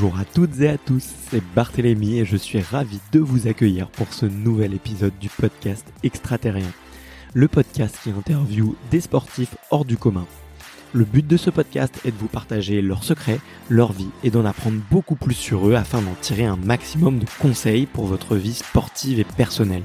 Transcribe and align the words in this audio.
Bonjour 0.00 0.20
à 0.20 0.24
toutes 0.24 0.60
et 0.60 0.68
à 0.68 0.78
tous, 0.78 1.04
c'est 1.28 1.42
Barthélémy 1.56 2.20
et 2.20 2.24
je 2.24 2.36
suis 2.36 2.60
ravi 2.60 3.00
de 3.10 3.18
vous 3.18 3.48
accueillir 3.48 3.88
pour 3.88 4.14
ce 4.14 4.26
nouvel 4.26 4.72
épisode 4.72 5.18
du 5.18 5.28
podcast 5.28 5.84
Extraterrien. 6.04 6.70
Le 7.34 7.48
podcast 7.48 7.98
qui 8.04 8.10
interviewe 8.10 8.76
des 8.92 9.00
sportifs 9.00 9.56
hors 9.72 9.84
du 9.84 9.96
commun. 9.96 10.24
Le 10.92 11.04
but 11.04 11.26
de 11.26 11.36
ce 11.36 11.50
podcast 11.50 11.98
est 12.04 12.12
de 12.12 12.16
vous 12.16 12.28
partager 12.28 12.80
leurs 12.80 13.02
secrets, 13.02 13.40
leur 13.68 13.90
vie 13.90 14.10
et 14.22 14.30
d'en 14.30 14.44
apprendre 14.44 14.78
beaucoup 14.88 15.16
plus 15.16 15.34
sur 15.34 15.68
eux 15.68 15.74
afin 15.74 16.00
d'en 16.00 16.14
tirer 16.20 16.44
un 16.44 16.54
maximum 16.54 17.18
de 17.18 17.26
conseils 17.40 17.86
pour 17.86 18.06
votre 18.06 18.36
vie 18.36 18.54
sportive 18.54 19.18
et 19.18 19.24
personnelle. 19.24 19.82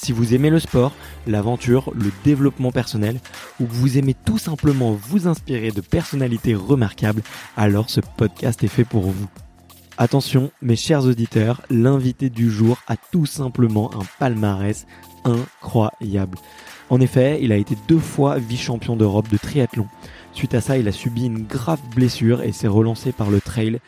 Si 0.00 0.12
vous 0.12 0.32
aimez 0.32 0.48
le 0.48 0.60
sport, 0.60 0.92
l'aventure, 1.26 1.90
le 1.92 2.12
développement 2.22 2.70
personnel, 2.70 3.18
ou 3.58 3.64
que 3.64 3.72
vous 3.72 3.98
aimez 3.98 4.14
tout 4.14 4.38
simplement 4.38 4.92
vous 4.92 5.26
inspirer 5.26 5.72
de 5.72 5.80
personnalités 5.80 6.54
remarquables, 6.54 7.22
alors 7.56 7.90
ce 7.90 8.00
podcast 8.16 8.62
est 8.62 8.68
fait 8.68 8.84
pour 8.84 9.02
vous. 9.02 9.28
Attention, 9.98 10.52
mes 10.62 10.76
chers 10.76 11.04
auditeurs, 11.04 11.62
l'invité 11.68 12.30
du 12.30 12.48
jour 12.48 12.78
a 12.86 12.96
tout 12.96 13.26
simplement 13.26 13.90
un 13.92 14.04
palmarès 14.20 14.86
incroyable. 15.24 16.38
En 16.90 17.00
effet, 17.00 17.40
il 17.42 17.50
a 17.50 17.56
été 17.56 17.76
deux 17.88 17.98
fois 17.98 18.38
vice-champion 18.38 18.94
d'Europe 18.94 19.28
de 19.28 19.36
triathlon. 19.36 19.88
Suite 20.32 20.54
à 20.54 20.60
ça, 20.60 20.78
il 20.78 20.86
a 20.86 20.92
subi 20.92 21.26
une 21.26 21.42
grave 21.42 21.80
blessure 21.96 22.42
et 22.42 22.52
s'est 22.52 22.68
relancé 22.68 23.10
par 23.10 23.30
le 23.30 23.40
trail. 23.40 23.80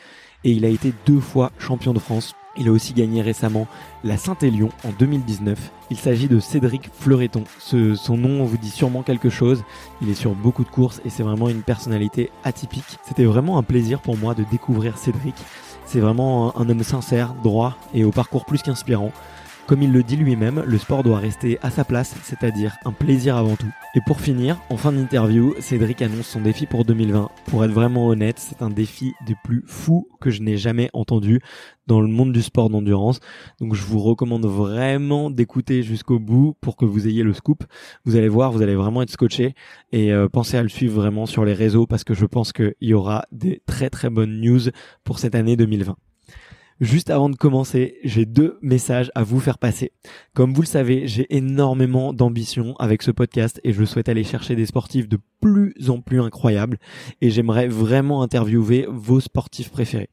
Et 0.42 0.50
il 0.50 0.64
a 0.64 0.68
été 0.68 0.92
deux 1.06 1.20
fois 1.20 1.52
champion 1.60 1.94
de 1.94 2.00
France 2.00 2.34
il 2.56 2.68
a 2.68 2.72
aussi 2.72 2.92
gagné 2.92 3.22
récemment 3.22 3.66
la 4.04 4.16
Saint-Élion 4.16 4.70
en 4.84 4.90
2019. 4.98 5.70
Il 5.90 5.96
s'agit 5.96 6.28
de 6.28 6.40
Cédric 6.40 6.90
Fleureton. 6.92 7.44
son 7.58 8.16
nom 8.16 8.44
vous 8.44 8.56
dit 8.56 8.70
sûrement 8.70 9.02
quelque 9.02 9.30
chose. 9.30 9.62
Il 10.02 10.10
est 10.10 10.14
sur 10.14 10.34
beaucoup 10.34 10.64
de 10.64 10.70
courses 10.70 11.00
et 11.04 11.10
c'est 11.10 11.22
vraiment 11.22 11.48
une 11.48 11.62
personnalité 11.62 12.30
atypique. 12.44 12.98
C'était 13.06 13.24
vraiment 13.24 13.58
un 13.58 13.62
plaisir 13.62 14.00
pour 14.00 14.16
moi 14.16 14.34
de 14.34 14.44
découvrir 14.50 14.98
Cédric. 14.98 15.34
C'est 15.84 16.00
vraiment 16.00 16.56
un 16.58 16.68
homme 16.68 16.82
sincère, 16.82 17.34
droit 17.42 17.76
et 17.94 18.04
au 18.04 18.10
parcours 18.10 18.44
plus 18.44 18.62
qu'inspirant. 18.62 19.12
Comme 19.70 19.82
il 19.82 19.92
le 19.92 20.02
dit 20.02 20.16
lui-même, 20.16 20.64
le 20.66 20.78
sport 20.78 21.04
doit 21.04 21.18
rester 21.18 21.60
à 21.62 21.70
sa 21.70 21.84
place, 21.84 22.16
c'est-à-dire 22.24 22.74
un 22.84 22.90
plaisir 22.90 23.36
avant 23.36 23.54
tout. 23.54 23.70
Et 23.94 24.00
pour 24.04 24.20
finir, 24.20 24.58
en 24.68 24.76
fin 24.76 24.90
d'interview, 24.90 25.54
Cédric 25.60 26.02
annonce 26.02 26.26
son 26.26 26.40
défi 26.40 26.66
pour 26.66 26.84
2020. 26.84 27.28
Pour 27.46 27.64
être 27.64 27.70
vraiment 27.70 28.08
honnête, 28.08 28.40
c'est 28.40 28.62
un 28.62 28.70
défi 28.70 29.14
des 29.26 29.36
plus 29.44 29.62
fous 29.68 30.08
que 30.20 30.30
je 30.30 30.42
n'ai 30.42 30.56
jamais 30.56 30.90
entendu 30.92 31.40
dans 31.90 32.00
le 32.00 32.06
monde 32.06 32.32
du 32.32 32.40
sport 32.40 32.70
d'endurance. 32.70 33.18
Donc 33.60 33.74
je 33.74 33.82
vous 33.82 33.98
recommande 33.98 34.46
vraiment 34.46 35.28
d'écouter 35.28 35.82
jusqu'au 35.82 36.20
bout 36.20 36.56
pour 36.60 36.76
que 36.76 36.84
vous 36.84 37.08
ayez 37.08 37.24
le 37.24 37.32
scoop. 37.32 37.64
Vous 38.04 38.14
allez 38.14 38.28
voir, 38.28 38.52
vous 38.52 38.62
allez 38.62 38.76
vraiment 38.76 39.02
être 39.02 39.10
scotché 39.10 39.54
et 39.90 40.12
euh, 40.12 40.28
pensez 40.28 40.56
à 40.56 40.62
le 40.62 40.68
suivre 40.68 40.94
vraiment 40.94 41.26
sur 41.26 41.44
les 41.44 41.52
réseaux 41.52 41.88
parce 41.88 42.04
que 42.04 42.14
je 42.14 42.26
pense 42.26 42.52
qu'il 42.52 42.74
y 42.80 42.94
aura 42.94 43.24
des 43.32 43.60
très 43.66 43.90
très 43.90 44.08
bonnes 44.08 44.40
news 44.40 44.60
pour 45.02 45.18
cette 45.18 45.34
année 45.34 45.56
2020. 45.56 45.96
Juste 46.80 47.10
avant 47.10 47.28
de 47.28 47.36
commencer, 47.36 47.98
j'ai 48.04 48.24
deux 48.24 48.58
messages 48.62 49.10
à 49.14 49.22
vous 49.22 49.38
faire 49.38 49.58
passer. 49.58 49.92
Comme 50.32 50.54
vous 50.54 50.62
le 50.62 50.66
savez, 50.66 51.06
j'ai 51.08 51.26
énormément 51.36 52.14
d'ambition 52.14 52.74
avec 52.78 53.02
ce 53.02 53.10
podcast 53.10 53.60
et 53.64 53.74
je 53.74 53.84
souhaite 53.84 54.08
aller 54.08 54.24
chercher 54.24 54.54
des 54.56 54.64
sportifs 54.64 55.06
de 55.06 55.18
plus 55.42 55.74
en 55.90 56.00
plus 56.00 56.22
incroyables 56.22 56.78
et 57.20 57.30
j'aimerais 57.30 57.68
vraiment 57.68 58.22
interviewer 58.22 58.86
vos 58.88 59.20
sportifs 59.20 59.70
préférés. 59.70 60.08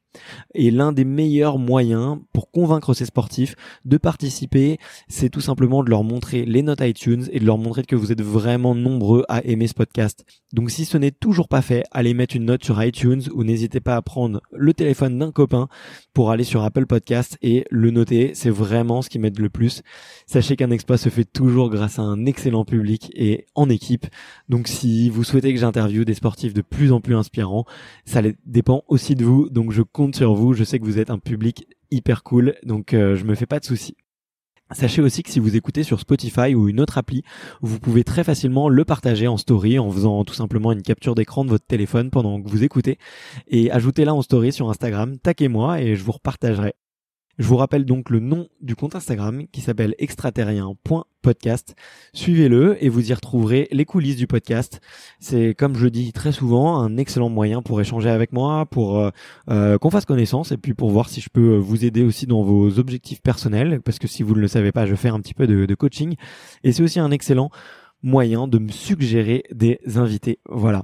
Et 0.53 0.71
l'un 0.71 0.91
des 0.91 1.05
meilleurs 1.05 1.59
moyens 1.59 2.19
pour 2.33 2.51
convaincre 2.51 2.93
ces 2.93 3.05
sportifs 3.05 3.55
de 3.85 3.97
participer, 3.97 4.77
c'est 5.07 5.29
tout 5.29 5.41
simplement 5.41 5.83
de 5.83 5.89
leur 5.89 6.03
montrer 6.03 6.45
les 6.45 6.63
notes 6.63 6.81
iTunes 6.81 7.25
et 7.31 7.39
de 7.39 7.45
leur 7.45 7.57
montrer 7.57 7.83
que 7.83 7.95
vous 7.95 8.11
êtes 8.11 8.21
vraiment 8.21 8.75
nombreux 8.75 9.23
à 9.29 9.43
aimer 9.43 9.67
ce 9.67 9.73
podcast. 9.73 10.25
Donc 10.53 10.71
si 10.71 10.85
ce 10.85 10.97
n'est 10.97 11.11
toujours 11.11 11.47
pas 11.47 11.61
fait, 11.61 11.83
allez 11.91 12.13
mettre 12.13 12.35
une 12.35 12.45
note 12.45 12.63
sur 12.63 12.81
iTunes 12.83 13.21
ou 13.33 13.43
n'hésitez 13.43 13.79
pas 13.79 13.95
à 13.95 14.01
prendre 14.01 14.41
le 14.51 14.73
téléphone 14.73 15.19
d'un 15.19 15.31
copain 15.31 15.67
pour 16.13 16.31
aller 16.31 16.43
sur 16.43 16.63
Apple 16.63 16.85
Podcast 16.85 17.37
et 17.41 17.65
le 17.69 17.91
noter. 17.91 18.31
C'est 18.33 18.49
vraiment 18.49 19.01
ce 19.01 19.09
qui 19.09 19.19
m'aide 19.19 19.39
le 19.39 19.49
plus. 19.49 19.83
Sachez 20.25 20.55
qu'un 20.55 20.71
exploit 20.71 20.97
se 20.97 21.09
fait 21.09 21.25
toujours 21.25 21.69
grâce 21.69 21.99
à 21.99 22.03
un 22.03 22.25
excellent 22.25 22.65
public 22.65 23.11
et 23.13 23.45
en 23.55 23.69
équipe. 23.69 24.07
Donc 24.49 24.67
si 24.67 25.09
vous 25.09 25.23
souhaitez 25.23 25.53
que 25.53 25.59
j'interviewe 25.59 26.05
des 26.05 26.13
sportifs 26.13 26.53
de 26.53 26.61
plus 26.61 26.91
en 26.91 27.01
plus 27.01 27.15
inspirants, 27.15 27.65
ça 28.05 28.21
dépend 28.45 28.83
aussi 28.87 29.15
de 29.15 29.25
vous. 29.25 29.49
Donc 29.49 29.71
je 29.71 29.81
compte 29.97 30.15
sur 30.15 30.35
vous. 30.35 30.53
Je 30.53 30.63
sais 30.63 30.77
que 30.77 30.85
vous 30.85 30.99
êtes 30.99 31.09
un 31.09 31.17
public 31.17 31.65
hyper 31.89 32.21
cool, 32.21 32.53
donc 32.63 32.93
euh, 32.93 33.15
je 33.15 33.25
me 33.25 33.33
fais 33.33 33.47
pas 33.47 33.59
de 33.59 33.65
soucis. 33.65 33.97
Sachez 34.71 35.01
aussi 35.01 35.23
que 35.23 35.31
si 35.31 35.39
vous 35.39 35.55
écoutez 35.55 35.81
sur 35.81 35.99
Spotify 35.99 36.53
ou 36.53 36.69
une 36.69 36.79
autre 36.79 36.99
appli, 36.99 37.23
vous 37.61 37.79
pouvez 37.79 38.03
très 38.03 38.23
facilement 38.23 38.69
le 38.69 38.85
partager 38.85 39.27
en 39.27 39.37
story 39.37 39.79
en 39.79 39.89
faisant 39.89 40.23
tout 40.23 40.35
simplement 40.35 40.71
une 40.71 40.83
capture 40.83 41.15
d'écran 41.15 41.45
de 41.45 41.49
votre 41.49 41.65
téléphone 41.65 42.11
pendant 42.11 42.39
que 42.39 42.47
vous 42.47 42.63
écoutez 42.63 42.99
et 43.47 43.71
ajoutez-la 43.71 44.13
en 44.13 44.21
story 44.21 44.51
sur 44.51 44.69
Instagram, 44.69 45.17
taquez-moi 45.17 45.81
et 45.81 45.95
je 45.95 46.03
vous 46.03 46.11
repartagerai. 46.11 46.75
Je 47.37 47.47
vous 47.47 47.57
rappelle 47.57 47.85
donc 47.85 48.09
le 48.09 48.19
nom 48.19 48.47
du 48.61 48.75
compte 48.75 48.95
Instagram 48.95 49.45
qui 49.51 49.61
s'appelle 49.61 49.93
extraterrien.podcast. 49.99 51.75
Suivez-le 52.13 52.83
et 52.83 52.89
vous 52.89 53.11
y 53.11 53.13
retrouverez 53.13 53.67
les 53.71 53.85
coulisses 53.85 54.15
du 54.15 54.25
podcast. 54.25 54.81
C'est 55.19 55.53
comme 55.53 55.75
je 55.75 55.87
dis 55.87 56.13
très 56.13 56.31
souvent 56.31 56.79
un 56.79 56.97
excellent 56.97 57.29
moyen 57.29 57.61
pour 57.61 57.79
échanger 57.79 58.09
avec 58.09 58.33
moi, 58.33 58.65
pour 58.65 58.97
euh, 58.97 59.11
euh, 59.51 59.77
qu'on 59.77 59.91
fasse 59.91 60.05
connaissance 60.05 60.51
et 60.51 60.57
puis 60.57 60.73
pour 60.73 60.89
voir 60.89 61.09
si 61.09 61.21
je 61.21 61.29
peux 61.29 61.57
vous 61.57 61.85
aider 61.85 62.03
aussi 62.03 62.25
dans 62.25 62.41
vos 62.41 62.79
objectifs 62.79 63.21
personnels 63.21 63.81
parce 63.81 63.99
que 63.99 64.07
si 64.07 64.23
vous 64.23 64.33
ne 64.33 64.41
le 64.41 64.47
savez 64.47 64.71
pas, 64.71 64.87
je 64.87 64.95
fais 64.95 65.09
un 65.09 65.19
petit 65.19 65.35
peu 65.35 65.45
de 65.45 65.75
coaching 65.75 66.15
et 66.63 66.71
c'est 66.71 66.81
aussi 66.81 66.99
un 66.99 67.11
excellent 67.11 67.51
moyen 68.01 68.47
de 68.47 68.57
me 68.57 68.69
suggérer 68.69 69.43
des 69.51 69.79
invités. 69.95 70.39
Voilà. 70.49 70.83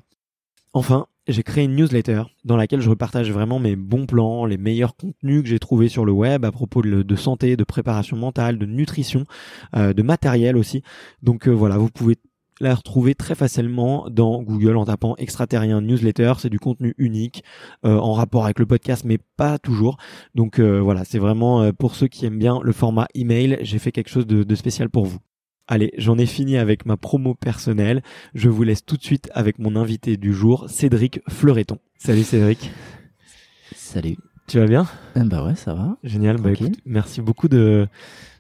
Enfin, 0.73 1.07
j'ai 1.28 1.44
créé 1.44 1.63
une 1.63 1.75
newsletter 1.75 2.23
dans 2.44 2.57
laquelle 2.57 2.81
je 2.81 2.89
repartage 2.89 3.31
vraiment 3.31 3.59
mes 3.59 3.75
bons 3.75 4.06
plans, 4.06 4.45
les 4.45 4.57
meilleurs 4.57 4.95
contenus 4.95 5.44
que 5.44 5.50
j'ai 5.50 5.59
trouvés 5.59 5.89
sur 5.89 6.06
le 6.06 6.11
web 6.11 6.45
à 6.45 6.51
propos 6.51 6.81
de, 6.81 7.16
santé, 7.16 7.56
de 7.56 7.63
préparation 7.63 8.17
mentale, 8.17 8.57
de 8.57 8.66
nutrition, 8.66 9.25
euh, 9.75 9.94
de 9.94 10.01
matériel 10.01 10.57
aussi. 10.57 10.83
Donc 11.22 11.47
euh, 11.47 11.51
voilà, 11.51 11.78
vous 11.78 11.89
pouvez 11.89 12.17
la 12.59 12.75
retrouver 12.75 13.16
très 13.16 13.35
facilement 13.35 14.07
dans 14.09 14.41
Google 14.44 14.78
en 14.78 14.85
tapant 14.85 15.16
extraterrien 15.17 15.81
newsletter. 15.81 16.33
C'est 16.38 16.50
du 16.50 16.59
contenu 16.59 16.94
unique 16.97 17.44
euh, 17.85 17.97
en 17.97 18.13
rapport 18.13 18.44
avec 18.44 18.59
le 18.59 18.66
podcast, 18.66 19.06
mais 19.06 19.17
pas 19.38 19.57
toujours. 19.57 19.97
Donc 20.35 20.59
voilà, 20.59 21.03
c'est 21.03 21.19
vraiment 21.19 21.72
pour 21.73 21.95
ceux 21.95 22.07
qui 22.07 22.25
aiment 22.25 22.39
bien 22.39 22.59
le 22.62 22.72
format 22.72 23.07
email. 23.16 23.57
J'ai 23.62 23.79
fait 23.79 23.91
quelque 23.91 24.09
chose 24.09 24.28
de 24.28 24.56
spécial 24.56 24.89
pour 24.89 25.06
vous. 25.06 25.19
Allez, 25.68 25.94
j'en 25.97 26.18
ai 26.18 26.25
fini 26.25 26.57
avec 26.57 26.85
ma 26.85 26.97
promo 26.97 27.35
personnelle. 27.35 28.03
Je 28.34 28.50
vous 28.50 28.63
laisse 28.63 28.85
tout 28.85 28.97
de 28.97 29.03
suite 29.03 29.29
avec 29.34 29.59
mon 29.59 29.75
invité 29.78 30.18
du 30.18 30.34
jour, 30.34 30.69
Cédric 30.69 31.22
Fleureton. 31.29 31.79
Salut 31.97 32.24
Cédric. 32.24 32.69
Salut. 33.74 34.18
Tu 34.47 34.59
vas 34.59 34.68
bien? 34.68 34.85
Eh 35.16 35.22
Bah 35.22 35.46
ouais, 35.46 35.56
ça 35.56 35.74
va. 35.74 35.97
Génial. 36.03 36.38
Bah 36.38 36.51
écoute, 36.51 36.79
merci 36.85 37.22
beaucoup 37.22 37.47
de 37.47 37.88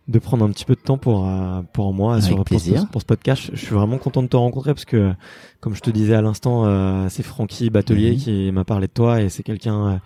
de 0.07 0.19
prendre 0.19 0.43
un 0.43 0.49
petit 0.49 0.65
peu 0.65 0.75
de 0.75 0.81
temps 0.81 0.97
pour 0.97 1.27
euh, 1.27 1.61
pour 1.73 1.93
moi 1.93 2.19
sur 2.21 2.43
pour 2.43 2.59
ce, 2.59 2.85
pour 2.91 3.01
ce, 3.01 3.05
podcast. 3.05 3.51
Je 3.53 3.65
suis 3.65 3.73
vraiment 3.73 3.97
content 3.97 4.21
de 4.21 4.27
te 4.27 4.35
rencontrer 4.35 4.73
parce 4.73 4.85
que 4.85 5.13
comme 5.61 5.75
je 5.75 5.81
te 5.81 5.89
disais 5.89 6.13
à 6.13 6.21
l'instant, 6.21 6.65
euh, 6.65 7.07
c'est 7.09 7.23
Francky 7.23 7.69
Batelier 7.69 8.11
mhm. 8.11 8.17
qui 8.17 8.51
m'a 8.51 8.65
parlé 8.65 8.87
de 8.87 8.91
toi 8.91 9.21
et 9.21 9.29
c'est 9.29 9.43
quelqu'un 9.43 9.87
euh, 9.87 9.97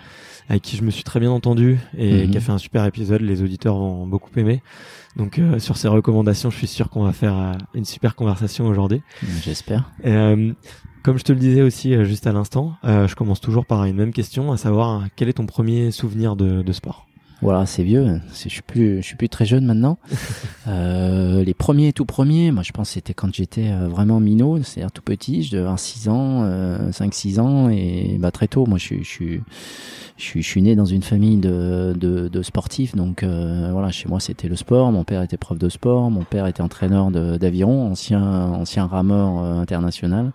avec 0.50 0.62
qui 0.62 0.78
je 0.78 0.84
me 0.84 0.92
suis 0.92 1.04
très 1.04 1.20
bien 1.20 1.32
entendu 1.32 1.80
et 1.98 2.26
mhm. 2.26 2.32
qui 2.32 2.38
a 2.38 2.42
fait 2.42 2.52
un 2.52 2.58
super 2.58 2.86
épisode. 2.86 3.22
Les 3.22 3.42
auditeurs 3.42 3.76
vont 3.76 4.06
beaucoup 4.06 4.30
aimer. 4.38 4.62
Donc 5.18 5.40
euh, 5.40 5.60
sur 5.60 5.78
ces 5.78 5.88
recommandations, 5.88 6.52
je 6.52 6.58
suis 6.58 6.68
sûr 6.68 6.90
qu'on 6.90 7.04
va 7.04 7.12
faire 7.12 7.36
euh, 7.36 7.54
une 7.74 7.86
super 7.86 8.16
conversation 8.16 8.68
aujourd'hui. 8.68 9.02
J'espère. 9.42 9.92
Euh, 10.06 10.54
comme 11.04 11.18
je 11.18 11.24
te 11.24 11.32
le 11.32 11.40
disais 11.40 11.64
aussi 11.64 12.06
juste 12.06 12.28
à 12.28 12.34
l'instant, 12.34 12.76
je 12.84 13.16
commence 13.16 13.40
toujours 13.40 13.66
par 13.66 13.86
une 13.86 13.96
même 13.96 14.12
question, 14.12 14.52
à 14.52 14.58
savoir 14.58 15.06
quel 15.16 15.30
est 15.30 15.34
ton 15.34 15.46
premier 15.46 15.92
souvenir 15.92 16.36
de, 16.36 16.62
de 16.62 16.72
sport? 16.74 17.08
Voilà, 17.42 17.66
c'est 17.66 17.84
vieux. 17.84 18.20
Je 18.34 18.50
suis 18.50 18.62
plus, 18.62 18.98
je 18.98 19.02
suis 19.02 19.16
plus 19.16 19.30
très 19.30 19.46
jeune 19.46 19.66
maintenant. 19.66 19.98
euh, 20.68 21.44
les 21.44 21.54
premiers, 21.54 21.94
tout 21.94 22.06
premiers, 22.06 22.52
moi 22.52 22.64
je 22.64 22.72
pense 22.72 22.92
c'était 22.92 23.14
quand 23.14 23.34
j'étais 23.34 23.72
vraiment 23.72 24.20
minot, 24.20 24.62
c'est-à-dire 24.64 24.92
tout 24.92 25.02
petit, 25.02 25.44
je 25.44 25.52
devais 25.52 25.64
avoir 25.64 25.80
6 25.80 26.10
ans, 26.10 26.44
euh, 26.44 26.92
5-6 26.92 27.40
ans, 27.40 27.70
et 27.70 28.18
bah 28.20 28.32
très 28.32 28.48
tôt, 28.48 28.66
moi 28.66 28.78
je, 28.78 28.96
je 29.02 29.08
suis 29.08 29.42
je 30.18 30.24
suis, 30.24 30.42
je 30.42 30.48
suis 30.48 30.62
né 30.62 30.76
dans 30.76 30.86
une 30.86 31.04
famille 31.04 31.38
de, 31.38 31.94
de, 31.96 32.28
de 32.28 32.42
sportifs, 32.42 32.96
donc 32.96 33.22
euh, 33.22 33.70
voilà, 33.72 33.92
chez 33.92 34.10
moi 34.10 34.20
c'était 34.20 34.48
le 34.48 34.56
sport. 34.56 34.92
Mon 34.92 35.04
père 35.04 35.22
était 35.22 35.38
prof 35.38 35.58
de 35.58 35.70
sport, 35.70 36.10
mon 36.10 36.24
père 36.24 36.48
était 36.48 36.62
entraîneur 36.62 37.12
d'aviron, 37.12 37.92
ancien, 37.92 38.24
ancien 38.24 38.88
rameur 38.88 39.44
euh, 39.44 39.60
international. 39.60 40.32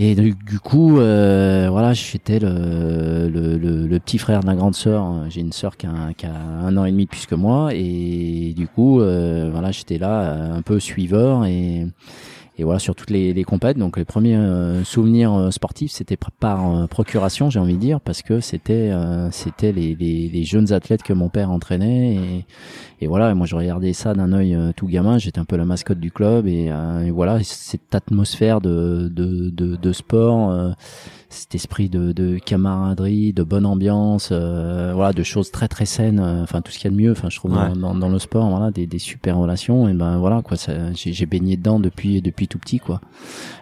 Et 0.00 0.14
du, 0.14 0.60
coup, 0.60 1.00
euh, 1.00 1.66
voilà, 1.72 1.92
j'étais 1.92 2.38
le, 2.38 3.28
le, 3.28 3.98
petit 3.98 4.18
frère 4.18 4.40
de 4.40 4.46
la 4.46 4.54
grande 4.54 4.76
sœur. 4.76 5.28
J'ai 5.28 5.40
une 5.40 5.50
sœur 5.50 5.76
qui 5.76 5.86
a, 5.86 5.90
un 5.90 6.76
an 6.76 6.84
et 6.84 6.92
demi 6.92 7.06
de 7.06 7.10
plus 7.10 7.26
que 7.26 7.34
moi, 7.34 7.70
et 7.74 8.54
du 8.56 8.68
coup, 8.68 9.00
euh, 9.00 9.48
voilà, 9.50 9.72
j'étais 9.72 9.98
là 9.98 10.54
un 10.54 10.62
peu 10.62 10.78
suiveur 10.78 11.44
et 11.46 11.88
et 12.58 12.64
voilà 12.64 12.80
sur 12.80 12.94
toutes 12.94 13.10
les, 13.10 13.32
les 13.32 13.44
compètes. 13.44 13.78
Donc 13.78 13.96
les 13.96 14.04
premiers 14.04 14.36
euh, 14.36 14.82
souvenirs 14.84 15.32
euh, 15.32 15.50
sportifs, 15.50 15.92
c'était 15.92 16.18
par 16.40 16.76
euh, 16.76 16.86
procuration, 16.86 17.50
j'ai 17.50 17.60
envie 17.60 17.74
de 17.74 17.78
dire, 17.78 18.00
parce 18.00 18.22
que 18.22 18.40
c'était 18.40 18.90
c'était 19.30 19.72
les, 19.72 19.94
les, 19.94 20.28
les, 20.28 20.44
jeunes 20.44 20.72
athlètes 20.72 21.02
que 21.02 21.12
mon 21.12 21.28
père 21.28 21.50
entraînait 21.50 22.16
et, 22.16 22.44
et 23.00 23.06
voilà. 23.06 23.34
moi 23.34 23.46
je 23.46 23.54
regardais 23.54 23.92
ça 23.92 24.14
d'un 24.14 24.32
œil 24.32 24.56
tout 24.76 24.86
gamin. 24.86 25.18
J'étais 25.18 25.38
un 25.38 25.44
peu 25.44 25.56
la 25.56 25.64
mascotte 25.64 26.00
du 26.00 26.10
club 26.10 26.46
et, 26.46 26.66
et 27.04 27.10
voilà 27.10 27.42
cette 27.42 27.94
atmosphère 27.94 28.60
de 28.60 29.08
de, 29.12 29.50
de, 29.50 29.76
de 29.76 29.92
sport 29.92 30.74
cet 31.30 31.54
esprit 31.54 31.88
de, 31.88 32.12
de 32.12 32.38
camaraderie, 32.38 33.32
de 33.32 33.42
bonne 33.42 33.66
ambiance, 33.66 34.30
euh, 34.32 34.92
voilà, 34.94 35.12
de 35.12 35.22
choses 35.22 35.50
très 35.50 35.68
très 35.68 35.84
saines. 35.84 36.20
Euh, 36.20 36.42
enfin, 36.42 36.62
tout 36.62 36.72
ce 36.72 36.78
qu'il 36.78 36.90
y 36.90 36.94
a 36.94 36.96
de 36.96 37.00
mieux. 37.00 37.12
Enfin, 37.12 37.28
je 37.30 37.36
trouve 37.36 37.52
dans, 37.52 37.94
dans, 37.94 38.08
le 38.08 38.18
sport, 38.18 38.48
voilà, 38.48 38.70
des, 38.70 38.86
des 38.86 38.98
super 38.98 39.36
relations. 39.36 39.88
Et 39.88 39.94
ben 39.94 40.18
voilà, 40.18 40.42
quoi. 40.42 40.56
J'ai 40.94 41.26
baigné 41.26 41.56
dedans 41.56 41.80
depuis 41.80 42.22
depuis 42.22 42.48
tout 42.48 42.58
petit, 42.58 42.78
quoi. 42.78 43.00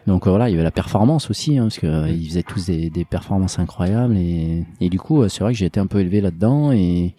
Donc 0.07 0.27
euh, 0.27 0.31
voilà, 0.31 0.49
il 0.49 0.53
y 0.53 0.55
avait 0.55 0.65
la 0.65 0.71
performance 0.71 1.31
aussi, 1.31 1.59
hein, 1.59 1.65
parce 1.65 1.79
que 1.79 2.09
ils 2.09 2.29
faisaient 2.29 2.43
tous 2.43 2.67
des, 2.67 2.91
des 2.91 3.05
performances 3.05 3.59
incroyables. 3.59 4.17
Et, 4.17 4.65
et 4.81 4.89
du 4.89 4.99
coup, 4.99 5.29
c'est 5.29 5.41
vrai 5.41 5.53
que 5.53 5.59
j'ai 5.59 5.67
été 5.67 5.81
un 5.81 5.87
peu 5.87 6.01
élevé 6.01 6.21
là-dedans 6.21 6.73
et 6.73 7.15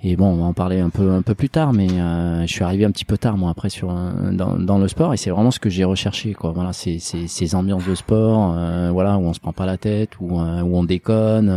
et 0.00 0.14
bon, 0.14 0.26
on 0.26 0.36
va 0.36 0.44
en 0.44 0.52
parler 0.52 0.78
un 0.78 0.90
peu 0.90 1.10
un 1.10 1.22
peu 1.22 1.34
plus 1.34 1.48
tard, 1.48 1.72
mais 1.72 1.90
euh, 1.90 2.42
je 2.42 2.52
suis 2.52 2.62
arrivé 2.62 2.84
un 2.84 2.92
petit 2.92 3.04
peu 3.04 3.18
tard 3.18 3.36
moi 3.36 3.50
après 3.50 3.68
sur 3.68 3.92
dans, 4.32 4.56
dans 4.56 4.78
le 4.78 4.86
sport 4.86 5.12
et 5.12 5.16
c'est 5.16 5.30
vraiment 5.30 5.50
ce 5.50 5.58
que 5.58 5.70
j'ai 5.70 5.82
recherché 5.82 6.34
quoi. 6.34 6.52
Voilà, 6.52 6.72
c'est 6.72 6.98
ces 7.00 7.54
ambiances 7.56 7.84
de 7.84 7.96
sport, 7.96 8.54
euh, 8.56 8.90
voilà 8.92 9.18
où 9.18 9.22
on 9.22 9.32
se 9.32 9.40
prend 9.40 9.52
pas 9.52 9.66
la 9.66 9.76
tête, 9.76 10.10
où 10.20 10.38
euh, 10.38 10.62
où 10.62 10.76
on 10.76 10.84
déconne, 10.84 11.50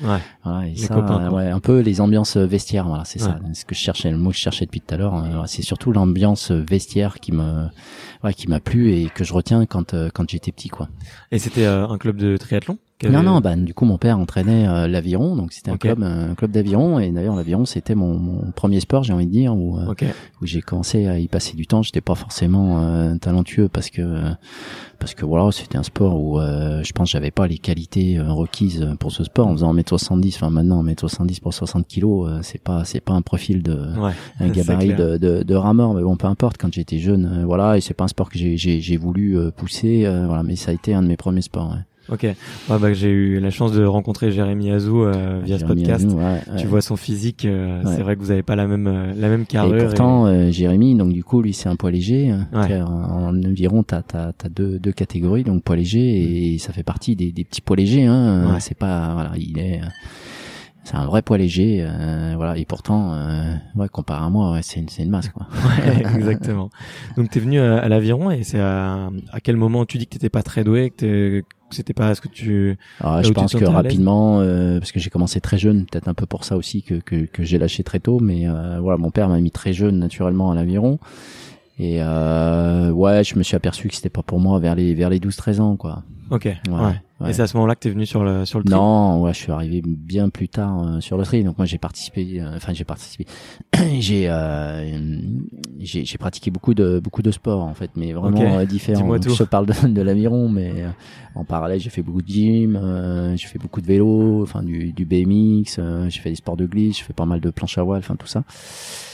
ouais. 0.00 0.18
Voilà, 0.42 0.66
et 0.66 0.76
ça, 0.76 0.98
ouais, 1.30 1.50
un 1.50 1.60
peu 1.60 1.78
les 1.78 2.00
ambiances 2.00 2.36
vestiaires. 2.36 2.88
Voilà, 2.88 3.04
c'est 3.04 3.20
ça, 3.20 3.38
ce 3.52 3.64
que 3.64 3.76
je 3.76 3.80
cherchais, 3.80 4.10
le 4.10 4.18
mot 4.18 4.30
que 4.30 4.36
je 4.36 4.40
cherchais 4.40 4.64
depuis 4.64 4.80
tout 4.80 4.92
à 4.94 4.98
l'heure. 4.98 5.44
c'est 5.46 5.62
surtout 5.62 5.92
l'ambiance 5.92 6.50
vestiaire 6.50 7.20
qui 7.20 7.30
me 7.30 7.66
ouais, 8.24 8.34
qui 8.34 8.48
m'a 8.48 8.60
plu 8.60 8.92
et 8.92 9.08
que 9.14 9.24
je 9.24 9.32
retiens 9.32 9.66
quand 9.66 9.94
quand 10.12 10.28
j'étais 10.28 10.52
petit 10.52 10.68
quoi. 10.68 10.88
Et 11.30 11.38
c'était 11.38 11.66
un 11.66 11.98
club 11.98 12.16
de 12.16 12.36
triathlon 12.36 12.78
non, 13.10 13.22
non, 13.22 13.40
bah, 13.40 13.56
du 13.56 13.74
coup, 13.74 13.84
mon 13.84 13.98
père 13.98 14.18
entraînait 14.18 14.68
euh, 14.68 14.86
l'aviron, 14.86 15.36
donc 15.36 15.52
c'était 15.52 15.70
un 15.70 15.76
club, 15.76 16.02
un 16.02 16.34
club 16.34 16.50
d'aviron, 16.50 16.98
et 16.98 17.10
d'ailleurs, 17.10 17.34
l'aviron, 17.34 17.64
c'était 17.64 17.94
mon, 17.94 18.14
mon, 18.18 18.50
premier 18.52 18.80
sport, 18.80 19.02
j'ai 19.02 19.12
envie 19.12 19.26
de 19.26 19.32
dire, 19.32 19.54
où, 19.54 19.78
euh, 19.78 19.94
où 20.40 20.46
j'ai 20.46 20.62
commencé 20.62 21.06
à 21.06 21.18
y 21.18 21.28
passer 21.28 21.56
du 21.56 21.66
temps. 21.66 21.82
J'étais 21.82 22.00
pas 22.00 22.14
forcément 22.14 22.82
euh, 22.82 23.16
talentueux 23.16 23.68
parce 23.68 23.90
que, 23.90 24.02
parce 24.98 25.14
que 25.14 25.24
voilà, 25.24 25.50
c'était 25.50 25.76
un 25.76 25.82
sport 25.82 26.20
où 26.20 26.40
je 26.40 26.92
pense 26.92 27.10
j'avais 27.10 27.30
pas 27.30 27.46
les 27.46 27.58
qualités 27.58 28.18
requises 28.20 28.88
pour 29.00 29.12
ce 29.12 29.24
sport. 29.24 29.48
En 29.48 29.52
faisant 29.52 29.74
1m70, 29.74 30.36
enfin 30.36 30.50
maintenant 30.50 30.82
1m70 30.84 31.40
pour 31.40 31.52
60 31.52 31.86
kilos, 31.86 32.30
c'est 32.42 32.62
pas, 32.62 32.84
c'est 32.84 33.00
pas 33.00 33.12
un 33.12 33.22
profil 33.22 33.62
de, 33.62 33.76
un 34.40 34.48
gabarit 34.48 34.94
de, 34.94 35.16
de, 35.18 35.42
de, 35.42 35.54
rameur, 35.54 35.94
mais 35.94 36.02
bon, 36.02 36.16
peu 36.16 36.26
importe. 36.26 36.56
Quand 36.58 36.72
j'étais 36.72 36.98
jeune, 36.98 37.44
voilà, 37.44 37.76
et 37.76 37.80
c'est 37.80 37.94
pas 37.94 38.04
un 38.04 38.08
sport 38.14 38.30
que 38.30 38.38
j'ai, 38.38 38.96
voulu 38.96 39.38
pousser, 39.56 40.06
voilà, 40.26 40.42
mais 40.42 40.56
ça 40.56 40.70
a 40.70 40.74
été 40.74 40.94
un 40.94 41.02
de 41.02 41.08
mes 41.08 41.16
premiers 41.16 41.42
sports. 41.42 41.70
Ouais. 41.70 41.82
Ok. 42.10 42.22
Ouais, 42.22 42.78
bah, 42.78 42.92
j'ai 42.92 43.08
eu 43.08 43.40
la 43.40 43.50
chance 43.50 43.72
de 43.72 43.84
rencontrer 43.84 44.30
Jérémy 44.30 44.70
Azou 44.70 45.04
euh, 45.04 45.40
via 45.42 45.58
ce 45.58 45.64
podcast. 45.64 46.06
Tu 46.58 46.66
vois 46.66 46.82
son 46.82 46.96
physique. 46.96 47.44
Euh, 47.44 47.82
c'est 47.86 48.02
vrai 48.02 48.16
que 48.16 48.20
vous 48.20 48.30
avez 48.30 48.42
pas 48.42 48.56
la 48.56 48.66
même 48.66 48.86
euh, 48.86 49.12
la 49.16 49.28
même 49.28 49.46
carrure. 49.46 49.76
Et 49.76 49.84
pourtant, 49.86 50.50
Jérémy, 50.50 50.94
donc 50.96 51.12
du 51.12 51.24
coup, 51.24 51.40
lui, 51.40 51.54
c'est 51.54 51.68
un 51.68 51.76
poids 51.76 51.90
léger. 51.90 52.30
Hein. 52.30 52.48
En 52.52 53.34
environ, 53.42 53.82
t'as 53.82 54.02
t'as 54.02 54.28
as 54.28 54.48
deux 54.48 54.78
deux 54.78 54.92
catégories, 54.92 55.44
donc 55.44 55.62
poids 55.62 55.76
léger 55.76 56.54
et 56.54 56.58
ça 56.58 56.72
fait 56.72 56.82
partie 56.82 57.16
des, 57.16 57.32
des 57.32 57.44
petits 57.44 57.60
poids 57.60 57.76
légers. 57.76 58.04
Hein. 58.04 58.56
C'est 58.60 58.76
pas 58.76 59.14
voilà, 59.14 59.32
il 59.36 59.58
est 59.58 59.80
c'est 60.84 60.96
un 60.96 61.06
vrai 61.06 61.22
poids 61.22 61.38
léger 61.38 61.78
euh, 61.80 62.34
voilà. 62.36 62.56
Et 62.56 62.64
pourtant 62.64 63.14
euh, 63.14 63.54
ouais 63.74 63.88
comparé 63.88 64.24
à 64.24 64.28
moi 64.28 64.52
ouais, 64.52 64.62
c'est 64.62 64.80
une 64.80 64.88
c'est 64.88 65.02
une 65.02 65.10
masse 65.10 65.28
quoi. 65.30 65.46
Ouais, 65.54 66.02
exactement. 66.16 66.70
Donc 67.16 67.30
t'es 67.30 67.40
venu 67.40 67.58
à, 67.58 67.88
l'aviron 67.88 68.30
et 68.30 68.44
c'est 68.44 68.60
à, 68.60 69.10
à 69.32 69.40
quel 69.40 69.56
moment 69.56 69.84
tu 69.86 69.98
dis 69.98 70.06
que 70.06 70.12
t'étais 70.12 70.28
pas 70.28 70.42
très 70.42 70.62
doué 70.62 70.90
que 70.90 71.42
c'était 71.70 71.94
pas 71.94 72.14
ce 72.14 72.20
que 72.20 72.28
tu 72.28 72.78
ah, 73.00 73.20
je 73.22 73.30
pense 73.30 73.54
que 73.54 73.64
rapidement 73.64 74.40
euh, 74.40 74.78
parce 74.78 74.92
que 74.92 75.00
j'ai 75.00 75.10
commencé 75.10 75.40
très 75.40 75.58
jeune 75.58 75.86
peut-être 75.86 76.08
un 76.08 76.14
peu 76.14 76.26
pour 76.26 76.44
ça 76.44 76.56
aussi 76.56 76.82
que 76.82 76.94
que, 76.94 77.26
que 77.26 77.42
j'ai 77.42 77.58
lâché 77.58 77.82
très 77.82 78.00
tôt 78.00 78.20
mais 78.20 78.48
euh, 78.48 78.78
voilà 78.80 78.96
mon 78.96 79.10
père 79.10 79.28
m'a 79.28 79.40
mis 79.40 79.50
très 79.50 79.72
jeune 79.72 79.98
naturellement 79.98 80.50
à 80.50 80.54
l'aviron. 80.54 80.98
Et 81.78 81.96
euh, 82.00 82.90
ouais 82.90 83.24
je 83.24 83.36
me 83.36 83.42
suis 83.42 83.56
aperçu 83.56 83.88
que 83.88 83.94
c'était 83.96 84.08
pas 84.08 84.22
pour 84.22 84.38
moi 84.38 84.58
vers 84.60 84.76
les 84.76 84.94
vers 84.94 85.10
les 85.10 85.18
12 85.18 85.34
13 85.34 85.60
ans 85.60 85.76
quoi. 85.76 86.04
Ok 86.30 86.44
ouais. 86.44 86.56
ouais. 86.68 87.02
Et 87.26 87.32
c'est 87.32 87.42
à 87.42 87.46
ce 87.46 87.56
moment-là 87.56 87.76
que 87.76 87.80
tu 87.80 87.88
es 87.88 87.90
venu 87.92 88.06
sur 88.06 88.24
le 88.24 88.44
sur 88.44 88.58
le 88.58 88.64
tri 88.64 88.74
Non, 88.74 89.22
ouais, 89.22 89.32
je 89.32 89.38
suis 89.38 89.52
arrivé 89.52 89.82
bien 89.84 90.28
plus 90.30 90.48
tard 90.48 90.84
euh, 90.84 91.00
sur 91.00 91.16
le 91.16 91.24
tri. 91.24 91.44
Donc 91.44 91.56
moi 91.58 91.64
j'ai 91.64 91.78
participé, 91.78 92.40
euh, 92.40 92.56
enfin 92.56 92.72
j'ai 92.72 92.84
participé, 92.84 93.26
j'ai 94.00 94.28
euh, 94.28 94.98
j'ai 95.78 96.18
pratiqué 96.18 96.50
beaucoup 96.50 96.74
de 96.74 96.98
beaucoup 96.98 97.22
de 97.22 97.30
sports 97.30 97.62
en 97.62 97.72
fait, 97.74 97.90
mais 97.94 98.12
vraiment 98.12 98.64
différents. 98.64 99.16
Je 99.18 99.44
parle 99.44 99.66
de, 99.66 99.88
de 99.88 100.02
l'aviron, 100.02 100.48
mais 100.48 100.72
en 101.36 101.44
parallèle 101.44 101.78
j'ai 101.78 101.90
fait 101.90 102.02
beaucoup 102.02 102.22
de 102.22 102.28
gym, 102.28 103.34
j'ai 103.36 103.46
fait 103.46 103.58
beaucoup 103.58 103.80
de 103.80 103.86
vélo, 103.86 104.42
enfin 104.42 104.62
du, 104.62 104.92
du 104.92 105.04
BMX, 105.04 105.80
j'ai 106.08 106.20
fait 106.20 106.30
des 106.30 106.36
sports 106.36 106.56
de 106.56 106.66
glisse, 106.66 106.98
j'ai 106.98 107.04
fait 107.04 107.12
pas 107.12 107.26
mal 107.26 107.40
de 107.40 107.50
planche 107.50 107.78
à 107.78 107.82
voile, 107.84 108.00
enfin 108.00 108.16
tout 108.16 108.26
ça. 108.26 108.42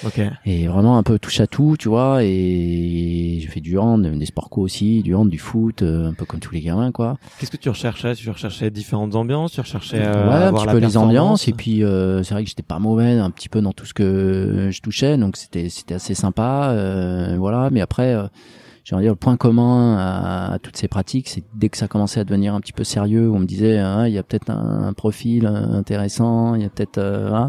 Ok. 0.07 0.21
Et 0.47 0.67
vraiment 0.67 0.97
un 0.97 1.03
peu 1.03 1.19
touche 1.19 1.41
à 1.41 1.47
tout, 1.47 1.77
tu 1.79 1.91
vois. 1.91 2.25
Et 2.25 3.39
j'ai 3.41 3.49
fait 3.49 3.61
du 3.61 3.77
hand, 3.77 4.01
des 4.03 4.27
sports 4.27 4.49
co 4.49 4.63
aussi, 4.63 5.03
du 5.03 5.15
hand, 5.15 5.29
du 5.29 5.39
foot, 5.39 5.83
un 5.83 6.15
peu 6.15 6.25
comme 6.25 6.41
tous 6.41 6.55
les 6.55 6.63
gamins 6.63 6.93
quoi. 6.93 7.19
Qu'est-ce 7.39 7.51
que 7.51 7.59
tu 7.59 7.69
recherches 7.69 7.90
tu 7.93 8.31
recherchais 8.31 8.71
différentes 8.71 9.15
ambiances, 9.15 9.53
tu 9.53 9.61
recherchais 9.61 10.01
euh, 10.01 10.29
ouais, 10.29 10.45
un 10.45 10.53
petit 10.53 10.67
peu 10.67 10.79
les 10.79 10.97
ambiances 10.97 11.49
et 11.49 11.53
puis 11.53 11.83
euh, 11.83 12.23
c'est 12.23 12.35
vrai 12.35 12.43
que 12.43 12.49
j'étais 12.49 12.63
pas 12.63 12.79
mauvais 12.79 13.19
un 13.19 13.31
petit 13.31 13.49
peu 13.49 13.61
dans 13.61 13.73
tout 13.73 13.87
ce 13.87 13.95
que 13.95 14.69
je 14.71 14.81
touchais 14.81 15.17
donc 15.17 15.37
c'était 15.37 15.69
c'était 15.69 15.95
assez 15.95 16.15
sympa 16.15 16.71
euh, 16.71 17.37
voilà 17.39 17.69
mais 17.71 17.81
après 17.81 18.15
euh, 18.15 18.27
j'ai 18.85 18.95
envie 18.95 19.05
de 19.05 19.07
dire 19.07 19.13
le 19.13 19.17
point 19.17 19.37
commun 19.37 19.97
à, 19.99 20.59
toutes 20.63 20.77
ces 20.77 20.89
pratiques, 20.89 21.29
c'est 21.29 21.43
dès 21.55 21.69
que 21.69 21.77
ça 21.77 21.89
commençait 21.89 22.21
à 22.21 22.25
devenir 22.25 22.55
un 22.55 22.61
petit 22.61 22.73
peu 22.73 22.85
sérieux, 22.85 23.31
on 23.31 23.39
me 23.39 23.47
disait 23.47 23.79
ah, 23.79 24.09
il 24.09 24.15
y 24.15 24.19
a 24.19 24.23
peut-être 24.23 24.51
un, 24.51 24.93
profil 24.93 25.47
intéressant, 25.47 26.55
il 26.55 26.63
y 26.63 26.65
a 26.65 26.69
peut-être 26.69 26.99
euh, 26.99 27.49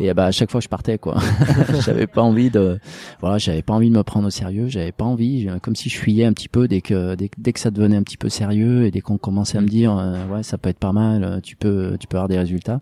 et 0.00 0.12
bah 0.14 0.26
à 0.26 0.30
chaque 0.30 0.50
fois 0.50 0.60
je 0.60 0.68
partais 0.68 0.98
quoi. 0.98 1.16
j'avais 1.84 2.06
pas 2.06 2.22
envie 2.22 2.50
de 2.50 2.78
voilà, 3.20 3.38
j'avais 3.38 3.62
pas 3.62 3.74
envie 3.74 3.90
de 3.90 3.96
me 3.96 4.02
prendre 4.02 4.26
au 4.26 4.30
sérieux, 4.30 4.68
j'avais 4.68 4.92
pas 4.92 5.04
envie, 5.04 5.48
comme 5.62 5.76
si 5.76 5.88
je 5.88 5.98
fuyais 5.98 6.24
un 6.24 6.32
petit 6.32 6.48
peu 6.48 6.68
dès 6.68 6.80
que 6.80 7.14
dès, 7.14 7.30
dès 7.36 7.52
que 7.52 7.60
ça 7.60 7.70
devenait 7.70 7.96
un 7.96 8.02
petit 8.02 8.16
peu 8.16 8.28
sérieux 8.28 8.84
et 8.86 8.90
dès 8.90 9.00
qu'on 9.00 9.18
commençait 9.18 9.58
à 9.58 9.60
me 9.60 9.68
dire 9.68 9.96
euh, 9.96 10.26
ouais 10.28 10.42
ça 10.42 10.58
peut 10.58 10.70
être 10.70 10.78
pas 10.78 10.92
mal, 10.92 11.40
tu 11.42 11.56
peux 11.56 11.96
tu 12.00 12.06
peux 12.06 12.16
avoir 12.16 12.28
des 12.28 12.38
résultats 12.38 12.80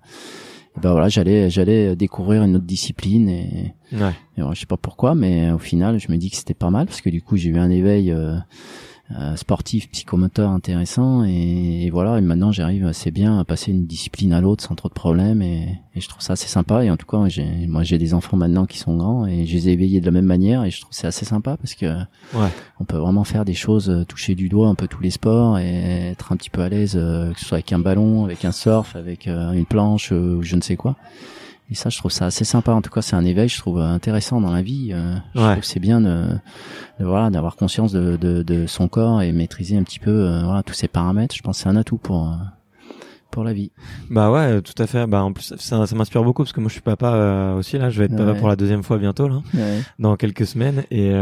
ben 0.82 0.92
voilà, 0.92 1.08
j'allais 1.08 1.50
j'allais 1.50 1.96
découvrir 1.96 2.42
une 2.42 2.56
autre 2.56 2.64
discipline 2.66 3.28
et, 3.28 3.74
ouais. 3.92 4.12
et 4.36 4.42
je 4.52 4.60
sais 4.60 4.66
pas 4.66 4.76
pourquoi, 4.76 5.14
mais 5.14 5.50
au 5.50 5.58
final, 5.58 5.98
je 5.98 6.10
me 6.10 6.16
dis 6.16 6.30
que 6.30 6.36
c'était 6.36 6.54
pas 6.54 6.70
mal 6.70 6.86
parce 6.86 7.00
que 7.00 7.10
du 7.10 7.22
coup, 7.22 7.36
j'ai 7.36 7.50
eu 7.50 7.58
un 7.58 7.70
éveil 7.70 8.12
euh, 8.12 8.36
sportif, 9.36 9.88
psychomoteur 9.90 10.50
intéressant 10.50 11.24
et, 11.24 11.88
voilà. 11.90 12.18
Et 12.18 12.20
maintenant, 12.20 12.52
j'arrive 12.52 12.86
assez 12.86 13.10
bien 13.10 13.38
à 13.38 13.44
passer 13.44 13.70
une 13.70 13.86
discipline 13.86 14.32
à 14.32 14.40
l'autre 14.40 14.64
sans 14.64 14.74
trop 14.74 14.88
de 14.88 14.94
problèmes 14.94 15.42
et, 15.42 15.80
et, 15.94 16.00
je 16.00 16.08
trouve 16.08 16.22
ça 16.22 16.32
assez 16.32 16.48
sympa. 16.48 16.84
Et 16.84 16.90
en 16.90 16.96
tout 16.96 17.06
cas, 17.06 17.28
j'ai, 17.28 17.66
moi, 17.66 17.82
j'ai 17.82 17.98
des 17.98 18.14
enfants 18.14 18.36
maintenant 18.36 18.66
qui 18.66 18.78
sont 18.78 18.96
grands 18.96 19.26
et 19.26 19.46
je 19.46 19.54
les 19.54 19.68
ai 19.68 19.72
éveillés 19.72 20.00
de 20.00 20.06
la 20.06 20.12
même 20.12 20.26
manière 20.26 20.64
et 20.64 20.70
je 20.70 20.80
trouve 20.80 20.92
c'est 20.92 21.06
assez 21.06 21.24
sympa 21.24 21.56
parce 21.56 21.74
que 21.74 21.86
ouais. 21.86 22.48
on 22.80 22.84
peut 22.84 22.96
vraiment 22.96 23.24
faire 23.24 23.44
des 23.44 23.54
choses, 23.54 23.90
euh, 23.90 24.04
toucher 24.04 24.34
du 24.34 24.48
doigt 24.48 24.68
un 24.68 24.74
peu 24.74 24.88
tous 24.88 25.02
les 25.02 25.10
sports 25.10 25.58
et 25.58 26.10
être 26.10 26.32
un 26.32 26.36
petit 26.36 26.50
peu 26.50 26.62
à 26.62 26.68
l'aise, 26.68 26.96
euh, 26.96 27.32
que 27.32 27.38
ce 27.38 27.46
soit 27.46 27.56
avec 27.56 27.72
un 27.72 27.78
ballon, 27.78 28.24
avec 28.24 28.44
un 28.44 28.52
surf, 28.52 28.96
avec 28.96 29.26
une 29.26 29.66
planche 29.66 30.10
ou 30.10 30.42
je 30.42 30.56
ne 30.56 30.60
sais 30.60 30.76
quoi. 30.76 30.96
Et 31.70 31.74
ça, 31.74 31.90
je 31.90 31.98
trouve 31.98 32.12
ça 32.12 32.26
assez 32.26 32.44
sympa. 32.44 32.72
En 32.72 32.80
tout 32.80 32.90
cas, 32.90 33.02
c'est 33.02 33.16
un 33.16 33.24
éveil, 33.24 33.48
je 33.48 33.58
trouve 33.58 33.80
intéressant 33.80 34.40
dans 34.40 34.52
la 34.52 34.62
vie. 34.62 34.90
Euh, 34.92 35.16
je 35.34 35.40
trouve 35.40 35.64
c'est 35.64 35.80
bien 35.80 36.00
de, 36.00 36.28
de 37.00 37.04
voilà 37.04 37.30
d'avoir 37.30 37.56
conscience 37.56 37.92
de, 37.92 38.16
de, 38.16 38.42
de, 38.42 38.66
son 38.66 38.88
corps 38.88 39.22
et 39.22 39.32
maîtriser 39.32 39.76
un 39.76 39.82
petit 39.82 39.98
peu 39.98 40.10
euh, 40.10 40.42
voilà 40.44 40.62
tous 40.62 40.74
ces 40.74 40.88
paramètres. 40.88 41.34
Je 41.34 41.42
pense 41.42 41.58
que 41.58 41.62
c'est 41.64 41.68
un 41.68 41.76
atout 41.76 41.98
pour 41.98 42.28
euh, 42.28 42.36
pour 43.32 43.42
la 43.42 43.52
vie. 43.52 43.72
Bah 44.10 44.30
ouais, 44.30 44.62
tout 44.62 44.80
à 44.80 44.86
fait. 44.86 45.08
Bah 45.08 45.24
en 45.24 45.32
plus, 45.32 45.54
ça, 45.56 45.86
ça 45.86 45.96
m'inspire 45.96 46.22
beaucoup 46.22 46.44
parce 46.44 46.52
que 46.52 46.60
moi, 46.60 46.68
je 46.68 46.74
suis 46.74 46.82
papa 46.82 47.54
aussi 47.58 47.78
là. 47.78 47.90
Je 47.90 47.98
vais 47.98 48.04
être 48.04 48.16
papa 48.16 48.34
pour 48.34 48.48
la 48.48 48.56
deuxième 48.56 48.84
fois 48.84 48.98
bientôt 48.98 49.26
là, 49.26 49.42
dans 49.98 50.16
quelques 50.16 50.46
semaines. 50.46 50.84
Et 50.92 51.12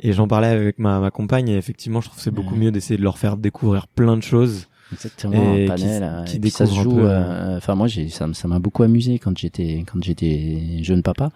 et 0.00 0.12
j'en 0.12 0.28
parlais 0.28 0.48
avec 0.48 0.78
ma, 0.78 1.00
ma 1.00 1.10
compagne. 1.10 1.48
Et 1.48 1.56
effectivement, 1.56 2.00
je 2.00 2.06
trouve 2.06 2.18
que 2.18 2.22
c'est 2.22 2.30
beaucoup 2.30 2.54
mieux 2.54 2.70
d'essayer 2.70 2.96
de 2.96 3.02
leur 3.02 3.18
faire 3.18 3.36
découvrir 3.36 3.88
plein 3.88 4.16
de 4.16 4.22
choses 4.22 4.68
Exactement, 4.94 5.54
un 5.54 5.66
panel. 5.66 6.24
Qui, 6.26 6.50
ça 6.50 6.66
se 6.66 6.74
joue. 6.74 7.00
Euh, 7.00 7.56
enfin, 7.56 7.74
moi, 7.74 7.86
j'ai 7.86 8.08
ça, 8.08 8.26
ça 8.32 8.48
m'a 8.48 8.58
beaucoup 8.58 8.82
amusé 8.82 9.18
quand 9.18 9.36
j'étais 9.36 9.84
quand 9.90 10.02
j'étais 10.02 10.82
jeune 10.82 11.02
papa. 11.02 11.30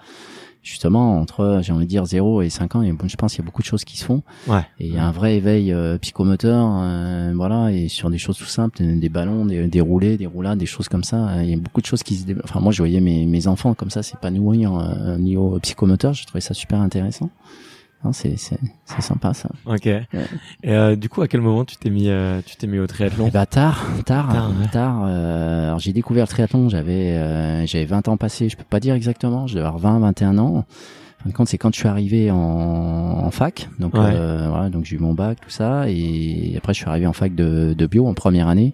Justement, 0.62 1.18
entre 1.18 1.60
j'ai 1.62 1.72
envie 1.72 1.84
de 1.84 1.88
dire 1.88 2.04
0 2.04 2.42
et 2.42 2.50
5 2.50 2.76
ans, 2.76 2.82
et 2.82 2.92
je 3.06 3.16
pense 3.16 3.32
qu'il 3.32 3.42
y 3.42 3.44
a 3.44 3.46
beaucoup 3.46 3.62
de 3.62 3.66
choses 3.66 3.84
qui 3.84 3.96
se 3.96 4.04
font. 4.04 4.22
Ouais. 4.48 4.60
Et 4.80 4.88
il 4.88 4.94
y 4.94 4.98
a 4.98 5.06
un 5.06 5.12
vrai 5.12 5.36
éveil 5.36 5.72
euh, 5.72 5.96
psychomoteur, 5.98 6.68
euh, 6.82 7.32
voilà, 7.34 7.72
et 7.72 7.88
sur 7.88 8.10
des 8.10 8.18
choses 8.18 8.36
tout 8.36 8.44
simples, 8.44 8.82
des 8.82 9.08
ballons, 9.08 9.46
des, 9.46 9.66
des 9.68 9.80
roulés, 9.80 10.18
des 10.18 10.26
roulades, 10.26 10.58
des 10.58 10.66
choses 10.66 10.88
comme 10.88 11.04
ça. 11.04 11.42
Il 11.42 11.50
y 11.50 11.54
a 11.54 11.56
beaucoup 11.56 11.80
de 11.80 11.86
choses 11.86 12.02
qui 12.02 12.16
se. 12.16 12.26
Enfin, 12.44 12.60
moi, 12.60 12.72
je 12.72 12.78
voyais 12.78 13.00
mes 13.00 13.24
mes 13.24 13.46
enfants 13.46 13.74
comme 13.74 13.90
ça 13.90 14.02
c'est 14.02 14.12
s'épanouir 14.12 14.72
au 14.72 15.18
niveau 15.18 15.58
psychomoteur. 15.60 16.12
Je 16.12 16.26
trouvais 16.26 16.40
ça 16.40 16.54
super 16.54 16.80
intéressant. 16.80 17.30
C'est 18.12 18.36
c'est 18.38 18.58
c'est 18.84 19.02
sympa 19.02 19.34
ça. 19.34 19.48
Ok. 19.66 19.86
Et 19.86 20.00
euh, 20.66 20.96
du 20.96 21.08
coup, 21.08 21.22
à 21.22 21.28
quel 21.28 21.40
moment 21.40 21.64
tu 21.64 21.76
t'es 21.76 21.90
mis 21.90 22.08
euh, 22.08 22.40
tu 22.44 22.56
t'es 22.56 22.66
mis 22.66 22.78
au 22.78 22.86
triathlon 22.86 23.26
Eh 23.28 23.30
bah 23.30 23.46
tard, 23.46 23.84
tard, 24.06 24.28
Tard, 24.32 24.50
ouais. 24.50 24.68
tard. 24.72 25.02
euh, 25.06 25.66
alors 25.66 25.78
j'ai 25.78 25.92
découvert 25.92 26.24
le 26.24 26.28
triathlon, 26.28 26.68
j'avais 26.68 27.12
euh, 27.16 27.66
j'avais 27.66 27.84
20 27.86 28.08
ans 28.08 28.16
passés, 28.16 28.48
je 28.48 28.56
peux 28.56 28.64
pas 28.64 28.80
dire 28.80 28.94
exactement, 28.94 29.46
je 29.46 29.54
devais 29.56 29.66
avoir 29.66 29.78
20, 29.78 29.98
21 30.00 30.38
ans. 30.38 30.64
En 31.20 31.24
fin 31.24 31.30
de 31.30 31.34
compte, 31.34 31.48
c'est 31.48 31.58
quand 31.58 31.74
je 31.74 31.80
suis 31.80 31.88
arrivé 31.88 32.30
en, 32.30 32.36
en 32.38 33.30
fac, 33.32 33.68
donc 33.80 33.94
Ouais. 33.94 34.00
euh, 34.04 34.46
voilà, 34.48 34.70
donc 34.70 34.84
j'ai 34.84 34.94
eu 34.94 35.00
mon 35.00 35.14
bac, 35.14 35.38
tout 35.40 35.50
ça, 35.50 35.88
et 35.90 36.54
après 36.56 36.72
je 36.74 36.78
suis 36.78 36.88
arrivé 36.88 37.08
en 37.08 37.12
fac 37.12 37.34
de, 37.34 37.74
de 37.76 37.86
bio 37.88 38.06
en 38.06 38.14
première 38.14 38.46
année. 38.46 38.72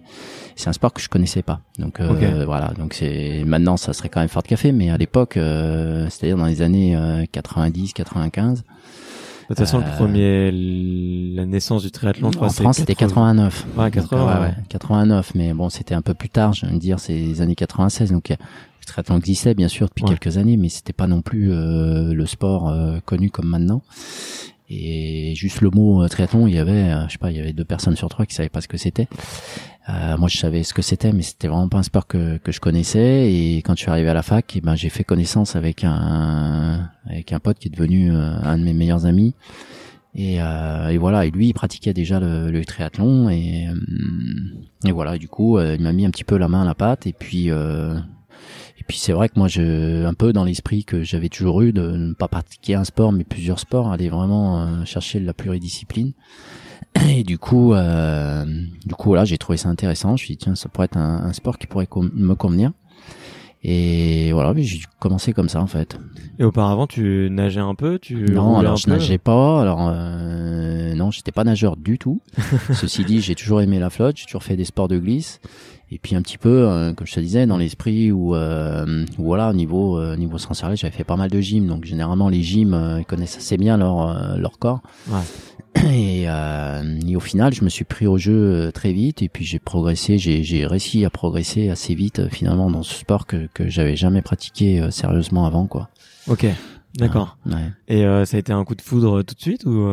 C'est 0.55 0.69
un 0.69 0.73
sport 0.73 0.93
que 0.93 1.01
je 1.01 1.09
connaissais 1.09 1.41
pas, 1.41 1.61
donc 1.79 1.99
euh, 1.99 2.11
Ok. 2.11 2.45
voilà, 2.45 2.67
donc 2.77 2.93
c'est 2.93 3.43
maintenant 3.47 3.77
ça 3.77 3.93
serait 3.93 4.09
quand 4.09 4.19
même 4.19 4.29
fort 4.29 4.43
de 4.43 4.47
café, 4.47 4.71
mais 4.71 4.91
à 4.91 4.97
l'époque, 4.97 5.37
euh, 5.37 6.07
c'est-à-dire 6.11 6.37
dans 6.37 6.45
les 6.45 6.61
années 6.61 6.95
euh, 6.95 7.25
90, 7.31 7.93
95, 7.93 8.63
De 9.49 9.55
toute 9.55 9.59
façon, 9.59 9.77
le 9.79 9.83
Euh, 9.85 9.95
premier, 9.95 10.51
la 11.35 11.45
naissance 11.45 11.83
du 11.83 11.91
triathlon, 11.91 12.31
je 12.31 12.37
crois, 12.37 12.47
en 12.47 12.51
France 12.51 12.77
c'était 12.77 12.95
89. 12.95 13.65
Ouais, 13.77 13.83
Donc, 13.85 13.93
80. 13.93 14.17
euh, 14.21 14.25
ouais, 14.25 14.39
ouais. 14.41 14.47
ouais, 14.47 14.53
89, 14.69 15.35
mais 15.35 15.53
bon, 15.53 15.69
c'était 15.69 15.93
un 15.93 16.01
peu 16.01 16.13
plus 16.15 16.29
tard, 16.29 16.53
je 16.53 16.65
veux 16.65 16.77
dire, 16.79 16.99
c'est 16.99 17.13
les 17.13 17.41
années 17.41 17.55
96, 17.55 18.11
donc 18.11 18.31
euh, 18.31 18.35
le 18.81 18.85
triathlon 18.85 19.17
existait 19.17 19.53
bien 19.53 19.67
sûr 19.67 19.87
depuis 19.87 20.03
Ouais. 20.03 20.09
quelques 20.17 20.37
années, 20.37 20.57
mais 20.57 20.69
c'était 20.69 20.93
pas 20.93 21.05
non 21.07 21.21
plus 21.21 21.51
euh, 21.51 22.13
le 22.13 22.25
sport 22.25 22.69
euh, 22.69 22.97
connu 23.05 23.29
comme 23.29 23.47
maintenant. 23.47 23.81
Et 24.67 25.33
juste 25.35 25.61
le 25.61 25.69
mot 25.69 26.03
euh, 26.03 26.07
triathlon, 26.07 26.47
il 26.47 26.55
y 26.55 26.57
avait, 26.57 26.71
euh, 26.71 27.05
je 27.07 27.11
sais 27.13 27.17
pas, 27.19 27.29
il 27.29 27.37
y 27.37 27.39
avait 27.39 27.53
deux 27.53 27.65
personnes 27.65 27.95
sur 27.95 28.09
trois 28.09 28.25
qui 28.25 28.33
savaient 28.33 28.49
pas 28.49 28.61
ce 28.61 28.67
que 28.67 28.77
c'était. 28.77 29.07
Euh, 29.87 30.17
moi, 30.17 30.27
je 30.29 30.37
savais 30.37 30.63
ce 30.63 30.73
que 30.73 30.81
c'était, 30.81 31.11
mais 31.11 31.21
c'était 31.21 31.47
vraiment 31.47 31.69
pas 31.69 31.77
un 31.77 31.83
sport 31.83 32.07
que, 32.07 32.37
que 32.37 32.51
je 32.51 32.59
connaissais. 32.59 33.31
Et 33.31 33.57
quand 33.57 33.75
je 33.75 33.81
suis 33.81 33.91
arrivé 33.91 34.09
à 34.09 34.13
la 34.15 34.23
fac, 34.23 34.53
eh 34.55 34.61
ben, 34.61 34.75
j'ai 34.75 34.89
fait 34.89 35.03
connaissance 35.03 35.55
avec 35.55 35.83
un 35.83 36.89
avec 37.05 37.31
un 37.33 37.39
pote 37.39 37.59
qui 37.59 37.67
est 37.67 37.71
devenu 37.71 38.11
euh, 38.11 38.35
un 38.43 38.57
de 38.57 38.63
mes 38.63 38.73
meilleurs 38.73 39.05
amis. 39.05 39.35
Et, 40.15 40.41
euh, 40.41 40.87
et 40.87 40.97
voilà, 40.97 41.25
et 41.25 41.31
lui, 41.31 41.49
il 41.49 41.53
pratiquait 41.53 41.93
déjà 41.93 42.19
le, 42.19 42.49
le 42.49 42.65
triathlon. 42.65 43.29
Et, 43.29 43.67
euh, 43.67 43.75
et 44.87 44.91
voilà, 44.91 45.17
du 45.17 45.27
coup, 45.27 45.57
euh, 45.57 45.75
il 45.77 45.83
m'a 45.83 45.91
mis 45.91 46.05
un 46.05 46.09
petit 46.09 46.23
peu 46.23 46.37
la 46.37 46.47
main 46.47 46.63
à 46.63 46.65
la 46.65 46.73
pâte. 46.73 47.05
Et 47.05 47.13
puis, 47.13 47.51
euh, 47.51 47.95
et 48.79 48.83
puis 48.87 48.97
c'est 48.97 49.11
vrai 49.11 49.29
que 49.29 49.37
moi, 49.37 49.49
je, 49.49 50.05
un 50.05 50.13
peu 50.13 50.33
dans 50.33 50.45
l'esprit 50.45 50.83
que 50.83 51.03
j'avais 51.03 51.29
toujours 51.29 51.61
eu 51.61 51.73
de 51.73 51.91
ne 51.91 52.13
pas 52.13 52.27
pratiquer 52.27 52.75
un 52.75 52.85
sport, 52.85 53.11
mais 53.11 53.23
plusieurs 53.23 53.59
sports, 53.59 53.91
aller 53.91 54.09
vraiment 54.09 54.83
chercher 54.85 55.19
la 55.19 55.33
pluridiscipline. 55.33 56.13
Et 57.09 57.23
du 57.23 57.37
coup, 57.37 57.73
euh, 57.73 58.45
du 58.85 58.93
coup, 58.95 59.09
voilà, 59.09 59.25
j'ai 59.25 59.37
trouvé 59.37 59.57
ça 59.57 59.69
intéressant. 59.69 60.09
Je 60.09 60.13
me 60.13 60.17
suis 60.25 60.33
dit, 60.35 60.37
tiens, 60.37 60.55
ça 60.55 60.69
pourrait 60.69 60.85
être 60.85 60.97
un, 60.97 61.23
un 61.25 61.33
sport 61.33 61.57
qui 61.57 61.67
pourrait 61.67 61.87
com- 61.87 62.11
me 62.13 62.35
convenir. 62.35 62.71
Et 63.67 64.31
voilà, 64.31 64.53
j'ai 64.57 64.79
commencé 64.99 65.33
comme 65.33 65.49
ça 65.49 65.59
en 65.59 65.65
fait. 65.65 65.97
Et 66.37 66.43
auparavant, 66.43 66.85
tu 66.85 67.29
nageais 67.31 67.61
un 67.61 67.73
peu, 67.73 67.97
tu 67.97 68.13
Non, 68.31 68.57
alors 68.59 68.77
je 68.77 68.87
nageais 68.89 69.17
pas. 69.17 69.59
Alors 69.61 69.87
euh, 69.89 70.93
non, 70.93 71.09
j'étais 71.09 71.31
pas 71.31 71.43
nageur 71.43 71.75
du 71.75 71.97
tout. 71.97 72.21
Ceci 72.73 73.03
dit, 73.05 73.21
j'ai 73.21 73.33
toujours 73.33 73.61
aimé 73.61 73.79
la 73.79 73.89
flotte. 73.89 74.17
J'ai 74.17 74.25
toujours 74.25 74.43
fait 74.43 74.55
des 74.55 74.65
sports 74.65 74.87
de 74.87 74.99
glisse. 74.99 75.39
Et 75.91 75.97
puis 75.97 76.15
un 76.15 76.21
petit 76.21 76.37
peu, 76.37 76.67
euh, 76.67 76.93
comme 76.93 77.07
je 77.07 77.13
te 77.15 77.19
disais, 77.19 77.47
dans 77.47 77.57
l'esprit 77.57 78.11
où, 78.11 78.35
euh, 78.35 79.05
où 79.17 79.23
voilà, 79.23 79.49
au 79.49 79.53
niveau 79.53 80.15
niveau 80.15 80.37
sensoriel, 80.37 80.77
j'avais 80.77 80.95
fait 80.95 81.03
pas 81.03 81.15
mal 81.15 81.31
de 81.31 81.39
gym. 81.41 81.65
Donc 81.65 81.85
généralement, 81.85 82.29
les 82.29 82.43
gyms 82.43 82.97
ils 82.99 83.05
connaissent 83.05 83.37
assez 83.37 83.57
bien 83.57 83.77
leur 83.77 84.37
leur 84.37 84.59
corps. 84.59 84.81
Ouais. 85.09 85.21
Et, 85.91 86.25
euh, 86.27 86.99
et 87.07 87.15
au 87.15 87.19
final, 87.19 87.53
je 87.53 87.63
me 87.63 87.69
suis 87.69 87.85
pris 87.85 88.07
au 88.07 88.17
jeu 88.17 88.33
euh, 88.33 88.71
très 88.71 88.91
vite. 88.91 89.21
Et 89.21 89.29
puis 89.29 89.45
j'ai 89.45 89.59
progressé. 89.59 90.17
J'ai 90.17 90.65
réussi 90.65 91.05
à 91.05 91.09
progresser 91.09 91.69
assez 91.69 91.93
vite 91.95 92.19
euh, 92.19 92.29
finalement 92.29 92.69
dans 92.69 92.83
ce 92.83 92.95
sport 92.95 93.27
que 93.27 93.47
que 93.53 93.69
j'avais 93.69 93.95
jamais 93.95 94.21
pratiqué 94.21 94.79
euh, 94.79 94.89
sérieusement 94.89 95.45
avant, 95.45 95.67
quoi. 95.67 95.89
Ok, 96.27 96.45
d'accord. 96.97 97.37
Ouais. 97.45 97.71
Et 97.87 98.05
euh, 98.05 98.25
ça 98.25 98.37
a 98.37 98.39
été 98.39 98.51
un 98.51 98.63
coup 98.63 98.75
de 98.75 98.81
foudre 98.81 99.21
tout 99.21 99.35
de 99.35 99.41
suite 99.41 99.65
ou 99.65 99.87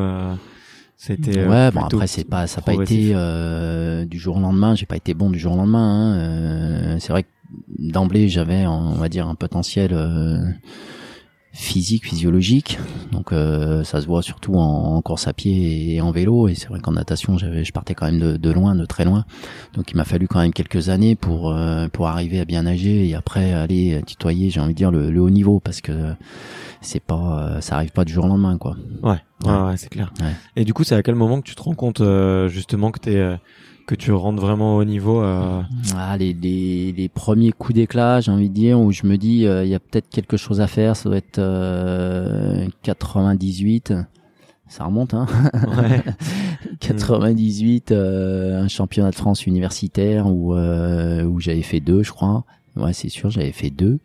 c'était 1.04 1.44
ouais 1.44 1.72
bon 1.72 1.80
après 1.82 2.06
c'est 2.06 2.22
pas 2.22 2.46
ça 2.46 2.60
a 2.60 2.62
pas 2.62 2.74
été 2.74 3.10
euh, 3.12 4.04
du 4.04 4.20
jour 4.20 4.36
au 4.36 4.40
lendemain 4.40 4.76
j'ai 4.76 4.86
pas 4.86 4.94
été 4.94 5.14
bon 5.14 5.30
du 5.30 5.38
jour 5.40 5.54
au 5.54 5.56
lendemain 5.56 5.80
hein. 5.80 6.16
Euh, 6.16 6.96
c'est 7.00 7.12
vrai 7.12 7.24
que 7.24 7.28
d'emblée 7.76 8.28
j'avais 8.28 8.68
on 8.68 8.92
va 8.92 9.08
dire 9.08 9.26
un 9.26 9.34
potentiel 9.34 9.90
euh, 9.94 10.38
physique 11.54 12.06
physiologique 12.06 12.78
donc 13.12 13.30
euh, 13.32 13.84
ça 13.84 14.00
se 14.00 14.06
voit 14.06 14.22
surtout 14.22 14.54
en, 14.54 14.96
en 14.96 15.02
course 15.02 15.28
à 15.28 15.34
pied 15.34 15.94
et 15.94 16.00
en 16.00 16.10
vélo 16.10 16.48
et 16.48 16.54
c'est 16.54 16.68
vrai 16.68 16.80
qu'en 16.80 16.92
natation 16.92 17.36
j'avais 17.36 17.62
je 17.62 17.72
partais 17.72 17.94
quand 17.94 18.06
même 18.06 18.18
de, 18.18 18.36
de 18.38 18.50
loin 18.50 18.74
de 18.74 18.86
très 18.86 19.04
loin 19.04 19.26
donc 19.74 19.90
il 19.90 19.96
m'a 19.96 20.04
fallu 20.04 20.28
quand 20.28 20.40
même 20.40 20.54
quelques 20.54 20.88
années 20.88 21.14
pour 21.14 21.52
euh, 21.52 21.88
pour 21.88 22.06
arriver 22.08 22.40
à 22.40 22.46
bien 22.46 22.62
nager 22.62 23.06
et 23.06 23.14
après 23.14 23.52
aller 23.52 24.00
tutoyer 24.06 24.48
j'ai 24.48 24.60
envie 24.60 24.72
de 24.72 24.78
dire 24.78 24.90
le, 24.90 25.10
le 25.10 25.20
haut 25.20 25.28
niveau 25.30 25.60
parce 25.60 25.82
que 25.82 26.14
c'est 26.80 27.02
pas 27.02 27.48
euh, 27.56 27.60
ça 27.60 27.76
arrive 27.76 27.92
pas 27.92 28.04
du 28.06 28.14
jour 28.14 28.24
au 28.24 28.28
lendemain 28.28 28.56
quoi 28.56 28.76
Ouais, 29.02 29.10
ouais, 29.44 29.50
Ouais. 29.52 29.58
ouais, 29.68 29.76
c'est 29.76 29.88
clair. 29.90 30.12
Ouais. 30.20 30.32
Et 30.56 30.64
du 30.64 30.72
coup, 30.72 30.84
c'est 30.84 30.94
à 30.94 31.02
quel 31.02 31.16
moment 31.16 31.40
que 31.40 31.46
tu 31.48 31.54
te 31.56 31.62
rends 31.62 31.74
compte 31.74 32.00
euh, 32.00 32.48
justement 32.48 32.90
que 32.92 32.98
t'es 33.00 33.16
euh, 33.16 33.36
que 33.86 33.94
tu 33.94 34.12
rentres 34.12 34.40
vraiment 34.40 34.76
au 34.76 34.84
niveau 34.84 35.22
euh... 35.22 35.62
Ah, 35.96 36.16
les, 36.16 36.32
les, 36.32 36.92
les 36.92 37.08
premiers 37.08 37.52
coups 37.52 37.74
d'éclat, 37.74 38.20
j'ai 38.20 38.30
envie 38.30 38.48
de 38.48 38.54
dire, 38.54 38.80
où 38.80 38.92
je 38.92 39.06
me 39.06 39.16
dis, 39.16 39.46
euh, 39.46 39.64
il 39.64 39.70
y 39.70 39.74
a 39.74 39.80
peut-être 39.80 40.08
quelque 40.08 40.36
chose 40.36 40.60
à 40.60 40.66
faire, 40.66 40.96
ça 40.96 41.08
doit 41.08 41.18
être 41.18 41.38
euh, 41.38 42.66
98. 42.82 43.94
Ça 44.68 44.84
remonte, 44.84 45.12
hein 45.14 45.26
Ouais. 45.76 46.02
98, 46.80 47.92
euh, 47.92 48.62
un 48.62 48.68
championnat 48.68 49.10
de 49.10 49.16
France 49.16 49.46
universitaire 49.46 50.26
où, 50.26 50.54
euh, 50.54 51.24
où 51.24 51.40
j'avais 51.40 51.62
fait 51.62 51.80
deux, 51.80 52.02
je 52.02 52.10
crois. 52.10 52.44
Ouais, 52.76 52.92
c'est 52.94 53.10
sûr, 53.10 53.30
j'avais 53.30 53.52
fait 53.52 53.70
deux. 53.70 53.98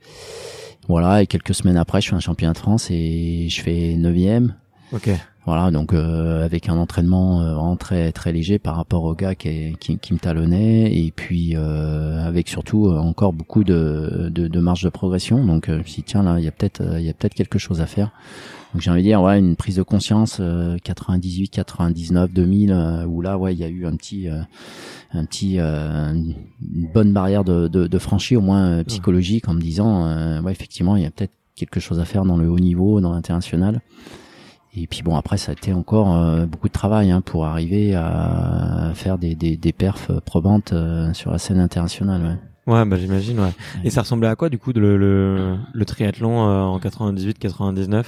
Voilà, 0.90 1.22
et 1.22 1.28
quelques 1.28 1.54
semaines 1.54 1.78
après, 1.78 2.02
je 2.02 2.10
fais 2.10 2.16
un 2.16 2.20
championnat 2.20 2.54
de 2.54 2.58
France 2.58 2.88
et 2.92 3.48
je 3.50 3.62
fais 3.62 3.96
neuvième. 3.98 4.56
Ok. 4.94 5.10
Voilà, 5.48 5.72
donc 5.72 5.94
euh, 5.94 6.44
avec 6.44 6.68
un 6.68 6.76
entraînement 6.76 7.42
euh, 7.42 7.76
très 7.76 8.12
très 8.12 8.34
léger 8.34 8.60
par 8.60 8.76
rapport 8.76 9.06
au 9.06 9.16
gars 9.16 9.34
qui, 9.34 9.78
qui, 9.80 9.98
qui 9.98 10.14
me 10.14 10.20
talonnait 10.20 10.94
et 10.94 11.14
puis 11.16 11.56
euh, 11.56 12.22
avec 12.22 12.50
surtout 12.50 12.88
euh, 12.88 12.98
encore 12.98 13.32
beaucoup 13.32 13.64
de, 13.64 14.30
de, 14.30 14.50
de 14.50 14.60
marge 14.60 14.84
de 14.84 14.90
progression. 14.90 15.46
Donc 15.46 15.68
je 15.70 15.76
me 15.76 15.84
suis 15.84 16.02
dit, 16.02 16.04
tiens 16.04 16.24
là, 16.24 16.38
il 16.38 16.44
y 16.44 16.50
a 16.50 16.52
peut-être 16.52 16.84
il 17.00 17.06
y 17.06 17.10
a 17.10 17.14
peut-être 17.14 17.34
quelque 17.34 17.60
chose 17.60 17.80
à 17.80 17.86
faire. 17.86 18.12
Donc 18.74 18.82
j'ai 18.82 18.92
envie 18.92 19.04
de 19.04 19.08
dire 19.08 19.22
ouais 19.22 19.40
une 19.40 19.56
prise 19.56 19.78
de 19.78 19.84
conscience 19.84 20.40
euh, 20.42 20.76
98, 20.84 21.48
99, 21.48 22.34
2000 22.34 22.72
euh, 22.74 23.06
où 23.06 23.22
là 23.22 23.38
ouais 23.38 23.54
il 23.54 23.60
y 23.60 23.64
a 23.64 23.70
eu 23.70 23.86
un 23.86 23.96
petit 23.96 24.28
euh, 24.28 24.42
un 25.14 25.24
petit 25.24 25.60
une 25.60 26.36
bonne 26.94 27.14
barrière 27.14 27.46
de, 27.46 27.70
de, 27.70 27.88
de 27.88 27.98
franchir 27.98 28.40
au 28.40 28.44
moins 28.44 28.84
psychologique 28.84 29.48
en 29.48 29.54
me 29.54 29.62
disant 29.62 30.42
ouais 30.44 30.52
effectivement 30.52 30.98
il 30.98 31.04
y 31.04 31.06
a 31.06 31.10
peut-être 31.12 31.32
quelque 31.56 31.80
chose 31.80 32.02
à 32.02 32.06
faire 32.06 32.26
dans 32.26 32.36
le 32.36 32.50
haut 32.50 32.60
niveau, 32.60 33.00
dans 33.00 33.14
l'international. 33.14 33.80
Et 34.80 34.88
puis 34.88 35.02
bon 35.04 35.16
après 35.16 35.38
ça 35.38 35.52
a 35.52 35.54
été 35.54 35.74
encore 35.74 36.16
euh, 36.16 36.46
beaucoup 36.46 36.68
de 36.68 36.74
travail 36.74 37.10
hein, 37.12 37.22
pour 37.22 37.46
arriver 37.46 37.96
à 37.96 38.92
faire 38.94 39.18
des, 39.18 39.34
des, 39.36 39.58
des 39.58 39.74
perfs 39.74 40.12
probantes 40.26 40.74
euh, 40.74 41.14
sur 41.14 41.32
la 41.32 41.38
scène 41.40 41.60
internationale. 41.60 42.22
Ouais. 42.22 42.38
Ouais, 42.74 42.84
bah 42.86 42.98
j'imagine. 42.98 43.40
Ouais. 43.40 43.52
Et 43.86 43.90
ça 43.90 44.02
ressemblait 44.02 44.28
à 44.28 44.36
quoi 44.36 44.50
du 44.50 44.58
coup 44.60 44.74
de 44.74 44.82
le, 44.82 44.98
le, 44.98 45.56
le 45.72 45.86
triathlon 45.86 46.50
euh, 46.50 46.62
en 46.64 46.80
98-99 46.80 47.90
Parce 47.90 48.06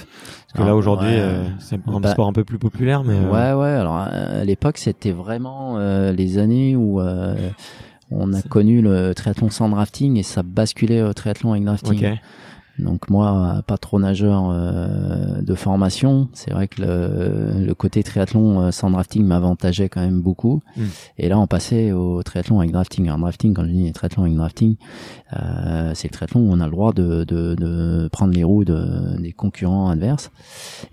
que 0.54 0.62
Ah, 0.62 0.66
là 0.66 0.76
aujourd'hui, 0.76 1.08
ouais. 1.08 1.18
euh, 1.18 1.44
c'est 1.60 1.80
un 1.88 2.00
Bah, 2.00 2.10
sport 2.10 2.26
un 2.28 2.34
peu 2.34 2.44
plus 2.44 2.58
populaire, 2.58 3.02
mais 3.02 3.14
euh, 3.14 3.30
Ouais 3.54 3.58
ouais 3.58 3.70
alors 3.74 3.96
à 3.96 4.44
l'époque 4.44 4.76
c'était 4.76 5.12
vraiment 5.12 5.78
euh, 5.78 6.12
les 6.12 6.36
années 6.36 6.76
où 6.76 7.00
euh, 7.00 7.34
on 8.10 8.34
a 8.34 8.42
connu 8.42 8.82
le 8.82 9.14
triathlon 9.14 9.48
sans 9.48 9.70
drafting 9.70 10.18
et 10.18 10.22
ça 10.22 10.42
basculait 10.42 11.02
au 11.02 11.14
triathlon 11.14 11.52
avec 11.52 11.64
drafting. 11.64 12.06
Ok. 12.06 12.18
Donc 12.82 13.10
moi, 13.10 13.62
pas 13.66 13.78
trop 13.78 13.98
nageur 14.00 14.48
euh, 14.50 15.42
de 15.42 15.54
formation, 15.54 16.28
c'est 16.32 16.52
vrai 16.52 16.68
que 16.68 16.82
le, 16.82 17.64
le 17.66 17.74
côté 17.74 18.02
triathlon 18.02 18.60
euh, 18.60 18.70
sans 18.70 18.90
drafting 18.90 19.24
m'avantageait 19.24 19.88
quand 19.88 20.00
même 20.00 20.20
beaucoup. 20.20 20.62
Mm. 20.76 20.82
Et 21.18 21.28
là, 21.28 21.38
on 21.38 21.46
passait 21.46 21.92
au 21.92 22.22
triathlon 22.22 22.58
avec 22.60 22.72
drafting. 22.72 23.06
Alors 23.08 23.18
drafting, 23.20 23.54
quand 23.54 23.64
je 23.64 23.70
dis 23.70 23.92
triathlon 23.92 24.22
avec 24.24 24.36
drafting, 24.36 24.76
euh, 25.36 25.92
c'est 25.94 26.08
le 26.08 26.12
triathlon 26.12 26.40
où 26.40 26.52
on 26.52 26.60
a 26.60 26.64
le 26.66 26.70
droit 26.72 26.92
de, 26.92 27.24
de, 27.24 27.54
de 27.54 28.08
prendre 28.12 28.32
les 28.34 28.44
roues 28.44 28.64
de, 28.64 29.20
des 29.20 29.32
concurrents 29.32 29.88
adverses 29.90 30.30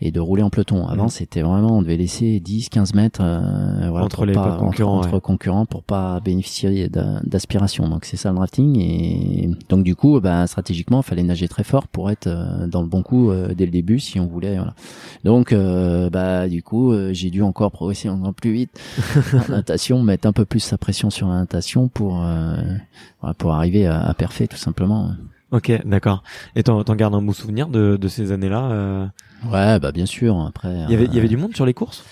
et 0.02 0.12
de 0.12 0.20
rouler 0.20 0.44
en 0.44 0.50
peloton. 0.50 0.88
Avant, 0.88 1.06
Mm. 1.06 1.10
c'était 1.10 1.42
vraiment, 1.42 1.78
on 1.78 1.82
devait 1.82 1.98
laisser 1.98 2.42
10-15 2.46 2.96
mètres 2.96 3.22
euh, 3.24 3.88
voilà, 3.90 4.06
Entre 4.06 4.26
les 4.26 4.34
pas- 4.34 4.58
concurrents, 4.60 4.98
entre, 5.00 5.20
concurrents 5.20 5.66
pour 5.66 5.84
pas 5.84 6.20
bénéficier 6.20 6.90
d'a- 6.90 7.22
d'aspiration. 7.24 7.88
Donc 7.88 8.06
c'est 8.06 8.18
ça 8.18 8.30
le 8.30 8.36
drafting. 8.36 8.78
Et 8.80 9.50
donc 9.70 9.84
du 9.84 9.96
coup, 9.96 10.20
bah, 10.20 10.46
stratégiquement, 10.48 11.00
il 11.02 11.04
fallait 11.04 11.24
nager 11.24 11.48
très 11.48 11.64
fort 11.64 11.77
pour 11.86 12.10
être 12.10 12.26
euh, 12.26 12.66
dans 12.66 12.82
le 12.82 12.88
bon 12.88 13.04
coup 13.04 13.30
euh, 13.30 13.54
dès 13.54 13.66
le 13.66 13.72
début 13.72 14.00
si 14.00 14.20
on 14.20 14.26
voulait. 14.26 14.56
Voilà. 14.56 14.74
Donc 15.24 15.54
euh, 15.54 16.10
bah 16.10 16.48
du 16.48 16.64
coup, 16.64 16.92
euh, 16.92 17.14
j'ai 17.14 17.30
dû 17.30 17.44
encore 17.44 17.72
progresser 17.72 18.10
encore 18.10 18.34
plus 18.34 18.52
vite 18.54 18.82
en 19.34 19.52
natation, 19.52 20.02
mettre 20.02 20.28
un 20.28 20.34
peu 20.34 20.46
plus 20.46 20.62
sa 20.62 20.80
pression 20.80 21.12
sur 21.12 21.28
la 21.28 21.36
natation 21.36 21.88
pour 21.90 22.24
euh, 22.24 22.56
voilà, 23.22 23.36
pour 23.36 23.54
arriver 23.54 23.86
à, 23.86 24.02
à 24.02 24.14
parfait 24.16 24.48
tout 24.48 24.58
simplement. 24.58 25.12
Ok, 25.52 25.72
d'accord. 25.86 26.24
Et 26.56 26.64
t'en 26.64 26.84
t'en 26.84 26.96
gardes 26.96 27.14
un 27.14 27.22
beau 27.22 27.34
souvenir 27.34 27.68
de, 27.68 27.96
de 27.96 28.08
ces 28.08 28.32
années-là 28.32 28.72
euh... 28.72 29.06
Ouais, 29.46 29.80
bah 29.80 29.92
bien 29.92 30.06
sûr. 30.08 30.40
Après, 30.42 30.74
Il 30.88 30.92
y 30.92 30.96
avait, 30.96 31.06
euh, 31.06 31.10
il 31.12 31.16
y 31.16 31.20
avait 31.20 31.28
du 31.28 31.38
monde 31.38 31.56
sur 31.56 31.66
les 31.66 31.74
courses? 31.74 32.04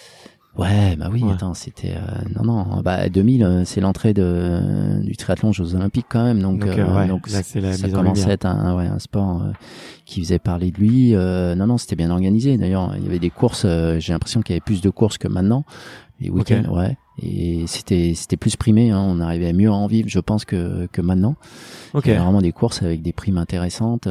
Ouais, 0.57 0.95
bah 0.95 1.09
oui, 1.12 1.21
attends, 1.29 1.53
c'était 1.53 1.95
euh, 1.95 2.24
non 2.33 2.45
non, 2.45 2.81
bah 2.81 3.09
2000 3.09 3.43
euh, 3.43 3.65
c'est 3.65 3.81
l'entrée 3.81 4.13
de 4.13 5.01
du 5.01 5.17
triathlon 5.17 5.50
aux 5.50 5.53
Jeux 5.53 5.75
Olympiques 5.75 6.05
quand 6.07 6.24
même, 6.24 6.41
donc 6.41 6.59
donc, 6.59 6.77
euh, 6.77 7.07
donc 7.07 7.29
là, 7.29 7.43
c'est 7.43 7.59
la 7.59 7.74
ça 7.74 7.89
commençait 7.89 8.29
à 8.29 8.33
être 8.33 8.45
un 8.45 8.74
ouais 8.75 8.88
un 8.88 9.00
sport 9.00 9.43
qui 10.05 10.21
faisait 10.21 10.39
parler 10.39 10.71
de 10.71 10.77
lui. 10.77 11.12
non 11.12 11.67
non, 11.67 11.77
c'était 11.77 11.97
bien 11.97 12.09
organisé. 12.09 12.57
D'ailleurs, 12.57 12.93
il 12.97 13.03
y 13.03 13.07
avait 13.07 13.19
des 13.19 13.29
courses. 13.29 13.65
j'ai 14.00 14.13
l'impression 14.13 14.41
qu'il 14.41 14.53
y 14.53 14.55
avait 14.55 14.63
plus 14.63 14.81
de 14.81 14.89
courses 14.89 15.17
que 15.17 15.27
maintenant. 15.27 15.65
Les 16.21 16.29
week-ends, 16.29 16.74
ouais. 16.74 16.97
Et 17.21 17.65
c'était 17.67 18.13
c'était 18.15 18.38
plus 18.38 18.55
primé. 18.55 18.91
Hein, 18.91 19.03
on 19.05 19.19
arrivait 19.19 19.50
à 19.50 19.53
mieux 19.53 19.69
en 19.69 19.88
vivre, 19.88 20.07
je 20.07 20.19
pense 20.19 20.45
que 20.45 20.88
que 20.93 21.01
maintenant. 21.01 21.35
Ok. 21.93 22.05
Il 22.05 22.09
y 22.09 22.12
avait 22.13 22.24
vraiment 22.24 22.41
des 22.41 22.53
courses 22.53 22.81
avec 22.81 23.01
des 23.01 23.12
primes 23.12 23.38
intéressantes. 23.38 24.07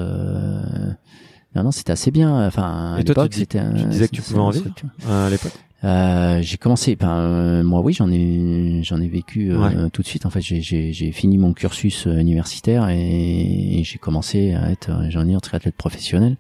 Non, 1.55 1.63
non, 1.65 1.71
c'était 1.71 1.93
assez 1.93 2.11
bien. 2.11 2.47
Enfin, 2.47 2.95
à 2.97 3.01
Et 3.01 3.05
toi, 3.05 3.15
tu 3.15 3.21
l'époque, 3.21 3.35
c'était. 3.35 3.61
tu 3.77 3.85
disais 3.87 4.09
que 4.09 4.17
tu 4.17 4.23
pouvais 4.23 4.41
en 4.41 4.51
vivre 4.51 4.67
à 5.09 5.31
l'époque? 5.31 5.53
Euh, 5.85 6.39
j'ai 6.41 6.57
commencé, 6.57 6.97
ben, 6.97 7.11
euh, 7.15 7.63
moi 7.63 7.83
oui, 7.83 7.93
j'en 7.93 8.11
ai, 8.11 8.81
j'en 8.83 8.99
ai 9.03 9.07
vécu 9.09 9.53
euh, 9.53 9.59
Ouais. 9.85 9.91
tout 9.91 10.01
de 10.01 10.07
suite. 10.07 10.25
En 10.25 10.31
fait, 10.31 10.41
j'ai, 10.41 10.63
j'ai, 10.63 10.95
j'ai 10.95 11.13
fini 11.13 11.37
mon 11.37 11.53
cursus 11.53 12.07
euh, 12.07 12.17
universitaire 12.19 12.89
et, 12.89 13.81
et 13.81 13.85
j'ai 13.85 13.99
commencé 13.99 14.55
à 14.55 14.71
être, 14.71 14.89
euh, 14.89 15.11
j'en 15.11 15.29
ai 15.29 15.35
un 15.35 15.41
triathlète 15.41 15.77
professionnel 15.77 16.39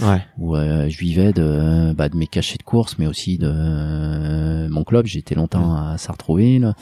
Ouais. 0.00 0.20
où 0.38 0.54
euh, 0.54 0.88
je 0.88 0.96
vivais 0.96 1.32
de, 1.32 1.92
bah, 1.92 2.08
de 2.08 2.16
mes 2.16 2.28
cachets 2.28 2.56
de 2.56 2.62
course, 2.62 2.94
mais 3.00 3.08
aussi 3.08 3.36
de 3.36 3.50
euh, 3.52 4.68
mon 4.70 4.84
club. 4.84 5.06
J'étais 5.06 5.34
longtemps 5.34 5.74
à 5.74 5.98
Sartrouville, 5.98 6.72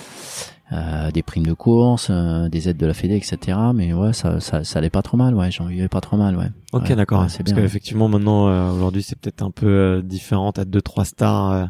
euh, 0.73 1.11
des 1.11 1.23
primes 1.23 1.45
de 1.47 1.53
course, 1.53 2.09
euh, 2.11 2.49
des 2.49 2.69
aides 2.69 2.79
de 2.79 2.87
la 2.87 2.95
Fédé, 2.95 3.17
etc. 3.17 3.59
Mais 3.75 3.93
ouais, 3.93 4.13
ça, 4.13 4.41
ça, 4.41 4.65
ça 4.65 4.79
allait 4.79 4.91
pas 4.91 5.03
trop 5.03 5.17
mal. 5.17 5.35
Ouais, 5.35 5.51
j'en 5.51 5.67
vivais 5.67 5.89
pas 5.89 6.01
trop 6.01 6.17
mal. 6.17 6.37
Ouais. 6.37 6.51
Ok, 6.73 6.89
Ouais, 6.89 6.97
d'accord. 6.97 7.23
ouais, 7.23 7.29
c'est 7.29 7.43
Parce 7.43 7.55
qu'effectivement, 7.55 8.09
maintenant, 8.09 8.49
euh, 8.49 8.73
aujourd'hui, 8.73 9.03
c'est 9.03 9.19
peut-être 9.19 9.43
un 9.43 9.51
peu 9.51 9.67
euh, 9.67 10.03
différent. 10.03 10.53
T'as 10.53 10.65
deux, 10.65 10.81
trois 10.81 11.05
stars 11.05 11.53
euh, 11.53 11.65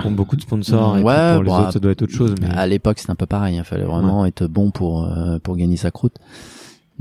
qui 0.00 0.06
ont 0.06 0.12
beaucoup 0.12 0.36
de 0.36 0.42
sponsors. 0.42 0.98
et 0.98 1.02
Ouais, 1.02 1.34
pour 1.34 1.42
les 1.44 1.48
bon, 1.48 1.58
autres, 1.58 1.72
ça 1.72 1.78
doit 1.78 1.92
être 1.92 2.02
autre 2.02 2.12
chose. 2.12 2.34
Mais... 2.40 2.48
À 2.50 2.66
l'époque, 2.66 2.98
c'était 2.98 3.12
un 3.12 3.16
peu 3.16 3.26
pareil. 3.26 3.56
Il 3.56 3.64
fallait 3.64 3.84
vraiment 3.84 4.26
être 4.26 4.46
bon 4.46 4.70
pour 4.70 5.04
euh, 5.04 5.38
pour 5.38 5.56
gagner 5.56 5.76
sa 5.76 5.90
croûte. 5.90 6.16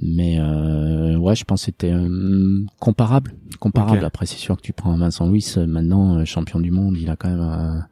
Mais 0.02 0.38
euh, 0.40 1.16
ouais, 1.18 1.36
je 1.36 1.46
pense 1.46 1.62
que 1.62 1.66
c'était 1.66 1.92
euh, 1.92 2.66
comparable. 2.80 3.34
Comparable. 3.60 4.00
Ok. 4.00 4.04
Après, 4.04 4.26
c'est 4.26 4.38
sûr 4.38 4.58
que 4.58 4.62
tu 4.62 4.74
prends 4.74 4.96
Vincent 4.98 5.26
Louis, 5.26 5.46
maintenant 5.68 6.24
champion 6.26 6.60
du 6.60 6.72
monde, 6.72 6.98
il 6.98 7.10
a 7.10 7.16
quand 7.16 7.30
même 7.30 7.40
un, 7.40 7.86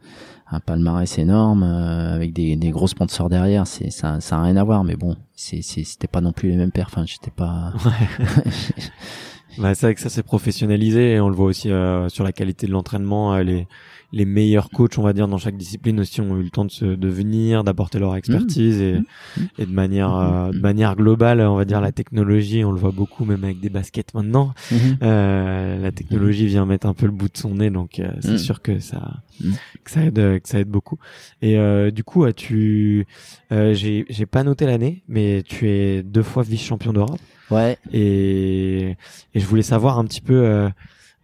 un 0.51 0.59
palmarès 0.59 1.17
énorme 1.17 1.63
euh, 1.63 2.13
avec 2.13 2.33
des, 2.33 2.55
des 2.55 2.69
gros 2.71 2.87
sponsors 2.87 3.29
derrière. 3.29 3.65
C'est 3.67 3.89
ça, 3.89 4.19
ça 4.21 4.37
a 4.39 4.43
rien 4.43 4.57
à 4.57 4.63
voir. 4.63 4.83
Mais 4.83 4.95
bon, 4.95 5.15
c'est 5.35 5.61
c'était 5.61 6.07
pas 6.07 6.21
non 6.21 6.31
plus 6.31 6.49
les 6.49 6.57
mêmes 6.57 6.71
perfs. 6.71 6.89
Enfin, 6.91 7.05
j'étais 7.05 7.31
pas. 7.31 7.73
Bah, 9.57 9.75
c'est 9.75 9.85
vrai 9.87 9.95
que 9.95 10.01
ça 10.01 10.09
s'est 10.09 10.23
professionnalisé 10.23 11.13
et 11.13 11.19
on 11.19 11.29
le 11.29 11.35
voit 11.35 11.45
aussi 11.47 11.69
euh, 11.71 12.09
sur 12.09 12.23
la 12.23 12.31
qualité 12.31 12.67
de 12.67 12.71
l'entraînement. 12.71 13.33
euh, 13.35 13.43
les 13.43 13.67
les 14.15 14.25
meilleurs 14.25 14.69
coachs, 14.69 14.97
on 14.99 15.01
va 15.01 15.11
dire, 15.11 15.27
dans 15.27 15.39
chaque 15.39 15.57
discipline 15.57 15.99
aussi 15.99 16.21
ont 16.21 16.37
eu 16.39 16.43
le 16.43 16.49
temps 16.51 16.65
de 16.65 16.71
se 16.71 16.85
de 16.85 17.07
venir, 17.07 17.63
d'apporter 17.63 17.97
leur 17.99 18.15
expertise 18.15 18.79
et, 18.79 18.99
et 19.57 19.65
de 19.65 19.71
manière 19.71 20.15
euh, 20.15 20.51
de 20.51 20.59
manière 20.59 20.95
globale, 20.95 21.41
on 21.41 21.55
va 21.55 21.65
dire 21.65 21.81
la 21.81 21.91
technologie, 21.91 22.63
on 22.63 22.71
le 22.71 22.79
voit 22.79 22.91
beaucoup 22.91 23.25
même 23.25 23.43
avec 23.43 23.59
des 23.59 23.69
baskets 23.69 24.13
maintenant. 24.13 24.53
Euh, 25.01 25.79
la 25.81 25.91
technologie 25.91 26.45
vient 26.45 26.65
mettre 26.65 26.87
un 26.87 26.93
peu 26.93 27.07
le 27.07 27.11
bout 27.11 27.27
de 27.27 27.37
son 27.37 27.55
nez, 27.55 27.69
donc 27.71 27.99
euh, 27.99 28.11
c'est 28.21 28.37
sûr 28.37 28.61
que 28.61 28.79
ça 28.79 29.21
que 29.83 29.89
ça 29.91 30.03
aide 30.03 30.19
euh, 30.19 30.39
que 30.39 30.47
ça 30.47 30.59
aide 30.59 30.69
beaucoup. 30.69 30.99
Et 31.41 31.57
euh, 31.57 31.89
du 31.91 32.03
coup, 32.03 32.23
euh, 32.23 32.31
tu 32.33 33.07
euh, 33.51 33.73
j'ai 33.73 34.05
j'ai 34.09 34.25
pas 34.27 34.43
noté 34.43 34.65
l'année, 34.67 35.01
mais 35.07 35.41
tu 35.43 35.67
es 35.67 36.03
deux 36.03 36.21
fois 36.23 36.43
vice 36.43 36.61
champion 36.63 36.93
d'Europe 36.93 37.19
Ouais. 37.51 37.77
et 37.91 38.95
et 39.33 39.39
je 39.39 39.45
voulais 39.45 39.63
savoir 39.63 39.97
un 39.99 40.05
petit 40.05 40.21
peu 40.21 40.69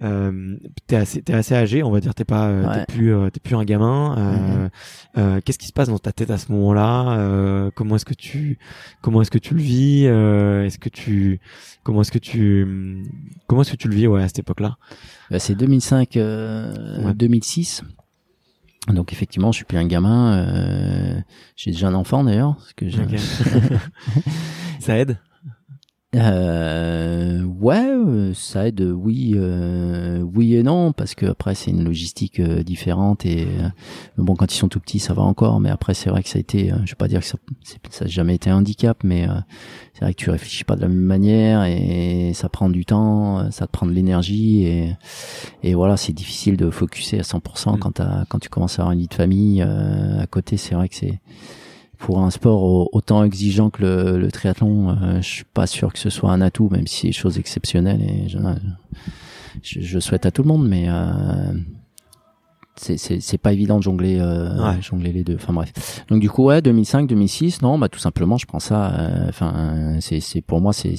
euh, 0.01 0.55
t'es 0.87 0.95
assez 0.95 1.21
t'es 1.21 1.33
assez 1.33 1.53
âgé 1.55 1.83
on 1.83 1.91
va 1.91 1.99
dire 1.99 2.13
t'es 2.15 2.23
pas 2.23 2.47
euh, 2.47 2.65
Ouais. 2.67 2.85
t'es 2.85 2.93
plus 2.93 3.13
euh, 3.13 3.29
t'es 3.29 3.39
plus 3.41 3.55
un 3.55 3.65
gamin 3.65 4.69
euh, 5.17 5.41
qu'est-ce 5.43 5.57
qui 5.59 5.67
se 5.67 5.73
passe 5.73 5.89
dans 5.89 5.97
ta 5.99 6.11
tête 6.11 6.29
à 6.29 6.37
ce 6.37 6.51
moment-là? 6.51 7.17
Euh, 7.17 7.71
comment 7.75 7.95
est-ce 7.95 8.05
que 8.05 8.13
tu 8.13 8.59
comment 9.01 9.21
est-ce 9.21 9.31
que 9.31 9.37
tu 9.39 9.53
le 9.55 9.61
vis? 9.61 10.05
Euh, 10.07 10.63
est-ce 10.65 10.77
que 10.79 10.87
tu 10.89 11.39
comment 11.83 12.01
est-ce 12.01 12.11
que 12.11 12.17
tu 12.19 13.03
comment 13.47 13.61
est-ce 13.63 13.71
que 13.71 13.77
tu 13.77 13.87
le 13.89 13.95
vis 13.95 14.07
ouais 14.07 14.21
à 14.23 14.27
cette 14.27 14.39
époque-là? 14.39 14.77
Bah, 15.31 15.39
c'est 15.39 15.55
2005, 15.55 16.15
euh, 16.17 17.03
Ouais. 17.05 17.13
2006. 17.13 17.83
Donc 18.87 19.11
effectivement, 19.13 19.51
je 19.51 19.57
suis 19.57 19.65
plus 19.65 19.77
un 19.77 19.85
gamin. 19.85 20.37
euh, 20.37 21.19
j'ai 21.55 21.71
déjà 21.71 21.87
un 21.89 21.93
enfant 21.93 22.23
d'ailleurs. 22.23 22.55
Parce 22.55 22.73
que 22.73 22.87
j'ai- 22.87 23.03
Ok. 23.03 23.15
ça 24.79 24.97
aide? 24.97 25.17
Euh, 26.15 27.43
ouais, 27.43 28.31
ça 28.33 28.67
aide. 28.67 28.81
Oui, 28.81 29.33
euh, 29.35 30.21
oui 30.21 30.55
et 30.55 30.63
non, 30.63 30.91
parce 30.91 31.13
que 31.13 31.27
après 31.27 31.53
c'est 31.53 31.69
une 31.69 31.83
logistique 31.83 32.39
euh, 32.39 32.63
différente 32.63 33.27
et 33.27 33.43
euh, 33.43 33.69
bon 34.17 34.35
quand 34.35 34.51
ils 34.51 34.57
sont 34.57 34.69
tout 34.69 34.79
petits 34.79 34.97
ça 34.97 35.13
va 35.13 35.21
encore, 35.21 35.59
mais 35.59 35.69
après 35.69 35.93
c'est 35.93 36.09
vrai 36.09 36.23
que 36.23 36.29
ça 36.29 36.37
a 36.37 36.39
été, 36.39 36.71
euh, 36.71 36.77
je 36.85 36.91
vais 36.91 36.95
pas 36.95 37.07
dire 37.07 37.19
que 37.19 37.27
ça, 37.27 37.37
ça 37.91 38.05
a 38.05 38.07
jamais 38.07 38.33
été 38.33 38.49
un 38.49 38.57
handicap, 38.57 39.03
mais 39.03 39.29
euh, 39.29 39.33
c'est 39.93 40.01
vrai 40.05 40.13
que 40.15 40.19
tu 40.19 40.31
réfléchis 40.31 40.63
pas 40.63 40.75
de 40.75 40.81
la 40.81 40.87
même 40.87 40.97
manière 40.97 41.63
et 41.65 42.31
ça 42.33 42.49
prend 42.49 42.71
du 42.71 42.85
temps, 42.85 43.51
ça 43.51 43.67
te 43.67 43.71
prend 43.71 43.85
de 43.85 43.91
l'énergie 43.91 44.63
et 44.63 44.95
et 45.61 45.75
voilà 45.75 45.95
c'est 45.95 46.13
difficile 46.13 46.57
de 46.57 46.71
focuser 46.71 47.19
à 47.19 47.23
100% 47.23 47.75
Mm. 47.75 47.79
quand 47.79 48.01
quand 48.29 48.39
tu 48.39 48.49
commences 48.49 48.79
à 48.79 48.81
avoir 48.81 48.93
une 48.93 48.99
vie 49.01 49.07
de 49.07 49.13
famille 49.13 49.61
euh, 49.61 50.19
à 50.21 50.25
côté. 50.27 50.57
C'est 50.57 50.73
vrai 50.75 50.89
que 50.89 50.95
c'est 50.95 51.19
pour 51.99 52.19
un 52.21 52.29
sport 52.31 52.63
au- 52.63 52.89
autant 52.93 53.23
exigeant 53.23 53.69
que 53.69 53.81
le, 53.83 54.17
le 54.19 54.31
triathlon, 54.31 54.89
euh, 54.89 55.21
je 55.21 55.27
suis 55.27 55.43
pas 55.45 55.67
sûr 55.67 55.93
que 55.93 55.99
ce 55.99 56.09
soit 56.09 56.31
un 56.31 56.41
atout, 56.41 56.69
même 56.71 56.87
si 56.87 57.01
c'est 57.01 57.07
des 57.07 57.13
choses 57.13 57.37
exceptionnelles 57.37 58.01
et 58.01 58.27
je, 58.29 58.37
je, 59.61 59.81
je 59.81 59.99
souhaite 59.99 60.25
à 60.25 60.31
tout 60.31 60.41
le 60.41 60.47
monde, 60.47 60.67
mais 60.67 60.85
euh, 60.87 61.53
c'est 62.75 63.37
pas 63.37 63.51
évident 63.51 63.77
de 63.77 63.83
jongler 63.83 64.17
euh, 64.21 64.55
Ouais. 64.71 64.81
jongler 64.81 65.11
les 65.11 65.23
deux. 65.25 65.35
Enfin 65.35 65.51
bref. 65.51 66.05
Donc 66.07 66.21
du 66.21 66.29
coup 66.29 66.45
ouais 66.45 66.61
2005 66.61 67.07
2006 67.07 67.61
non 67.61 67.77
bah 67.77 67.89
tout 67.89 67.99
simplement 67.99 68.37
je 68.37 68.45
prends 68.45 68.59
ça. 68.61 68.93
euh, 68.93 69.25
Enfin 69.27 69.97
c'est 69.99 70.21
c'est 70.21 70.39
pour 70.39 70.61
moi 70.61 70.71
c'est 70.71 70.95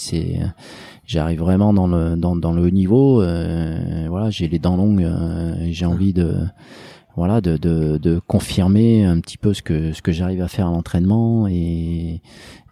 j'arrive 1.07 1.39
vraiment 1.41 1.73
dans 1.73 1.87
le 1.87 2.17
dans 2.17 2.37
dans 2.37 2.53
le 2.53 2.63
haut 2.67 2.71
niveau. 2.71 3.23
euh, 3.23 4.07
voilà 4.11 4.29
j'ai 4.29 4.47
les 4.47 4.59
dents 4.59 4.77
longues, 4.77 5.03
euh, 5.05 5.55
j'ai 5.71 5.87
envie 5.87 6.13
de 6.13 6.35
voilà 7.21 7.41
de, 7.43 7.59
de, 7.59 7.99
de 7.99 8.19
confirmer 8.27 9.05
un 9.05 9.21
petit 9.21 9.37
peu 9.37 9.53
ce 9.53 9.63
que 9.63 9.93
ce 9.93 10.01
que 10.01 10.11
j'arrive 10.11 10.41
à 10.43 10.49
faire 10.49 10.67
à 10.69 10.71
l'entraînement 10.71 11.47
et 11.49 12.23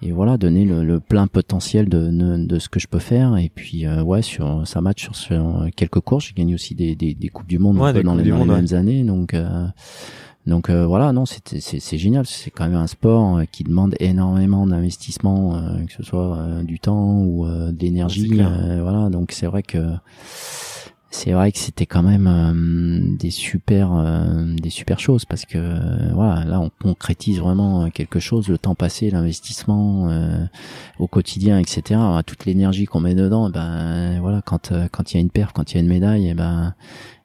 et 0.01 0.11
voilà 0.13 0.39
donner 0.39 0.65
le, 0.65 0.85
le 0.85 1.01
plein 1.01 1.27
potentiel 1.27 1.89
de, 1.89 2.09
de 2.21 2.47
de 2.47 2.59
ce 2.59 2.69
que 2.71 2.81
je 2.81 2.89
peux 2.89 2.99
faire. 3.13 3.37
Et 3.37 3.51
puis 3.55 3.85
euh, 3.85 4.03
ouais 4.03 4.23
sur 4.23 4.67
ça 4.67 4.81
match 4.81 5.03
sur, 5.03 5.15
sur 5.17 5.67
quelques 5.77 6.01
courses. 6.01 6.27
J'ai 6.29 6.35
gagné 6.35 6.55
aussi 6.55 6.75
des, 6.75 6.95
des, 6.95 7.13
des 7.15 7.29
coupes 7.29 7.47
du 7.49 7.59
monde 7.59 7.77
Ouais, 7.77 7.91
un 7.91 7.93
peu 7.93 7.99
des 7.99 8.05
dans 8.05 8.15
les, 8.15 8.23
du 8.25 8.31
dans 8.31 8.45
les 8.45 8.51
ouais. 8.51 8.57
mêmes 8.63 8.75
années. 8.75 9.05
Donc 9.05 9.35
euh, 9.35 9.67
donc 10.47 10.71
euh, 10.71 10.87
voilà 10.87 11.13
non 11.13 11.27
c'est 11.27 11.47
c'est 11.61 11.79
c'est 11.81 11.99
génial. 11.99 12.25
C'est 12.25 12.51
quand 12.51 12.65
même 12.65 12.81
un 12.87 12.87
sport 12.87 13.37
euh, 13.39 13.45
qui 13.53 13.65
demande 13.65 13.95
énormément 14.01 14.67
d'investissement 14.67 15.57
euh, 15.57 15.85
que 15.85 15.93
ce 15.93 16.03
soit 16.03 16.37
euh, 16.39 16.63
du 16.63 16.79
temps 16.81 17.21
ou 17.23 17.45
euh, 17.45 17.71
euh, 17.71 18.79
voilà. 18.83 19.11
Donc 19.11 19.33
c'est 19.33 19.47
vrai 19.47 19.63
que 19.63 19.83
c'est 21.11 21.33
vrai 21.33 21.53
que 21.53 21.59
c'était 21.59 21.87
quand 21.87 22.03
même 22.03 22.27
euh, 22.27 23.17
des 23.17 23.31
super 23.31 23.95
euh, 23.95 24.55
des 24.55 24.69
super 24.69 25.01
choses 25.01 25.25
parce 25.25 25.47
que 25.47 25.57
euh, 25.57 26.13
voilà 26.13 26.45
là 26.45 26.61
on 26.61 26.71
concrétise 26.83 27.41
vraiment 27.41 27.89
quelque 27.91 28.21
chose 28.21 28.49
le 28.49 28.59
temps 28.59 28.75
passé 28.75 29.11
l'investissement 29.11 30.09
au 30.99 31.07
quotidien 31.07 31.59
etc 31.59 32.01
toute 32.27 32.45
l'énergie 32.45 32.85
qu'on 32.85 33.01
met 33.01 33.15
dedans 33.15 33.49
eh 33.49 33.53
ben 33.53 34.21
voilà 34.21 34.43
quand 34.43 34.73
quand 34.93 35.13
il 35.13 35.17
y 35.17 35.19
a 35.19 35.21
une 35.21 35.31
perf 35.31 35.53
quand 35.53 35.73
il 35.73 35.77
y 35.77 35.79
a 35.79 35.81
une 35.81 35.89
médaille 35.89 36.29
et 36.29 36.35
ben 36.35 36.75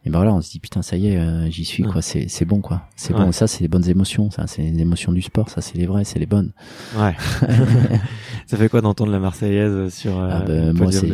et 0.05 0.09
ben 0.09 0.17
voilà 0.19 0.33
on 0.33 0.41
se 0.41 0.51
dit 0.51 0.59
putain 0.59 0.81
ça 0.81 0.97
y 0.97 1.07
est 1.07 1.17
euh, 1.17 1.49
j'y 1.49 1.63
suis 1.65 1.83
quoi 1.83 2.01
c'est 2.01 2.27
c'est 2.27 2.45
bon 2.45 2.59
quoi 2.61 2.83
c'est 2.95 3.13
Ouais. 3.13 3.19
bon 3.23 3.31
ça 3.31 3.47
c'est 3.47 3.61
les 3.61 3.67
bonnes 3.67 3.87
émotions 3.89 4.29
ça 4.31 4.47
c'est 4.47 4.61
les 4.61 4.79
émotions 4.81 5.11
du 5.13 5.21
sport 5.21 5.49
ça 5.49 5.61
c'est 5.61 5.77
les 5.77 5.85
vraies 5.85 6.03
c'est 6.03 6.19
les 6.19 6.25
bonnes 6.25 6.51
ouais 6.97 7.15
ça 8.47 8.57
fait 8.57 8.69
quoi 8.69 8.81
d'entendre 8.81 9.11
la 9.11 9.19
Marseillaise 9.19 9.93
sur 9.93 10.19
euh, 10.19 10.29
Ah 10.31 10.39
ben, 10.45 10.73
moi, 10.73 10.91
c'est, 10.91 11.11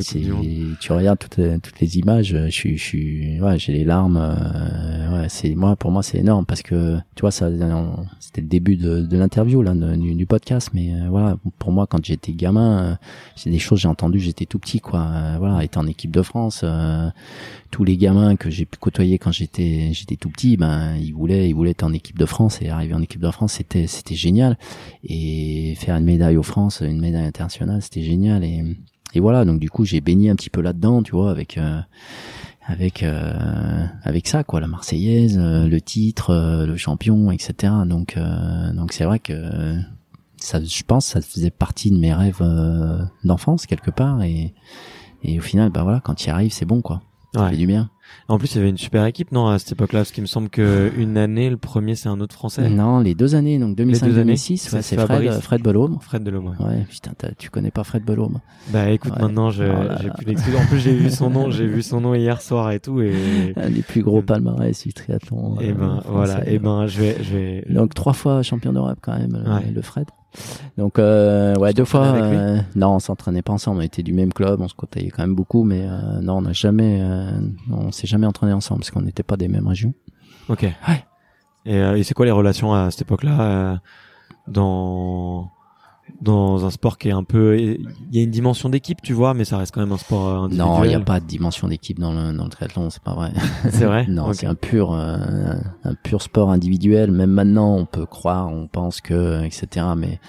tu 0.79 0.91
regardes 0.93 1.19
toutes, 1.19 1.37
les- 1.37 1.59
toutes 1.59 1.79
les 1.79 1.97
images, 1.97 2.33
euh, 2.33 2.45
je 2.47 2.51
suis, 2.51 2.77
je 2.77 2.83
suis, 2.83 3.41
ouais, 3.41 3.59
j'ai 3.59 3.73
les 3.73 3.83
larmes. 3.83 4.17
euh, 4.17 5.21
ouais, 5.21 5.27
c'est 5.29 5.53
moi, 5.55 5.75
pour 5.75 5.91
moi, 5.91 6.01
c'est 6.03 6.17
énorme 6.17 6.45
parce 6.45 6.61
que 6.61 6.97
tu 7.15 7.21
vois, 7.21 7.31
ça, 7.31 7.49
c'était 8.19 8.41
le 8.41 8.47
début 8.47 8.75
de, 8.77 9.01
de 9.01 9.17
l'interview 9.17 9.61
là, 9.61 9.73
de- 9.73 9.95
du, 9.95 10.15
du 10.15 10.25
podcast, 10.25 10.69
mais 10.73 10.91
euh, 10.93 11.07
voilà, 11.09 11.37
pour 11.59 11.71
moi, 11.71 11.85
quand 11.87 12.03
j'étais 12.03 12.33
gamin, 12.33 12.79
euh, 12.83 12.95
c'est 13.35 13.49
des 13.51 13.59
choses 13.59 13.79
j'ai 13.79 13.87
entendues, 13.87 14.19
j'étais 14.19 14.45
tout 14.45 14.59
petit, 14.59 14.79
quoi. 14.79 15.01
Euh, 15.01 15.35
voilà, 15.39 15.63
étant 15.63 15.81
en 15.81 15.87
équipe 15.87 16.11
de 16.11 16.21
France, 16.21 16.61
euh, 16.63 17.09
tous 17.71 17.83
les 17.83 17.97
gamins 17.97 18.35
que 18.35 18.49
j'ai 18.49 18.65
pu 18.65 18.77
côtoyer 18.79 19.17
quand 19.19 19.31
j'étais, 19.31 19.89
j'étais 19.93 20.15
tout 20.15 20.29
petit, 20.29 20.57
ben, 20.57 20.95
ils 20.95 21.11
voulaient, 21.13 21.47
ils 21.49 21.53
voulaient 21.53 21.71
être 21.71 21.83
en 21.83 21.93
équipe 21.93 22.17
de 22.17 22.25
France 22.25 22.61
et 22.61 22.69
arriver 22.69 22.93
en 22.93 23.01
équipe 23.01 23.21
de 23.21 23.29
France, 23.31 23.53
c'était, 23.53 23.87
c'était 23.87 24.15
génial. 24.15 24.57
Et 25.03 25.75
faire 25.77 25.95
une 25.95 26.05
médaille 26.05 26.37
aux 26.37 26.43
France, 26.43 26.81
une 26.81 26.99
médaille 26.99 27.25
internationale, 27.25 27.81
c'était 27.81 28.01
génial 28.03 28.43
et 28.43 28.63
et 29.15 29.19
voilà 29.19 29.43
donc 29.43 29.59
du 29.59 29.71
coup 29.71 29.85
j'ai 29.85 30.01
baigné 30.01 30.29
un 30.29 30.35
petit 30.35 30.51
peu 30.51 30.61
là-dedans 30.61 31.01
tu 31.01 31.13
vois 31.13 31.31
avec 31.31 31.57
euh, 31.57 31.79
avec 32.67 33.01
euh, 33.01 33.85
avec 34.03 34.27
ça 34.27 34.43
quoi 34.43 34.59
la 34.61 34.67
Marseillaise 34.67 35.39
euh, 35.39 35.67
le 35.67 35.81
titre 35.81 36.29
euh, 36.29 36.67
le 36.67 36.77
champion 36.77 37.31
etc 37.31 37.73
donc 37.87 38.17
euh, 38.17 38.71
donc 38.73 38.93
c'est 38.93 39.05
vrai 39.05 39.17
que 39.17 39.79
ça 40.37 40.63
je 40.63 40.83
pense 40.83 41.07
ça 41.07 41.21
faisait 41.21 41.49
partie 41.49 41.89
de 41.89 41.97
mes 41.97 42.13
rêves 42.13 42.37
euh, 42.41 42.99
d'enfance 43.23 43.65
quelque 43.65 43.89
part 43.89 44.21
et 44.21 44.53
et 45.23 45.39
au 45.39 45.41
final 45.41 45.71
bah 45.71 45.81
voilà 45.81 46.01
quand 46.01 46.13
tu 46.13 46.27
y 46.27 46.29
arrives 46.29 46.53
c'est 46.53 46.65
bon 46.65 46.81
quoi 46.81 47.01
Ça 47.33 47.45
Ouais. 47.45 47.49
fait 47.49 47.57
du 47.57 47.65
bien. 47.65 47.89
En 48.27 48.37
plus, 48.37 48.53
il 48.53 48.57
y 48.57 48.61
avait 48.61 48.69
une 48.69 48.77
super 48.77 49.05
équipe, 49.05 49.31
non, 49.31 49.47
à 49.47 49.57
cette 49.59 49.71
époque-là, 49.71 49.99
parce 50.01 50.11
qu'il 50.11 50.21
me 50.21 50.27
semble 50.27 50.49
que 50.49 50.91
une 50.97 51.17
année, 51.17 51.49
le 51.49 51.57
premier, 51.57 51.95
c'est 51.95 52.09
un 52.09 52.19
autre 52.19 52.35
Français. 52.35 52.69
Non, 52.69 52.99
les 52.99 53.15
deux 53.15 53.33
années, 53.35 53.57
donc 53.57 53.75
deux 53.75 53.83
années, 53.83 54.13
2005-2006, 54.35 54.57
c'est 54.57 54.75
ouais, 54.75 54.81
c'est 54.83 54.97
Fred. 54.99 55.31
Fred 55.41 55.61
Belhomme. 55.63 55.97
Fred 56.01 56.23
Delhomme. 56.23 56.55
Ouais, 56.59 56.85
putain, 56.89 57.11
t'as- 57.17 57.31
tu 57.37 57.49
connais 57.49 57.71
pas 57.71 57.83
Fred 57.83 58.03
Belhomme. 58.03 58.39
Bah 58.71 58.89
écoute, 58.91 59.13
Ouais. 59.13 59.21
maintenant, 59.23 59.47
Oh 59.47 59.51
j'ai 59.51 60.09
pu 60.17 60.25
l'expliquer. 60.25 60.57
En 60.59 60.65
plus, 60.67 60.79
j'ai 60.79 60.93
vu 60.93 61.09
son 61.09 61.29
nom, 61.29 61.49
j'ai 61.49 61.65
vu 61.65 61.81
son 61.81 62.01
nom 62.01 62.13
hier 62.13 62.41
soir 62.41 62.71
et 62.71 62.79
tout, 62.79 63.01
et, 63.01 63.13
des 63.73 63.81
plus 63.81 64.03
gros 64.03 64.21
palmarès 64.21 64.79
du 64.83 64.93
triathlon. 64.93 65.57
et 65.59 65.71
euh, 65.71 65.73
ben, 65.73 65.87
français. 66.01 66.07
voilà, 66.11 66.47
et 66.49 66.59
ben, 66.59 66.85
je 66.87 66.99
vais, 66.99 67.17
je 67.23 67.35
vais, 67.35 67.65
Donc 67.69 67.93
trois 67.95 68.13
fois 68.13 68.43
champion 68.43 68.73
d'Europe 68.73 68.99
quand 69.01 69.17
même, 69.17 69.41
le- 69.43 69.51
Ouais. 69.51 69.71
le 69.73 69.81
Fred. 69.81 70.05
Donc 70.77 70.99
euh, 70.99 71.55
ouais, 71.55 71.73
deux 71.73 71.85
fois. 71.85 72.05
euh, 72.05 72.59
non, 72.75 72.89
on 72.95 72.99
s'entraînait 72.99 73.41
pas 73.41 73.51
ensemble. 73.53 73.79
On 73.79 73.81
était 73.81 74.03
du 74.03 74.13
même 74.13 74.31
club, 74.31 74.61
on 74.61 74.67
se 74.67 74.75
côtoyait 74.75 75.09
quand 75.09 75.23
même 75.23 75.33
beaucoup, 75.33 75.63
mais 75.63 75.81
euh, 75.83 76.21
non, 76.21 76.37
on 76.37 76.41
n'a 76.43 76.53
jamais, 76.53 76.99
euh, 77.01 77.31
on 77.71 77.91
s'est 77.99 78.07
jamais 78.07 78.27
entraîné 78.27 78.53
ensemble 78.53 78.81
parce 78.81 78.91
qu'on 78.91 79.01
n'était 79.01 79.23
pas 79.23 79.37
des 79.37 79.47
mêmes 79.47 79.67
régions. 79.67 79.93
ok. 80.47 80.63
Ouais. 80.63 81.05
Et, 81.65 81.75
euh, 81.75 81.97
et 81.97 82.03
c'est 82.03 82.13
quoi 82.13 82.25
les 82.25 82.31
relations 82.31 82.73
à 82.73 82.89
cette 82.89 83.01
époque-là, 83.01 83.41
euh, 83.41 83.77
dans, 84.47 85.51
dans 86.21 86.65
un 86.65 86.69
sport 86.69 86.97
qui 86.97 87.09
est 87.09 87.13
un 87.13 87.23
peu, 87.23 87.59
il 87.59 87.85
y 88.11 88.19
a 88.19 88.23
une 88.23 88.31
dimension 88.31 88.69
d'équipe, 88.69 89.01
tu 89.01 89.13
vois, 89.13 89.33
mais 89.33 89.45
ça 89.45 89.57
reste 89.57 89.73
quand 89.73 89.81
même 89.81 89.91
un 89.91 89.97
sport 89.97 90.27
euh, 90.27 90.45
individuel. 90.45 90.67
Non, 90.67 90.83
il 90.83 90.87
n'y 90.87 90.95
a 90.95 90.99
pas 90.99 91.19
de 91.19 91.25
dimension 91.25 91.67
d'équipe 91.67 91.99
dans 91.99 92.13
le, 92.13 92.35
dans 92.35 92.43
le 92.45 92.49
triathlon, 92.49 92.89
c'est 92.89 93.03
pas 93.03 93.13
vrai. 93.13 93.31
C'est 93.69 93.85
vrai? 93.85 94.05
non, 94.09 94.33
c'est 94.33 94.47
un 94.47 94.55
pur, 94.55 94.93
euh, 94.93 95.17
un 95.83 95.93
pur 95.95 96.21
sport 96.21 96.49
individuel. 96.49 97.11
Même 97.11 97.31
maintenant, 97.31 97.75
on 97.75 97.85
peut 97.85 98.05
croire, 98.05 98.47
on 98.47 98.67
pense 98.67 99.01
que, 99.01 99.43
etc. 99.43 99.85
Mais 99.95 100.19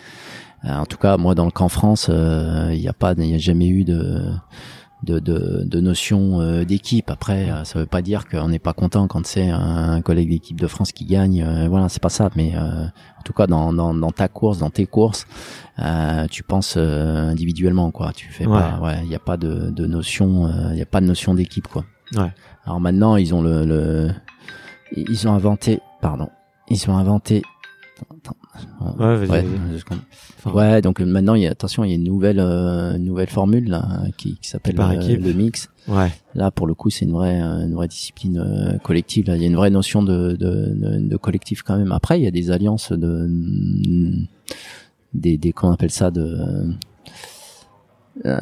euh, 0.65 0.75
en 0.75 0.87
tout 0.87 0.99
cas, 0.99 1.17
moi, 1.17 1.35
dans 1.35 1.47
le 1.47 1.51
camp 1.51 1.69
France, 1.69 2.09
euh, 2.11 2.71
il 2.73 2.81
n'y 2.81 2.89
a 2.89 2.93
pas, 2.93 3.15
il 3.17 3.25
n'y 3.25 3.35
a 3.35 3.39
jamais 3.39 3.69
eu 3.69 3.85
de 3.85 4.23
de, 5.03 5.19
de, 5.19 5.63
de 5.65 5.81
notion 5.81 6.41
euh, 6.41 6.65
d'équipe. 6.65 7.11
Après, 7.11 7.51
euh, 7.51 7.65
ça 7.65 7.79
veut 7.79 7.87
pas 7.87 8.03
dire 8.03 8.29
qu'on 8.29 8.49
n'est 8.49 8.59
pas 8.59 8.73
content 8.73 9.07
quand 9.09 9.27
c'est 9.27 9.49
un, 9.49 10.03
collègue 10.03 10.31
d'équipe 10.31 10.61
de 10.61 10.67
France 10.67 10.93
qui 10.93 11.05
gagne. 11.05 11.43
Euh, 11.43 11.69
voilà, 11.69 11.89
c'est 11.89 12.03
pas 12.03 12.11
ça. 12.11 12.31
Mais 12.37 12.53
euh, 12.55 12.85
en 12.85 13.23
tout 13.25 13.33
cas, 13.33 13.47
dans, 13.47 13.73
dans, 13.73 13.95
dans 13.95 14.11
ta 14.11 14.29
course, 14.29 14.59
dans 14.59 14.71
tes 14.71 14.87
courses, 14.87 15.27
euh, 15.79 16.27
tu 16.31 16.43
penses 16.43 16.75
euh, 16.77 17.31
individuellement, 17.31 17.91
quoi. 17.91 18.13
Tu 18.13 18.29
fais 18.29 18.45
pas, 18.45 18.79
ouais, 18.83 18.99
il 19.03 19.09
n'y 19.09 19.15
a 19.15 19.21
pas 19.21 19.37
de, 19.37 19.71
de 19.71 19.87
notion, 19.87 20.47
euh, 20.47 20.73
il 20.73 20.79
y 20.79 20.83
a 20.83 20.87
pas 20.87 21.01
de 21.01 21.07
notion 21.07 21.35
d'équipe, 21.35 21.67
quoi. 21.69 21.85
Ouais. 22.17 22.33
Alors 22.65 22.81
maintenant, 22.81 23.17
ils 23.17 23.35
ont 23.35 23.43
le, 23.43 23.65
le 23.65 24.11
ils 24.97 25.29
ont 25.29 25.33
inventé, 25.33 25.81
pardon, 26.01 26.29
ils 26.69 26.91
ont 26.91 26.97
inventé. 26.97 27.43
Attends, 28.03 28.37
attends. 28.55 28.97
Ouais, 28.99 29.17
vas-y, 29.17 29.29
Ouais, 29.31 29.43
vas-y. 29.43 29.71
deux 29.71 29.79
secondes. 29.79 29.99
Enfin, 30.39 30.53
Ouais, 30.53 30.81
donc 30.83 31.01
euh, 31.01 31.05
maintenant, 31.07 31.35
il 31.35 31.43
y 31.43 31.47
a 31.47 31.51
attention, 31.51 31.85
il 31.85 31.89
y 31.91 31.93
a 31.93 31.97
une 31.97 32.05
nouvelle, 32.05 32.41
euh, 32.41 32.97
nouvelle 32.99 33.29
formule 33.29 33.69
là 33.69 34.03
qui, 34.17 34.37
qui 34.39 34.49
s'appelle 34.49 34.75
euh, 34.81 35.17
le 35.17 35.33
mix. 35.33 35.69
Ouais. 35.89 36.11
Là, 36.35 36.51
pour 36.51 36.67
le 36.67 36.75
coup, 36.75 36.89
c'est 36.91 37.05
une 37.05 37.13
vraie, 37.13 37.41
euh, 37.43 37.67
une 37.67 37.75
vraie 37.75 37.89
discipline 37.89 38.39
euh, 38.39 38.79
collective. 38.79 39.27
Là, 39.27 39.37
il 39.37 39.43
y 39.43 39.45
a 39.45 39.49
une 39.49 39.57
vraie 39.57 39.71
notion 39.71 40.03
de, 40.03 40.33
de, 40.33 40.73
de, 40.75 41.09
de 41.09 41.17
collectif 41.17 41.63
quand 41.63 41.77
même. 41.77 41.93
Après, 41.93 42.19
il 42.21 42.25
y 42.25 42.27
a 42.27 42.31
des 42.31 42.51
alliances 42.51 42.93
de, 42.93 43.29
des, 45.15 45.37
des, 45.39 45.53
comment 45.53 45.73
on 45.73 45.75
appelle 45.75 45.91
ça, 45.91 46.11
de, 46.11 46.39
euh, 48.27 48.39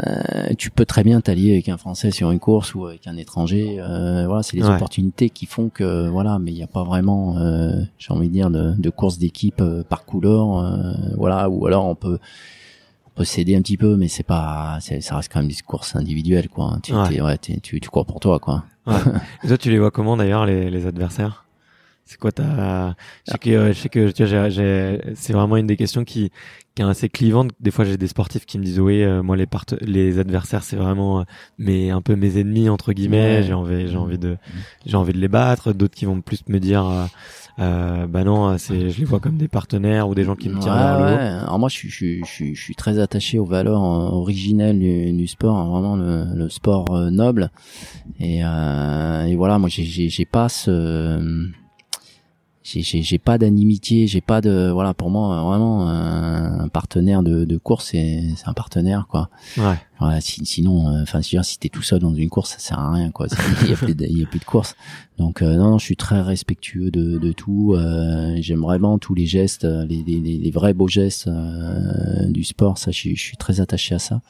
tu 0.58 0.70
peux 0.70 0.84
très 0.84 1.04
bien 1.04 1.20
t'allier 1.20 1.52
avec 1.52 1.68
un 1.68 1.76
Français 1.76 2.10
sur 2.10 2.30
une 2.30 2.38
course 2.40 2.74
ou 2.74 2.86
avec 2.86 3.06
un 3.06 3.16
étranger. 3.16 3.76
Euh, 3.78 4.26
voilà, 4.26 4.42
c'est 4.42 4.56
les 4.56 4.64
Ouais. 4.68 4.74
opportunités 4.74 5.30
qui 5.30 5.46
font 5.46 5.68
que 5.68 6.08
voilà, 6.08 6.38
mais 6.38 6.50
il 6.50 6.54
n'y 6.54 6.62
a 6.62 6.66
pas 6.68 6.82
vraiment, 6.84 7.38
euh, 7.38 7.80
j'ai 7.98 8.12
envie 8.12 8.28
de 8.28 8.32
dire, 8.32 8.50
de, 8.50 8.72
de 8.76 8.90
course 8.90 9.18
d'équipe 9.18 9.60
euh, 9.60 9.82
par 9.88 10.04
couleur. 10.04 10.58
euh, 10.58 10.92
voilà, 11.16 11.48
ou 11.48 11.66
alors 11.66 11.86
on 11.86 11.94
peut 11.94 12.18
on 13.06 13.10
peut 13.18 13.24
s'aider 13.24 13.56
un 13.56 13.62
petit 13.62 13.76
peu, 13.76 13.96
mais 13.96 14.06
c'est 14.08 14.22
pas, 14.22 14.78
ça 14.80 15.16
reste 15.16 15.32
quand 15.32 15.40
même 15.40 15.48
des 15.48 15.56
courses 15.66 15.96
individuelles, 15.96 16.48
quoi. 16.48 16.78
Tu, 16.84 16.94
Ouais. 16.94 17.20
ouais, 17.20 17.36
tu, 17.38 17.60
tu 17.60 17.80
cours 17.90 18.06
pour 18.06 18.20
toi, 18.20 18.38
quoi. 18.38 18.64
Ouais. 18.86 18.94
Et 19.44 19.48
toi, 19.48 19.58
tu 19.58 19.70
les 19.70 19.78
vois 19.80 19.90
comment 19.90 20.16
d'ailleurs 20.16 20.46
les, 20.46 20.70
les 20.70 20.86
adversaires? 20.86 21.44
C'est 22.10 22.18
quoi 22.18 22.32
ta 22.32 22.96
Je 23.26 23.32
sais 23.32 23.38
que 23.38 23.50
euh, 23.50 23.68
je 23.74 23.78
sais 23.78 23.88
que 23.90 24.10
tu 24.10 24.24
vois, 24.24 24.48
j'ai- 24.48 24.98
c'est 25.14 25.34
vraiment 25.34 25.58
une 25.58 25.66
des 25.66 25.76
questions 25.76 26.04
qui 26.04 26.30
qui 26.74 26.80
est 26.82 26.84
assez 26.86 27.08
clivante. 27.10 27.50
Des 27.60 27.70
fois, 27.70 27.84
j'ai 27.84 27.98
des 27.98 28.06
sportifs 28.06 28.46
qui 28.46 28.56
me 28.58 28.64
disent 28.64 28.80
oui, 28.80 29.02
euh, 29.02 29.22
moi 29.22 29.36
les 29.36 29.44
part 29.46 29.66
les 29.82 30.18
adversaires, 30.18 30.62
c'est 30.62 30.76
vraiment 30.76 31.20
euh, 31.20 31.24
mais 31.58 31.90
un 31.90 32.00
peu 32.00 32.16
mes 32.16 32.38
ennemis 32.38 32.70
entre 32.70 32.94
guillemets. 32.94 33.40
Ouais. 33.40 33.42
J'ai 33.42 33.52
envie 33.52 33.88
j'ai 33.88 33.96
envie 33.98 34.16
de 34.16 34.38
j'ai 34.86 34.96
envie 34.96 35.12
de 35.12 35.18
les 35.18 35.28
battre. 35.28 35.74
D'autres 35.74 35.94
qui 35.94 36.06
vont 36.06 36.22
plus 36.22 36.42
me 36.48 36.58
dire 36.60 36.86
euh, 36.88 37.04
euh, 37.58 38.06
bah 38.06 38.24
non, 38.24 38.56
c'est 38.56 38.88
je 38.88 38.98
les 39.00 39.04
vois 39.04 39.20
comme 39.20 39.36
des 39.36 39.48
partenaires 39.48 40.08
ou 40.08 40.14
des 40.14 40.24
gens 40.24 40.34
qui 40.36 40.48
me 40.48 40.58
tirent 40.60 40.72
Ouais, 40.72 40.78
vers 40.78 40.96
le 40.98 41.04
ouais. 41.04 41.12
haut. 41.12 41.44
Alors 41.44 41.58
moi, 41.58 41.68
je 41.68 41.74
suis, 41.74 41.90
je, 41.90 41.94
suis- 41.96 42.20
je, 42.24 42.30
suis, 42.30 42.54
je 42.54 42.62
suis 42.62 42.74
très 42.74 42.98
attaché 43.00 43.38
aux 43.38 43.44
valeurs 43.44 43.84
euh, 43.84 44.08
originelles 44.16 44.78
du, 44.78 45.12
du 45.12 45.26
sport, 45.26 45.58
hein, 45.58 45.68
vraiment 45.68 45.96
le, 45.96 46.24
le 46.34 46.48
sport 46.48 46.86
euh, 46.94 47.10
noble. 47.10 47.50
Et, 48.18 48.40
euh, 48.44 49.24
et 49.26 49.36
voilà, 49.36 49.58
moi, 49.58 49.68
j'ai- 49.68 49.84
j'ai 49.84 50.08
j'ai 50.08 50.24
pas 50.24 50.48
ce, 50.48 51.20
j'ai- 52.68 53.18
pas 53.18 53.38
d'animitié, 53.38 54.06
j'ai 54.06 54.20
pas 54.20 54.40
de, 54.40 54.70
voilà, 54.70 54.94
pour 54.94 55.10
moi, 55.10 55.42
vraiment 55.42 55.88
un, 55.88 56.68
partenaire 56.68 57.22
de, 57.22 57.44
de 57.44 57.56
course, 57.56 57.86
c'est 57.92 58.22
c'est 58.36 58.46
un 58.48 58.52
partenaire, 58.52 59.06
quoi. 59.08 59.30
Voilà, 59.98 60.20
si- 60.20 60.44
sinon, 60.46 60.88
euh, 60.88 61.02
enfin, 61.02 61.22
si, 61.22 61.36
si 61.42 61.58
t'es 61.58 61.68
tout 61.68 61.82
seul 61.82 61.98
dans 62.00 62.14
une 62.14 62.28
course, 62.28 62.50
ça 62.50 62.58
sert 62.60 62.78
à 62.78 62.92
rien, 62.92 63.10
quoi. 63.10 63.26
Il 63.62 63.68
y 63.68 63.72
a 63.72 63.74
a 63.74 64.26
plus 64.26 64.38
de 64.38 64.44
course. 64.44 64.76
Donc, 65.18 65.42
euh, 65.42 65.56
non, 65.56 65.78
je 65.78 65.84
suis 65.84 65.96
très 65.96 66.20
respectueux 66.20 66.90
de, 66.92 67.18
de 67.18 67.32
tout. 67.32 67.74
Euh, 67.74 68.36
J'aime 68.40 68.60
vraiment 68.60 68.98
tous 68.98 69.14
les 69.14 69.26
gestes, 69.26 69.64
euh, 69.64 69.84
les, 69.86 70.04
les, 70.06 70.20
les, 70.20 70.50
vrais 70.52 70.72
beaux 70.74 70.86
gestes 70.86 71.26
euh, 71.26 72.26
du 72.28 72.44
sport. 72.44 72.78
Ça, 72.78 72.92
je, 72.92 72.98
suis- 73.14 73.36
très 73.36 73.60
attaché 73.60 73.96
à 73.96 73.98
ça. 73.98 74.20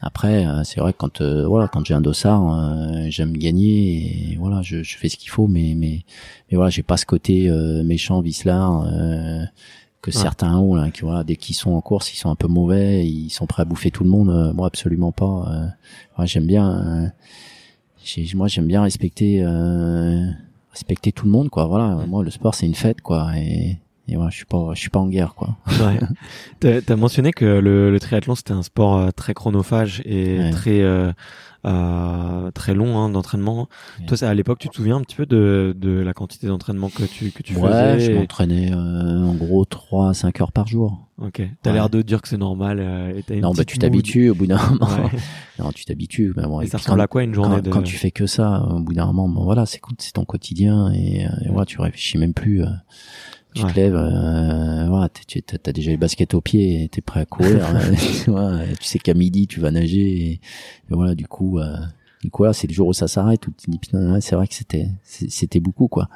Après, 0.00 0.46
euh, 0.46 0.64
c'est 0.64 0.80
vrai 0.80 0.92
que 0.92 0.98
quand, 0.98 1.22
voilà, 1.22 1.68
quand 1.68 1.84
j'ai 1.86 1.94
un 1.94 2.00
dossard, 2.00 2.76
j'aime 3.08 3.36
gagner 3.36 4.32
et 4.32 4.36
voilà, 4.36 4.62
je, 4.62 4.82
je 4.82 4.96
fais 4.96 5.08
ce 5.08 5.16
qu'il 5.16 5.30
faut, 5.30 5.46
mais, 5.46 5.74
mais, 5.76 6.04
mais 6.50 6.56
voilà, 6.56 6.70
j'ai 6.70 6.82
pas 6.82 6.96
ce 6.96 7.06
côté 7.06 7.48
méchant, 7.84 8.20
vicelard. 8.20 8.84
Euh, 10.08 10.10
que 10.10 10.16
Ouais. 10.16 10.22
certains 10.22 10.56
ont 10.58 10.74
là, 10.74 10.90
qui 10.90 11.00
voilà, 11.02 11.24
dès 11.24 11.36
qu'ils 11.36 11.54
sont 11.56 11.72
en 11.72 11.80
course, 11.80 12.12
ils 12.12 12.16
sont 12.16 12.30
un 12.30 12.34
peu 12.36 12.48
mauvais, 12.48 13.06
ils 13.06 13.30
sont 13.30 13.46
prêts 13.46 13.62
à 13.62 13.64
bouffer 13.64 13.90
tout 13.90 14.04
le 14.04 14.10
monde. 14.10 14.30
Euh, 14.30 14.52
moi, 14.52 14.66
absolument 14.66 15.12
pas. 15.12 15.46
Euh, 15.50 15.66
ouais, 16.20 16.26
j'aime 16.26 16.46
bien. 16.46 16.68
euh, 17.04 17.08
moi, 18.34 18.48
j'aime 18.48 18.66
bien 18.66 18.82
respecter, 18.82 19.42
euh, 19.42 20.26
respecter 20.72 21.10
tout 21.12 21.24
le 21.24 21.30
monde, 21.30 21.48
quoi. 21.48 21.64
Voilà. 21.66 22.04
Moi, 22.06 22.22
le 22.22 22.30
sport, 22.30 22.54
c'est 22.54 22.66
une 22.66 22.74
fête, 22.74 23.00
quoi. 23.00 23.30
Et, 23.36 23.78
et 24.08 24.16
voilà, 24.16 24.30
je 24.30 24.36
suis 24.36 24.44
pas, 24.44 24.70
je 24.74 24.80
suis 24.80 24.90
pas 24.90 24.98
en 25.00 25.08
guerre, 25.08 25.34
quoi. 25.34 25.56
Ouais. 25.66 26.80
T'as 26.86 26.96
mentionné 26.96 27.32
que 27.32 27.44
le, 27.44 27.90
le 27.90 28.00
triathlon 28.00 28.34
c'était 28.34 28.52
un 28.52 28.62
sport 28.62 28.96
euh, 28.98 29.10
très 29.10 29.34
chronophage 29.34 30.02
et 30.04 30.38
Ouais. 30.38 30.50
très 30.50 30.80
euh, 30.82 31.12
euh, 31.66 32.50
très 32.50 32.74
long 32.74 32.98
hein, 32.98 33.08
d'entraînement. 33.08 33.68
Ouais. 34.00 34.06
Toi, 34.06 34.28
à 34.28 34.34
l'époque, 34.34 34.58
tu 34.58 34.68
te 34.68 34.74
souviens 34.76 34.96
un 34.96 35.00
petit 35.00 35.16
peu 35.16 35.24
de, 35.24 35.74
de 35.78 35.90
la 36.00 36.12
quantité 36.12 36.46
d'entraînement 36.46 36.90
que 36.90 37.04
tu 37.04 37.30
que 37.30 37.42
tu 37.42 37.56
ouais, 37.56 37.70
faisais 37.96 38.00
je 38.00 38.12
m'entraînais 38.12 38.72
euh, 38.72 39.24
en 39.24 39.34
gros 39.34 39.64
3 39.64 40.10
à 40.10 40.14
5 40.14 40.40
heures 40.42 40.52
par 40.52 40.66
jour. 40.66 41.06
Ok. 41.18 41.40
T'as 41.62 41.70
Ouais. 41.70 41.76
l'air 41.76 41.88
de 41.88 42.02
dire 42.02 42.20
que 42.20 42.28
c'est 42.28 42.36
normal. 42.36 42.80
euh, 42.80 43.16
et 43.16 43.22
t'as 43.22 43.34
une 43.34 43.40
non, 43.42 43.52
bah 43.52 43.64
tu 43.64 43.78
t'habitues 43.78 44.28
au 44.30 44.34
bout 44.34 44.46
d'un 44.46 44.58
moment. 44.70 44.86
Ouais. 44.86 45.10
non, 45.58 45.70
tu 45.72 45.84
t'habitues. 45.86 46.34
Mais 46.36 46.42
bon, 46.42 46.60
Et 46.60 46.64
et 46.64 46.68
ça 46.68 46.76
ressemble 46.78 47.00
à 47.00 47.06
quoi 47.06 47.22
une 47.22 47.32
journée 47.34 47.56
quand, 47.56 47.62
de 47.62 47.70
quand 47.70 47.82
tu 47.82 47.96
fais 47.96 48.10
que 48.10 48.26
ça, 48.26 48.62
au 48.70 48.80
bout 48.80 48.92
d'un 48.92 49.06
moment, 49.06 49.28
bon 49.28 49.44
voilà, 49.44 49.64
c'est 49.64 49.80
c'est 49.98 50.12
ton 50.12 50.24
quotidien 50.26 50.92
et, 50.92 51.24
euh, 51.24 51.30
et 51.46 51.48
voilà, 51.48 51.64
tu 51.64 51.80
réfléchis 51.80 52.18
même 52.18 52.34
plus. 52.34 52.62
Euh, 53.56 53.60
tu 53.60 53.64
Ouais. 53.64 53.72
te 53.72 53.76
lèves, 53.76 53.94
euh, 53.96 55.08
tu 55.26 55.42
as 55.66 55.72
déjà 55.72 55.90
les 55.90 55.96
baskets 55.96 56.34
aux 56.34 56.40
pieds, 56.40 56.84
et 56.84 56.88
t'es 56.88 57.00
prêt 57.00 57.20
à 57.20 57.24
courir. 57.26 57.64
euh, 57.74 57.94
tu, 58.24 58.30
vois, 58.30 58.58
tu 58.78 58.84
sais 58.84 58.98
qu'à 58.98 59.14
midi 59.14 59.46
tu 59.46 59.60
vas 59.60 59.70
nager 59.70 60.00
et, 60.00 60.32
et 60.32 60.40
voilà, 60.90 61.14
du 61.14 61.26
coup, 61.26 61.58
euh, 61.58 61.76
du 62.22 62.30
coup, 62.30 62.44
c'est 62.52 62.66
le 62.66 62.72
jour 62.72 62.88
où 62.88 62.92
ça 62.92 63.06
s'arrête 63.06 63.46
où 63.46 63.50
tu 63.50 63.66
te 63.66 63.70
dis 63.70 63.78
putain, 63.78 64.12
ouais, 64.14 64.20
c'est 64.20 64.34
vrai 64.34 64.46
que 64.46 64.54
c'était 64.54 64.88
c'était 65.02 65.60
beaucoup 65.60 65.88
quoi. 65.88 66.08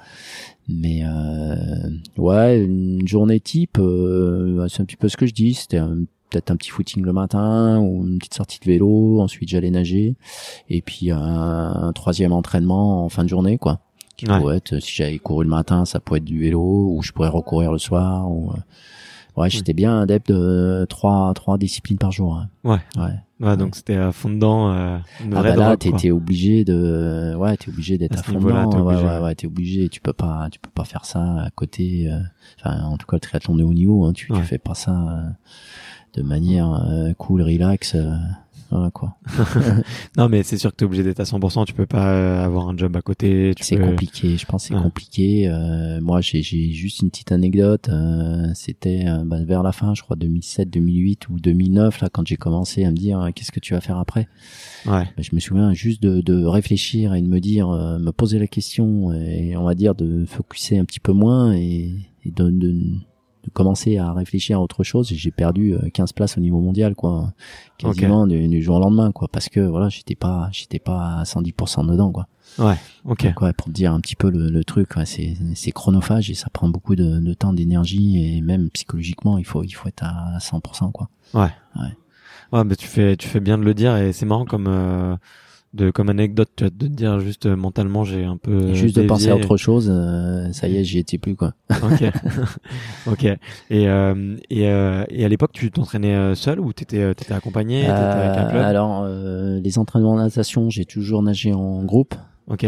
Mais 0.68 1.02
euh, 1.04 1.90
ouais, 2.16 2.62
une 2.62 3.06
journée 3.06 3.40
type, 3.40 3.78
euh, 3.78 4.66
c'est 4.68 4.80
un 4.82 4.84
petit 4.84 4.96
peu 4.96 5.08
ce 5.08 5.16
que 5.16 5.26
je 5.26 5.32
dis. 5.34 5.54
C'était 5.54 5.80
peut-être 6.30 6.50
un 6.50 6.56
petit 6.56 6.68
footing 6.70 7.02
le 7.04 7.12
matin 7.14 7.78
ou 7.80 8.06
une 8.06 8.18
petite 8.18 8.34
sortie 8.34 8.58
de 8.60 8.64
vélo. 8.66 9.20
Ensuite, 9.20 9.48
j'allais 9.48 9.70
nager 9.70 10.16
et 10.68 10.82
puis 10.82 11.10
un, 11.10 11.18
un 11.20 11.92
troisième 11.94 12.32
entraînement 12.32 13.04
en 13.04 13.08
fin 13.08 13.24
de 13.24 13.28
journée, 13.30 13.56
quoi. 13.58 13.80
Qui 14.18 14.26
Ouais. 14.26 14.38
pourrait 14.38 14.56
être, 14.58 14.78
si 14.80 14.92
j'avais 14.94 15.18
couru 15.18 15.44
le 15.44 15.50
matin, 15.50 15.84
ça 15.86 16.00
pourrait 16.00 16.18
être 16.18 16.24
du 16.24 16.40
vélo 16.40 16.60
ou 16.92 17.00
je 17.02 17.12
pourrais 17.12 17.28
recourir 17.30 17.72
le 17.72 17.78
soir. 17.78 18.30
Ou, 18.30 18.50
euh, 18.50 19.40
ouais, 19.40 19.48
j'étais 19.48 19.72
bien 19.74 20.00
adepte 20.00 20.28
de 20.30 20.84
trois 20.90 21.32
trois 21.34 21.56
disciplines 21.56 21.96
par 21.98 22.10
jour. 22.12 22.34
hein. 22.36 22.48
Ouais. 22.64 22.80
Ouais. 23.00 23.14
Ouais, 23.40 23.56
donc 23.56 23.76
c'était 23.76 23.94
à 23.94 24.10
fond 24.10 24.30
dedans. 24.30 24.72
Euh, 24.72 24.98
une 25.24 25.32
Ah 25.36 25.38
vraie 25.40 25.50
bah 25.50 25.56
là, 25.56 25.76
t'es 25.76 26.10
obligé 26.10 26.64
de, 26.64 27.36
ouais, 27.36 27.56
t'es 27.56 27.68
obligé 27.68 27.96
d'être 27.96 28.16
À 28.16 28.18
à 28.18 28.22
fond 28.24 28.40
dedans. 28.40 28.68
t'es 28.68 28.78
Ouais, 28.78 28.96
ouais, 29.04 29.18
ouais, 29.20 29.34
t'es 29.36 29.46
obligé. 29.46 29.88
Tu 29.88 30.00
peux 30.00 30.12
pas, 30.12 30.48
tu 30.50 30.58
peux 30.58 30.70
pas 30.74 30.82
faire 30.84 31.04
ça 31.04 31.22
à 31.42 31.50
côté. 31.54 32.10
euh, 32.10 32.18
Enfin, 32.58 32.82
en 32.82 32.96
tout 32.96 33.06
cas, 33.06 33.14
le 33.14 33.20
triathlon 33.20 33.54
de 33.54 33.62
haut 33.62 33.72
niveau, 33.72 34.04
hein, 34.04 34.12
tu, 34.12 34.26
tu 34.32 34.42
fais 34.42 34.58
pas 34.58 34.74
ça 34.74 34.90
euh, 34.90 35.28
de 36.14 36.22
manière 36.22 36.72
euh, 36.90 37.12
cool, 37.14 37.42
relax. 37.42 37.96
Voilà 38.70 38.90
quoi. 38.90 39.16
non, 40.16 40.28
mais 40.28 40.42
c'est 40.42 40.58
sûr 40.58 40.70
que 40.70 40.76
t'es 40.76 40.84
obligé 40.84 41.02
d'être 41.02 41.20
à 41.20 41.24
100%. 41.24 41.64
Tu 41.66 41.72
peux 41.72 41.86
pas 41.86 42.12
euh, 42.12 42.44
avoir 42.44 42.68
un 42.68 42.76
job 42.76 42.94
à 42.96 43.02
côté. 43.02 43.52
tu 43.56 43.64
C'est 43.64 43.76
peux- 43.76 43.84
compliqué, 43.84 44.36
je 44.36 44.46
pense 44.46 44.64
c'est 44.64 44.74
Ouais. 44.74 44.82
compliqué. 44.82 45.48
Euh, 45.48 46.00
moi, 46.00 46.20
j'ai 46.20 46.42
j'ai 46.42 46.70
juste 46.72 47.00
une 47.00 47.10
petite 47.10 47.32
anecdote. 47.32 47.88
Euh, 47.88 48.48
C'était 48.54 49.04
euh, 49.06 49.24
bah, 49.24 49.42
vers 49.44 49.62
la 49.62 49.72
fin, 49.72 49.94
je 49.94 50.02
crois 50.02 50.16
2007, 50.16 50.68
2008 50.70 51.28
ou 51.30 51.38
2009 51.40 52.00
là, 52.00 52.08
quand 52.12 52.26
j'ai 52.26 52.36
commencé 52.36 52.84
à 52.84 52.90
me 52.90 52.96
dire 52.96 53.20
euh, 53.20 53.30
qu'est-ce 53.34 53.52
que 53.52 53.60
tu 53.60 53.74
vas 53.74 53.80
faire 53.80 53.98
après? 53.98 54.28
Ouais. 54.86 55.04
Bah, 55.04 55.22
je 55.22 55.30
me 55.34 55.40
souviens 55.40 55.72
juste 55.72 56.02
de, 56.02 56.20
de 56.20 56.44
réfléchir 56.44 57.14
et 57.14 57.22
de 57.22 57.28
me 57.28 57.40
dire, 57.40 57.68
euh, 57.70 57.98
me 57.98 58.12
poser 58.12 58.38
la 58.38 58.46
question 58.46 59.12
et 59.12 59.56
on 59.56 59.64
va 59.64 59.74
dire 59.74 59.94
de 59.94 60.24
focuser 60.26 60.78
un 60.78 60.84
petit 60.84 61.00
peu 61.00 61.12
moins 61.12 61.52
et, 61.54 61.92
et 62.24 62.30
de, 62.30 62.50
de, 62.50 62.76
commencer 63.52 63.98
à 63.98 64.12
réfléchir 64.12 64.58
à 64.58 64.62
autre 64.62 64.84
chose. 64.84 65.12
Et 65.12 65.16
J'ai 65.16 65.30
perdu 65.30 65.74
euh, 65.74 65.88
15 65.92 66.12
places 66.12 66.36
au 66.38 66.40
niveau 66.40 66.60
mondial, 66.60 66.94
quoi, 66.94 67.32
quasiment 67.78 68.26
du, 68.26 68.48
du 68.48 68.62
jour 68.62 68.76
au 68.76 68.80
lendemain, 68.80 69.12
quoi, 69.12 69.28
parce 69.30 69.48
que 69.48 69.60
voilà, 69.60 69.88
j'étais 69.88 70.14
pas, 70.14 70.48
j'étais 70.52 70.78
pas 70.78 71.20
à 71.20 71.22
110% 71.24 71.86
dedans, 71.86 72.12
quoi. 72.12 72.26
Ouais. 72.58 72.76
Ok. 73.04 73.24
Donc, 73.24 73.40
ouais, 73.42 73.52
pour 73.52 73.66
te 73.66 73.72
dire 73.72 73.92
un 73.92 74.00
petit 74.00 74.16
peu 74.16 74.30
le, 74.30 74.50
le 74.50 74.64
truc, 74.64 74.96
ouais, 74.96 75.04
c'est 75.06 75.72
chronophage 75.72 76.30
et 76.30 76.34
ça 76.34 76.48
prend 76.50 76.68
beaucoup 76.68 76.96
de, 76.96 77.20
de 77.20 77.34
temps, 77.34 77.52
d'énergie 77.52 78.36
et 78.36 78.40
même 78.40 78.70
psychologiquement, 78.70 79.38
il 79.38 79.44
faut 79.44 79.62
il 79.62 79.72
faut 79.72 79.88
être 79.88 80.02
à 80.04 80.38
100%, 80.38 80.92
quoi. 80.92 81.08
Ouais, 82.52 82.64
mais 82.64 82.76
tu 82.76 82.86
fais, 82.86 83.16
tu 83.16 83.28
fais 83.28 83.40
bien 83.40 83.58
de 83.58 83.64
le 83.64 83.74
dire 83.74 83.96
et 83.96 84.12
c'est 84.12 84.26
marrant 84.26 84.46
comme, 84.46 84.66
euh, 84.68 85.16
de, 85.74 85.90
comme 85.90 86.08
anecdote, 86.08 86.48
tu 86.56 86.64
vois, 86.64 86.70
de 86.70 86.86
te 86.86 86.92
dire 86.92 87.20
juste 87.20 87.46
euh, 87.46 87.54
mentalement, 87.56 88.04
j'ai 88.04 88.24
un 88.24 88.36
peu. 88.36 88.68
Et 88.70 88.74
juste 88.74 88.96
de 88.96 89.02
penser 89.02 89.30
à 89.30 89.36
autre 89.36 89.56
chose, 89.56 89.90
euh, 89.92 90.50
ça 90.52 90.66
y 90.68 90.76
est, 90.76 90.84
j'y 90.84 90.98
étais 90.98 91.18
plus, 91.18 91.36
quoi. 91.36 91.52
Ok. 91.82 92.02
ok. 93.06 93.24
Et, 93.24 93.38
euh, 93.88 94.36
et, 94.50 94.68
euh, 94.68 95.04
et 95.10 95.24
à 95.24 95.28
l'époque, 95.28 95.52
tu 95.52 95.70
t'entraînais 95.70 96.14
euh, 96.14 96.34
seul 96.34 96.58
ou 96.60 96.72
t'étais, 96.72 96.98
euh, 97.00 97.14
t'étais 97.14 97.34
accompagné, 97.34 97.82
t'étais 97.82 98.18
avec 98.18 98.36
un 98.38 98.46
Euh, 98.46 98.50
club? 98.50 98.62
alors, 98.64 99.02
euh, 99.04 99.60
les 99.60 99.78
entraînements 99.78 100.16
de 100.16 100.22
natation, 100.22 100.70
j'ai 100.70 100.84
toujours 100.84 101.22
nagé 101.22 101.52
en 101.52 101.84
groupe. 101.84 102.14
Ok. 102.48 102.66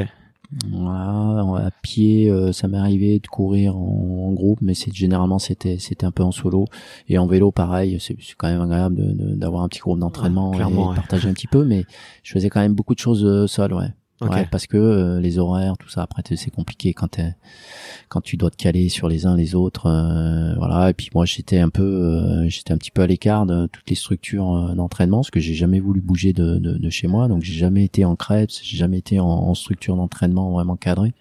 Voilà, 0.72 1.66
à 1.66 1.70
pied, 1.82 2.28
euh, 2.28 2.50
ça 2.52 2.66
m'est 2.66 2.76
arrivé 2.78 3.20
de 3.20 3.26
courir 3.28 3.76
en, 3.76 4.26
en 4.28 4.32
groupe, 4.32 4.58
mais 4.62 4.74
c'est 4.74 4.92
généralement 4.92 5.38
c'était 5.38 5.78
c'était 5.78 6.04
un 6.06 6.10
peu 6.10 6.22
en 6.24 6.32
solo. 6.32 6.64
Et 7.08 7.18
en 7.18 7.26
vélo, 7.26 7.52
pareil, 7.52 7.98
c'est 8.00 8.16
c'est 8.20 8.34
quand 8.36 8.48
même 8.48 8.60
agréable 8.60 8.96
de- 8.96 9.12
de- 9.12 9.34
d'avoir 9.36 9.62
un 9.62 9.68
petit 9.68 9.80
groupe 9.80 9.98
d'entraînement 10.00 10.50
Ouais, 10.50 10.60
et 10.60 10.64
ouais. 10.88 10.94
partager 10.96 11.28
un 11.28 11.32
petit 11.34 11.46
peu. 11.46 11.64
Mais 11.64 11.84
je 12.24 12.32
faisais 12.32 12.50
quand 12.50 12.60
même 12.60 12.74
beaucoup 12.74 12.94
de 12.94 12.98
choses 13.00 13.24
euh, 13.24 13.46
seul, 13.46 13.72
ouais. 13.74 13.92
Ouais, 14.20 14.46
parce 14.50 14.66
que 14.66 14.76
euh, 14.76 15.20
les 15.20 15.38
horaires, 15.38 15.76
tout 15.78 15.88
ça, 15.88 16.02
après 16.02 16.22
c'est 16.36 16.50
compliqué 16.50 16.92
quand 16.92 17.18
quand 18.08 18.20
tu 18.20 18.36
dois 18.36 18.50
te 18.50 18.56
caler 18.56 18.88
sur 18.88 19.08
les 19.08 19.24
uns 19.26 19.36
les 19.36 19.54
autres, 19.54 19.86
euh, 19.86 20.54
voilà. 20.56 20.90
Et 20.90 20.94
puis 20.94 21.08
moi 21.14 21.24
j'étais 21.24 21.58
un 21.58 21.70
peu, 21.70 21.82
euh, 21.82 22.48
j'étais 22.48 22.72
un 22.72 22.76
petit 22.76 22.90
peu 22.90 23.02
à 23.02 23.06
l'écart 23.06 23.46
de 23.46 23.66
toutes 23.66 23.88
les 23.88 23.96
structures 23.96 24.54
euh, 24.54 24.74
d'entraînement, 24.74 25.18
parce 25.18 25.30
que 25.30 25.40
j'ai 25.40 25.54
jamais 25.54 25.80
voulu 25.80 26.00
bouger 26.00 26.32
de, 26.32 26.56
de, 26.58 26.72
de 26.76 26.90
chez 26.90 27.06
moi, 27.06 27.28
donc 27.28 27.42
j'ai 27.42 27.54
jamais 27.54 27.84
été 27.84 28.04
en 28.04 28.14
crêpes, 28.16 28.50
j'ai 28.62 28.76
jamais 28.76 28.98
été 28.98 29.20
en, 29.20 29.26
en 29.26 29.54
structure 29.54 29.96
d'entraînement 29.96 30.50
vraiment 30.50 30.76
cadrée. 30.76 31.12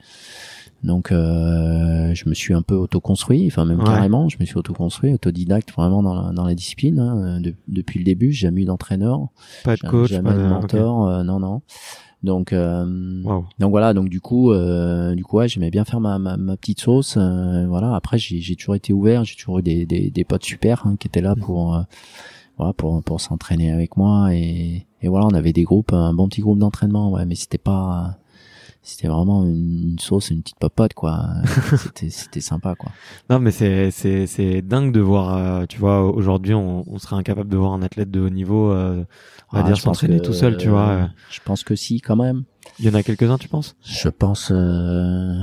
Donc 0.83 1.11
euh, 1.11 2.13
je 2.13 2.29
me 2.29 2.33
suis 2.33 2.53
un 2.53 2.61
peu 2.61 2.75
autoconstruit, 2.75 3.45
enfin 3.47 3.65
même 3.65 3.79
Ouais. 3.79 3.85
carrément, 3.85 4.29
je 4.29 4.37
me 4.39 4.45
suis 4.45 4.57
autoconstruit, 4.57 5.13
autodidacte 5.13 5.71
vraiment 5.73 6.01
dans 6.01 6.13
la, 6.13 6.31
dans 6.31 6.45
la 6.45 6.55
discipline. 6.55 6.99
hein. 6.99 7.41
De- 7.41 7.53
depuis 7.67 7.99
le 7.99 8.05
début, 8.05 8.31
j'ai 8.31 8.47
jamais 8.47 8.61
eu 8.61 8.65
d'entraîneur, 8.65 9.27
Pas 9.65 9.75
de 9.75 9.81
coach, 9.81 10.09
jamais 10.09 10.31
pas 10.31 10.37
de 10.37 10.43
mentor, 10.47 11.07
euh, 11.07 11.23
non 11.23 11.39
non. 11.39 11.61
Donc 12.21 12.51
euh, 12.51 12.85
donc 13.59 13.69
voilà, 13.71 13.93
donc 13.93 14.09
du 14.09 14.19
coup, 14.19 14.51
euh, 14.51 15.15
du 15.15 15.23
coup, 15.23 15.37
ouais, 15.37 15.47
j'aimais 15.47 15.71
bien 15.71 15.85
faire 15.85 16.01
ma, 16.01 16.19
ma, 16.19 16.35
ma 16.35 16.57
petite 16.57 16.81
sauce. 16.81 17.15
euh, 17.17 17.65
voilà. 17.67 17.95
Après, 17.95 18.17
j'ai 18.17 18.39
j'ai 18.41 18.55
toujours 18.57 18.75
été 18.75 18.91
ouvert, 18.91 19.23
j'ai 19.23 19.35
toujours 19.35 19.59
eu 19.59 19.63
des, 19.63 19.85
des, 19.85 20.09
des 20.11 20.23
potes 20.25 20.43
super 20.43 20.85
hein, 20.85 20.95
qui 20.99 21.07
étaient 21.07 21.21
là 21.21 21.35
pour 21.35 21.75
euh, 21.75 21.81
voilà 22.57 22.73
pour 22.73 23.01
pour 23.03 23.21
s'entraîner 23.21 23.71
avec 23.71 23.95
moi 23.95 24.33
et 24.35 24.85
et 25.01 25.07
voilà, 25.07 25.27
on 25.27 25.33
avait 25.33 25.53
des 25.53 25.63
groupes, 25.63 25.93
un 25.93 26.13
bon 26.13 26.27
petit 26.27 26.41
groupe 26.41 26.59
d'entraînement, 26.59 27.09
ouais, 27.13 27.25
mais 27.25 27.35
c'était 27.35 27.57
pas 27.57 28.17
c'était 28.89 29.07
vraiment 29.07 29.43
une, 29.45 29.97
sauce, 29.99 30.29
une 30.31 30.41
petite 30.41 30.59
popote 30.59 30.93
quoi. 30.93 31.25
c'était 31.77 32.09
c'était 32.09 32.41
sympa 32.41 32.75
quoi. 32.75 32.91
Non, 33.29 33.39
mais 33.39 33.51
c'est 33.51 33.91
c'est 33.91 34.27
c'est 34.27 34.61
dingue 34.61 34.91
de 34.91 34.99
voir. 34.99 35.37
euh, 35.37 35.65
tu 35.67 35.77
vois, 35.79 36.03
aujourd'hui, 36.03 36.53
on, 36.53 36.83
on 36.91 36.97
serait 36.99 37.15
incapable 37.15 37.49
de 37.49 37.57
voir 37.57 37.73
un 37.73 37.81
athlète 37.81 38.11
de 38.11 38.19
haut 38.19 38.29
niveau, 38.29 38.71
euh, 38.71 39.03
on 39.51 39.57
va 39.57 39.63
Ah, 39.63 39.67
dire 39.67 39.77
s'entraîner 39.77 40.19
tout 40.21 40.33
seul. 40.33 40.57
Tu 40.57 40.69
vois. 40.69 41.09
Je 41.29 41.39
pense 41.45 41.63
que 41.63 41.75
si 41.75 42.01
quand 42.01 42.15
même. 42.15 42.43
il 42.79 42.85
y 42.85 42.89
en 42.89 42.93
a 42.93 43.03
quelques 43.03 43.23
uns, 43.29 43.37
tu 43.37 43.47
penses? 43.47 43.75
Je 43.83 44.09
pense, 44.09 44.51
euh, 44.51 45.33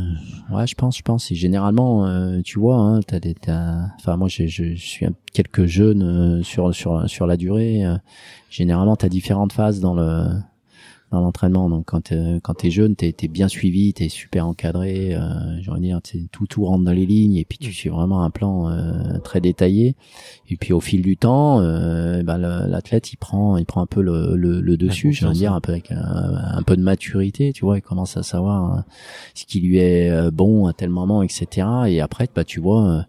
ouais, 0.50 0.66
je 0.66 0.74
pense, 0.74 0.96
je 0.98 1.02
pense. 1.02 1.30
Et 1.30 1.34
généralement, 1.34 2.06
euh, 2.06 2.40
tu 2.42 2.58
vois, 2.58 2.76
hein, 2.76 3.00
t'as 3.06 3.20
des, 3.20 3.34
t'as- 3.34 3.86
enfin, 4.00 4.16
moi, 4.16 4.28
je, 4.28 4.46
je, 4.46 4.74
je 4.74 4.86
suis 4.86 5.06
un, 5.06 5.12
quelques 5.32 5.66
jeunes 5.66 6.02
euh, 6.02 6.42
sur 6.42 6.74
sur 6.74 7.08
sur 7.08 7.26
la 7.26 7.36
durée. 7.36 7.84
euh, 7.84 7.96
généralement, 8.50 8.96
t'as 8.96 9.08
différentes 9.08 9.52
phases 9.52 9.80
dans 9.80 9.94
le 9.94 10.26
dans 11.12 11.20
l'entraînement. 11.20 11.68
Donc, 11.70 11.84
quand 11.86 12.00
t'es, 12.02 12.40
quand 12.42 12.54
t'es 12.54 12.70
jeune, 12.70 12.96
t'es 12.96 13.12
t'es 13.12 13.28
bien 13.28 13.48
suivi, 13.48 13.92
t'es 13.94 14.08
super 14.08 14.46
encadré. 14.46 15.14
Euh, 15.14 15.20
J'ai 15.60 15.70
envie 15.70 15.80
de 15.80 15.86
dire, 15.86 16.00
tout 16.32 16.46
tout 16.46 16.64
rentre 16.64 16.84
dans 16.84 16.92
les 16.92 17.06
lignes 17.06 17.36
et 17.36 17.44
puis 17.44 17.58
tu 17.58 17.72
suis 17.72 17.88
vraiment 17.90 18.22
un 18.22 18.30
plan 18.30 18.68
euh, 18.68 19.18
très 19.22 19.40
détaillé. 19.40 19.94
Et 20.50 20.56
puis 20.56 20.72
au 20.72 20.80
fil 20.80 21.02
du 21.02 21.16
temps, 21.16 21.60
euh, 21.60 22.22
bah, 22.22 22.38
le- 22.38 22.68
l'athlète 22.70 23.12
il 23.12 23.16
prend 23.16 23.56
il 23.56 23.64
prend 23.66 23.82
un 23.82 23.86
peu 23.86 24.02
le, 24.02 24.36
le, 24.36 24.60
le 24.60 24.76
dessus, 24.76 25.12
j'ai 25.12 25.26
envie 25.26 25.34
de 25.34 25.38
dire 25.40 25.52
un 25.52 25.60
peu 25.60 25.72
avec 25.72 25.90
un, 25.92 25.96
un 25.96 26.62
peu 26.62 26.76
de 26.76 26.82
maturité, 26.82 27.52
tu 27.52 27.64
vois, 27.64 27.78
il 27.78 27.82
commence 27.82 28.16
à 28.16 28.22
savoir 28.22 28.78
euh, 28.78 28.80
ce 29.34 29.44
qui 29.46 29.60
lui 29.60 29.78
est 29.78 30.10
euh, 30.10 30.30
bon 30.30 30.66
à 30.66 30.72
tel 30.72 30.90
moment, 30.90 31.22
etc. 31.22 31.66
Et 31.88 32.00
après, 32.00 32.28
bah 32.34 32.44
tu 32.44 32.60
vois 32.60 32.88
euh, 32.88 33.00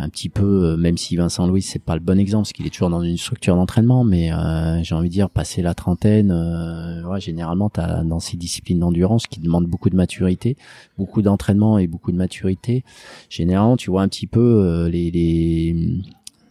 un 0.00 0.08
petit 0.08 0.28
peu, 0.28 0.44
euh, 0.72 0.76
même 0.76 0.96
si 0.96 1.16
Vincent 1.16 1.46
Louis 1.46 1.62
c'est 1.62 1.78
pas 1.82 1.94
le 1.94 2.00
bon 2.00 2.18
exemple, 2.18 2.42
parce 2.44 2.52
qu'il 2.52 2.66
est 2.66 2.70
toujours 2.70 2.90
dans 2.90 3.02
une 3.02 3.16
structure 3.18 3.54
d'entraînement, 3.56 4.02
mais 4.04 4.32
euh, 4.32 4.82
j'ai 4.82 4.94
envie 4.94 5.08
de 5.08 5.12
dire 5.12 5.30
passer 5.30 5.62
la 5.62 5.74
trentaine, 5.74 6.30
euh, 6.30 7.02
ouais, 7.04 7.20
généralement 7.20 7.68
t'as 7.70 8.02
dans 8.04 8.20
ces 8.20 8.36
disciplines 8.36 8.78
d'endurance 8.80 9.26
qui 9.26 9.40
demandent 9.40 9.66
beaucoup 9.66 9.90
de 9.90 9.96
maturité, 9.96 10.56
beaucoup 10.98 11.22
d'entraînement 11.22 11.78
et 11.78 11.86
beaucoup 11.86 12.12
de 12.12 12.16
maturité. 12.16 12.84
Généralement, 13.28 13.76
tu 13.76 13.90
vois 13.90 14.02
un 14.02 14.08
petit 14.08 14.26
peu 14.26 14.40
euh, 14.40 14.88
les, 14.88 15.10
les 15.10 15.98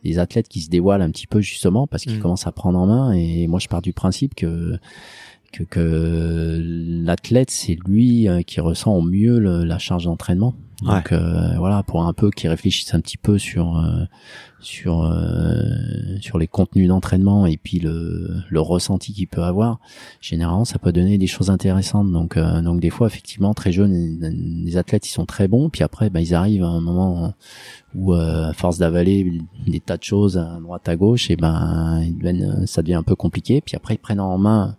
les 0.05 0.17
athlètes 0.17 0.47
qui 0.47 0.61
se 0.61 0.69
dévoilent 0.69 1.01
un 1.01 1.11
petit 1.11 1.27
peu 1.27 1.41
justement 1.41 1.85
parce 1.85 2.03
qu'ils 2.03 2.17
Mm. 2.19 2.21
commencent 2.21 2.47
à 2.47 2.53
prendre 2.53 2.79
en 2.79 2.87
main 2.87 3.11
et 3.11 3.47
moi 3.47 3.59
je 3.59 3.67
pars 3.67 3.81
du 3.81 3.91
principe 3.91 4.33
que 4.33 4.77
que, 5.51 5.63
que 5.63 6.61
l'athlète 6.61 7.49
c'est 7.51 7.77
lui 7.85 8.27
qui 8.47 8.61
ressent 8.61 8.93
au 8.93 9.01
mieux 9.01 9.39
le- 9.39 9.63
la 9.65 9.77
charge 9.77 10.05
d'entraînement 10.05 10.53
donc 10.81 11.11
euh, 11.11 11.57
voilà 11.57 11.83
pour 11.83 12.03
un 12.05 12.13
peu 12.13 12.29
qu'il 12.31 12.49
réfléchisse 12.49 12.93
un 12.93 13.01
petit 13.01 13.17
peu 13.17 13.37
sur 13.37 13.77
euh, 13.77 14.05
sur 14.61 15.03
euh, 15.03 16.17
sur 16.19 16.37
les 16.37 16.47
contenus 16.47 16.89
d'entraînement 16.89 17.45
et 17.45 17.57
puis 17.57 17.79
le 17.79 18.41
le 18.49 18.59
ressenti 18.59 19.13
qu'il 19.13 19.27
peut 19.27 19.43
avoir 19.43 19.79
généralement 20.21 20.65
ça 20.65 20.79
peut 20.79 20.91
donner 20.91 21.17
des 21.17 21.27
choses 21.27 21.49
intéressantes. 21.49 22.11
Donc 22.11 22.37
euh, 22.37 22.61
donc 22.61 22.79
des 22.79 22.89
fois 22.89 23.07
effectivement 23.07 23.53
très 23.53 23.71
jeunes 23.71 23.93
les 23.93 24.77
athlètes 24.77 25.07
ils 25.07 25.11
sont 25.11 25.25
très 25.25 25.47
bons. 25.47 25.69
Puis 25.69 25.83
après 25.83 26.09
bah, 26.09 26.21
ils 26.21 26.35
arrivent 26.35 26.63
à 26.63 26.67
un 26.67 26.81
moment 26.81 27.33
où 27.95 28.13
euh, 28.13 28.49
à 28.49 28.53
force 28.53 28.77
d'avaler 28.77 29.41
des 29.65 29.79
tas 29.79 29.97
de 29.97 30.03
choses 30.03 30.37
à 30.37 30.59
droite 30.61 30.87
à 30.89 30.95
gauche 30.95 31.31
et 31.31 31.35
ben 31.35 32.03
ça 32.65 32.81
devient 32.81 32.95
un 32.95 33.03
peu 33.03 33.15
compliqué. 33.15 33.61
Puis 33.61 33.75
après 33.75 33.95
ils 33.95 33.99
prennent 33.99 34.19
en 34.19 34.37
main 34.37 34.75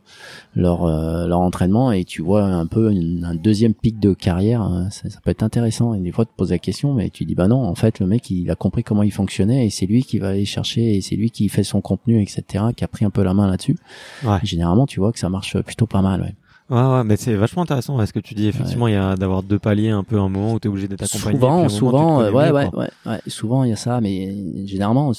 leur 0.54 0.84
euh, 0.84 1.26
leur 1.26 1.40
entraînement 1.40 1.90
et 1.92 2.04
tu 2.04 2.22
vois 2.22 2.44
un 2.44 2.66
peu 2.66 2.88
un 2.88 3.34
deuxième 3.34 3.74
pic 3.74 3.98
de 3.98 4.12
carrière. 4.12 4.88
Ça 4.90 5.20
peut 5.22 5.30
être 5.30 5.42
intéressant 5.42 5.89
et 5.94 6.00
des 6.00 6.12
fois 6.12 6.24
tu 6.24 6.32
te 6.32 6.36
poses 6.36 6.50
la 6.50 6.58
question 6.58 6.94
mais 6.94 7.10
tu 7.10 7.24
dis 7.24 7.34
bah 7.34 7.48
non 7.48 7.64
en 7.66 7.74
fait 7.74 8.00
le 8.00 8.06
mec 8.06 8.30
il 8.30 8.50
a 8.50 8.54
compris 8.54 8.82
comment 8.84 9.02
il 9.02 9.12
fonctionnait 9.12 9.66
et 9.66 9.70
c'est 9.70 9.86
lui 9.86 10.02
qui 10.02 10.18
va 10.18 10.28
aller 10.30 10.44
chercher 10.44 10.96
et 10.96 11.00
c'est 11.00 11.16
lui 11.16 11.30
qui 11.30 11.48
fait 11.48 11.64
son 11.64 11.80
contenu 11.80 12.20
etc 12.22 12.64
qui 12.76 12.84
a 12.84 12.88
pris 12.88 13.04
un 13.04 13.10
peu 13.10 13.22
la 13.22 13.34
main 13.34 13.48
là-dessus 13.48 13.76
Ouais. 14.24 14.38
généralement 14.42 14.86
tu 14.86 15.00
vois 15.00 15.12
que 15.12 15.18
ça 15.18 15.28
marche 15.28 15.58
plutôt 15.62 15.86
pas 15.86 16.02
mal 16.02 16.20
ouais. 16.22 16.34
Ouais, 16.70 16.80
ouais, 16.80 17.04
mais 17.04 17.16
c'est 17.16 17.34
vachement 17.34 17.62
intéressant. 17.62 17.96
ouais, 17.98 18.06
ce 18.06 18.12
que 18.12 18.20
tu 18.20 18.34
dis, 18.34 18.46
effectivement, 18.46 18.86
il 18.86 18.94
y 18.94 18.96
a 18.96 19.16
d'avoir 19.16 19.42
deux 19.42 19.58
paliers, 19.58 19.90
un 19.90 20.04
peu 20.04 20.16
un 20.18 20.28
moment 20.28 20.54
où 20.54 20.58
t'es 20.60 20.68
obligé 20.68 20.86
d'être 20.86 21.02
accompagné. 21.02 21.38
Souvent, 21.38 21.62
tu 21.66 21.70
souvent, 21.70 22.20
euh, 22.20 22.30
ouais, 22.30 22.46
mieux, 22.46 22.54
ouais, 22.54 22.70
ouais, 22.74 22.90
ouais, 23.06 23.20
souvent 23.26 23.64
il 23.64 23.70
y 23.70 23.72
a 23.72 23.76
ça, 23.76 24.00
mais 24.00 24.32
généralement 24.66 25.12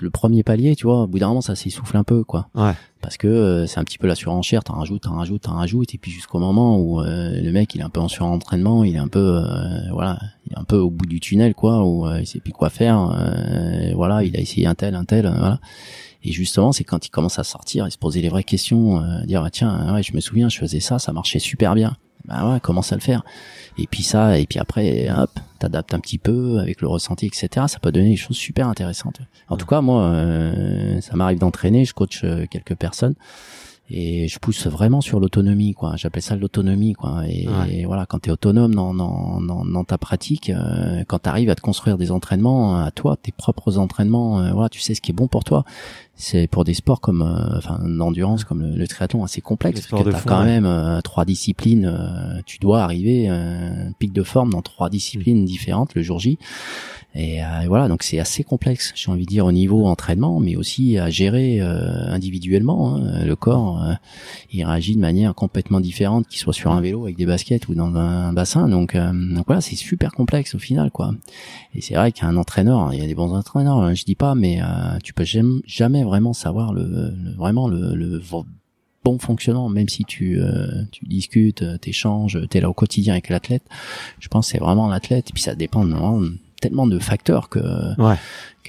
le 0.00 0.10
premier 0.10 0.42
palier, 0.42 0.74
tu 0.74 0.86
vois, 0.86 1.02
au 1.02 1.06
bout 1.06 1.20
d'un 1.20 1.28
moment 1.28 1.40
ça 1.40 1.54
s'essouffle 1.54 1.96
un 1.96 2.02
peu, 2.04 2.24
quoi. 2.24 2.48
Ouais. 2.56 2.72
Parce 3.00 3.16
que 3.16 3.28
euh, 3.28 3.66
c'est 3.66 3.78
un 3.78 3.84
petit 3.84 3.98
peu 3.98 4.08
la 4.08 4.16
surenchère, 4.16 4.64
t'en 4.64 4.74
rajoutes, 4.74 5.02
t'en 5.02 5.14
rajoutes, 5.14 5.42
t'en 5.42 5.52
rajoutes, 5.54 5.94
et 5.94 5.98
puis 5.98 6.10
jusqu'au 6.10 6.40
moment 6.40 6.78
où 6.78 7.00
euh, 7.00 7.40
le 7.40 7.52
mec 7.52 7.72
il 7.76 7.80
est 7.80 7.84
un 7.84 7.90
peu 7.90 8.00
en 8.00 8.08
surentraînement, 8.08 8.82
il 8.82 8.96
est 8.96 8.98
un 8.98 9.06
peu, 9.06 9.20
euh, 9.20 9.90
voilà, 9.92 10.18
il 10.46 10.52
est 10.54 10.58
un 10.58 10.64
peu 10.64 10.78
au 10.78 10.90
bout 10.90 11.06
du 11.06 11.20
tunnel, 11.20 11.54
quoi, 11.54 11.84
où 11.84 12.08
euh, 12.08 12.20
il 12.20 12.26
sait 12.26 12.40
plus 12.40 12.52
quoi 12.52 12.70
faire, 12.70 13.14
euh, 13.16 13.92
voilà, 13.94 14.24
il 14.24 14.36
a 14.36 14.40
essayé 14.40 14.66
un 14.66 14.74
tel, 14.74 14.96
un 14.96 15.04
tel, 15.04 15.26
voilà. 15.28 15.60
Et 16.24 16.32
justement, 16.32 16.72
c'est 16.72 16.84
quand 16.84 17.06
il 17.06 17.10
commence 17.10 17.38
à 17.38 17.44
sortir 17.44 17.86
et 17.86 17.90
se 17.90 17.98
poser 17.98 18.20
les 18.20 18.28
vraies 18.28 18.44
questions, 18.44 19.00
euh, 19.02 19.24
dire 19.24 19.42
ah, 19.44 19.50
tiens, 19.50 19.94
ouais, 19.94 20.02
je 20.02 20.12
me 20.14 20.20
souviens, 20.20 20.48
je 20.48 20.58
faisais 20.58 20.80
ça, 20.80 20.98
ça 20.98 21.12
marchait 21.12 21.38
super 21.38 21.74
bien. 21.74 21.96
Bah 22.24 22.52
ouais, 22.52 22.60
commence 22.60 22.92
à 22.92 22.96
le 22.96 23.00
faire? 23.00 23.24
Et 23.78 23.86
puis 23.86 24.02
ça, 24.02 24.38
et 24.38 24.46
puis 24.46 24.58
après, 24.58 25.08
hop, 25.10 25.30
t'adaptes 25.58 25.94
un 25.94 26.00
petit 26.00 26.18
peu 26.18 26.58
avec 26.58 26.80
le 26.80 26.88
ressenti, 26.88 27.26
etc. 27.26 27.66
Ça 27.68 27.78
peut 27.78 27.92
donner 27.92 28.10
des 28.10 28.16
choses 28.16 28.36
super 28.36 28.68
intéressantes. 28.68 29.20
En 29.48 29.56
tout 29.56 29.66
cas, 29.66 29.80
moi, 29.80 30.02
euh, 30.02 31.00
ça 31.00 31.16
m'arrive 31.16 31.38
d'entraîner, 31.38 31.84
je 31.84 31.94
coach 31.94 32.22
euh, 32.24 32.44
quelques 32.50 32.74
personnes. 32.74 33.14
et 33.90 34.28
je 34.28 34.38
pousse 34.38 34.66
vraiment 34.66 35.00
sur 35.00 35.18
l'autonomie 35.18 35.72
quoi 35.72 35.96
j'appelle 35.96 36.22
ça 36.22 36.36
l'autonomie 36.36 36.92
quoi 36.92 37.22
et, 37.26 37.84
voilà 37.86 38.04
quand 38.04 38.18
tu 38.18 38.28
es 38.28 38.32
autonome 38.32 38.74
dans, 38.74 38.92
dans, 38.92 39.40
dans, 39.40 39.64
dans 39.64 39.84
ta 39.84 39.96
pratique 39.96 40.50
euh, 40.50 41.04
quand 41.06 41.20
tu 41.20 41.28
arrives 41.28 41.48
à 41.48 41.54
te 41.54 41.62
construire 41.62 41.96
des 41.96 42.10
entraînements 42.10 42.78
à 42.80 42.90
toi 42.90 43.16
tes 43.16 43.32
propres 43.32 43.78
entraînements 43.78 44.40
euh, 44.40 44.52
voilà 44.52 44.68
tu 44.68 44.80
sais 44.80 44.94
ce 44.94 45.00
qui 45.00 45.12
est 45.12 45.14
bon 45.14 45.26
pour 45.26 45.42
toi 45.42 45.64
c'est 46.20 46.48
pour 46.48 46.64
des 46.64 46.74
sports 46.74 47.00
comme 47.00 47.22
euh, 47.22 47.56
enfin 47.56 47.78
d'endurance 47.82 48.44
comme 48.44 48.74
le, 48.74 48.88
triathlon 48.88 49.24
assez 49.24 49.40
complexe 49.40 49.86
parce 49.86 50.02
que 50.02 50.10
tu 50.10 50.14
as 50.14 50.20
quand 50.20 50.44
même 50.44 50.66
euh, 50.66 51.00
trois 51.00 51.24
disciplines 51.24 52.42
tu 52.44 52.58
dois 52.58 52.82
arriver 52.82 53.28
un 53.28 53.92
pic 53.98 54.12
de 54.12 54.22
forme 54.22 54.50
dans 54.50 54.62
trois 54.62 54.90
disciplines 54.90 55.44
différentes 55.44 55.94
le 55.94 56.02
jour 56.02 56.18
J 56.18 56.38
et, 57.14 57.40
voilà 57.66 57.88
donc 57.88 58.02
c'est 58.02 58.18
assez 58.18 58.44
complexe 58.44 58.92
j'ai 58.94 59.10
envie 59.10 59.24
de 59.24 59.30
dire 59.30 59.46
au 59.46 59.52
niveau 59.52 59.86
entraînement 59.86 60.40
mais 60.40 60.56
aussi 60.56 60.98
à 60.98 61.08
gérer 61.08 61.60
individuellement 61.60 62.96
hein, 62.96 63.24
le 63.24 63.36
corps 63.36 63.78
euh, 63.82 63.94
il 64.52 64.64
réagit 64.64 64.94
de 64.94 65.00
manière 65.00 65.34
complètement 65.34 65.80
différente, 65.80 66.26
qu'il 66.28 66.38
soit 66.38 66.52
sur 66.52 66.72
un 66.72 66.80
vélo 66.80 67.04
avec 67.04 67.16
des 67.16 67.26
baskets 67.26 67.68
ou 67.68 67.74
dans 67.74 67.94
un 67.96 68.32
bassin. 68.32 68.68
Donc, 68.68 68.94
euh, 68.94 69.12
donc 69.12 69.46
voilà, 69.46 69.60
c'est 69.60 69.76
super 69.76 70.12
complexe 70.12 70.54
au 70.54 70.58
final, 70.58 70.90
quoi. 70.90 71.12
Et 71.74 71.80
c'est 71.80 71.94
vrai 71.94 72.12
qu'un 72.12 72.36
entraîneur, 72.36 72.92
il 72.92 73.00
y 73.00 73.02
a 73.02 73.06
des 73.06 73.14
bons 73.14 73.34
entraîneurs, 73.34 73.78
hein, 73.78 73.94
je 73.94 74.04
dis 74.04 74.14
pas, 74.14 74.34
mais 74.34 74.60
euh, 74.62 74.98
tu 75.02 75.12
peux 75.12 75.24
jamais, 75.24 76.04
vraiment 76.08 76.32
savoir 76.32 76.72
le, 76.72 77.12
vraiment 77.36 77.68
le, 77.68 78.20
bon 79.04 79.18
fonctionnement, 79.18 79.68
même 79.68 79.88
si 79.88 80.04
tu, 80.04 80.40
tu 80.90 81.06
discutes, 81.06 81.64
t'échanges, 81.80 82.38
t'es 82.50 82.60
là 82.60 82.68
au 82.68 82.74
quotidien 82.74 83.14
avec 83.14 83.28
l'athlète. 83.28 83.62
Je 84.18 84.28
pense 84.28 84.46
que 84.46 84.52
c'est 84.52 84.58
vraiment 84.58 84.88
l'athlète. 84.88 85.30
Et 85.30 85.32
puis 85.32 85.42
ça 85.42 85.54
dépend 85.54 85.84
de, 85.84 85.94
tellement 86.60 86.86
de 86.86 86.98
facteurs 86.98 87.48
que 87.48 87.60
ouais 88.00 88.16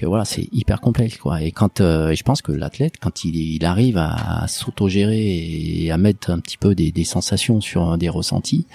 que 0.00 0.06
voilà, 0.06 0.24
c'est 0.24 0.48
hyper 0.52 0.80
complexe 0.80 1.18
quoi. 1.18 1.42
Et 1.42 1.52
quand 1.52 1.82
euh, 1.82 2.14
je 2.14 2.22
pense 2.22 2.40
que 2.40 2.52
l'athlète, 2.52 2.94
quand 2.98 3.24
il, 3.24 3.36
il 3.36 3.64
arrive 3.66 3.98
à, 3.98 4.46
s'autogérer 4.48 5.84
et 5.84 5.90
à 5.90 5.98
mettre 5.98 6.30
un 6.30 6.40
petit 6.40 6.56
peu 6.56 6.74
des, 6.74 6.90
des 6.90 7.04
sensations 7.04 7.60
sur 7.60 7.98
des 7.98 8.08
ressentis, 8.08 8.66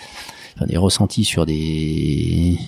enfin, 0.56 0.68
des 0.68 0.78
ressentis 0.78 1.26
sur 1.26 1.48
des 1.48 2.60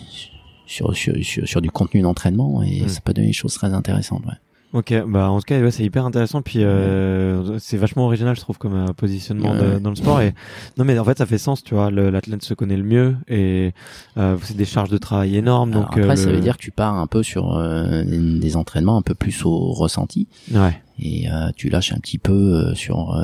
sur 0.66 0.96
sur, 0.96 1.14
sur, 1.22 1.62
du 1.62 1.70
contenu 1.70 2.02
d'entraînement, 2.02 2.64
et 2.64 2.82
mmh. 2.82 2.88
ça 2.88 3.02
peut 3.02 3.14
donner 3.14 3.28
des 3.28 3.34
choses 3.34 3.54
très 3.54 3.74
intéressantes. 3.74 4.26
Ouais. 4.26 4.34
Ok, 4.74 4.94
bah 5.08 5.30
en 5.30 5.40
tout 5.40 5.46
cas, 5.46 5.60
ouais, 5.62 5.72
c'est 5.72 5.84
hyper 5.84 6.06
intéressant. 6.06 6.42
Puis 6.42 6.64
euh, 6.64 7.58
c'est 7.60 7.78
vachement 7.78 8.06
original, 8.06 8.36
je 8.36 8.42
trouve, 8.42 8.58
comme 8.58 8.76
euh, 8.76 8.94
positionnement 8.94 9.56
dans 9.80 9.90
le 9.90 9.96
sport. 9.96 10.22
Et 10.22 10.34
non, 10.78 10.84
mais 10.84 11.00
en 11.00 11.06
fait, 11.06 11.18
ça 11.18 11.26
fait 11.26 11.38
sens, 11.38 11.64
tu 11.64 11.74
vois. 11.74 11.90
L'athlète 11.90 12.44
se 12.44 12.54
connaît 12.54 12.76
le 12.76 12.84
mieux 12.84 13.16
et 13.28 13.74
euh, 14.18 14.36
c'est 14.44 14.58
des 14.58 14.66
charges 14.66 14.90
de 14.90 14.98
travail 14.98 15.38
énormes. 15.38 15.72
donc 15.72 15.98
après, 15.98 16.18
ça 16.18 16.30
veut 16.30 16.40
dire 16.42 16.58
que 16.58 16.64
tu 16.64 16.72
pars 16.72 16.96
un 16.96 17.08
peu 17.08 17.24
sur 17.24 17.58
des 18.06 18.56
entraînements 18.56 18.98
un 18.98 19.02
peu 19.02 19.16
plus 19.16 19.46
au 19.46 19.72
ressenti. 19.72 20.28
Ouais. 20.52 20.82
Et 21.00 21.28
tu 21.56 21.70
lâches 21.70 21.94
un 21.94 22.00
petit 22.00 22.18
peu 22.18 22.74
sur 22.76 23.18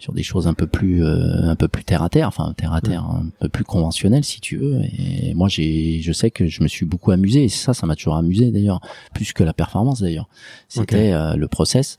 sur 0.00 0.14
des 0.14 0.22
choses 0.22 0.48
un 0.48 0.54
peu 0.54 0.66
plus 0.66 1.04
euh, 1.04 1.50
un 1.50 1.56
peu 1.56 1.68
plus 1.68 1.84
terre 1.84 2.02
à 2.02 2.08
terre 2.08 2.26
enfin 2.26 2.54
terre 2.56 2.72
à 2.72 2.80
terre 2.80 3.04
un 3.04 3.26
peu 3.38 3.48
plus 3.48 3.64
conventionnel 3.64 4.24
si 4.24 4.40
tu 4.40 4.56
veux. 4.56 4.80
Et 4.82 5.34
moi 5.34 5.48
j'ai 5.48 6.00
je 6.00 6.12
sais 6.12 6.30
que 6.30 6.46
je 6.46 6.62
me 6.62 6.68
suis 6.68 6.86
beaucoup 6.86 7.10
amusé 7.10 7.44
et 7.44 7.48
ça 7.48 7.74
ça 7.74 7.86
m'a 7.86 7.94
toujours 7.94 8.16
amusé 8.16 8.50
d'ailleurs 8.50 8.80
plus 9.14 9.32
que 9.32 9.44
la 9.44 9.52
performance 9.52 10.00
d'ailleurs. 10.00 10.28
C'était 10.68 11.12
euh, 11.12 11.36
le 11.36 11.48
process 11.48 11.98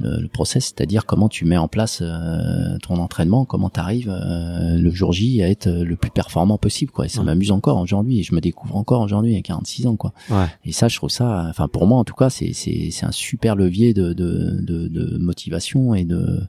le, 0.00 0.28
process, 0.28 0.66
c'est-à-dire 0.66 1.06
comment 1.06 1.28
tu 1.28 1.44
mets 1.44 1.56
en 1.56 1.68
place 1.68 2.00
euh, 2.02 2.78
ton 2.82 2.96
entraînement, 2.96 3.44
comment 3.44 3.68
tu 3.68 3.80
arrives 3.80 4.10
euh, 4.10 4.76
le 4.76 4.90
jour 4.90 5.12
J 5.12 5.42
à 5.42 5.48
être 5.48 5.68
le 5.68 5.96
plus 5.96 6.10
performant 6.10 6.58
possible 6.58 6.92
quoi. 6.92 7.06
Et 7.06 7.08
ça 7.08 7.22
m'amuse 7.22 7.50
encore 7.50 7.78
aujourd'hui 7.78 8.20
et 8.20 8.22
je 8.22 8.34
me 8.34 8.40
découvre 8.40 8.76
encore 8.76 9.02
aujourd'hui 9.02 9.36
à 9.36 9.42
46 9.42 9.86
ans 9.86 9.96
quoi. 9.96 10.12
Ouais. 10.30 10.46
Et 10.64 10.72
ça 10.72 10.88
je 10.88 10.96
trouve 10.96 11.10
ça 11.10 11.46
enfin 11.48 11.68
pour 11.68 11.86
moi 11.86 11.98
en 11.98 12.04
tout 12.04 12.14
cas 12.14 12.30
c'est 12.30 12.52
c'est 12.52 12.90
c'est 12.90 13.06
un 13.06 13.12
super 13.12 13.56
levier 13.56 13.92
de 13.92 14.12
de 14.12 14.60
de, 14.60 14.88
de 14.88 15.18
motivation 15.18 15.94
et 15.94 16.04
de 16.04 16.40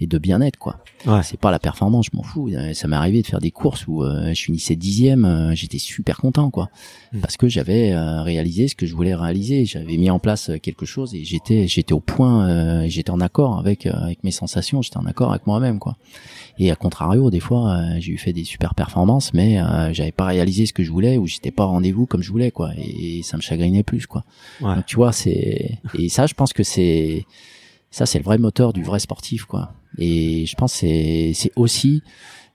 et 0.00 0.06
de 0.06 0.18
bien-être 0.18 0.58
quoi. 0.58 0.78
Ouais. 1.06 1.22
C'est 1.22 1.38
pas 1.38 1.50
la 1.50 1.58
performance, 1.58 2.06
je 2.10 2.16
m'en 2.16 2.22
fous. 2.22 2.50
Ça 2.72 2.88
m'est 2.88 2.96
arrivé 2.96 3.22
de 3.22 3.26
faire 3.26 3.40
des 3.40 3.50
courses 3.50 3.86
où 3.86 4.02
euh, 4.02 4.32
je 4.34 4.42
finissais 4.42 4.76
dixième, 4.76 5.52
j'étais 5.54 5.78
super 5.78 6.18
content 6.18 6.50
quoi, 6.50 6.68
hmm. 7.12 7.20
parce 7.20 7.36
que 7.36 7.48
j'avais 7.48 7.96
réalisé 8.22 8.68
ce 8.68 8.74
que 8.74 8.86
je 8.86 8.94
voulais 8.94 9.14
réaliser. 9.14 9.64
J'avais 9.64 9.96
mis 9.96 10.10
en 10.10 10.18
place 10.18 10.50
quelque 10.62 10.86
chose 10.86 11.14
et 11.14 11.24
j'étais 11.24 11.68
j'étais 11.68 11.92
au 11.92 12.00
point 12.00 12.87
j'étais 12.90 13.10
en 13.10 13.20
accord 13.20 13.58
avec 13.58 13.86
euh, 13.86 13.92
avec 13.92 14.24
mes 14.24 14.30
sensations, 14.30 14.82
j'étais 14.82 14.96
en 14.96 15.06
accord 15.06 15.30
avec 15.30 15.46
moi-même 15.46 15.78
quoi. 15.78 15.96
Et 16.58 16.70
à 16.70 16.76
contrario, 16.76 17.30
des 17.30 17.40
fois, 17.40 17.70
euh, 17.70 17.96
j'ai 17.98 18.12
eu 18.12 18.18
fait 18.18 18.32
des 18.32 18.44
super 18.44 18.74
performances, 18.74 19.32
mais 19.32 19.60
euh, 19.60 19.92
j'avais 19.92 20.12
pas 20.12 20.24
réalisé 20.24 20.66
ce 20.66 20.72
que 20.72 20.82
je 20.82 20.90
voulais 20.90 21.16
ou 21.16 21.26
j'étais 21.26 21.50
pas 21.50 21.64
au 21.64 21.68
rendez-vous 21.68 22.06
comme 22.06 22.22
je 22.22 22.30
voulais 22.30 22.50
quoi. 22.50 22.70
Et, 22.76 23.22
ça 23.22 23.36
me 23.36 23.42
chagrinait 23.42 23.82
plus 23.82 24.06
quoi. 24.06 24.24
Donc 24.60 24.86
tu 24.86 24.96
vois, 24.96 25.12
c'est 25.12 25.78
et 25.94 26.08
ça, 26.08 26.26
je 26.26 26.34
pense 26.34 26.52
que 26.52 26.62
c'est 26.62 27.26
ça, 27.90 28.06
c'est 28.06 28.18
le 28.18 28.24
vrai 28.24 28.38
moteur 28.38 28.72
du 28.72 28.82
vrai 28.82 29.00
sportif 29.00 29.44
quoi. 29.44 29.72
Et 29.98 30.46
je 30.46 30.54
pense 30.54 30.72
c'est 30.72 31.32
c'est 31.34 31.52
aussi 31.56 32.02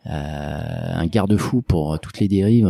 un 0.06 1.06
garde-fou 1.06 1.62
pour 1.62 1.98
toutes 2.00 2.19
les 2.19 2.28
dérives 2.28 2.69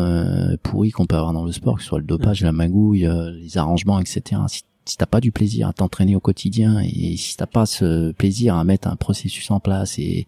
pourries 0.62 0.92
qu'on 0.92 1.08
peut 1.08 1.16
avoir 1.16 1.34
dans 1.34 1.46
le 1.46 1.52
sport, 1.52 1.78
que 1.78 1.82
ce 1.82 1.88
soit 1.88 2.00
le 2.00 2.06
dopage, 2.06 2.42
la 2.42 2.52
magouille, 2.52 3.10
les 3.42 3.58
arrangements, 3.58 4.00
etc 4.00 4.42
si 4.48 4.64
t'as 4.98 5.06
pas 5.06 5.22
du 5.22 5.32
plaisir 5.32 5.70
à 5.70 5.74
t'entraîner 5.74 6.16
au 6.16 6.20
quotidien 6.20 6.80
et 6.82 7.16
si 7.18 7.38
t'as 7.38 7.46
pas 7.46 7.66
ce 7.66 8.12
plaisir 8.12 8.56
à 8.56 8.64
mettre 8.64 8.88
un 8.88 8.96
processus 8.96 9.50
en 9.52 9.60
place 9.60 9.98
et 10.00 10.28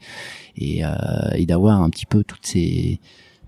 et, 0.57 0.85
euh, 0.85 0.89
et 1.33 1.45
d'avoir 1.45 1.81
un 1.81 1.89
petit 1.89 2.05
peu 2.05 2.23
toutes 2.23 2.45
ces 2.45 2.99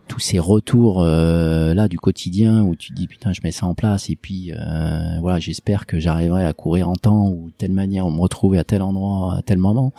tous 0.07 0.19
ces 0.19 0.39
retours 0.39 1.01
euh, 1.01 1.73
là 1.73 1.87
du 1.87 1.97
quotidien 1.97 2.63
où 2.63 2.75
tu 2.75 2.89
te 2.89 2.93
dis 2.93 3.07
putain 3.07 3.33
je 3.33 3.41
mets 3.43 3.51
ça 3.51 3.65
en 3.65 3.73
place 3.73 4.09
et 4.09 4.15
puis 4.15 4.51
euh, 4.53 5.19
voilà 5.21 5.39
j'espère 5.39 5.85
que 5.85 5.99
j'arriverai 5.99 6.45
à 6.45 6.53
courir 6.53 6.89
en 6.89 6.95
temps 6.95 7.27
ou 7.29 7.47
de 7.47 7.53
telle 7.57 7.73
manière 7.73 8.05
ou 8.07 8.11
me 8.11 8.19
retrouver 8.19 8.57
à 8.57 8.63
tel 8.63 8.81
endroit 8.81 9.35
à 9.37 9.41
tel 9.41 9.57
moment. 9.57 9.93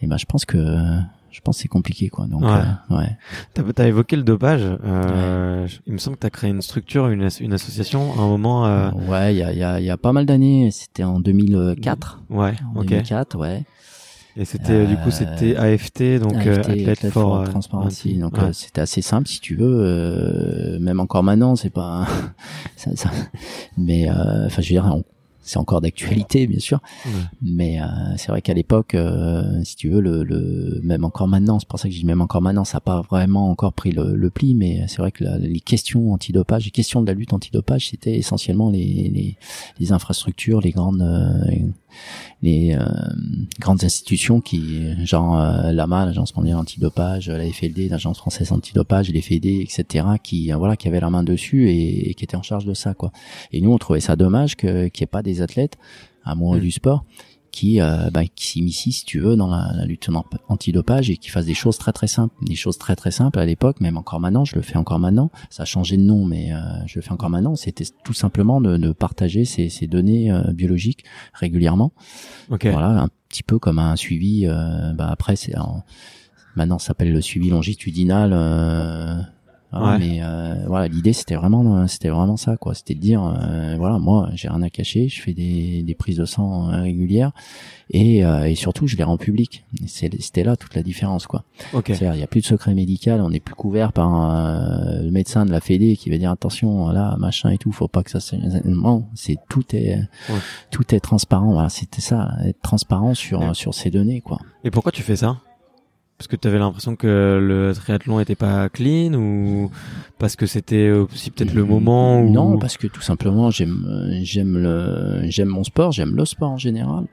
Et 0.00 0.06
ben 0.08 0.16
je 0.16 0.26
pense 0.26 0.44
que 0.44 0.58
je 1.32 1.40
pense 1.40 1.56
que 1.56 1.62
c'est 1.62 1.68
compliqué 1.68 2.08
quoi 2.08 2.26
donc 2.26 2.42
ouais, 2.42 2.48
euh, 2.90 2.96
ouais. 2.96 3.16
t'as 3.54 3.82
as 3.82 3.88
évoqué 3.88 4.16
le 4.16 4.22
dopage 4.22 4.62
euh, 4.62 5.66
il 5.86 5.94
me 5.94 5.98
semble 5.98 6.16
que 6.16 6.20
t'as 6.22 6.30
créé 6.30 6.50
une 6.50 6.62
structure 6.62 7.08
une, 7.08 7.28
une 7.40 7.52
association 7.52 8.12
à 8.18 8.22
un 8.22 8.28
moment 8.28 8.66
euh... 8.66 8.90
ouais 9.08 9.34
il 9.34 9.38
y 9.38 9.42
a, 9.42 9.52
y, 9.52 9.62
a, 9.64 9.80
y 9.80 9.90
a 9.90 9.96
pas 9.96 10.12
mal 10.12 10.26
d'années 10.26 10.70
c'était 10.70 11.04
en 11.04 11.20
2004 11.20 12.22
ouais 12.30 12.54
en 12.74 12.80
ok. 12.80 12.86
2004 12.86 13.38
ouais. 13.38 13.64
Et 14.34 14.46
c'était 14.46 14.86
du 14.86 14.96
coup 14.96 15.10
c'était 15.10 15.56
AFT 15.56 16.18
donc 16.18 16.34
AFT, 16.34 16.70
Athlete, 16.88 17.10
for, 17.10 17.44
Transparency. 17.44 18.16
Donc 18.16 18.38
c'était 18.52 18.80
assez 18.80 19.02
simple 19.02 19.28
si 19.28 19.40
tu 19.40 19.56
veux 19.56 20.78
même 20.80 21.00
encore 21.00 21.22
maintenant 21.22 21.54
c'est 21.54 21.68
pas 21.68 22.06
ça, 22.76 22.96
ça... 22.96 23.10
mais 23.76 24.08
enfin 24.10 24.62
je 24.62 24.68
veux 24.68 24.80
dire 24.80 24.86
on 24.86 25.04
c'est 25.42 25.58
encore 25.58 25.80
d'actualité 25.80 26.46
bien 26.46 26.60
sûr 26.60 26.80
mais 27.42 27.80
euh, 27.80 27.84
c'est 28.16 28.28
vrai 28.28 28.42
qu'à 28.42 28.54
l'époque 28.54 28.94
euh, 28.94 29.62
si 29.64 29.76
tu 29.76 29.90
veux 29.90 30.00
le, 30.00 30.22
le, 30.22 30.80
même 30.82 31.04
encore 31.04 31.28
maintenant 31.28 31.58
c'est 31.58 31.68
pour 31.68 31.78
ça 31.78 31.88
que 31.88 31.94
je 31.94 32.00
dis 32.00 32.06
même 32.06 32.20
encore 32.20 32.42
maintenant 32.42 32.64
ça 32.64 32.76
n'a 32.76 32.80
pas 32.80 33.02
vraiment 33.02 33.50
encore 33.50 33.72
pris 33.72 33.92
le, 33.92 34.14
le 34.14 34.30
pli 34.30 34.54
mais 34.54 34.84
c'est 34.88 34.98
vrai 34.98 35.12
que 35.12 35.24
les 35.40 35.60
questions 35.60 36.12
antidopage 36.12 36.64
les 36.64 36.70
questions 36.70 37.02
de 37.02 37.06
la 37.06 37.14
lutte 37.14 37.32
antidopage 37.32 37.88
c'était 37.88 38.16
essentiellement 38.16 38.70
les, 38.70 39.10
les, 39.12 39.36
les, 39.78 39.92
infrastructures 39.92 40.60
les 40.60 40.70
grandes 40.70 41.02
euh, 41.02 41.54
les 42.42 42.74
euh, 42.74 42.84
grandes 43.60 43.84
institutions 43.84 44.40
qui, 44.40 45.04
genre 45.04 45.38
euh, 45.38 45.72
l'AMA, 45.72 46.06
l'agence 46.06 46.34
mondiale 46.36 46.56
antidopage, 46.56 47.28
la 47.28 47.44
FLD, 47.48 47.88
l'agence 47.88 48.18
française 48.18 48.52
antidopage, 48.52 49.10
les 49.10 49.22
FED, 49.22 49.46
etc., 49.46 50.06
qui 50.22 50.52
euh, 50.52 50.56
voilà, 50.56 50.76
qui 50.76 50.88
avaient 50.88 51.00
la 51.00 51.10
main 51.10 51.22
dessus 51.22 51.70
et, 51.70 52.14
qui 52.14 52.24
étaient 52.24 52.36
en 52.36 52.42
charge 52.42 52.64
de 52.64 52.74
ça, 52.74 52.94
quoi. 52.94 53.12
Et 53.52 53.60
nous, 53.60 53.72
on 53.72 53.78
trouvait 53.78 54.00
ça 54.00 54.16
dommage 54.16 54.56
que 54.56 54.88
qu'il 54.88 55.02
n'y 55.02 55.04
ait 55.04 55.06
pas 55.06 55.22
des 55.22 55.31
athlètes 55.40 55.78
amoureux 56.24 56.58
mmh. 56.58 56.62
du 56.62 56.70
sport 56.70 57.04
qui, 57.52 57.80
euh, 57.80 58.10
bah, 58.10 58.24
qui 58.24 58.46
s'initie, 58.46 58.92
si 58.92 59.04
tu 59.04 59.20
veux, 59.20 59.36
dans 59.36 59.46
la, 59.46 59.72
la 59.76 59.84
lutte 59.84 60.08
antidopage 60.48 61.10
et 61.10 61.18
qui 61.18 61.28
fasse 61.28 61.44
des 61.44 61.54
choses 61.54 61.76
très 61.76 61.92
très 61.92 62.06
simples, 62.06 62.34
des 62.42 62.54
choses 62.54 62.78
très 62.78 62.96
très 62.96 63.10
simples 63.10 63.38
à 63.38 63.44
l'époque, 63.44 63.80
même 63.80 63.98
encore 63.98 64.18
maintenant, 64.20 64.44
je 64.44 64.56
le 64.56 64.62
fais 64.62 64.76
encore 64.76 64.98
maintenant. 64.98 65.30
Ça 65.50 65.62
a 65.62 65.66
changé 65.66 65.98
de 65.98 66.02
nom, 66.02 66.24
mais 66.24 66.52
euh, 66.52 66.58
je 66.86 66.98
le 66.98 67.02
fais 67.02 67.12
encore 67.12 67.28
maintenant. 67.28 67.54
C'était 67.54 67.84
tout 68.04 68.14
simplement 68.14 68.60
de, 68.60 68.78
de 68.78 68.92
partager 68.92 69.44
ces, 69.44 69.68
ces 69.68 69.86
données 69.86 70.32
euh, 70.32 70.50
biologiques 70.52 71.04
régulièrement. 71.34 71.92
Voilà, 72.72 73.02
un 73.02 73.08
petit 73.28 73.42
peu 73.42 73.58
comme 73.58 73.78
un 73.78 73.96
suivi. 73.96 74.46
Euh, 74.46 74.94
bah, 74.94 75.08
après, 75.10 75.36
c'est 75.36 75.54
maintenant, 76.56 76.78
ça 76.78 76.88
s'appelle 76.88 77.12
le 77.12 77.20
suivi 77.20 77.50
longitudinal 77.50 78.32
mais 79.72 80.20
euh, 80.22 80.54
voilà, 80.66 80.88
l'idée 80.88 81.12
c'était 81.12 81.34
vraiment, 81.34 81.86
c'était 81.86 82.08
vraiment 82.10 82.36
ça, 82.36 82.56
quoi. 82.56 82.74
C'était 82.74 82.94
de 82.94 83.00
dire, 83.00 83.22
euh, 83.24 83.76
voilà, 83.78 83.98
moi 83.98 84.28
j'ai 84.34 84.48
rien 84.48 84.62
à 84.62 84.70
cacher, 84.70 85.08
je 85.08 85.20
fais 85.20 85.32
des, 85.32 85.82
des 85.82 85.94
prises 85.94 86.18
de 86.18 86.24
sang 86.24 86.70
euh, 86.70 86.82
régulières 86.82 87.32
et, 87.90 88.18
et 88.20 88.54
surtout 88.54 88.86
je 88.86 88.96
les 88.96 89.04
rends 89.04 89.18
publiques. 89.18 89.64
C'était 89.86 90.44
là 90.44 90.56
toute 90.56 90.74
la 90.74 90.82
différence, 90.82 91.26
quoi. 91.26 91.44
Okay. 91.72 91.94
C'est-à-dire, 91.94 92.16
il 92.16 92.20
y 92.20 92.24
a 92.24 92.26
plus 92.26 92.40
de 92.40 92.46
secret 92.46 92.74
médical, 92.74 93.20
on 93.20 93.30
n'est 93.30 93.40
plus 93.40 93.54
couvert 93.54 93.92
par 93.92 94.10
le 94.10 95.10
médecin 95.10 95.44
de 95.44 95.50
la 95.50 95.60
Fédé 95.60 95.96
qui 95.96 96.08
va 96.08 96.16
dire 96.16 96.30
attention, 96.30 96.88
là, 96.88 97.16
machin 97.18 97.50
et 97.50 97.58
tout, 97.58 97.70
faut 97.70 97.88
pas 97.88 98.02
que 98.02 98.18
ça. 98.18 98.36
Non, 98.64 99.04
c'est 99.14 99.36
tout 99.50 99.64
est 99.74 99.98
tout 100.70 100.94
est 100.94 101.00
transparent. 101.00 101.52
Voilà, 101.52 101.68
c'était 101.68 102.00
ça, 102.00 102.30
être 102.46 102.62
transparent 102.62 103.14
sur 103.14 103.54
sur 103.54 103.74
ces 103.74 103.90
données, 103.90 104.22
quoi. 104.22 104.38
Et 104.64 104.70
pourquoi 104.70 104.92
tu 104.92 105.02
fais 105.02 105.16
ça? 105.16 105.38
Parce 106.22 106.28
que 106.28 106.36
tu 106.36 106.46
avais 106.46 106.60
l'impression 106.60 106.94
que 106.94 107.40
le 107.42 107.74
triathlon 107.74 108.20
était 108.20 108.36
pas 108.36 108.68
clean 108.68 109.12
ou 109.14 109.72
parce 110.20 110.36
que 110.36 110.46
c'était 110.46 110.88
aussi 110.90 111.32
peut-être 111.32 111.52
le 111.52 111.64
moment 111.64 112.22
ou... 112.22 112.30
Non, 112.30 112.58
parce 112.58 112.76
que 112.76 112.86
tout 112.86 113.00
simplement 113.00 113.50
j'aime 113.50 114.20
j'aime 114.22 114.56
le 114.56 115.22
j'aime 115.28 115.48
mon 115.48 115.64
sport, 115.64 115.90
j'aime 115.90 116.14
le 116.14 116.24
sport 116.24 116.52
en 116.52 116.58
général. 116.58 117.06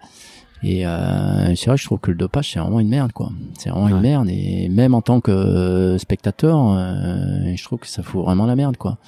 Et 0.61 0.85
euh, 0.85 1.55
c'est 1.55 1.67
vrai, 1.71 1.77
je 1.77 1.85
trouve 1.85 1.97
que 1.97 2.11
le 2.11 2.17
dopage 2.17 2.51
c'est 2.51 2.59
vraiment 2.59 2.79
une 2.79 2.89
merde, 2.89 3.11
quoi. 3.11 3.31
C'est 3.57 3.71
vraiment 3.71 3.87
une 3.87 3.99
merde. 4.01 4.29
Et 4.29 4.69
même 4.69 4.93
en 4.93 5.01
tant 5.01 5.21
que 5.21 5.97
spectateur, 5.97 6.59
euh, 6.77 7.55
je 7.55 7.63
trouve 7.63 7.79
que 7.79 7.87
ça 7.87 8.03
fout 8.03 8.23
vraiment 8.23 8.45
la 8.45 8.55
merde, 8.55 8.77
quoi. 8.77 8.99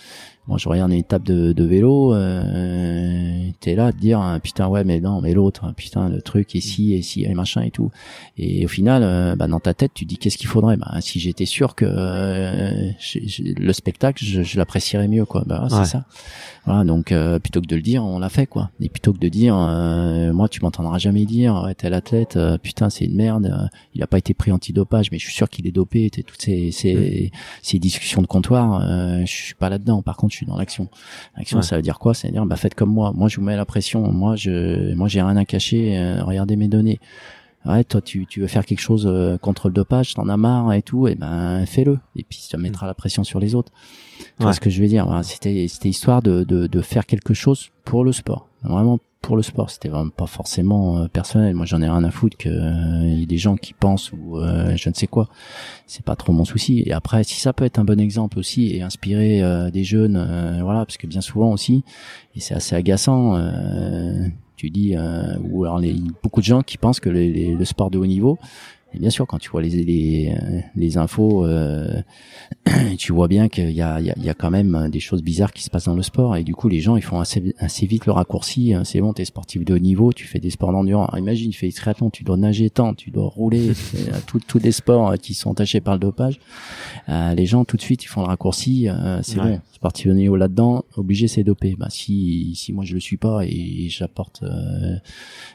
Moi, 0.52 0.58
je 0.58 0.68
regarde 0.68 0.92
une 0.92 0.98
étape 0.98 1.24
de, 1.24 1.54
de 1.54 1.64
vélo, 1.64 2.14
euh, 2.14 3.50
t'es 3.62 3.74
là 3.74 3.86
à 3.86 3.92
te 3.94 3.98
dire 3.98 4.20
ah, 4.20 4.38
putain 4.42 4.68
ouais 4.68 4.84
mais 4.84 5.00
non 5.00 5.22
mais 5.22 5.34
l'autre 5.34 5.64
hein, 5.64 5.74
putain 5.78 6.10
le 6.10 6.22
truc 6.22 6.56
ici 6.56 6.94
et 6.94 7.02
si 7.02 7.24
et 7.24 7.34
machin 7.34 7.62
et 7.62 7.72
tout. 7.72 7.90
Et 8.38 8.66
au 8.66 8.68
final, 8.68 9.02
euh, 9.02 9.38
bah, 9.38 9.48
dans 9.48 9.62
ta 9.62 9.74
tête, 9.74 9.92
tu 9.94 10.04
dis 10.04 10.18
qu'est-ce 10.18 10.38
qu'il 10.38 10.50
faudrait? 10.50 10.76
Bah, 10.76 10.98
si 11.00 11.22
j'étais 11.22 11.46
sûr 11.46 11.74
que 11.74 11.86
euh, 11.88 12.92
le 13.40 13.72
spectacle, 13.72 14.22
je, 14.26 14.44
je 14.44 14.58
l'apprécierais 14.58 15.08
mieux 15.08 15.24
quoi. 15.24 15.44
Bah 15.46 15.68
c'est 15.70 15.86
ça. 15.86 16.04
Voilà 16.66 16.84
donc 16.84 17.14
euh, 17.14 17.40
plutôt 17.40 17.62
que 17.62 17.68
de 17.68 17.76
le 17.78 17.82
dire, 17.82 18.04
on 18.04 18.20
l'a 18.20 18.28
fait 18.28 18.46
quoi. 18.46 18.72
Et 18.82 18.90
plutôt 18.90 19.14
que 19.14 19.20
de 19.20 19.30
dire, 19.30 19.56
euh, 19.58 20.34
moi 20.34 20.50
tu 20.50 20.60
m'entendras 20.60 20.98
jamais 20.98 21.24
dire 21.24 21.62
ouais, 21.64 21.76
tel 21.76 21.94
athlète, 21.94 22.38
putain 22.62 22.90
c'est 22.90 23.06
une 23.06 23.16
merde, 23.16 23.70
il 23.96 24.04
a 24.04 24.08
pas 24.08 24.18
été 24.18 24.34
pris 24.34 24.52
antidopage, 24.52 25.12
mais 25.14 25.18
je 25.18 25.24
suis 25.24 25.34
sûr 25.34 25.50
qu'il 25.50 25.66
est 25.66 25.72
dopé. 25.72 26.10
Toutes 26.10 26.42
ces 26.42 26.72
ces, 26.72 27.32
ces 27.62 27.80
discussions 27.80 28.22
de 28.22 28.28
comptoir, 28.28 28.82
je 29.26 29.32
suis 29.32 29.56
pas 29.56 29.70
là-dedans. 29.70 30.02
Par 30.02 30.18
contre 30.18 30.34
je 30.34 30.41
suis 30.42 30.48
dans 30.48 30.58
l'action. 30.58 30.90
L'action, 31.38 31.62
ça 31.62 31.76
veut 31.76 31.82
dire 31.82 32.00
quoi? 32.00 32.14
Ça 32.14 32.28
veut 32.28 32.34
dire, 32.34 32.46
bah 32.46 32.56
faites 32.56 32.76
comme 32.76 32.92
moi. 32.92 33.12
Moi, 33.16 33.30
je 33.30 33.38
vous 33.38 33.44
mets 33.44 33.56
la 33.56 33.66
pression. 33.66 34.12
Moi, 34.12 34.36
je, 34.36 34.94
moi, 34.96 35.08
j'ai 35.08 35.22
rien 35.22 35.38
à 35.38 35.46
cacher. 35.46 35.98
Euh, 35.98 36.24
regardez 36.24 36.56
mes 36.56 36.68
données. 36.68 37.00
Ouais, 37.64 37.84
toi, 37.84 38.02
tu, 38.02 38.26
tu 38.26 38.42
veux 38.42 38.48
faire 38.48 38.66
quelque 38.66 38.80
chose 38.80 39.06
euh, 39.06 39.38
contre 39.38 39.68
le 39.68 39.74
dopage, 39.76 40.16
t'en 40.16 40.28
as 40.30 40.38
marre 40.38 40.74
et 40.74 40.82
tout, 40.82 41.08
et 41.08 41.14
ben 41.14 41.64
fais-le. 41.68 42.00
Et 42.16 42.24
puis 42.24 42.40
ça 42.40 42.58
mettra 42.58 42.88
la 42.88 42.96
pression 42.96 43.24
sur 43.24 43.40
les 43.40 43.54
autres. 43.54 43.72
Tu 44.18 44.44
vois 44.44 44.54
ce 44.54 44.60
que 44.60 44.72
je 44.72 44.82
veux 44.82 44.88
dire? 44.88 45.08
C'était, 45.24 45.68
c'était 45.68 45.90
histoire 45.90 46.24
de, 46.24 46.44
de, 46.44 46.66
de 46.66 46.82
faire 46.82 47.06
quelque 47.06 47.36
chose 47.36 47.70
pour 47.86 48.04
le 48.04 48.14
sport. 48.14 48.48
Vraiment 48.64 49.00
pour 49.22 49.36
le 49.36 49.44
sport. 49.44 49.70
C'était 49.70 49.90
vraiment 49.90 50.10
pas 50.10 50.26
forcément 50.26 50.98
euh, 50.98 51.08
personnel. 51.08 51.54
Moi, 51.56 51.66
j'en 51.66 51.82
ai 51.82 51.90
rien 51.90 52.04
à 52.04 52.12
foutre 52.12 52.38
que 52.38 52.50
euh, 52.50 53.06
y 53.06 53.24
ait 53.24 53.28
des 53.28 53.38
gens 53.38 53.56
qui 53.56 53.74
pensent 53.74 54.12
ou 54.12 54.38
euh, 54.38 54.76
je 54.76 54.90
ne 54.90 54.94
sais 54.94 55.08
quoi. 55.08 55.30
C'est 55.86 56.04
pas 56.04 56.16
trop 56.16 56.34
mon 56.34 56.46
souci. 56.46 56.84
Et 56.86 56.92
après, 56.92 57.24
si 57.24 57.40
ça 57.40 57.54
peut 57.54 57.66
être 57.66 57.80
un 57.80 57.84
bon 57.84 58.00
exemple 58.00 58.40
aussi 58.40 58.76
et 58.76 58.82
inspirer 58.82 59.42
des 59.72 59.84
jeunes, 59.84 60.18
voilà, 60.62 60.86
parce 60.86 60.98
que 60.98 61.06
bien 61.06 61.22
souvent 61.22 61.52
aussi, 61.52 61.84
et 62.36 62.40
c'est 62.40 62.54
assez 62.54 62.76
agaçant. 62.76 63.38
tu 64.56 64.70
dis, 64.70 64.96
ou 65.44 65.66
alors 65.66 65.80
les, 65.80 65.96
beaucoup 66.24 66.40
de 66.40 66.46
gens 66.46 66.62
qui 66.62 66.78
pensent 66.78 67.02
que 67.02 67.10
le 67.10 67.66
sport 67.66 67.92
de 67.92 67.98
haut 67.98 68.06
niveau, 68.06 68.40
et 68.94 69.00
bien 69.00 69.10
sûr, 69.10 69.26
quand 69.28 69.38
tu 69.38 69.50
vois 69.50 69.62
les 69.62 69.70
les, 69.70 70.36
les 70.76 70.98
infos, 70.98 71.46
euh, 71.46 72.02
tu 72.98 73.14
vois 73.14 73.28
bien 73.28 73.48
qu'il 73.48 73.72
y 73.72 73.82
a, 73.82 74.00
il 74.00 74.06
y, 74.06 74.12
a, 74.12 74.14
il 74.18 74.24
y 74.24 74.30
a 74.30 74.34
quand 74.34 74.52
même 74.52 74.90
des 74.90 75.00
choses 75.00 75.24
bizarres 75.24 75.54
qui 75.54 75.64
se 75.64 75.70
passent 75.70 75.86
dans 75.86 75.96
le 75.96 76.04
sport. 76.04 76.36
Et 76.36 76.44
du 76.44 76.56
coup, 76.56 76.68
les 76.68 76.80
gens, 76.80 76.96
ils 76.96 77.02
font 77.02 77.20
assez, 77.20 77.56
assez 77.60 77.86
vite 77.86 78.06
le 78.06 78.12
raccourci. 78.12 78.74
Hein. 78.74 78.84
C'est 78.84 79.00
bon, 79.00 79.14
t'es 79.14 79.26
sportif 79.26 79.64
de 79.64 79.74
haut 79.74 79.80
niveau, 79.80 80.12
tu 80.12 80.28
fais 80.28 80.40
des 80.40 80.50
sports 80.50 80.72
d'endurance. 80.72 81.10
Imagine, 81.18 81.52
tu 81.52 81.60
fais 81.60 81.68
des 81.68 81.74
triathlons, 81.74 82.10
tu 82.10 82.24
dois 82.24 82.38
nager 82.38 82.70
tant, 82.70 82.94
tu 82.94 83.12
dois 83.12 83.28
rouler, 83.28 83.72
tous 84.48 84.60
des 84.60 84.72
sports 84.72 85.14
qui 85.18 85.34
sont 85.34 85.54
tachés 85.54 85.82
par 85.82 85.94
le 85.94 86.00
dopage. 86.00 86.40
Euh, 87.10 87.34
les 87.34 87.46
gens, 87.46 87.66
tout 87.66 87.78
de 87.78 87.82
suite, 87.82 88.04
ils 88.04 88.08
font 88.08 88.22
le 88.22 88.28
raccourci. 88.28 88.90
Euh, 88.90 89.22
c'est 89.24 89.38
bon, 89.38 89.60
haut 89.84 90.14
niveau 90.14 90.36
là-dedans, 90.36 90.86
obligé, 90.96 91.28
c'est 91.28 91.44
dopé. 91.44 91.76
Bah 91.78 91.88
si, 91.90 92.54
si 92.56 92.74
moi 92.74 92.86
je 92.86 92.94
le 92.94 93.00
suis 93.00 93.18
pas 93.18 93.46
et, 93.46 93.88
j'apporte 93.90 94.44
euh, 94.44 94.98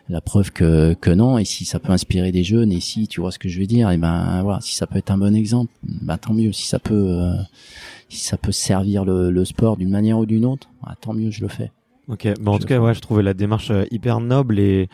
la 0.08 0.20
preuve 0.20 0.50
que 0.52 0.94
que 0.94 1.10
non, 1.10 1.38
et 1.38 1.44
si 1.44 1.64
ça 1.64 1.78
peut 1.78 1.92
inspirer 1.92 2.32
des 2.32 2.44
jeunes, 2.44 2.72
et 2.72 2.80
si 2.80 3.08
tu 3.08 3.20
vois 3.20 3.30
ce 3.30 3.38
que 3.38 3.48
je 3.48 3.60
veux 3.60 3.66
dire, 3.66 3.90
et 3.90 3.98
ben 3.98 4.42
voilà, 4.42 4.60
si 4.60 4.74
ça 4.74 4.86
peut 4.86 4.98
être 4.98 5.10
un 5.10 5.18
bon 5.18 5.34
exemple, 5.34 5.72
ben 5.82 6.18
tant 6.18 6.34
mieux. 6.34 6.52
Si 6.52 6.66
ça 6.66 6.78
peut, 6.78 6.94
euh, 6.94 7.34
si 8.08 8.20
ça 8.20 8.36
peut 8.36 8.52
servir 8.52 9.04
le, 9.04 9.30
le 9.30 9.44
sport 9.44 9.76
d'une 9.76 9.90
manière 9.90 10.18
ou 10.18 10.26
d'une 10.26 10.44
autre, 10.44 10.68
ben, 10.82 10.94
tant 11.00 11.12
mieux, 11.14 11.30
je 11.30 11.42
le 11.42 11.48
fais. 11.48 11.70
Ok, 12.08 12.28
bon, 12.40 12.52
en 12.52 12.58
tout 12.60 12.68
cas, 12.68 12.78
ouais, 12.78 12.94
je 12.94 13.00
trouvais 13.00 13.24
la 13.24 13.34
démarche 13.34 13.72
euh, 13.72 13.84
hyper 13.90 14.20
noble 14.20 14.60
et 14.60 14.88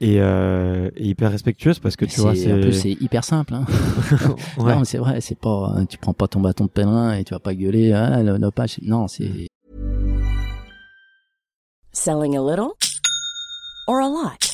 et, 0.00 0.20
euh, 0.20 0.90
et 0.96 1.06
hyper 1.06 1.30
respectueuse 1.30 1.78
parce 1.78 1.96
que 1.96 2.04
tu 2.04 2.20
vois, 2.20 2.34
c'est 2.34 2.72
c'est 2.72 2.92
hyper 2.92 3.24
simple. 3.24 3.54
Hein. 3.54 3.64
ouais. 4.58 4.74
Non, 4.74 4.84
c'est 4.84 4.98
vrai, 4.98 5.20
c'est 5.20 5.38
pas, 5.38 5.74
tu 5.88 5.98
prends 5.98 6.14
pas 6.14 6.28
ton 6.28 6.40
bâton 6.40 6.64
de 6.64 6.70
pèlerin 6.70 7.14
et 7.14 7.24
tu 7.24 7.34
vas 7.34 7.40
pas 7.40 7.54
gueuler, 7.54 7.92
ah, 7.92 8.22
le, 8.22 8.36
le 8.36 8.50
pas, 8.50 8.66
non, 8.82 9.08
c'est. 9.08 9.48
Selling 11.92 12.36
a 12.36 12.42
little 12.42 12.72
or 13.86 14.00
a 14.00 14.08
lot? 14.08 14.53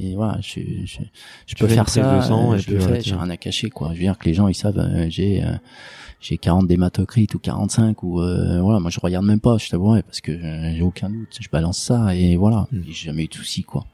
Et 0.00 0.14
voilà, 0.14 0.38
je, 0.40 0.60
je, 0.84 0.98
je 1.46 1.54
peux 1.54 1.68
faire 1.68 1.88
ça, 1.88 2.22
euh, 2.22 2.58
je 2.58 2.78
fais, 2.78 3.00
j'ai 3.00 3.14
rien 3.14 3.30
à 3.30 3.36
cacher 3.36 3.70
quoi. 3.70 3.88
Je 3.88 3.94
veux 3.94 4.00
dire 4.00 4.18
que 4.18 4.24
les 4.26 4.34
gens 4.34 4.48
ils 4.48 4.54
savent 4.54 4.78
euh, 4.78 5.06
j'ai 5.08 5.42
euh, 5.42 5.52
j'ai 6.20 6.38
40 6.38 6.66
dématocrites 6.66 7.34
ou 7.34 7.38
45 7.38 8.02
ou 8.02 8.20
euh, 8.20 8.60
voilà, 8.60 8.80
moi 8.80 8.90
je 8.90 8.98
regarde 9.00 9.26
même 9.26 9.40
pas, 9.40 9.58
je 9.58 9.68
t'avoue 9.68 10.00
parce 10.02 10.20
que 10.20 10.32
euh, 10.32 10.74
j'ai 10.74 10.82
aucun 10.82 11.10
doute, 11.10 11.36
je 11.38 11.48
balance 11.50 11.78
ça 11.78 12.14
et 12.14 12.36
voilà, 12.36 12.66
mm. 12.72 12.80
j'ai 12.86 13.06
jamais 13.06 13.24
eu 13.24 13.28
de 13.28 13.34
soucis 13.34 13.62
quoi. 13.62 13.84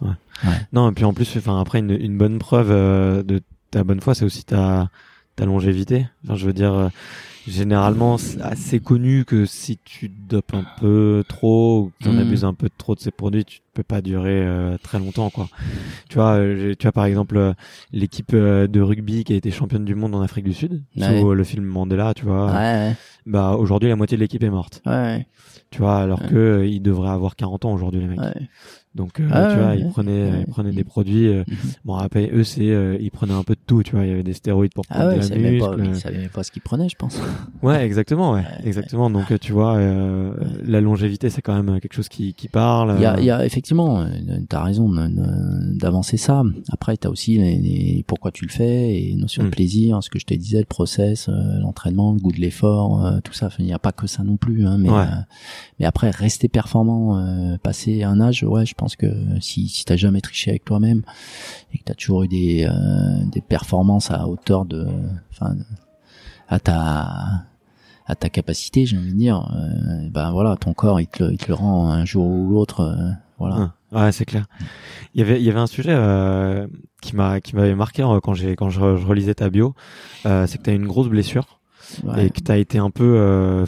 Ouais. 0.00 0.08
Ouais. 0.44 0.54
Non, 0.72 0.90
et 0.90 0.92
puis 0.92 1.04
en 1.04 1.12
plus 1.12 1.36
enfin 1.36 1.60
après 1.60 1.80
une, 1.80 1.90
une 1.90 2.16
bonne 2.16 2.38
preuve 2.38 2.70
euh, 2.70 3.22
de 3.22 3.40
ta 3.70 3.84
bonne 3.84 4.00
foi, 4.00 4.14
c'est 4.14 4.24
aussi 4.24 4.44
ta, 4.44 4.90
ta 5.36 5.44
longévité. 5.46 6.06
Enfin, 6.24 6.36
je 6.36 6.46
veux 6.46 6.52
dire, 6.52 6.90
généralement, 7.50 8.18
c'est 8.18 8.40
assez 8.40 8.80
connu 8.80 9.24
que 9.24 9.44
si 9.44 9.78
tu 9.84 10.08
dopes 10.08 10.54
un 10.54 10.64
peu 10.80 11.24
trop 11.28 11.80
ou 11.80 11.90
que 11.90 12.04
tu 12.04 12.08
en 12.08 12.12
mmh. 12.14 12.18
abuses 12.18 12.44
un 12.44 12.54
peu 12.54 12.68
trop 12.76 12.94
de 12.94 13.00
ces 13.00 13.10
produits, 13.10 13.44
tu 13.44 13.60
peux 13.74 13.82
pas 13.82 14.00
durer 14.00 14.42
euh, 14.42 14.76
très 14.82 14.98
longtemps, 14.98 15.30
quoi. 15.30 15.48
Tu 16.08 16.16
vois, 16.16 16.36
euh, 16.36 16.74
tu 16.78 16.86
as 16.86 16.92
par 16.92 17.04
exemple 17.04 17.54
l'équipe 17.92 18.34
de 18.34 18.80
rugby 18.80 19.24
qui 19.24 19.32
a 19.32 19.36
été 19.36 19.50
championne 19.50 19.84
du 19.84 19.94
monde 19.94 20.14
en 20.14 20.22
Afrique 20.22 20.44
du 20.44 20.54
Sud, 20.54 20.82
sur 20.96 21.34
le 21.34 21.44
film 21.44 21.64
Mandela, 21.64 22.14
tu 22.14 22.24
vois. 22.24 22.52
Ouais, 22.52 22.94
Bah 23.26 23.52
aujourd'hui, 23.52 23.88
la 23.88 23.96
moitié 23.96 24.16
de 24.16 24.22
l'équipe 24.22 24.42
est 24.42 24.50
morte. 24.50 24.82
Ouais. 24.86 25.26
Tu 25.70 25.78
vois, 25.78 25.98
alors 25.98 26.26
que 26.26 26.66
ils 26.66 26.80
devraient 26.80 27.10
avoir 27.10 27.36
40 27.36 27.64
ans 27.64 27.72
aujourd'hui, 27.72 28.00
les 28.00 28.08
mecs. 28.08 28.18
Donc, 28.96 29.20
euh, 29.20 29.28
ah 29.30 29.52
tu 29.52 29.60
vois, 29.60 29.76
ils 29.76 29.88
prenaient, 29.88 30.40
ils 30.40 30.46
prenaient 30.46 30.72
des 30.72 30.82
produits. 30.82 31.28
Euh, 31.28 31.44
mhm. 31.46 31.56
bon, 31.84 31.94
après, 31.94 32.28
eux, 32.32 32.42
c'est, 32.42 32.70
euh, 32.70 32.98
ils 33.00 33.12
prenaient 33.12 33.34
un 33.34 33.44
peu 33.44 33.54
de 33.54 33.60
tout, 33.64 33.84
tu 33.84 33.94
vois. 33.94 34.04
Il 34.04 34.08
y 34.08 34.12
avait 34.12 34.24
des 34.24 34.32
stéroïdes 34.32 34.74
pour 34.74 34.84
prendre 34.84 35.04
ah 35.04 35.08
ouais, 35.10 35.20
de 35.20 35.28
la 35.28 35.50
muscle. 35.50 35.76
Pas, 35.76 35.84
ils 35.84 35.96
savaient 35.96 36.18
même 36.18 36.28
pas 36.28 36.42
ce 36.42 36.50
qu'ils 36.50 36.62
prenaient, 36.62 36.88
je 36.88 36.96
pense. 36.96 37.20
Ouais, 37.62 37.84
exactement, 37.84 38.32
ouais, 38.32 38.44
exactement. 38.64 39.10
Donc, 39.10 39.38
tu 39.38 39.52
vois, 39.52 39.76
euh, 39.76 40.32
la 40.64 40.80
longévité, 40.80 41.28
c'est 41.28 41.42
quand 41.42 41.54
même 41.54 41.78
quelque 41.78 41.92
chose 41.92 42.08
qui, 42.08 42.32
qui 42.32 42.48
parle. 42.48 42.94
Il 42.96 43.02
y 43.02 43.06
a, 43.06 43.20
il 43.20 43.24
y 43.24 43.30
a 43.30 43.44
effectivement, 43.44 44.06
t'as 44.48 44.62
raison 44.62 44.90
d'avancer 45.74 46.16
ça. 46.16 46.42
Après, 46.72 46.96
t'as 46.96 47.10
aussi 47.10 47.36
les, 47.36 47.58
les, 47.58 48.04
pourquoi 48.06 48.32
tu 48.32 48.46
le 48.46 48.50
fais 48.50 48.98
et 48.98 49.14
notion 49.14 49.42
de 49.42 49.48
mm. 49.48 49.50
plaisir, 49.50 50.02
ce 50.02 50.08
que 50.08 50.18
je 50.18 50.24
te 50.24 50.32
disais, 50.32 50.58
le 50.58 50.64
process, 50.64 51.28
l'entraînement, 51.28 52.12
le 52.12 52.18
goût 52.18 52.32
de 52.32 52.40
l'effort, 52.40 53.20
tout 53.22 53.34
ça. 53.34 53.50
il 53.58 53.66
n'y 53.66 53.74
a 53.74 53.78
pas 53.78 53.92
que 53.92 54.06
ça 54.06 54.24
non 54.24 54.38
plus, 54.38 54.66
hein, 54.66 54.78
mais, 54.78 54.88
mais 55.78 55.84
après, 55.84 56.10
rester 56.10 56.48
performant, 56.48 57.22
passer 57.62 58.04
un 58.04 58.20
âge, 58.22 58.42
ouais, 58.42 58.64
je 58.64 58.74
pense 58.80 58.96
que 58.96 59.06
si, 59.40 59.68
si 59.68 59.84
t'as 59.84 59.96
jamais 59.96 60.22
triché 60.22 60.50
avec 60.50 60.64
toi-même 60.64 61.02
et 61.72 61.78
que 61.78 61.84
t'as 61.84 61.94
toujours 61.94 62.22
eu 62.22 62.28
des, 62.28 62.64
euh, 62.64 63.24
des 63.26 63.42
performances 63.42 64.10
à 64.10 64.26
hauteur 64.26 64.64
de, 64.64 64.86
enfin, 65.30 65.54
à 66.48 66.58
ta 66.58 67.44
à 68.06 68.16
ta 68.16 68.28
capacité, 68.28 68.86
j'ai 68.86 68.96
envie 68.96 69.12
de 69.12 69.18
dire, 69.18 69.48
euh, 69.54 70.08
ben 70.10 70.32
voilà, 70.32 70.56
ton 70.56 70.72
corps 70.72 71.00
il 71.00 71.06
te, 71.06 71.22
il 71.30 71.38
te 71.38 71.46
le 71.46 71.54
rend 71.54 71.90
un 71.90 72.04
jour 72.04 72.26
ou 72.26 72.50
l'autre, 72.50 72.80
euh, 72.80 73.10
voilà. 73.38 73.74
Ouais, 73.92 74.10
c'est 74.10 74.24
clair. 74.24 74.46
Il 75.14 75.20
y 75.20 75.22
avait 75.22 75.40
il 75.40 75.44
y 75.44 75.50
avait 75.50 75.60
un 75.60 75.68
sujet 75.68 75.92
euh, 75.94 76.66
qui 77.02 77.14
m'a 77.14 77.40
qui 77.40 77.54
m'avait 77.54 77.74
marqué 77.74 78.02
quand 78.22 78.34
j'ai 78.34 78.56
quand 78.56 78.70
je, 78.70 78.80
relisais 78.80 79.34
ta 79.34 79.50
bio, 79.50 79.74
c'est 80.24 80.58
que 80.58 80.62
tu 80.62 80.70
as 80.70 80.72
une 80.72 80.86
grosse 80.86 81.08
blessure 81.08 81.60
et 82.16 82.30
que 82.30 82.40
tu 82.40 82.50
as 82.50 82.56
été 82.56 82.78
un 82.78 82.90
peu 82.90 83.66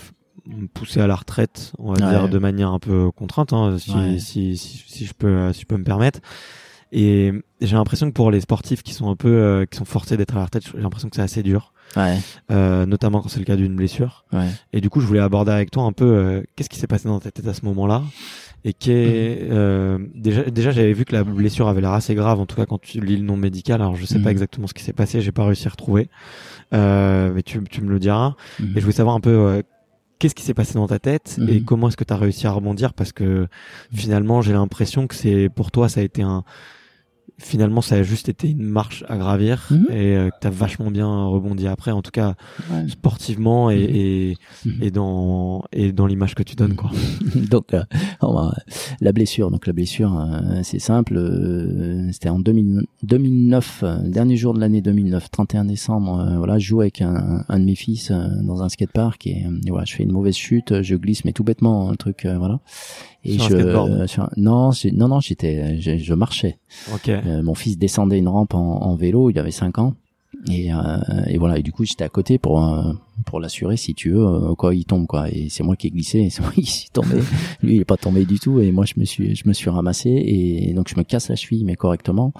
poussé 0.75 1.01
à 1.01 1.07
la 1.07 1.15
retraite, 1.15 1.73
on 1.79 1.93
va 1.93 2.01
dire 2.11 2.29
de 2.29 2.39
manière 2.39 2.71
un 2.73 2.79
peu 2.79 3.11
contrainte, 3.11 3.53
hein, 3.53 3.77
si, 3.79 3.93
si, 4.21 4.57
si, 4.57 4.85
si, 4.87 5.05
je 5.07 5.15
peux, 5.15 5.53
si 5.53 5.61
je 5.63 5.67
peux 5.67 5.77
me 5.77 5.85
permettre. 5.85 6.21
Et 6.95 7.33
j'ai 7.63 7.75
l'impression 7.77 8.07
que 8.09 8.13
pour 8.13 8.31
les 8.31 8.41
sportifs 8.43 8.83
qui 8.83 8.93
sont 8.93 9.09
un 9.11 9.17
peu, 9.17 9.29
euh, 9.33 9.65
qui 9.65 9.79
sont 9.79 9.87
forcés 9.87 10.19
d'être 10.19 10.35
à 10.35 10.41
la 10.41 10.45
retraite, 10.45 10.65
j'ai 10.75 10.81
l'impression 10.83 11.09
que 11.09 11.17
c'est 11.17 11.23
assez 11.23 11.43
dur. 11.43 11.73
Ouais. 11.95 12.19
euh, 12.51 12.87
notamment 12.87 13.21
quand 13.21 13.29
c'est 13.29 13.39
le 13.39 13.45
cas 13.45 13.57
d'une 13.57 13.77
blessure. 13.77 14.25
Ouais. 14.33 14.49
Et 14.73 14.81
du 14.81 14.89
coup, 14.89 15.01
je 15.01 15.07
voulais 15.07 15.21
aborder 15.21 15.53
avec 15.53 15.71
toi 15.71 15.83
un 15.83 15.93
peu 15.93 16.05
euh, 16.07 16.43
qu'est-ce 16.57 16.71
qui 16.71 16.79
s'est 16.79 16.87
passé 16.87 17.07
dans 17.09 17.21
ta 17.21 17.31
tête 17.31 17.47
à 17.47 17.53
ce 17.53 17.65
moment-là? 17.67 18.03
Et 18.65 18.73
qu'est, 18.73 19.41
euh, 19.51 19.99
déjà, 20.15 20.43
déjà, 20.45 20.71
j'avais 20.71 20.93
vu 20.95 21.05
que 21.05 21.13
la 21.15 21.23
blessure 21.25 21.69
avait 21.69 21.81
l'air 21.83 21.93
assez 21.93 22.15
grave, 22.15 22.41
en 22.41 22.47
tout 22.47 22.57
cas 22.57 22.65
quand 22.65 22.81
tu 22.81 23.01
lis 23.01 23.17
le 23.19 23.25
nom 23.25 23.37
médical. 23.37 23.83
Alors, 23.83 23.97
je 23.97 24.07
sais 24.07 24.17
Mhm. 24.19 24.25
pas 24.25 24.31
exactement 24.31 24.67
ce 24.67 24.73
qui 24.75 24.83
s'est 24.83 24.93
passé, 24.95 25.21
j'ai 25.21 25.33
pas 25.33 25.45
réussi 25.45 25.67
à 25.67 25.71
retrouver, 25.71 26.09
euh, 26.73 27.33
mais 27.35 27.43
tu, 27.43 27.63
tu 27.71 27.83
me 27.83 27.91
le 27.91 27.99
diras. 27.99 28.37
Mhm. 28.61 28.69
Et 28.71 28.75
je 28.77 28.81
voulais 28.81 28.93
savoir 28.97 29.15
un 29.15 29.21
peu 29.21 29.31
euh, 29.31 29.63
qu'est-ce 30.23 30.37
qui 30.37 30.45
s'est 30.45 30.55
passé 30.55 30.75
dans 30.75 30.87
ta 30.87 31.01
tête 31.01 31.35
Mhm. 31.39 31.49
et 31.49 31.63
comment 31.63 31.89
est-ce 31.89 31.97
que 31.97 32.05
tu 32.05 32.13
as 32.13 32.17
réussi 32.17 32.47
à 32.47 32.53
rebondir? 32.53 32.95
Parce 32.95 33.11
que 33.13 33.49
finalement, 33.93 34.41
j'ai 34.41 34.53
l'impression 34.53 35.09
que 35.09 35.17
c'est 35.17 35.49
pour 35.49 35.73
toi, 35.73 35.89
ça 35.89 35.99
a 36.01 36.05
été 36.05 36.23
un 36.23 36.45
finalement 37.43 37.81
ça 37.81 37.97
a 37.97 38.03
juste 38.03 38.29
été 38.29 38.51
une 38.51 38.63
marche 38.63 39.05
à 39.09 39.17
gravir 39.17 39.69
Mhm. 39.71 39.87
et 39.91 40.17
euh, 40.17 40.31
que 40.31 40.35
t'as 40.41 40.51
vachement 40.51 40.91
bien 40.91 41.25
rebondi 41.27 41.67
après 41.67 41.91
en 41.91 42.03
tout 42.03 42.11
cas 42.11 42.35
Ouais. 42.71 42.89
sportivement 42.89 43.71
et, 43.71 43.77
et, 43.81 44.37
Mhm. 44.65 44.83
et 44.83 44.91
dans 44.91 45.65
et 45.73 45.93
dans 45.93 46.07
l'image 46.07 46.35
que 46.35 46.43
tu 46.43 46.55
donnes 46.57 46.75
quoi 46.77 46.91
donc 47.51 47.75
euh, 47.75 47.83
va- 48.23 48.55
la 49.01 49.13
blessure 49.13 49.51
donc 49.51 49.67
la 49.67 49.73
blessure 49.73 50.19
euh, 50.19 50.61
c'est 50.63 50.79
simple 50.79 51.17
euh, 51.17 52.11
c'était 52.13 52.29
en 52.29 52.39
2000 52.39 52.83
2009 53.03 53.81
euh, 53.83 53.99
dernier 54.09 54.37
jour 54.37 54.55
de 54.55 54.61
l'année 54.61 54.81
2009 54.81 55.31
31 55.31 55.65
décembre 55.65 56.21
euh, 56.21 56.37
voilà 56.39 56.59
je 56.59 56.67
joue 56.67 56.81
avec 56.81 57.01
un, 57.03 57.45
un 57.49 57.59
de 57.59 57.65
mes 57.65 57.75
fils 57.75 58.11
euh, 58.11 58.27
dans 58.43 58.63
un 58.63 58.69
skatepark 58.69 59.27
et, 59.27 59.47
et 59.67 59.71
voilà 59.71 59.85
je 59.85 59.95
fais 59.95 60.03
une 60.03 60.13
mauvaise 60.13 60.37
chute 60.37 60.83
je 60.83 60.95
glisse 60.97 61.25
mais 61.25 61.33
tout 61.33 61.45
bêtement 61.45 61.91
un 61.91 61.95
truc 61.95 62.25
euh, 62.25 62.39
voilà 62.39 62.61
et 63.25 63.39
Sur 63.39 63.51
je 63.51 63.55
euh, 63.57 64.07
sur 64.07 64.29
non 64.37 64.71
non 64.93 65.09
non 65.09 65.21
j'étais 65.21 65.81
je, 65.81 65.97
je 65.97 66.15
marchais. 66.15 66.59
Ok. 66.93 67.09
Euh, 67.09 67.43
mon 67.43 67.55
fils 67.55 67.79
descendait 67.79 68.19
une 68.19 68.29
rampe 68.29 68.55
en, 68.55 68.83
en 68.83 68.97
vélo, 68.97 69.31
il 69.31 69.39
avait 69.39 69.51
5 69.53 69.79
ans. 69.79 69.95
Et, 70.51 70.73
euh, 70.73 70.79
et 71.29 71.39
voilà, 71.39 71.59
et 71.59 71.63
du 71.63 71.73
coup 71.73 71.85
j'étais 71.85 72.03
à 72.05 72.09
côté 72.09 72.39
pour 72.39 72.67
euh, 72.67 72.93
pour 73.27 73.39
l'assurer 73.39 73.77
si 73.77 73.95
tu 73.95 74.11
veux 74.13 74.55
quoi 74.57 74.75
il 74.75 74.85
tombe 74.85 75.07
quoi. 75.07 75.29
Et 75.31 75.49
c'est 75.51 75.63
moi 75.63 75.77
qui 75.77 75.87
ai 75.87 75.91
glissé 75.91 76.31
c'est 76.31 76.43
moi 76.43 76.51
qui 76.55 76.65
suis 76.65 76.91
tombé. 76.91 77.17
Lui 77.63 77.77
il 77.77 77.81
est 77.83 77.85
pas 77.85 77.97
tombé 77.99 78.25
du 78.25 78.41
tout 78.41 78.59
et 78.59 78.73
moi 78.73 78.85
je 78.85 78.95
me 78.97 79.05
suis 79.05 79.37
je 79.37 79.47
me 79.47 79.53
suis 79.53 79.71
ramassé 79.71 80.11
et 80.11 80.73
donc 80.75 80.89
je 80.89 80.97
me 80.97 81.05
casse 81.05 81.29
la 81.29 81.37
cheville 81.37 81.65
mais 81.65 81.77
correctement 81.77 82.33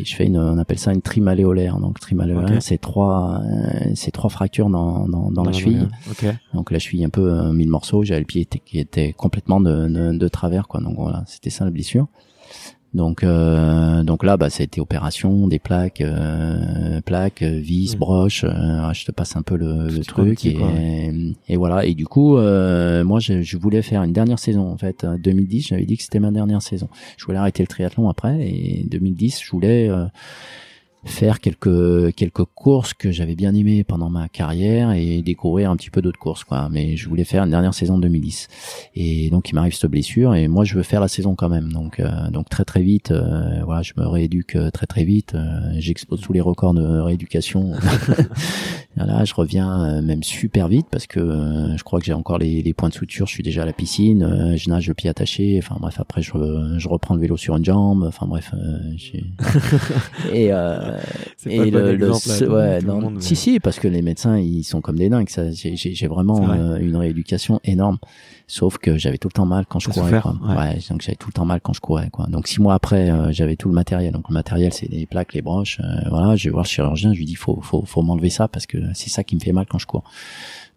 et 0.00 0.04
je 0.04 0.16
fais 0.16 0.26
une 0.26 0.38
on 0.38 0.58
appelle 0.58 0.78
ça 0.78 0.92
une 0.92 1.02
trimaléolaire. 1.02 1.78
Donc 1.78 2.00
trimaléolaire 2.00 2.62
c'est 2.62 2.78
trois 2.78 3.40
euh, 3.44 3.92
c'est 3.94 4.10
trois 4.10 4.30
fractures 4.30 4.70
dans 4.70 5.06
dans, 5.08 5.30
dans 5.30 5.44
la 5.44 5.52
cheville. 5.52 5.88
Ok. 6.10 6.24
Donc 6.54 6.70
la 6.70 6.78
cheville 6.78 7.04
un 7.04 7.10
peu 7.10 7.32
euh, 7.32 7.52
mille 7.52 7.68
morceaux. 7.68 8.02
J'avais 8.04 8.20
le 8.20 8.26
pied 8.26 8.46
qui 8.46 8.78
était 8.78 9.12
complètement 9.12 9.60
de, 9.60 9.88
de, 9.88 10.16
de 10.16 10.28
travers 10.28 10.68
quoi. 10.68 10.80
Donc 10.80 10.96
voilà 10.96 11.24
c'était 11.26 11.50
ça 11.50 11.64
la 11.64 11.70
blessure 11.70 12.08
donc 12.92 13.22
euh, 13.22 14.02
donc 14.02 14.24
là 14.24 14.36
bah 14.36 14.50
ça 14.50 14.62
a 14.62 14.64
été 14.64 14.80
opération 14.80 15.46
des 15.46 15.60
plaques 15.60 16.00
euh, 16.00 17.00
plaques 17.02 17.42
euh, 17.42 17.58
vis 17.60 17.94
Mm. 17.94 17.98
broches 17.98 18.44
euh, 18.44 18.92
je 18.92 19.04
te 19.04 19.12
passe 19.12 19.36
un 19.36 19.42
peu 19.42 19.56
le, 19.56 19.88
le 19.88 20.04
truc 20.04 20.38
petit, 20.40 20.56
et, 21.48 21.56
voilà. 21.56 21.84
Et 21.84 21.94
du 21.94 22.06
coup 22.06 22.36
euh, 22.36 23.04
moi 23.04 23.20
je, 23.20 23.42
je 23.42 23.56
voulais 23.56 23.82
faire 23.82 24.02
une 24.02 24.12
dernière 24.12 24.38
saison 24.38 24.68
en 24.70 24.76
fait. 24.76 25.04
Euh, 25.04 25.16
2010 25.18 25.68
j'avais 25.68 25.84
dit 25.86 25.96
que 25.96 26.02
c'était 26.02 26.18
ma 26.18 26.30
dernière 26.32 26.62
saison. 26.62 26.88
Je 27.16 27.24
voulais 27.24 27.38
arrêter 27.38 27.62
le 27.62 27.68
triathlon 27.68 28.08
après 28.08 28.40
et 28.40 28.86
2010 28.90 29.40
je 29.44 29.50
voulais 29.50 29.88
euh, 29.88 30.06
faire 31.04 31.40
quelques 31.40 32.14
quelques 32.14 32.44
courses 32.54 32.92
que 32.92 33.10
j'avais 33.10 33.34
bien 33.34 33.54
aimées 33.54 33.84
pendant 33.84 34.10
ma 34.10 34.28
carrière 34.28 34.92
et 34.92 35.22
découvrir 35.22 35.70
un 35.70 35.76
petit 35.76 35.90
peu 35.90 36.02
d'autres 36.02 36.18
courses 36.18 36.44
quoi. 36.44 36.68
Mais 36.70 36.96
je 36.96 37.08
voulais 37.08 37.24
faire 37.24 37.42
une 37.44 37.50
dernière 37.50 37.72
saison 37.74 37.96
de 37.96 38.02
2010 38.02 38.48
et 38.96 39.30
donc 39.30 39.48
il 39.50 39.54
m'arrive 39.54 39.74
cette 39.74 39.90
blessure 39.90 40.34
et 40.34 40.46
moi 40.48 40.64
je 40.64 40.74
veux 40.74 40.82
faire 40.82 41.00
la 41.00 41.08
saison 41.08 41.34
quand 41.34 41.48
même. 41.48 41.72
Donc 41.72 42.00
euh, 42.00 42.30
donc 42.30 42.48
très 42.50 42.64
très 42.64 42.82
vite 42.82 43.10
euh, 43.12 43.62
voilà 43.64 43.82
je 43.82 43.92
me 43.96 44.06
rééduque 44.06 44.56
euh, 44.56 44.70
très 44.70 44.86
très 44.86 45.04
vite. 45.04 45.34
Euh, 45.34 45.72
j'explose 45.78 46.20
tous 46.20 46.32
les 46.32 46.40
records 46.40 46.74
de 46.74 46.82
rééducation. 47.00 47.72
Voilà 48.96 49.24
je 49.24 49.32
reviens 49.34 49.84
euh, 49.84 50.02
même 50.02 50.22
super 50.24 50.66
vite 50.68 50.86
parce 50.90 51.06
que 51.06 51.20
euh, 51.20 51.76
je 51.76 51.82
crois 51.84 52.00
que 52.00 52.06
j'ai 52.06 52.12
encore 52.12 52.38
les, 52.38 52.60
les 52.60 52.74
points 52.74 52.88
de 52.88 52.94
suture. 52.94 53.26
Je 53.26 53.32
suis 53.32 53.42
déjà 53.42 53.62
à 53.62 53.64
la 53.64 53.72
piscine 53.72 54.22
euh, 54.24 54.56
je 54.56 54.68
nage 54.68 54.88
le 54.88 54.94
pied 54.94 55.08
attaché. 55.08 55.58
Enfin 55.62 55.76
bref 55.80 56.00
après 56.00 56.22
je, 56.22 56.32
je 56.76 56.88
reprends 56.88 57.14
le 57.14 57.20
vélo 57.20 57.36
sur 57.36 57.56
une 57.56 57.64
jambe. 57.64 58.02
Enfin 58.06 58.26
bref 58.26 58.50
euh, 58.54 58.78
j'ai- 58.96 59.24
et 60.32 60.52
euh, 60.52 60.89
c'est 61.36 61.50
pas 61.56 61.66
et 61.66 61.70
le, 61.70 61.94
le, 61.96 62.06
exemple, 62.08 62.44
là, 62.44 62.54
ouais, 62.54 62.80
non, 62.82 63.00
monde, 63.00 63.14
mais- 63.16 63.20
si 63.20 63.36
si 63.36 63.60
parce 63.60 63.78
que 63.78 63.88
les 63.88 64.02
médecins 64.02 64.38
ils 64.38 64.64
sont 64.64 64.80
comme 64.80 64.96
des 64.96 65.08
dingues 65.08 65.28
ça 65.28 65.50
j'ai 65.50 66.06
vraiment 66.06 66.40
vrai. 66.44 66.58
euh, 66.58 66.78
une 66.80 66.96
rééducation 66.96 67.60
énorme 67.64 67.98
sauf 68.46 68.78
que 68.78 68.98
j'avais 68.98 69.18
tout 69.18 69.28
le 69.28 69.32
temps 69.32 69.46
mal 69.46 69.64
quand 69.68 69.78
je 69.78 69.88
courais 69.90 70.20
quoi. 70.20 70.34
ouais. 70.42 70.56
Ouais, 70.56 70.78
donc 70.90 71.02
j'avais 71.02 71.16
tout 71.16 71.28
le 71.28 71.32
temps 71.32 71.44
mal 71.44 71.60
quand 71.62 71.72
je 71.72 71.80
courais 71.80 72.10
quoi 72.10 72.26
donc 72.26 72.48
six 72.48 72.60
mois 72.60 72.74
après 72.74 73.10
euh, 73.10 73.30
j'avais 73.32 73.56
tout 73.56 73.68
le 73.68 73.74
matériel 73.74 74.12
donc 74.12 74.28
le 74.28 74.34
matériel 74.34 74.72
c'est 74.72 74.88
les 74.90 75.06
plaques 75.06 75.34
les 75.34 75.42
broches 75.42 75.80
euh, 75.80 76.08
voilà 76.10 76.34
je 76.36 76.44
vais 76.48 76.50
voir 76.50 76.64
le 76.64 76.68
chirurgien 76.68 77.12
je 77.12 77.18
lui 77.18 77.26
dis 77.26 77.36
faut 77.36 77.60
faut 77.62 77.82
faut 77.86 78.02
m'enlever 78.02 78.30
ça 78.30 78.48
parce 78.48 78.66
que 78.66 78.78
c'est 78.94 79.10
ça 79.10 79.22
qui 79.24 79.36
me 79.36 79.40
fait 79.40 79.52
mal 79.52 79.66
quand 79.68 79.78
je 79.78 79.86
cours 79.86 80.04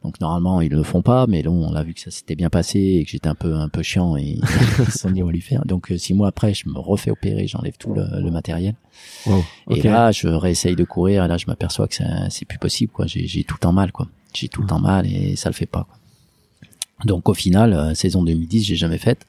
donc 0.03 0.19
normalement 0.19 0.61
ils 0.61 0.71
le 0.71 0.83
font 0.83 1.01
pas, 1.01 1.27
mais 1.27 1.43
bon, 1.43 1.65
on 1.65 1.73
a 1.75 1.83
vu 1.83 1.93
que 1.93 1.99
ça 2.01 2.11
s'était 2.11 2.35
bien 2.35 2.49
passé 2.49 2.79
et 2.79 3.05
que 3.05 3.11
j'étais 3.11 3.29
un 3.29 3.35
peu 3.35 3.55
un 3.55 3.69
peu 3.69 3.81
chiant 3.81 4.17
et 4.17 4.37
ils 4.79 4.91
se 4.91 4.99
sont 4.99 5.11
dit 5.11 5.23
on 5.23 5.27
va 5.27 5.31
lui 5.31 5.41
faire. 5.41 5.65
Donc 5.65 5.91
euh, 5.91 5.97
six 5.97 6.13
mois 6.13 6.27
après, 6.27 6.53
je 6.53 6.67
me 6.67 6.79
refais 6.79 7.11
opérer, 7.11 7.47
j'enlève 7.47 7.77
tout 7.77 7.93
le, 7.93 8.05
le 8.19 8.31
matériel. 8.31 8.75
Wow, 9.25 9.43
Et 9.71 9.81
là, 9.81 10.11
je 10.11 10.27
réessaye 10.27 10.75
de 10.75 10.83
courir 10.83 11.23
et 11.23 11.27
là, 11.27 11.37
je 11.37 11.45
m'aperçois 11.47 11.87
que 11.87 11.95
c'est 12.29 12.45
plus 12.45 12.59
possible 12.59 12.91
quoi. 12.91 13.07
J'ai 13.07 13.27
j'ai 13.27 13.43
tout 13.43 13.55
le 13.55 13.59
temps 13.59 13.73
mal 13.73 13.91
quoi. 13.91 14.07
J'ai 14.33 14.49
tout 14.49 14.61
le 14.61 14.67
temps 14.67 14.79
mal 14.79 15.07
et 15.07 15.35
ça 15.35 15.49
le 15.49 15.53
fait 15.53 15.65
pas. 15.65 15.83
Quoi. 15.83 15.97
Donc 17.05 17.29
au 17.29 17.33
final, 17.33 17.73
euh, 17.73 17.93
saison 17.93 18.23
2010, 18.23 18.63
j'ai 18.63 18.75
jamais 18.75 18.97
faite. 18.97 19.25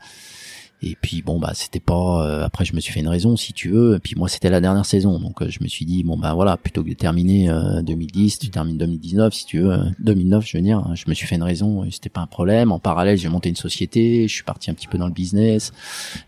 Et 0.83 0.97
puis 1.01 1.23
bon 1.23 1.39
bah 1.39 1.53
c'était 1.55 1.81
pas. 1.81 2.27
euh, 2.27 2.45
après 2.45 2.65
je 2.67 2.75
me 2.75 2.81
suis 2.81 2.93
fait 2.93 3.01
une 3.01 3.09
raison 3.09 3.37
si 3.37 3.53
tu 3.55 3.71
veux. 3.71 3.97
Et 3.97 3.99
puis 4.01 4.15
moi 4.17 4.29
c'était 4.29 4.51
la 4.51 4.61
dernière 4.61 4.85
saison, 4.85 5.19
donc 5.19 5.41
euh, 5.41 5.49
je 5.49 5.61
me 5.63 5.69
suis 5.69 5.87
dit 5.87 6.03
bon 6.05 6.19
bah 6.19 6.35
voilà 6.35 6.57
plutôt 6.59 6.83
que 6.85 6.91
de 6.91 6.95
terminer 6.95 7.49
euh, 7.49 7.81
2010, 7.81 8.39
tu 8.39 8.51
termines 8.51 8.77
2019 8.77 9.33
si 9.33 9.47
tu 9.47 9.61
veux. 9.61 9.73
euh, 9.73 9.85
2009 10.01 10.47
je 10.47 10.57
veux 10.59 10.63
dire. 10.63 10.85
Je 10.95 11.05
me 11.09 11.15
suis 11.15 11.27
fait 11.27 11.37
une 11.37 11.43
raison. 11.43 11.87
C'était 11.91 12.11
pas 12.11 12.21
un 12.21 12.27
problème. 12.27 12.71
En 12.71 12.79
parallèle 12.79 13.17
j'ai 13.17 13.29
monté 13.31 13.49
une 13.49 13.57
société. 13.57 14.29
Je 14.29 14.35
suis 14.35 14.45
parti 14.45 14.71
un 14.71 14.75
petit 14.75 14.89
peu 14.89 14.99
dans 14.99 15.07
le 15.07 15.13
business. 15.15 15.73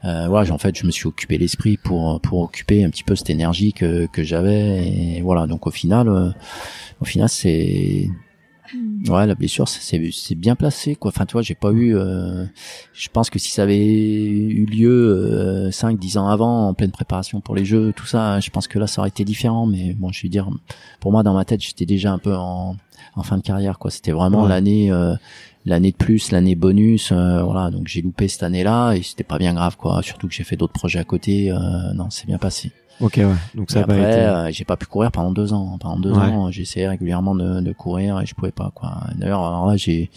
Euh, 0.05 0.27
voilà, 0.29 0.51
en 0.53 0.59
fait 0.59 0.75
je 0.79 0.87
me 0.87 0.91
suis 0.91 1.07
occupé 1.07 1.37
l'esprit 1.37 1.77
pour 1.77 2.21
pour 2.23 2.41
occuper 2.41 2.83
un 2.85 2.89
petit 2.91 3.05
peu 3.05 3.15
cette 3.15 3.31
énergie 3.31 3.73
que 3.75 4.07
que 4.07 4.23
j'avais. 4.23 4.89
Et 4.89 5.21
voilà 5.23 5.47
donc 5.47 5.67
au 5.67 5.71
final 5.71 6.09
euh, 6.09 6.31
au 7.01 7.05
final 7.05 7.29
c'est 7.29 8.09
Ouais, 9.09 9.27
la 9.27 9.35
blessure, 9.35 9.69
c'est- 9.69 10.35
bien 10.35 10.57
placé, 10.57 10.95
quoi. 10.97 11.11
Enfin, 11.11 11.27
tu 11.27 11.33
vois, 11.33 11.43
j'ai 11.43 11.55
pas 11.55 11.71
eu. 11.73 11.97
euh, 11.97 12.45
je 12.93 13.09
pense 13.09 13.31
que 13.31 13.39
si 13.39 13.51
ça 13.51 13.63
avait 13.63 13.79
eu 13.87 14.65
lieu 14.67 14.91
euh, 14.91 15.71
5 15.71 15.99
10 15.99 16.17
ans 16.17 16.29
avant, 16.29 16.69
en 16.69 16.75
pleine 16.75 16.91
préparation 16.91 17.41
pour 17.41 17.55
les 17.55 17.65
Jeux, 17.65 17.93
tout 17.95 18.07
ça, 18.07 18.41
je 18.41 18.51
pense 18.51 18.69
que 18.69 18.79
là, 18.79 18.87
ça 18.87 19.01
aurait 19.01 19.09
été 19.11 19.25
différent. 19.25 19.67
Mais 19.67 19.95
bon, 19.95 20.11
je 20.13 20.23
veux 20.23 20.29
dire, 20.29 20.49
pour 21.01 21.13
moi, 21.13 21.23
dans 21.23 21.35
ma 21.35 21.45
tête, 21.45 21.61
j'étais 21.63 21.87
déjà 21.87 22.13
un 22.13 22.19
peu 22.19 22.35
en, 22.35 22.77
en 23.15 23.23
fin 23.23 23.37
de 23.37 23.43
carrière, 23.43 23.79
quoi. 23.79 23.91
C'était 23.91 24.13
vraiment 24.13 24.43
Ouais. 24.45 24.49
l'année, 24.49 24.91
euh, 24.91 25.15
l'année 25.65 25.91
de 25.93 25.97
plus, 25.97 26.31
l'année 26.33 26.55
bonus, 26.55 27.11
euh, 27.13 27.43
voilà. 27.43 27.71
Donc 27.71 27.87
j'ai 27.89 28.03
loupé 28.03 28.29
cette 28.29 28.43
année-là 28.43 28.93
et 28.95 29.03
c'était 29.03 29.25
pas 29.25 29.39
bien 29.39 29.55
grave, 29.55 29.77
quoi. 29.77 30.03
Surtout 30.03 30.29
que 30.29 30.35
j'ai 30.35 30.45
fait 30.45 30.57
d'autres 30.57 30.73
projets 30.73 30.99
à 30.99 31.05
côté. 31.05 31.51
euh, 31.51 31.57
non, 31.95 32.09
c'est 32.11 32.27
bien 32.27 32.39
passé. 32.39 32.73
Ok, 33.01 33.17
ouais. 33.19 33.27
Donc 33.55 33.71
ça 33.71 33.81
a 33.81 33.83
après, 33.83 33.99
été. 33.99 34.21
euh, 34.21 34.51
j'ai 34.51 34.65
pas 34.65 34.77
pu 34.77 34.87
courir 34.87 35.13
pendant 35.13 35.31
deux 35.31 35.53
ans. 35.53 35.77
Pendant 35.79 35.99
deux 35.99 36.13
Ouais. 36.13 36.19
ans, 36.19 36.51
j'essayais 36.51 36.89
régulièrement 36.89 37.35
de, 37.35 37.61
de 37.61 37.73
courir 37.73 38.21
et 38.21 38.27
je 38.27 38.35
pouvais 38.35 38.53
pas, 38.53 38.71
quoi. 38.75 39.01
D'ailleurs, 39.17 39.45
alors 39.45 39.67
là, 39.67 39.77
j'ai, 39.77 40.11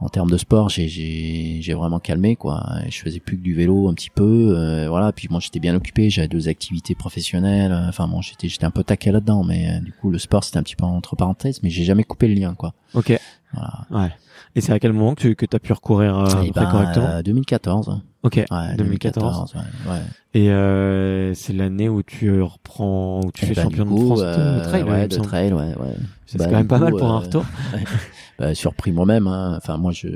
en 0.00 0.08
termes 0.08 0.30
de 0.30 0.38
sport, 0.38 0.68
j'ai, 0.70 0.88
j'ai, 0.88 1.58
j'ai 1.60 1.74
vraiment 1.74 1.98
calmé, 1.98 2.36
quoi. 2.36 2.64
Je 2.88 2.98
faisais 2.98 3.20
plus 3.20 3.36
que 3.36 3.42
du 3.42 3.54
vélo 3.54 3.88
un 3.88 3.94
petit 3.94 4.08
peu, 4.10 4.54
euh, 4.56 4.88
voilà. 4.88 5.12
Puis 5.12 5.28
moi, 5.30 5.40
j'étais 5.40 5.60
bien 5.60 5.74
occupé. 5.74 6.08
J'avais 6.08 6.28
deux 6.28 6.48
activités 6.48 6.94
professionnelles. 6.94 7.72
Enfin 7.88 8.08
bon, 8.08 8.22
j'étais, 8.22 8.48
j'étais 8.48 8.64
un 8.64 8.70
peu 8.70 8.82
taqué 8.82 9.12
là-dedans, 9.12 9.44
mais 9.44 9.68
euh, 9.68 9.80
du 9.80 9.92
coup, 9.92 10.10
le 10.10 10.18
sport, 10.18 10.42
c'était 10.42 10.58
un 10.58 10.62
petit 10.62 10.76
peu 10.76 10.84
entre 10.84 11.16
parenthèses, 11.16 11.60
mais 11.62 11.68
j'ai 11.70 11.84
jamais 11.84 12.04
coupé 12.04 12.28
le 12.28 12.34
lien, 12.34 12.54
quoi. 12.54 12.72
Ok. 12.94 13.12
Voilà. 13.52 13.86
Ouais. 13.90 14.12
Et 14.54 14.60
c'est 14.60 14.72
à 14.72 14.78
quel 14.78 14.92
moment 14.92 15.14
que 15.14 15.20
tu 15.22 15.34
que 15.36 15.46
as 15.54 15.58
pu 15.58 15.72
recourir 15.72 16.18
euh, 16.18 16.24
près 16.26 16.50
ben, 16.50 16.66
correctement 16.70 17.08
euh, 17.08 17.22
2014. 17.22 18.00
Ok. 18.22 18.36
Ouais, 18.50 18.76
2014. 18.76 19.54
ouais, 19.54 19.92
ouais. 19.92 19.98
Et 20.34 20.50
euh, 20.50 21.34
c'est 21.34 21.52
l'année 21.52 21.88
où 21.88 22.02
tu 22.02 22.40
reprends, 22.40 23.20
où 23.24 23.32
tu 23.32 23.44
Et 23.44 23.48
fais 23.48 23.54
ben, 23.54 23.62
champion 23.64 23.84
du 23.84 23.90
de 23.90 23.94
coup, 23.96 24.06
France 24.06 24.20
de 24.20 24.24
euh, 24.24 24.64
trail. 24.64 24.84
il 24.86 24.90
ouais, 24.92 25.08
de 25.08 25.16
trail, 25.16 25.52
ouais, 25.52 25.74
ouais. 25.76 25.94
C'est 26.26 26.38
Bah, 26.38 26.44
quand 26.46 26.52
même 26.52 26.62
du 26.62 26.68
pas 26.68 26.78
coup, 26.78 26.84
mal 26.84 26.92
pour 26.94 27.10
un 27.10 27.16
euh, 27.16 27.18
retour. 27.18 27.44
bah, 28.38 28.54
surpris 28.54 28.92
moi-même. 28.92 29.26
Hein. 29.26 29.54
Enfin, 29.56 29.76
moi, 29.76 29.92
je 29.92 30.08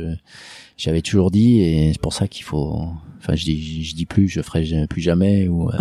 j'avais 0.77 1.03
toujours 1.03 1.31
dit, 1.31 1.61
et 1.61 1.93
c'est 1.93 2.01
pour 2.01 2.13
ça 2.13 2.29
qu'il 2.29 2.45
faut. 2.45 2.89
Enfin, 3.19 3.35
je 3.35 3.45
dis, 3.45 3.83
je 3.85 3.95
dis 3.97 4.07
plus, 4.07 4.29
je 4.29 4.41
ferai 4.41 4.87
plus 4.89 5.01
jamais. 5.01 5.49
Ou, 5.49 5.69
euh, 5.71 5.73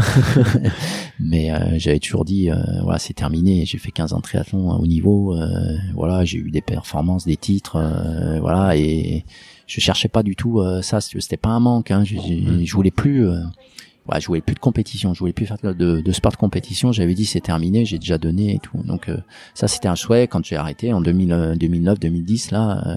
mais 1.19 1.51
euh, 1.51 1.77
j'avais 1.77 1.99
toujours 1.99 2.25
dit, 2.25 2.49
euh, 2.49 2.55
voilà, 2.83 2.97
c'est 2.97 3.13
terminé. 3.13 3.65
J'ai 3.65 3.77
fait 3.77 3.91
15 3.91 4.13
ans 4.13 4.17
de 4.17 4.23
triathlon 4.23 4.71
à 4.71 4.75
haut 4.77 4.87
niveau. 4.87 5.35
euh, 5.35 5.47
voilà, 5.93 6.25
j'ai 6.25 6.37
eu 6.39 6.49
des 6.49 6.61
performances, 6.61 7.25
des 7.25 7.37
titres. 7.37 7.75
euh, 7.75 8.39
voilà, 8.39 8.75
et 8.77 9.25
je 9.67 9.79
cherchais 9.79 10.07
pas 10.07 10.23
du 10.23 10.35
tout 10.35 10.59
euh, 10.59 10.81
ça. 10.81 11.01
C'était 11.01 11.37
pas 11.37 11.49
un 11.49 11.59
manque. 11.59 11.91
Hein. 11.91 12.03
Je, 12.03 12.15
je, 12.15 12.65
je 12.65 12.73
voulais 12.73 12.91
plus. 12.91 13.27
Euh, 14.07 14.13
ouais, 14.13 14.21
je 14.21 14.27
voulais 14.27 14.41
plus 14.41 14.55
de 14.55 14.59
compétition, 14.59 15.13
je 15.13 15.19
voulais 15.19 15.33
plus 15.33 15.45
faire 15.45 15.57
de, 15.61 15.73
de 15.73 16.11
sport 16.11 16.31
de 16.31 16.37
compétition. 16.37 16.91
J'avais 16.91 17.13
dit 17.13 17.25
c'est 17.25 17.41
terminé, 17.41 17.85
j'ai 17.85 17.99
déjà 17.99 18.17
donné 18.17 18.55
et 18.55 18.59
tout. 18.59 18.77
Donc 18.83 19.09
euh, 19.09 19.17
ça 19.53 19.67
c'était 19.67 19.87
un 19.87 19.95
souhait 19.95 20.27
quand 20.27 20.43
j'ai 20.45 20.55
arrêté 20.55 20.93
en 20.93 21.01
2000, 21.01 21.55
2009, 21.57 21.99
2010 21.99 22.51
là. 22.51 22.83
Euh, 22.85 22.95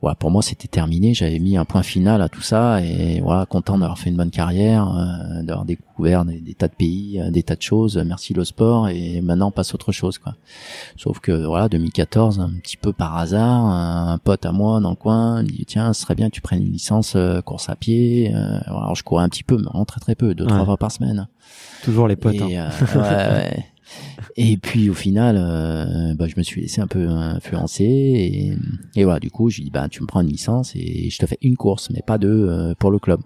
voilà, 0.00 0.14
pour 0.14 0.30
moi 0.30 0.42
c'était 0.42 0.68
terminé. 0.68 1.14
J'avais 1.14 1.38
mis 1.38 1.56
un 1.56 1.64
point 1.64 1.82
final 1.82 2.22
à 2.22 2.28
tout 2.28 2.42
ça 2.42 2.82
et 2.82 3.20
voilà, 3.20 3.46
content 3.46 3.78
d'avoir 3.78 3.98
fait 3.98 4.10
une 4.10 4.16
bonne 4.16 4.30
carrière, 4.30 4.88
euh, 4.88 5.42
d'avoir 5.42 5.64
découvert 5.98 6.24
des, 6.24 6.40
des, 6.40 6.54
tas 6.54 6.68
de 6.68 6.74
pays, 6.74 7.20
euh, 7.20 7.30
des 7.30 7.42
tas 7.42 7.56
de 7.56 7.62
choses. 7.62 7.96
Merci 7.96 8.34
le 8.34 8.44
sport 8.44 8.88
et 8.88 9.20
maintenant 9.20 9.48
on 9.48 9.50
passe 9.50 9.72
à 9.72 9.74
autre 9.74 9.92
chose 9.92 10.18
quoi. 10.18 10.34
Sauf 10.96 11.20
que 11.20 11.46
voilà, 11.46 11.68
2014, 11.68 12.40
un 12.40 12.50
petit 12.62 12.76
peu 12.76 12.92
par 12.92 13.16
hasard, 13.16 13.64
un, 13.64 14.18
pote 14.18 14.46
à 14.46 14.52
moi 14.52 14.80
dans 14.80 14.90
le 14.90 14.96
coin 14.96 15.42
me 15.42 15.48
dit 15.48 15.64
tiens, 15.66 15.92
ce 15.92 16.02
serait 16.02 16.14
bien 16.14 16.28
que 16.28 16.34
tu 16.34 16.40
prennes 16.40 16.62
une 16.62 16.72
licence 16.72 17.14
euh, 17.16 17.40
course 17.40 17.68
à 17.68 17.76
pied. 17.76 18.32
alors 18.66 18.94
je 18.94 19.02
courais 19.02 19.24
un 19.24 19.28
petit 19.28 19.44
peu, 19.44 19.56
mais 19.56 19.64
vraiment 19.64 19.84
très 19.84 20.00
très 20.00 20.14
peu, 20.14 20.34
deux 20.34 20.46
trois 20.46 20.64
fois 20.64 20.76
par 20.76 20.92
semaine. 20.92 21.28
Toujours 21.82 22.08
les 22.08 22.16
potes. 22.16 22.34
Et, 22.34 22.56
hein. 22.56 22.70
ouais, 22.94 23.00
ouais. 23.00 23.66
Et 24.36 24.56
puis 24.56 24.90
au 24.90 24.94
final, 24.94 25.36
euh, 25.38 26.14
bah, 26.14 26.26
je 26.28 26.34
me 26.36 26.42
suis 26.42 26.60
laissé 26.60 26.80
un 26.80 26.86
peu 26.86 27.08
influencer 27.08 27.84
et, 27.84 28.52
et 28.94 29.04
voilà. 29.04 29.18
Du 29.18 29.30
coup, 29.30 29.50
je 29.50 29.62
dis 29.62 29.70
bah 29.70 29.88
tu 29.88 30.02
me 30.02 30.06
prends 30.06 30.20
une 30.20 30.28
licence 30.28 30.72
et 30.76 31.10
je 31.10 31.18
te 31.18 31.26
fais 31.26 31.38
une 31.42 31.56
course, 31.56 31.90
mais 31.90 32.02
pas 32.06 32.18
deux 32.18 32.48
euh, 32.48 32.74
pour 32.78 32.90
le 32.90 32.98
club. 32.98 33.20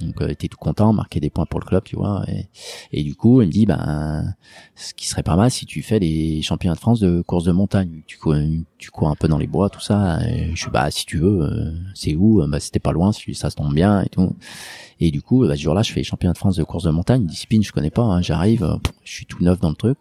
Donc 0.00 0.20
euh, 0.22 0.28
était 0.28 0.48
tout 0.48 0.58
content, 0.58 0.92
marquer 0.92 1.20
des 1.20 1.30
points 1.30 1.46
pour 1.46 1.60
le 1.60 1.64
club, 1.64 1.84
tu 1.84 1.96
vois. 1.96 2.24
Et, 2.28 2.48
et 2.92 3.02
du 3.02 3.14
coup, 3.14 3.42
il 3.42 3.48
me 3.48 3.52
dit 3.52 3.66
ben 3.66 4.34
ce 4.74 4.94
qui 4.94 5.06
serait 5.06 5.22
pas 5.22 5.36
mal 5.36 5.50
si 5.50 5.66
tu 5.66 5.82
fais 5.82 5.98
les 5.98 6.42
championnats 6.42 6.74
de 6.74 6.80
France 6.80 7.00
de 7.00 7.22
course 7.22 7.44
de 7.44 7.52
montagne. 7.52 8.02
Tu 8.06 8.18
cours, 8.18 8.36
tu 8.78 8.90
cours 8.90 9.08
un 9.08 9.16
peu 9.16 9.28
dans 9.28 9.38
les 9.38 9.46
bois, 9.46 9.70
tout 9.70 9.80
ça. 9.80 10.18
Et 10.28 10.50
je 10.54 10.60
suis 10.60 10.70
bah 10.70 10.90
si 10.90 11.06
tu 11.06 11.18
veux, 11.18 11.42
euh, 11.42 11.72
c'est 11.94 12.14
où 12.14 12.46
Bah 12.48 12.60
c'était 12.60 12.78
pas 12.78 12.92
loin, 12.92 13.12
si 13.12 13.34
ça 13.34 13.50
se 13.50 13.56
tombe 13.56 13.74
bien 13.74 14.02
et 14.02 14.08
tout. 14.08 14.36
Et 15.00 15.10
du 15.10 15.22
coup, 15.22 15.46
bah, 15.46 15.56
ce 15.56 15.62
jour-là, 15.62 15.82
je 15.82 15.92
fais 15.92 16.00
les 16.00 16.04
championnats 16.04 16.32
de 16.32 16.38
France 16.38 16.56
de 16.56 16.64
course 16.64 16.84
de 16.84 16.90
montagne, 16.90 17.24
discipline 17.26 17.62
je 17.62 17.72
connais 17.72 17.90
pas. 17.90 18.02
Hein. 18.02 18.22
J'arrive, 18.22 18.78
je 19.04 19.12
suis 19.12 19.26
tout 19.26 19.42
neuf 19.42 19.60
dans 19.60 19.70
le 19.70 19.76
truc. 19.76 19.98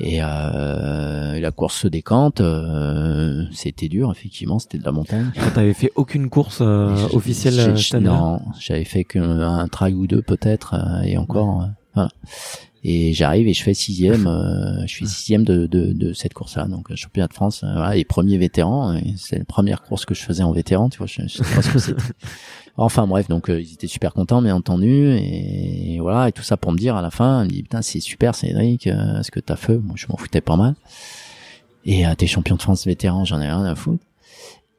Et, 0.00 0.18
euh, 0.22 1.38
la 1.40 1.50
course 1.50 1.76
se 1.76 1.88
décante. 1.88 2.40
Euh, 2.40 3.44
c'était 3.52 3.88
dur, 3.88 4.10
effectivement. 4.10 4.58
C'était 4.58 4.78
de 4.78 4.84
la 4.84 4.92
montagne. 4.92 5.30
T'avais 5.54 5.74
fait 5.74 5.92
aucune 5.94 6.28
course 6.28 6.58
euh, 6.60 6.94
officielle 7.12 7.58
euh, 7.58 7.76
cette 7.76 8.00
Non, 8.00 8.40
j'avais 8.58 8.84
fait 8.84 9.04
qu'un 9.04 9.68
trail 9.68 9.94
ou 9.94 10.06
deux 10.06 10.22
peut-être, 10.22 10.74
euh, 10.74 11.02
et 11.02 11.16
encore. 11.16 11.68
voilà. 11.94 12.10
Et 12.82 13.12
j'arrive 13.12 13.46
et 13.46 13.52
je 13.52 13.62
fais 13.62 13.74
sixième. 13.74 14.26
je 14.86 14.90
suis 14.90 15.06
sixième 15.06 15.44
de, 15.44 15.66
de, 15.66 15.92
de 15.92 16.14
cette 16.14 16.32
course-là, 16.32 16.64
donc 16.66 16.94
championnat 16.94 17.26
de 17.28 17.34
France. 17.34 17.60
voilà, 17.62 17.94
et 17.94 18.04
premier 18.04 18.38
vétéran. 18.38 18.98
C'est 19.16 19.36
la 19.38 19.44
première 19.44 19.82
course 19.82 20.06
que 20.06 20.14
je 20.14 20.22
faisais 20.22 20.42
en 20.42 20.52
vétéran. 20.52 20.88
Tu 20.88 20.96
vois, 20.96 21.06
je, 21.06 21.20
je 21.24 21.28
sais 21.28 21.54
pas 21.54 21.60
ce 21.60 21.70
que 21.72 21.78
c'était. 21.78 22.00
Enfin 22.82 23.06
bref, 23.06 23.28
donc 23.28 23.50
euh, 23.50 23.60
ils 23.60 23.74
étaient 23.74 23.86
super 23.86 24.14
contents, 24.14 24.40
bien 24.40 24.56
entendu, 24.56 25.14
et, 25.14 25.98
voilà, 26.00 26.30
et 26.30 26.32
tout 26.32 26.42
ça 26.42 26.56
pour 26.56 26.72
me 26.72 26.78
dire 26.78 26.96
à 26.96 27.02
la 27.02 27.10
fin, 27.10 27.42
il 27.42 27.48
me 27.48 27.50
dit 27.50 27.62
putain 27.62 27.82
c'est 27.82 28.00
super 28.00 28.34
Cédric, 28.34 28.86
euh, 28.86 29.22
ce 29.22 29.30
que 29.30 29.38
t'as 29.38 29.56
fait, 29.56 29.76
moi 29.76 29.96
je 29.96 30.06
m'en 30.08 30.16
foutais 30.16 30.40
pas 30.40 30.56
mal. 30.56 30.74
Et 31.84 32.06
euh, 32.06 32.14
t'es 32.14 32.26
champion 32.26 32.56
de 32.56 32.62
France 32.62 32.86
vétéran, 32.86 33.26
j'en 33.26 33.38
ai 33.38 33.48
rien 33.48 33.64
à 33.66 33.74
foutre. 33.74 34.02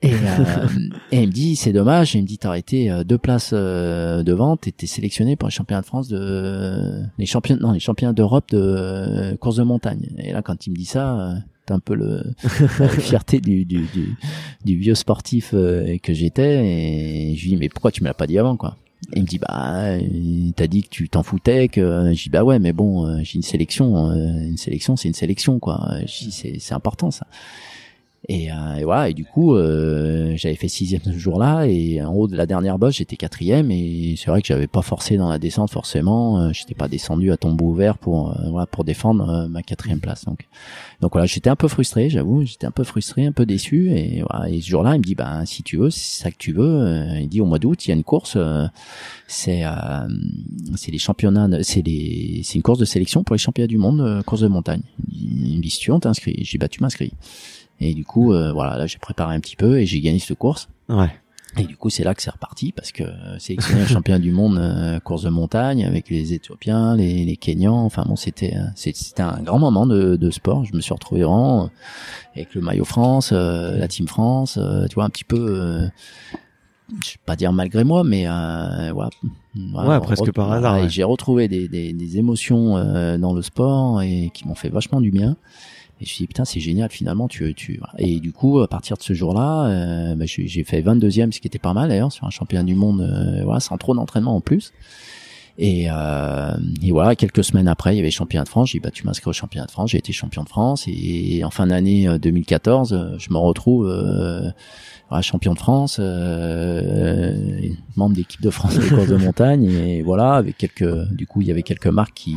Et, 0.01 0.15
euh, 0.15 0.67
et 1.11 1.21
il 1.21 1.27
me 1.27 1.31
dit 1.31 1.55
c'est 1.55 1.73
dommage, 1.73 2.15
il 2.15 2.23
me 2.23 2.27
dit 2.27 2.39
t'as 2.39 2.55
été 2.55 2.91
deux 3.05 3.19
places 3.19 3.53
devant, 3.53 4.57
t'étais 4.57 4.87
sélectionné 4.87 5.35
pour 5.35 5.47
les 5.47 5.53
championnats 5.53 5.81
de 5.81 5.85
France 5.85 6.07
de 6.07 7.03
les 7.19 7.27
champions 7.27 7.57
non 7.61 7.71
les 7.71 7.79
championnats 7.79 8.13
d'Europe 8.13 8.49
de 8.49 9.37
course 9.39 9.57
de 9.57 9.63
montagne. 9.63 10.09
Et 10.17 10.33
là 10.33 10.41
quand 10.41 10.65
il 10.65 10.71
me 10.71 10.75
dit 10.75 10.85
ça, 10.85 11.35
un 11.69 11.79
peu 11.79 11.95
le, 11.95 12.23
la 12.79 12.89
fierté 12.89 13.39
du, 13.39 13.65
du, 13.65 13.81
du, 13.93 14.15
du 14.65 14.75
vieux 14.77 14.95
sportif 14.95 15.51
euh, 15.53 15.97
que 16.01 16.13
j'étais. 16.13 16.65
Et 16.65 17.35
je 17.35 17.43
lui 17.43 17.49
dis, 17.51 17.57
mais 17.57 17.69
pourquoi 17.69 17.91
tu 17.91 18.03
me 18.03 18.07
l'as 18.07 18.13
pas 18.13 18.27
dit 18.27 18.37
avant, 18.37 18.57
quoi? 18.57 18.77
Et 19.13 19.17
il 19.17 19.23
me 19.23 19.27
dit 19.27 19.39
bah 19.39 19.97
t'as 20.55 20.67
dit 20.67 20.83
que 20.83 20.89
tu 20.89 21.09
t'en 21.09 21.23
foutais 21.23 21.69
que 21.69 22.13
je 22.13 22.23
dis 22.23 22.29
bah 22.29 22.43
ouais 22.43 22.59
mais 22.59 22.71
bon 22.71 23.07
euh, 23.07 23.17
j'ai 23.23 23.37
une 23.37 23.41
sélection 23.41 24.11
euh, 24.11 24.13
une 24.43 24.57
sélection 24.57 24.95
c'est 24.95 25.07
une 25.07 25.15
sélection 25.15 25.59
quoi. 25.59 25.95
Je 26.01 26.25
dis 26.25 26.31
c'est 26.31 26.59
c'est 26.59 26.75
important 26.75 27.09
ça 27.09 27.25
et, 28.29 28.51
euh, 28.51 28.75
et, 28.75 28.83
voilà, 28.83 29.09
et 29.09 29.13
du 29.15 29.25
coup, 29.25 29.55
euh, 29.55 30.33
j'avais 30.35 30.55
fait 30.55 30.67
sixième 30.67 31.01
ce 31.03 31.11
jour-là, 31.17 31.65
et 31.65 32.03
en 32.03 32.13
haut 32.13 32.27
de 32.27 32.37
la 32.37 32.45
dernière 32.45 32.77
bosse, 32.77 32.95
j'étais 32.97 33.15
quatrième, 33.15 33.71
et 33.71 34.13
c'est 34.15 34.29
vrai 34.29 34.41
que 34.41 34.47
j'avais 34.47 34.67
pas 34.67 34.83
forcé 34.83 35.17
dans 35.17 35.27
la 35.27 35.39
descente 35.39 35.71
forcément, 35.71 36.39
euh, 36.39 36.51
j'étais 36.53 36.75
pas 36.75 36.87
descendu 36.87 37.31
à 37.31 37.37
tombeau 37.37 37.65
ouvert 37.65 37.97
pour 37.97 38.29
euh, 38.29 38.49
voilà 38.51 38.67
pour 38.67 38.83
défendre 38.83 39.27
euh, 39.27 39.47
ma 39.47 39.63
quatrième 39.63 39.99
place. 39.99 40.25
Donc, 40.25 40.47
donc 41.01 41.13
voilà, 41.13 41.25
j'étais 41.25 41.49
un 41.49 41.55
peu 41.55 41.67
frustré, 41.67 42.11
j'avoue, 42.11 42.45
j'étais 42.45 42.67
un 42.67 42.71
peu 42.71 42.83
frustré, 42.83 43.25
un 43.25 43.31
peu 43.31 43.47
déçu, 43.47 43.91
et 43.91 44.23
voilà, 44.29 44.51
et 44.51 44.61
ce 44.61 44.69
jour-là, 44.69 44.93
il 44.93 44.99
me 44.99 45.03
dit 45.03 45.15
ben 45.15 45.43
si 45.45 45.63
tu 45.63 45.77
veux, 45.77 45.89
c'est 45.89 46.21
ça 46.23 46.29
que 46.29 46.37
tu 46.37 46.53
veux. 46.53 47.17
il 47.19 47.27
dit 47.27 47.41
au 47.41 47.45
mois 47.45 47.57
d'août, 47.57 47.87
il 47.87 47.89
y 47.89 47.91
a 47.91 47.95
une 47.95 48.03
course, 48.03 48.37
c'est 49.27 49.63
c'est 50.75 50.91
les 50.91 50.99
championnats, 50.99 51.49
c'est 51.63 51.81
les 51.81 52.41
c'est 52.43 52.55
une 52.55 52.61
course 52.61 52.77
de 52.77 52.85
sélection 52.85 53.23
pour 53.23 53.33
les 53.33 53.39
championnats 53.39 53.67
du 53.67 53.79
monde, 53.79 54.21
course 54.25 54.41
de 54.41 54.47
montagne. 54.47 54.81
Il 55.11 55.57
me 55.57 55.61
dit 55.61 55.71
si 55.71 55.79
tu 55.79 55.89
veux, 55.89 55.95
on 55.95 55.99
t'inscrit. 55.99 56.35
J'ai 56.43 56.59
bah 56.59 56.67
tu 56.67 56.83
m'inscris. 56.83 57.13
Et 57.81 57.95
du 57.95 58.05
coup, 58.05 58.31
euh, 58.31 58.53
voilà, 58.53 58.77
là 58.77 58.85
j'ai 58.85 58.99
préparé 58.99 59.35
un 59.35 59.39
petit 59.39 59.55
peu 59.55 59.79
et 59.79 59.87
j'ai 59.87 59.99
gagné 59.99 60.19
cette 60.19 60.37
course. 60.37 60.69
Ouais. 60.87 61.09
Et 61.57 61.63
du 61.63 61.75
coup, 61.75 61.89
c'est 61.89 62.03
là 62.05 62.13
que 62.15 62.21
c'est 62.21 62.29
reparti 62.29 62.71
parce 62.71 62.93
que 62.93 63.03
sélectionner 63.39 63.81
un 63.81 63.87
champion 63.87 64.19
du 64.19 64.31
monde 64.31 64.57
euh, 64.57 64.99
course 64.99 65.23
de 65.23 65.29
montagne 65.29 65.83
avec 65.83 66.09
les 66.09 66.33
Éthiopiens, 66.33 66.95
les, 66.95 67.25
les 67.25 67.35
Kenyans. 67.35 67.83
Enfin 67.83 68.05
bon, 68.07 68.15
c'était 68.15 68.55
euh, 68.55 68.67
c'était 68.75 69.23
un 69.23 69.41
grand 69.41 69.59
moment 69.59 69.87
de, 69.87 70.15
de, 70.15 70.29
sport. 70.29 70.63
Je 70.63 70.75
me 70.75 70.79
suis 70.79 70.93
retrouvé 70.93 71.23
vraiment 71.23 71.69
avec 72.35 72.53
le 72.53 72.61
maillot 72.61 72.85
France, 72.85 73.31
la 73.31 73.87
team 73.87 74.07
France. 74.07 74.59
tu 74.89 74.95
vois 74.95 75.03
un 75.03 75.09
petit 75.09 75.25
peu. 75.25 75.89
je 77.03 77.09
vais 77.09 77.19
pas 77.25 77.35
dire 77.35 77.51
malgré 77.51 77.83
moi, 77.83 78.03
mais 78.05 78.25
voilà, 78.93 79.09
ouais, 79.65 79.99
presque 80.01 80.31
par 80.31 80.51
hasard. 80.51 80.87
J'ai 80.87 81.03
retrouvé 81.03 81.47
des, 81.47 81.67
des, 81.67 81.91
des 81.93 82.17
émotions 82.17 82.75
dans 83.17 83.33
le 83.33 83.41
sport 83.41 84.03
et 84.03 84.29
qui 84.33 84.47
m'ont 84.47 84.55
fait 84.55 84.69
vachement 84.69 85.01
du 85.01 85.09
bien. 85.09 85.35
Et 86.01 86.05
je 86.05 86.09
me 86.09 86.15
suis 86.15 86.23
dit, 86.23 86.27
putain, 86.27 86.45
c'est 86.45 86.59
génial, 86.59 86.89
finalement, 86.89 87.27
tu, 87.27 87.53
tu, 87.53 87.79
et 87.99 88.19
du 88.19 88.31
coup, 88.31 88.59
à 88.59 88.67
partir 88.67 88.97
de 88.97 89.03
ce 89.03 89.13
jour-là, 89.13 89.67
euh, 89.67 90.15
bah, 90.15 90.25
j'ai 90.25 90.63
fait 90.63 90.81
22e, 90.81 91.31
ce 91.31 91.39
qui 91.39 91.47
était 91.47 91.59
pas 91.59 91.73
mal 91.73 91.89
d'ailleurs, 91.89 92.11
sur 92.11 92.25
un 92.25 92.31
championnat 92.31 92.63
du 92.63 92.73
monde, 92.73 93.01
euh, 93.01 93.43
voilà, 93.43 93.59
sans 93.59 93.77
trop 93.77 93.93
d'entraînement 93.93 94.35
en 94.35 94.41
plus. 94.41 94.73
Et, 95.59 95.85
euh, 95.91 96.57
et, 96.81 96.91
voilà, 96.91 97.15
quelques 97.15 97.43
semaines 97.43 97.67
après, 97.67 97.93
il 97.93 97.97
y 97.97 97.99
avait 97.99 98.09
championnat 98.09 98.45
de 98.45 98.49
France. 98.49 98.71
J'ai 98.71 98.79
dit, 98.79 98.83
bah, 98.83 98.89
tu 98.89 99.05
m'inscris 99.05 99.29
au 99.29 99.33
championnat 99.33 99.67
de 99.67 99.71
France. 99.71 99.91
J'ai 99.91 99.99
été 99.99 100.11
champion 100.11 100.43
de 100.43 100.49
France. 100.49 100.85
Et, 100.87 101.43
en 101.43 101.51
fin 101.51 101.67
d'année 101.67 102.07
2014, 102.17 102.93
euh, 102.93 103.17
je 103.19 103.31
me 103.31 103.37
retrouve 103.37 103.87
euh, 103.87 104.49
champion 105.21 105.53
de 105.53 105.59
France, 105.59 105.97
euh, 105.99 107.69
membre 107.95 108.15
d'équipe 108.15 108.41
de 108.41 108.49
France 108.49 108.79
des 108.79 108.87
courses 108.87 109.07
de 109.07 109.17
montagne. 109.17 109.65
Et 109.65 110.01
voilà, 110.01 110.33
avec 110.33 110.57
quelques, 110.57 111.09
du 111.11 111.27
coup, 111.27 111.41
il 111.41 111.47
y 111.47 111.51
avait 111.51 111.63
quelques 111.63 111.87
marques 111.87 112.15
qui, 112.15 112.35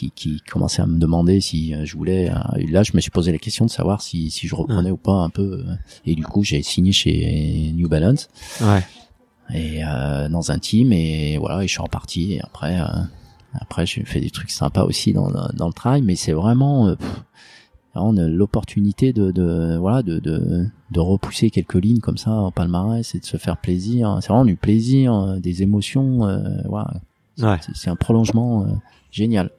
qui, 0.00 0.10
qui 0.10 0.40
commençait 0.40 0.80
à 0.80 0.86
me 0.86 0.98
demander 0.98 1.40
si 1.40 1.74
euh, 1.74 1.84
je 1.84 1.96
voulais. 1.96 2.30
Euh, 2.30 2.66
là, 2.70 2.82
je 2.82 2.92
me 2.94 3.00
suis 3.00 3.10
posé 3.10 3.32
la 3.32 3.38
question 3.38 3.66
de 3.66 3.70
savoir 3.70 4.00
si, 4.00 4.30
si 4.30 4.46
je 4.46 4.54
reprenais 4.54 4.90
ou 4.90 4.96
pas 4.96 5.12
un 5.12 5.28
peu. 5.30 5.64
Euh, 5.66 5.74
et 6.06 6.14
du 6.14 6.24
coup, 6.24 6.42
j'ai 6.42 6.62
signé 6.62 6.92
chez 6.92 7.72
New 7.74 7.88
Balance. 7.88 8.28
Ouais. 8.60 8.84
Et 9.52 9.84
euh, 9.84 10.28
dans 10.28 10.52
un 10.52 10.58
team 10.58 10.92
et 10.92 11.36
voilà, 11.38 11.62
et 11.62 11.66
je 11.66 11.72
suis 11.72 11.82
reparti. 11.82 12.34
Et 12.34 12.40
après, 12.40 12.80
euh, 12.80 12.86
après, 13.54 13.84
j'ai 13.84 14.04
fait 14.04 14.20
des 14.20 14.30
trucs 14.30 14.50
sympas 14.50 14.84
aussi 14.84 15.12
dans, 15.12 15.30
dans 15.30 15.66
le 15.66 15.72
travail, 15.72 16.02
mais 16.02 16.14
c'est 16.14 16.32
vraiment 16.32 16.94
l'opportunité 17.94 19.12
de, 19.12 19.32
de 19.32 19.76
voilà 19.76 20.02
de, 20.02 20.20
de, 20.20 20.66
de 20.92 21.00
repousser 21.00 21.50
quelques 21.50 21.74
lignes 21.74 21.98
comme 21.98 22.16
ça 22.16 22.30
en 22.30 22.52
palmarès 22.52 23.14
et 23.16 23.18
de 23.18 23.24
se 23.24 23.36
faire 23.36 23.56
plaisir 23.56 24.18
c'est 24.20 24.28
vraiment 24.28 24.44
du 24.44 24.54
plaisir 24.54 25.40
des 25.40 25.64
émotions 25.64 26.18
voilà 26.68 26.92
ouais. 27.38 27.58
c'est 27.74 27.90
un 27.90 27.96
prolongement 27.96 28.64
génial 29.10 29.50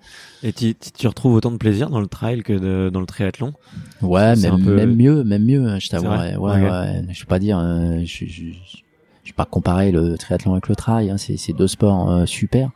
et 0.44 0.54
tu, 0.54 0.74
tu 0.76 1.08
retrouves 1.08 1.36
autant 1.36 1.52
de 1.52 1.58
plaisir 1.58 1.90
dans 1.90 2.00
le 2.00 2.08
trail 2.08 2.42
que 2.42 2.54
de, 2.54 2.90
dans 2.90 3.00
le 3.00 3.06
triathlon 3.06 3.54
Ouais, 4.02 4.36
même, 4.36 4.58
même 4.58 4.96
mieux, 4.96 5.24
même 5.24 5.46
mieux, 5.46 5.68
hein, 5.68 5.80
je 5.80 5.90
t'avouerais. 5.90 6.36
Ouais, 6.36 6.52
ouais, 6.52 6.70
ouais, 6.70 7.06
Je 7.12 7.20
vais 7.20 7.28
pas 7.28 7.40
dire, 7.40 7.60
euh, 7.60 8.00
je, 8.00 8.26
je, 8.26 8.46
je, 8.46 9.30
vais 9.30 9.34
pas 9.36 9.46
comparer 9.46 9.92
le 9.92 10.18
triathlon 10.18 10.54
avec 10.54 10.68
le 10.68 10.76
trail. 10.76 11.12
Hein, 11.12 11.18
c'est 11.18 11.54
deux 11.54 11.68
sports 11.68 12.10
euh, 12.10 12.26
super. 12.26 12.72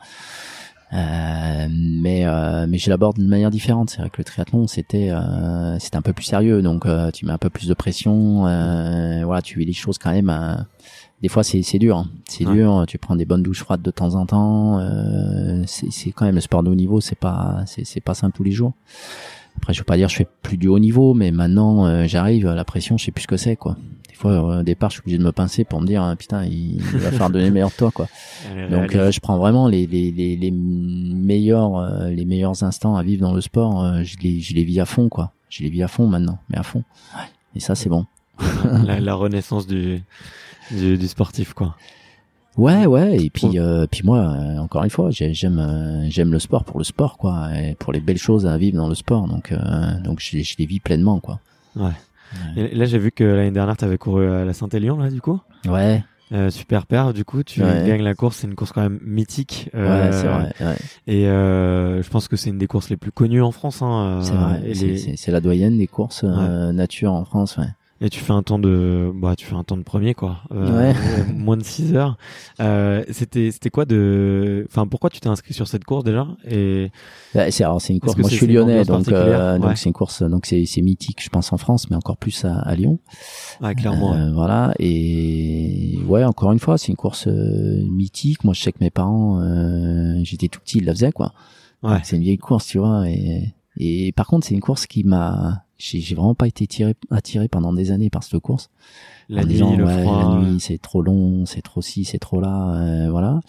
Euh, 0.93 1.67
mais 1.71 2.25
euh, 2.25 2.67
mais 2.69 2.77
je 2.77 2.89
l'aborde 2.89 3.17
d'une 3.17 3.27
manière 3.27 3.49
différente. 3.49 3.89
C'est 3.89 3.97
vrai 3.99 4.09
que 4.09 4.19
le 4.19 4.23
triathlon 4.23 4.67
c'était 4.67 5.09
euh, 5.09 5.77
c'était 5.79 5.97
un 5.97 6.01
peu 6.01 6.13
plus 6.13 6.23
sérieux, 6.25 6.61
donc 6.61 6.85
euh, 6.85 7.09
tu 7.11 7.25
mets 7.25 7.33
un 7.33 7.39
peu 7.39 7.49
plus 7.49 7.67
de 7.67 7.73
pression. 7.73 8.41
voilà, 8.41 9.41
tu 9.41 9.59
vis 9.59 9.65
les 9.65 9.73
choses 9.73 9.97
quand 9.97 10.11
même 10.11 10.29
des 11.21 11.29
fois 11.29 11.43
c'est 11.43 11.61
c'est 11.61 11.79
dur, 11.79 11.97
hein. 11.97 12.07
c'est 12.27 12.45
dur. 12.45 12.85
Tu 12.87 12.97
prends 12.97 13.15
des 13.15 13.25
bonnes 13.25 13.43
douches 13.43 13.61
froides 13.61 13.81
de 13.81 13.91
temps 13.91 14.15
en 14.15 14.25
temps. 14.25 14.79
Euh, 14.79 15.63
c'est 15.65 15.91
c'est 15.91 16.11
quand 16.11 16.25
même 16.25 16.35
le 16.35 16.41
sport 16.41 16.61
de 16.63 16.69
haut 16.69 16.75
niveau, 16.75 16.99
c'est 17.01 17.17
pas 17.17 17.63
c'est 17.65 17.85
c'est 17.85 18.01
pas 18.01 18.13
simple 18.13 18.35
tous 18.35 18.43
les 18.43 18.51
jours. 18.51 18.73
Après 19.57 19.73
je 19.73 19.79
veux 19.79 19.85
pas 19.85 19.95
dire 19.95 20.09
je 20.09 20.17
fais 20.17 20.27
plus 20.41 20.57
du 20.57 20.67
haut 20.67 20.79
niveau, 20.79 21.13
mais 21.13 21.31
maintenant 21.31 21.85
euh, 21.85 22.05
j'arrive 22.05 22.47
à 22.47 22.55
la 22.55 22.65
pression, 22.65 22.97
je 22.97 23.05
sais 23.05 23.11
plus 23.11 23.23
ce 23.23 23.27
que 23.27 23.37
c'est 23.37 23.55
quoi. 23.55 23.77
Des 24.09 24.15
fois 24.15 24.31
euh, 24.31 24.59
au 24.59 24.63
départ 24.63 24.89
je 24.89 24.95
suis 24.95 25.01
obligé 25.01 25.17
de 25.17 25.23
me 25.23 25.31
pincer 25.31 25.63
pour 25.63 25.79
me 25.79 25.87
dire 25.87 26.03
ah, 26.03 26.15
putain 26.17 26.43
il, 26.43 26.81
va 26.81 27.11
faire 27.11 27.29
donner 27.29 27.49
meilleur 27.49 27.69
de 27.69 27.75
toi 27.75 27.91
quoi. 27.91 28.07
Donc 28.69 28.91
je 28.91 29.19
prends 29.21 29.37
vraiment 29.37 29.69
les 29.69 29.87
les 29.87 30.11
les, 30.11 30.35
les 30.35 30.51
meilleurs 30.51 32.09
les 32.09 32.25
meilleurs 32.25 32.61
instants 32.63 32.97
à 32.97 33.03
vivre 33.03 33.21
dans 33.21 33.33
le 33.33 33.41
sport, 33.41 34.03
je 34.03 34.17
les 34.21 34.41
je 34.41 34.53
les 34.53 34.65
vis 34.65 34.81
à 34.81 34.85
fond 34.85 35.07
quoi. 35.07 35.31
Je 35.49 35.63
les 35.63 35.69
vis 35.69 35.83
à 35.83 35.87
fond 35.87 36.07
maintenant, 36.07 36.39
mais 36.49 36.57
à 36.57 36.63
fond. 36.63 36.83
Et 37.55 37.61
ça 37.61 37.73
c'est 37.75 37.87
bon. 37.87 38.05
la, 38.83 38.99
la 38.99 39.15
renaissance 39.15 39.65
du 39.65 40.03
du, 40.71 40.97
du 40.97 41.07
sportif 41.07 41.53
quoi. 41.53 41.75
Ouais, 42.57 42.85
ouais, 42.85 43.17
et 43.17 43.29
puis 43.29 43.59
euh, 43.59 43.85
puis 43.89 44.01
moi, 44.05 44.19
euh, 44.19 44.57
encore 44.59 44.83
une 44.85 44.89
fois, 44.89 45.11
j'ai- 45.11 45.33
j'aime 45.33 45.59
euh, 45.59 46.05
j'aime 46.09 46.31
le 46.31 46.39
sport 46.39 46.63
pour 46.63 46.77
le 46.77 46.85
sport, 46.85 47.17
quoi, 47.17 47.49
et 47.53 47.75
pour 47.75 47.91
les 47.91 47.99
belles 47.99 48.17
choses 48.17 48.45
à 48.47 48.57
vivre 48.57 48.77
dans 48.77 48.87
le 48.87 48.95
sport, 48.95 49.27
donc 49.27 49.53
donc 50.03 50.19
je, 50.21 50.37
je 50.41 50.55
les 50.57 50.65
vis 50.65 50.79
pleinement, 50.79 51.19
quoi. 51.19 51.39
Ouais. 51.75 51.91
Et 52.55 52.73
là, 52.75 52.85
j'ai 52.85 52.97
vu 52.97 53.11
que 53.11 53.23
l'année 53.25 53.51
dernière, 53.51 53.75
tu 53.77 53.83
avais 53.85 53.97
couru 53.97 54.25
à 54.29 54.45
la 54.45 54.53
Saint-Élion, 54.53 54.97
là, 54.97 55.09
du 55.09 55.19
coup. 55.21 55.39
Ouais, 55.67 56.03
Euh, 56.31 56.49
super 56.49 56.85
paire, 56.87 57.13
du 57.13 57.23
coup, 57.23 57.43
tu 57.43 57.61
Ouais. 57.61 57.83
gagnes 57.85 58.01
la 58.01 58.15
course. 58.15 58.37
C'est 58.37 58.47
une 58.47 58.55
course 58.55 58.71
quand 58.71 58.81
même 58.81 58.99
mythique. 59.05 59.69
ouais, 59.75 60.09
c'est 60.11 60.27
vrai, 60.27 60.51
ouais, 60.59 60.75
Et 61.07 61.27
euh, 61.27 62.01
je 62.01 62.09
pense 62.09 62.27
que 62.27 62.35
c'est 62.35 62.49
une 62.49 62.57
des 62.57 62.65
courses 62.67 62.89
les 62.89 62.97
plus 62.97 63.11
connues 63.11 63.41
en 63.43 63.51
France. 63.51 63.81
Hein, 63.83 64.19
c'est 64.23 64.33
vrai. 64.33 64.73
C'est 64.73 65.27
les- 65.27 65.31
la 65.33 65.39
doyenne 65.41 65.77
des 65.77 65.87
courses 65.87 66.23
nature 66.23 67.11
en 67.13 67.25
France, 67.25 67.57
ouais. 67.57 67.67
Et 68.01 68.09
tu 68.09 68.19
fais 68.19 68.33
un 68.33 68.43
temps 68.43 68.59
de, 68.59 69.11
bah, 69.15 69.35
tu 69.37 69.45
fais 69.45 69.55
un 69.55 69.63
temps 69.63 69.77
de 69.77 69.83
premier, 69.83 70.13
quoi. 70.13 70.39
Euh, 70.51 70.91
Ouais. 70.91 70.95
euh, 70.95 71.23
moins 71.33 71.55
de 71.55 71.63
6 71.63 71.95
heures. 71.95 72.17
Euh, 72.59 73.03
c'était, 73.09 73.51
c'était 73.51 73.69
quoi 73.69 73.85
de, 73.85 74.65
enfin, 74.69 74.85
pourquoi 74.85 75.09
tu 75.09 75.19
t'es 75.21 75.29
inscrit 75.29 75.53
sur 75.53 75.67
cette 75.67 75.85
course 75.85 76.03
déjà? 76.03 76.27
Et 76.49 76.91
Ouais, 77.33 77.51
c'est 77.51 77.63
alors 77.63 77.81
c'est 77.81 77.93
une 77.93 77.99
course. 78.01 78.17
Moi, 78.17 78.29
je 78.29 78.35
suis 78.35 78.47
lyonnais, 78.47 78.79
ambiance 78.81 79.05
donc 79.05 79.13
euh, 79.13 79.53
Ouais. 79.53 79.59
donc 79.59 79.77
c'est 79.77 79.87
une 79.89 79.93
course, 79.93 80.23
donc 80.23 80.45
c'est 80.45 80.65
c'est 80.65 80.81
mythique, 80.81 81.23
je 81.23 81.29
pense 81.29 81.53
en 81.53 81.57
France, 81.57 81.89
mais 81.89 81.95
encore 81.95 82.17
plus 82.17 82.43
à, 82.45 82.55
à 82.59 82.75
Lyon. 82.75 82.99
ah, 83.61 83.73
clairement. 83.73 84.13
Euh, 84.13 84.31
voilà 84.33 84.73
et 84.79 85.97
ouais 86.07 86.23
encore 86.23 86.51
une 86.51 86.59
fois 86.59 86.77
c'est 86.77 86.89
une 86.89 86.95
course 86.95 87.27
euh, 87.27 87.83
mythique 87.89 88.43
moi 88.43 88.53
je 88.53 88.61
sais 88.61 88.71
que 88.71 88.77
mes 88.81 88.89
parents 88.89 89.39
euh, 89.41 90.19
j'étais 90.23 90.47
tout 90.47 90.59
petit 90.59 90.77
ils 90.79 90.85
la 90.85 90.93
faisaient 90.93 91.11
quoi 91.11 91.33
c'est 92.03 92.15
une 92.15 92.23
vieille 92.23 92.37
course 92.37 92.65
tu 92.67 92.79
vois 92.79 93.07
et 93.09 93.53
et 93.77 94.11
par 94.13 94.25
contre 94.27 94.47
c'est 94.47 94.55
une 94.55 94.61
course 94.61 94.87
qui 94.87 95.03
m'a 95.03 95.64
j'ai 95.77 96.15
vraiment 96.15 96.35
pas 96.35 96.47
été 96.47 96.67
tiré 96.67 96.93
attiré 97.11 97.47
pendant 97.47 97.73
des 97.73 97.91
années 97.91 98.09
par 98.09 98.23
cette 98.23 98.39
course. 98.39 98.69
La 99.27 99.41
en 99.41 99.45
nuit, 99.45 99.53
disant, 99.53 99.75
le 99.75 99.85
ouais, 99.85 100.03
froid. 100.03 100.35
la 100.39 100.49
nuit 100.51 100.59
c'est 100.59 100.79
trop 100.79 101.01
long 101.01 101.45
c'est 101.47 101.61
trop 101.63 101.81
ci 101.81 102.05
c'est 102.05 102.19
trop 102.19 102.39
là 102.39 102.75
euh, 102.75 103.09
voilà. 103.09 103.39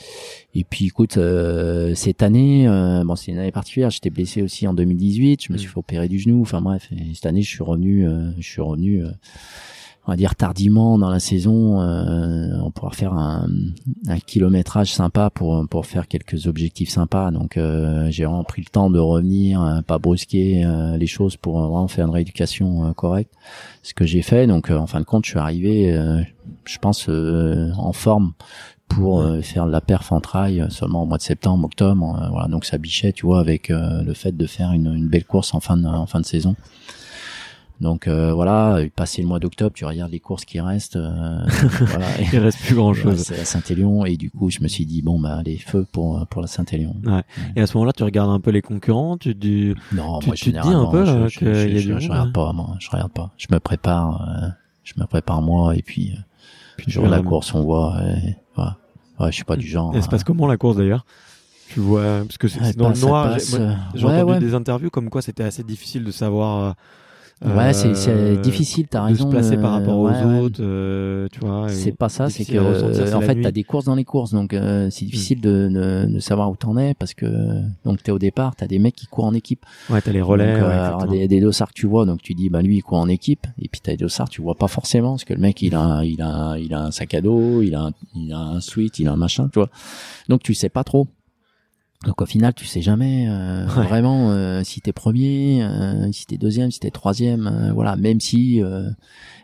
Et 0.55 0.65
puis 0.65 0.87
écoute 0.87 1.19
euh, 1.19 1.95
cette 1.95 2.23
année 2.23 2.67
euh, 2.67 3.05
bon 3.05 3.15
c'est 3.15 3.31
une 3.33 3.39
année 3.39 3.53
particulière. 3.53 3.91
J'étais 3.91 4.11
blessé 4.11 4.43
aussi 4.43 4.67
en 4.67 4.75
2018 4.75 5.43
je 5.45 5.53
me 5.53 5.59
suis 5.59 5.69
Mm. 5.69 5.71
fait 5.73 5.79
opérer 5.79 6.09
du 6.09 6.19
genou. 6.19 6.41
Enfin 6.43 6.61
bref. 6.63 6.89
Et 6.93 7.15
cette 7.15 7.27
année 7.27 7.43
je 7.43 7.49
suis 7.51 7.63
revenu 7.63 8.09
euh, 8.09 8.31
je 8.39 8.49
suis 8.49 8.63
revenu 8.63 9.05
euh, 9.05 9.11
on 10.07 10.13
va 10.13 10.17
dire 10.17 10.37
tardivement 10.37 10.99
dans 10.99 11.11
la 11.11 11.19
saison 11.19 11.81
euh, 11.81 12.49
on 12.63 12.71
pourra 12.71 12.93
faire 12.93 13.13
un, 13.13 13.49
un 14.07 14.19
kilométrage 14.19 14.93
sympa 14.93 15.31
pour 15.31 15.67
pour 15.69 15.87
faire 15.87 16.07
quelques 16.07 16.47
objectifs 16.47 16.91
sympas. 16.91 17.31
Donc 17.31 17.57
euh, 17.57 18.09
j'ai 18.11 18.25
vraiment 18.25 18.45
pris 18.45 18.63
le 18.63 18.71
temps 18.71 18.89
de 18.91 18.99
revenir 18.99 19.63
euh, 19.63 19.81
pas 19.83 19.99
brusquer 19.99 20.65
euh, 20.65 20.97
les 20.97 21.09
choses 21.09 21.37
pour 21.37 21.59
euh, 21.61 21.67
vraiment 21.67 21.89
faire 21.89 22.07
une 22.07 22.13
rééducation 22.13 22.87
euh, 22.87 22.93
correcte. 22.93 23.33
Ce 23.83 23.95
que 23.95 24.07
j'ai 24.07 24.23
fait 24.23 24.47
donc 24.47 24.71
euh, 24.71 24.79
en 24.79 24.87
fin 24.87 25.01
de 25.01 25.05
compte 25.05 25.25
je 25.25 25.31
suis 25.31 25.39
arrivé 25.41 25.93
euh, 25.93 26.21
je 26.65 26.79
pense 26.79 27.09
euh, 27.09 27.71
en 27.77 27.93
forme 27.93 28.33
pour 28.89 29.21
euh, 29.21 29.41
faire 29.41 29.67
de 29.67 29.73
la 29.73 29.81
perf 29.81 30.13
en 30.13 30.21
trail 30.21 30.65
seulement 30.71 31.03
au 31.03 31.07
mois 31.07 31.19
de 31.19 31.23
septembre 31.23 31.65
octobre 31.65 32.29
voilà. 32.31 32.47
Donc 32.47 32.65
ça 32.65 32.79
bichait 32.79 33.13
tu 33.13 33.27
vois 33.27 33.41
avec 33.41 33.71
euh, 33.71 34.03
le 34.03 34.15
fait 34.15 34.37
de 34.37 34.47
faire 34.47 34.71
une, 34.71 34.87
une 34.87 35.09
belle 35.09 35.25
course 35.25 35.53
en 35.55 35.61
fin 35.61 35.77
de, 35.77 35.87
en 35.87 36.07
fin 36.07 36.21
de 36.21 36.27
saison 36.27 36.55
donc 37.81 38.09
euh, 38.09 38.33
voilà, 38.33 38.79
passé 38.95 39.21
le 39.23 39.29
mois 39.29 39.39
d'octobre, 39.39 39.73
tu 39.75 39.85
regardes 39.85 40.11
les 40.11 40.21
courses 40.21 40.45
qui 40.45 40.61
restent, 40.61 40.97
euh, 40.97 41.39
voilà, 41.81 42.07
Il 42.33 42.39
reste 42.39 42.59
plus 42.61 42.75
grand 42.75 42.91
Ouais, 42.91 42.95
chose. 43.01 43.23
c'est 43.25 43.39
à 43.39 43.45
Saint-Élion 43.45 44.05
et 44.07 44.17
du 44.17 44.31
coup 44.31 44.51
je 44.51 44.61
me 44.63 44.69
suis 44.69 44.87
dit 44.87 45.03
bon 45.03 45.21
bah 45.21 45.43
les 45.45 45.59
feux 45.59 45.87
pour 45.93 46.27
pour 46.29 46.41
la 46.41 46.47
Saint-Élion. 46.49 46.95
Et 47.55 47.61
à 47.61 47.67
ce 47.67 47.75
moment-là, 47.77 47.93
tu 47.93 48.03
regardes 48.03 48.31
un 48.31 48.41
peu 48.41 48.51
les 48.51 48.63
concurrents, 48.63 49.17
tu 49.19 49.35
te 49.35 49.39
dis, 49.39 49.75
Non, 49.93 50.19
Tu- 50.21 50.27
moi 50.27 50.37
tu 50.37 50.53
te 50.53 50.61
dis 50.61 50.69
un 50.69 50.87
peu, 50.87 51.05
je, 51.05 51.11
euh, 51.11 51.29
je, 51.29 51.39
je, 51.41 51.45
y 51.45 51.49
a 51.49 51.55
je- 51.59 51.69
du 51.75 51.81
je 51.81 51.93
monde, 51.93 52.03
regarde 52.03 52.33
pas 52.33 52.53
moi, 52.53 52.77
je 52.79 52.91
regarde 52.91 53.13
pas. 53.13 53.31
Je 53.37 53.47
me 53.51 53.59
prépare, 53.61 54.23
euh, 54.43 54.49
je 54.85 54.95
me 54.99 55.05
prépare 55.07 55.43
moi 55.43 55.77
et 55.77 55.83
puis 55.83 56.13
euh, 56.17 56.21
puis 56.79 56.87
le 56.89 56.93
jour 56.93 57.05
de 57.05 57.11
la 57.11 57.21
course 57.23 57.53
on 57.55 57.63
voit. 57.63 57.97
Et, 58.03 58.37
voilà. 58.55 58.77
Ouais, 59.21 59.31
je 59.31 59.37
suis 59.37 59.45
pas 59.45 59.57
du 59.57 59.67
genre. 59.67 59.95
Et 59.95 60.01
ça 60.01 60.07
se 60.07 60.09
passe 60.11 60.21
euh, 60.23 60.25
comment 60.27 60.47
la 60.47 60.57
course 60.57 60.77
d'ailleurs? 60.77 61.05
Tu 61.69 61.81
vois, 61.81 62.21
parce 62.27 62.39
que 62.39 62.49
c'est 62.49 62.77
dans 62.77 62.89
passe, 62.91 63.01
le 63.03 63.07
noir. 63.07 63.27
euh, 63.27 63.39
J'ai 63.95 64.05
ouais, 64.07 64.13
entendu 64.15 64.33
ouais. 64.33 64.39
des 64.39 64.55
interviews 64.55 64.89
comme 64.91 65.11
quoi 65.11 65.21
c'était 65.21 65.43
assez 65.45 65.63
difficile 65.63 66.05
de 66.05 66.11
savoir. 66.11 66.75
Euh, 67.45 67.55
Ouais, 67.57 67.73
c'est 67.75 67.93
euh, 68.09 68.37
difficile, 68.37 68.87
t'as 68.89 69.01
de 69.03 69.07
raison. 69.09 69.27
se 69.27 69.31
placer 69.31 69.57
par 69.59 69.75
euh, 69.75 69.79
rapport 69.79 69.99
aux 69.99 70.09
ouais, 70.09 70.25
ouais. 70.25 70.39
autres, 70.41 70.61
euh, 70.63 71.29
tu 71.31 71.41
vois. 71.41 71.69
C'est 71.69 71.93
pas 71.93 72.09
ça, 72.09 72.31
c'est 72.31 72.45
que 72.47 73.15
en 73.15 73.21
fait 73.21 73.41
t'as 73.43 73.51
des 73.51 73.63
courses 73.63 73.85
dans 73.85 73.95
les 73.95 74.05
courses, 74.05 74.31
donc 74.33 74.55
euh, 74.55 74.89
c'est 74.91 75.05
difficile 75.05 75.41
de, 75.43 75.69
de, 75.69 76.13
de 76.15 76.19
savoir 76.19 76.51
où 76.51 76.57
t'en 76.57 76.79
es 76.79 76.95
parce 76.95 77.13
que 77.13 77.27
donc 77.85 78.03
t'es 78.03 78.11
au 78.11 78.19
départ, 78.19 78.57
t'as 78.57 78.67
des 78.67 78.79
mecs 78.79 78.95
qui 78.97 79.07
courent 79.07 79.27
en 79.27 79.35
équipe. 79.35 79.67
Ouais, 79.91 80.01
t'as 80.01 80.13
les 80.13 80.23
relais. 80.23 80.55
Donc, 80.55 80.63
euh, 80.63 80.69
ouais, 80.69 80.75
alors, 80.75 81.07
des, 81.07 81.29
des 81.29 81.41
dossards 81.41 81.69
que 81.69 81.75
tu 81.75 81.87
vois, 81.87 82.07
donc 82.07 82.23
tu 82.23 82.33
dis 82.33 82.49
bah 82.49 82.63
lui 82.63 82.77
il 82.79 82.83
court 82.83 82.99
en 82.99 83.09
équipe, 83.09 83.47
et 83.61 83.69
puis 83.69 83.81
t'as 83.83 83.93
des 83.93 83.99
dossards 83.99 84.31
tu 84.31 84.41
vois 84.41 84.55
pas 84.55 84.69
forcément 84.69 85.11
parce 85.11 85.25
que 85.25 85.35
le 85.35 85.41
mec 85.41 85.61
il 85.61 85.75
a 85.75 85.81
un- 85.81 86.05
il 86.05 86.23
a 86.23 86.57
il 86.59 86.73
a 86.73 86.81
un 86.85 86.91
sac 86.91 87.13
à 87.13 87.21
dos, 87.21 87.61
il 87.61 87.75
a 87.75 87.83
un, 87.83 87.93
il 88.15 88.33
a 88.33 88.39
un 88.39 88.61
suite, 88.61 88.99
il 88.99 89.09
a 89.09 89.13
un 89.13 89.17
machin, 89.17 89.49
tu 89.53 89.59
vois. 89.59 89.69
Donc 90.31 90.43
tu 90.43 90.55
sais 90.55 90.71
pas 90.71 90.85
trop. 90.85 91.07
Donc 92.05 92.21
au 92.23 92.27
final 92.27 92.53
tu 92.55 92.67
sais 92.67 92.83
jamais 92.83 93.27
euh, 93.29 93.67
Ouais. 93.67 93.85
vraiment 93.87 94.31
euh, 94.31 94.63
si 94.63 94.81
t'es 94.81 94.93
premier, 94.93 95.63
euh, 95.63 96.13
si 96.13 96.27
t'es 96.27 96.37
deuxième, 96.37 96.71
si 96.71 96.79
t'es 96.81 96.91
troisième, 96.91 97.47
euh, 97.47 97.73
voilà. 97.73 97.97
Même 97.97 98.21
si 98.21 98.63
euh, 98.63 98.91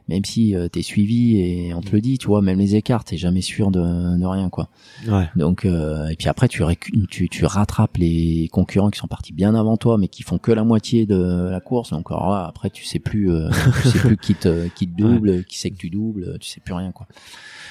même 0.09 0.24
si 0.24 0.55
euh, 0.55 0.68
t'es 0.68 0.82
suivi 0.82 1.38
et 1.38 1.72
on 1.74 1.80
te 1.80 1.90
le 1.92 2.00
dit, 2.00 2.18
tu 2.18 2.26
vois, 2.26 2.42
même 2.42 2.59
les 2.59 2.76
écarts 2.76 3.05
t'es 3.05 3.16
jamais 3.16 3.40
sûr 3.40 3.70
de, 3.70 3.80
de 4.18 4.26
rien 4.26 4.50
quoi. 4.50 4.68
Ouais. 5.09 5.28
Donc 5.34 5.64
euh, 5.64 6.09
et 6.09 6.16
puis 6.16 6.28
après 6.28 6.46
tu, 6.48 6.62
tu 7.09 7.28
tu 7.30 7.44
rattrapes 7.46 7.96
les 7.96 8.48
concurrents 8.53 8.90
qui 8.90 8.98
sont 8.98 9.07
partis 9.09 9.32
bien 9.32 9.55
avant 9.55 9.76
toi 9.78 9.96
mais 9.96 10.09
qui 10.09 10.22
font 10.22 10.38
que 10.38 10.53
la 10.53 10.62
moitié 10.62 11.07
de 11.07 11.48
la 11.50 11.61
course. 11.61 11.90
Donc 11.90 12.11
alors 12.11 12.30
là, 12.30 12.44
après 12.46 12.68
tu 12.70 12.84
sais 12.84 12.98
plus 12.98 13.30
euh, 13.32 13.48
tu 13.82 13.88
sais 13.88 13.98
plus 13.98 14.16
qui 14.18 14.34
te 14.34 14.68
qui 14.68 14.86
te 14.86 14.96
double, 14.96 15.44
qui 15.44 15.57
c'est 15.59 15.70
que 15.70 15.76
tu 15.78 15.88
doubles, 15.90 16.36
tu 16.38 16.48
sais 16.50 16.61
plus 16.61 16.74
rien 16.74 16.92
quoi. 16.92 17.07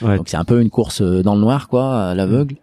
Ouais. 0.02 0.18
Donc 0.18 0.28
c'est 0.28 0.38
un 0.38 0.46
peu 0.46 0.60
une 0.62 0.72
course 0.72 1.02
dans 1.04 1.36
le 1.36 1.42
noir 1.42 1.68
quoi, 1.70 2.10
à 2.10 2.16
l'aveugle 2.16 2.56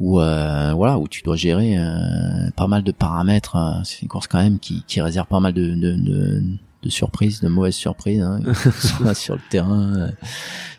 où 0.00 0.20
euh, 0.20 0.72
voilà 0.74 0.98
où 0.98 1.06
tu 1.08 1.22
dois 1.22 1.36
gérer 1.36 1.76
euh, 1.78 2.50
pas 2.56 2.66
mal 2.66 2.82
de 2.82 2.92
paramètres. 2.92 3.56
euh, 3.56 3.80
C'est 3.84 4.02
une 4.02 4.08
course 4.08 4.26
quand 4.26 4.42
même 4.42 4.58
qui 4.58 4.82
qui 4.86 5.00
réserve 5.00 5.26
pas 5.28 5.40
mal 5.40 5.52
de 5.52 5.74
de, 5.74 5.92
de, 5.94 6.42
de 6.82 6.90
surprises, 6.90 7.40
de 7.40 7.48
mauvaises 7.48 7.76
surprises 7.76 8.20
hein, 8.20 8.40
sur, 9.14 9.34
le 9.36 9.40
terrain. 9.50 9.94
euh. 9.96 10.10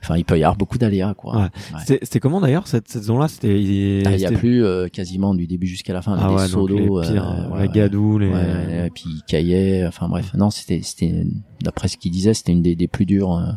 Enfin, 0.04 0.18
il 0.18 0.26
peut 0.26 0.38
y 0.38 0.44
avoir 0.44 0.58
beaucoup 0.58 0.78
d'aléas 0.78 1.14
quoi. 1.14 1.38
Ouais. 1.38 1.42
Ouais. 1.44 2.00
C'était 2.02 2.20
comment 2.20 2.42
d'ailleurs 2.42 2.68
cette 2.68 2.90
saison-là? 2.90 3.30
C'était 3.30 3.62
il 3.62 4.06
Ah, 4.06 4.18
y 4.18 4.26
a 4.26 4.32
plus 4.34 4.66
euh, 4.66 4.90
quasiment 4.90 5.34
du 5.34 5.48
début 5.48 5.68
jusqu'à 5.68 5.94
la 5.94 6.02
fin. 6.02 6.18
Ah 6.20 6.28
des 6.28 6.36
ouais, 6.36 6.48
les 6.68 6.86
pires, 7.08 7.30
euh, 7.30 7.50
la 7.62 7.88
les. 8.20 8.86
et 8.88 8.90
puis 8.90 9.22
Caillet, 9.28 9.86
enfin 9.88 10.10
bref. 10.10 10.34
Non, 10.34 10.50
c'était, 10.50 10.82
c'était, 10.84 11.26
d'après 11.62 11.88
ce 11.88 11.96
qu'il 11.96 12.12
disait, 12.12 12.34
c'était 12.34 12.52
une 12.52 12.62
des, 12.64 12.76
des 12.76 12.90
plus 12.90 13.06
dures, 13.06 13.38
euh, 13.38 13.52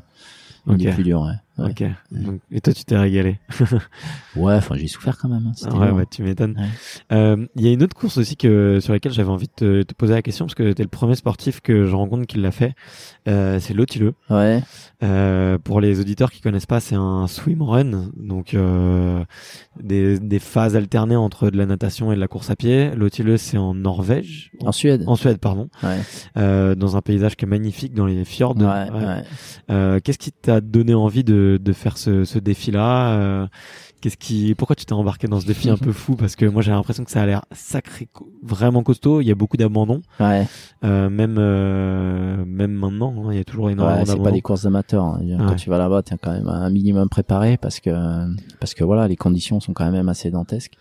une 0.68 0.76
des 0.76 0.92
plus 0.92 1.02
dures, 1.02 1.28
ouais. 1.58 1.70
Ok. 1.70 1.84
Donc, 2.12 2.40
et 2.50 2.60
toi, 2.60 2.72
tu 2.72 2.84
t'es 2.84 2.96
régalé. 2.96 3.38
ouais 4.36 4.54
enfin, 4.54 4.76
j'ai 4.76 4.86
souffert 4.88 5.16
quand 5.18 5.28
même. 5.28 5.52
hein, 5.64 5.78
ouais, 5.78 5.90
ouais, 5.90 6.04
tu 6.10 6.22
m'étonnes. 6.22 6.56
Ouais. 6.58 7.16
Euh, 7.16 7.46
Il 7.56 7.62
y 7.64 7.68
a 7.68 7.72
une 7.72 7.82
autre 7.82 7.96
course 7.96 8.18
aussi 8.18 8.36
que 8.36 8.78
sur 8.80 8.92
laquelle 8.92 9.12
j'avais 9.12 9.30
envie 9.30 9.46
de 9.48 9.52
te, 9.54 9.82
te 9.82 9.94
poser 9.94 10.14
la 10.14 10.22
question 10.22 10.44
parce 10.46 10.54
que 10.54 10.72
t'es 10.72 10.82
le 10.82 10.88
premier 10.88 11.14
sportif 11.14 11.60
que 11.60 11.84
je 11.86 11.94
rencontre 11.94 12.26
qui 12.26 12.38
l'a 12.38 12.50
fait. 12.52 12.74
Euh, 13.28 13.58
c'est 13.60 13.74
l'Otileux. 13.74 14.14
Ouais, 14.30 14.62
Euh, 15.02 15.58
pour 15.58 15.80
les 15.80 16.00
auditeurs 16.00 16.30
qui 16.30 16.40
connaissent 16.40 16.66
pas, 16.66 16.80
c'est 16.80 16.94
un 16.94 17.26
swim 17.26 17.60
run, 17.62 18.10
donc 18.16 18.54
euh, 18.54 19.22
des, 19.82 20.18
des 20.18 20.38
phases 20.38 20.74
alternées 20.76 21.16
entre 21.16 21.50
de 21.50 21.56
la 21.58 21.66
natation 21.66 22.12
et 22.12 22.14
de 22.14 22.20
la 22.20 22.28
course 22.28 22.48
à 22.50 22.56
pied. 22.56 22.90
L'Otileux, 22.94 23.36
c'est 23.36 23.58
en 23.58 23.74
Norvège, 23.74 24.52
en 24.64 24.72
Suède. 24.72 25.04
en 25.06 25.14
Suède, 25.16 25.38
pardon, 25.38 25.68
Ouais, 25.82 25.98
euh, 26.38 26.74
dans 26.74 26.96
un 26.96 27.02
paysage 27.02 27.36
qui 27.36 27.44
est 27.44 27.48
magnifique 27.48 27.92
dans 27.94 28.06
les 28.06 28.24
fjords. 28.24 28.56
ouais, 28.56 28.64
Ouais. 28.64 28.90
ouais. 29.06 29.22
Euh, 29.70 30.00
Qu'est-ce 30.02 30.18
qui 30.18 30.32
t'a 30.32 30.60
donné 30.60 30.94
envie 30.94 31.24
de, 31.24 31.45
de 31.62 31.72
faire 31.72 31.96
ce, 31.98 32.24
ce 32.24 32.38
défi-là 32.38 33.10
euh, 33.18 33.46
Qu'est-ce 34.02 34.18
qui, 34.18 34.54
pourquoi 34.54 34.76
tu 34.76 34.84
t'es 34.84 34.92
embarqué 34.92 35.26
dans 35.26 35.40
ce 35.40 35.46
défi 35.46 35.70
un 35.70 35.78
peu 35.78 35.90
fou? 35.90 36.16
Parce 36.16 36.36
que 36.36 36.44
moi 36.44 36.60
j'ai 36.60 36.70
l'impression 36.70 37.02
que 37.02 37.10
ça 37.10 37.22
a 37.22 37.26
l'air 37.26 37.42
sacré, 37.50 38.08
vraiment 38.42 38.82
costaud. 38.82 39.22
Il 39.22 39.26
y 39.26 39.30
a 39.30 39.34
beaucoup 39.34 39.56
d'abandon, 39.56 40.02
Ouais, 40.20 40.46
euh, 40.84 41.08
même 41.08 41.36
euh, 41.38 42.44
même 42.46 42.72
maintenant. 42.72 43.14
hein, 43.24 43.28
il 43.32 43.38
y 43.38 43.40
a 43.40 43.44
toujours 43.44 43.70
énormément 43.70 43.98
ouais, 44.00 44.04
c'est 44.04 44.12
pas 44.12 44.16
d'abandon. 44.18 44.34
des 44.34 44.42
courses 44.42 44.62
d'amateurs. 44.64 45.04
hein. 45.04 45.20
Ouais. 45.22 45.36
Quand 45.48 45.54
tu 45.56 45.70
vas 45.70 45.78
là-bas, 45.78 46.02
t'es 46.02 46.14
quand 46.22 46.30
même 46.32 46.46
un 46.46 46.68
minimum 46.70 47.08
préparé 47.08 47.56
parce 47.56 47.80
que 47.80 47.90
parce 48.60 48.74
que 48.74 48.84
voilà, 48.84 49.08
les 49.08 49.16
conditions 49.16 49.60
sont 49.60 49.72
quand 49.72 49.90
même 49.90 50.08
assez 50.10 50.30
dantesques. 50.30 50.74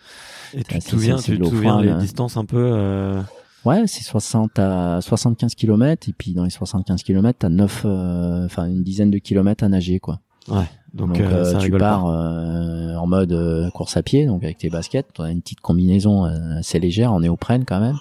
Et 0.54 0.62
tu 0.62 0.78
te 0.78 0.84
souviens, 0.84 1.16
tu 1.16 1.38
te 1.38 1.44
souviens 1.48 1.80
les 1.80 1.94
distances 1.94 2.36
un 2.36 2.44
peu. 2.44 2.58
euh, 2.74 3.20
Ouais, 3.64 3.82
c'est 3.88 4.04
60 4.04 4.58
à 4.60 5.00
75 5.00 5.54
kilomètres 5.56 6.08
et 6.08 6.12
puis 6.16 6.34
dans 6.34 6.44
les 6.44 6.50
75 6.50 7.02
kilomètres, 7.02 7.38
t'as 7.40 7.48
9, 7.48 7.82
euh, 7.84 8.44
enfin 8.44 8.66
une 8.66 8.84
dizaine 8.84 9.10
de 9.10 9.18
kilomètres 9.18 9.64
à 9.64 9.68
nager 9.68 9.98
quoi. 9.98 10.20
Ouais. 10.48 10.64
Donc, 10.94 11.08
Donc, 11.08 11.20
euh, 11.20 11.44
euh, 11.44 11.44
ça 11.44 11.58
tu 11.58 11.70
pars 11.70 12.06
euh, 12.06 12.94
en 12.94 13.06
mode 13.06 13.32
euh, 13.32 13.70
course 13.70 13.96
à 13.96 14.02
pied, 14.02 14.24
donc 14.24 14.42
avec 14.44 14.58
tes 14.58 14.70
baskets, 14.70 15.06
tu 15.14 15.22
as 15.22 15.30
une 15.30 15.42
petite 15.42 15.60
combinaison 15.60 16.24
euh, 16.24 16.58
assez 16.58 16.78
légère 16.78 17.12
en 17.12 17.20
néoprène 17.20 17.64
quand 17.66 17.80
même, 17.80 17.98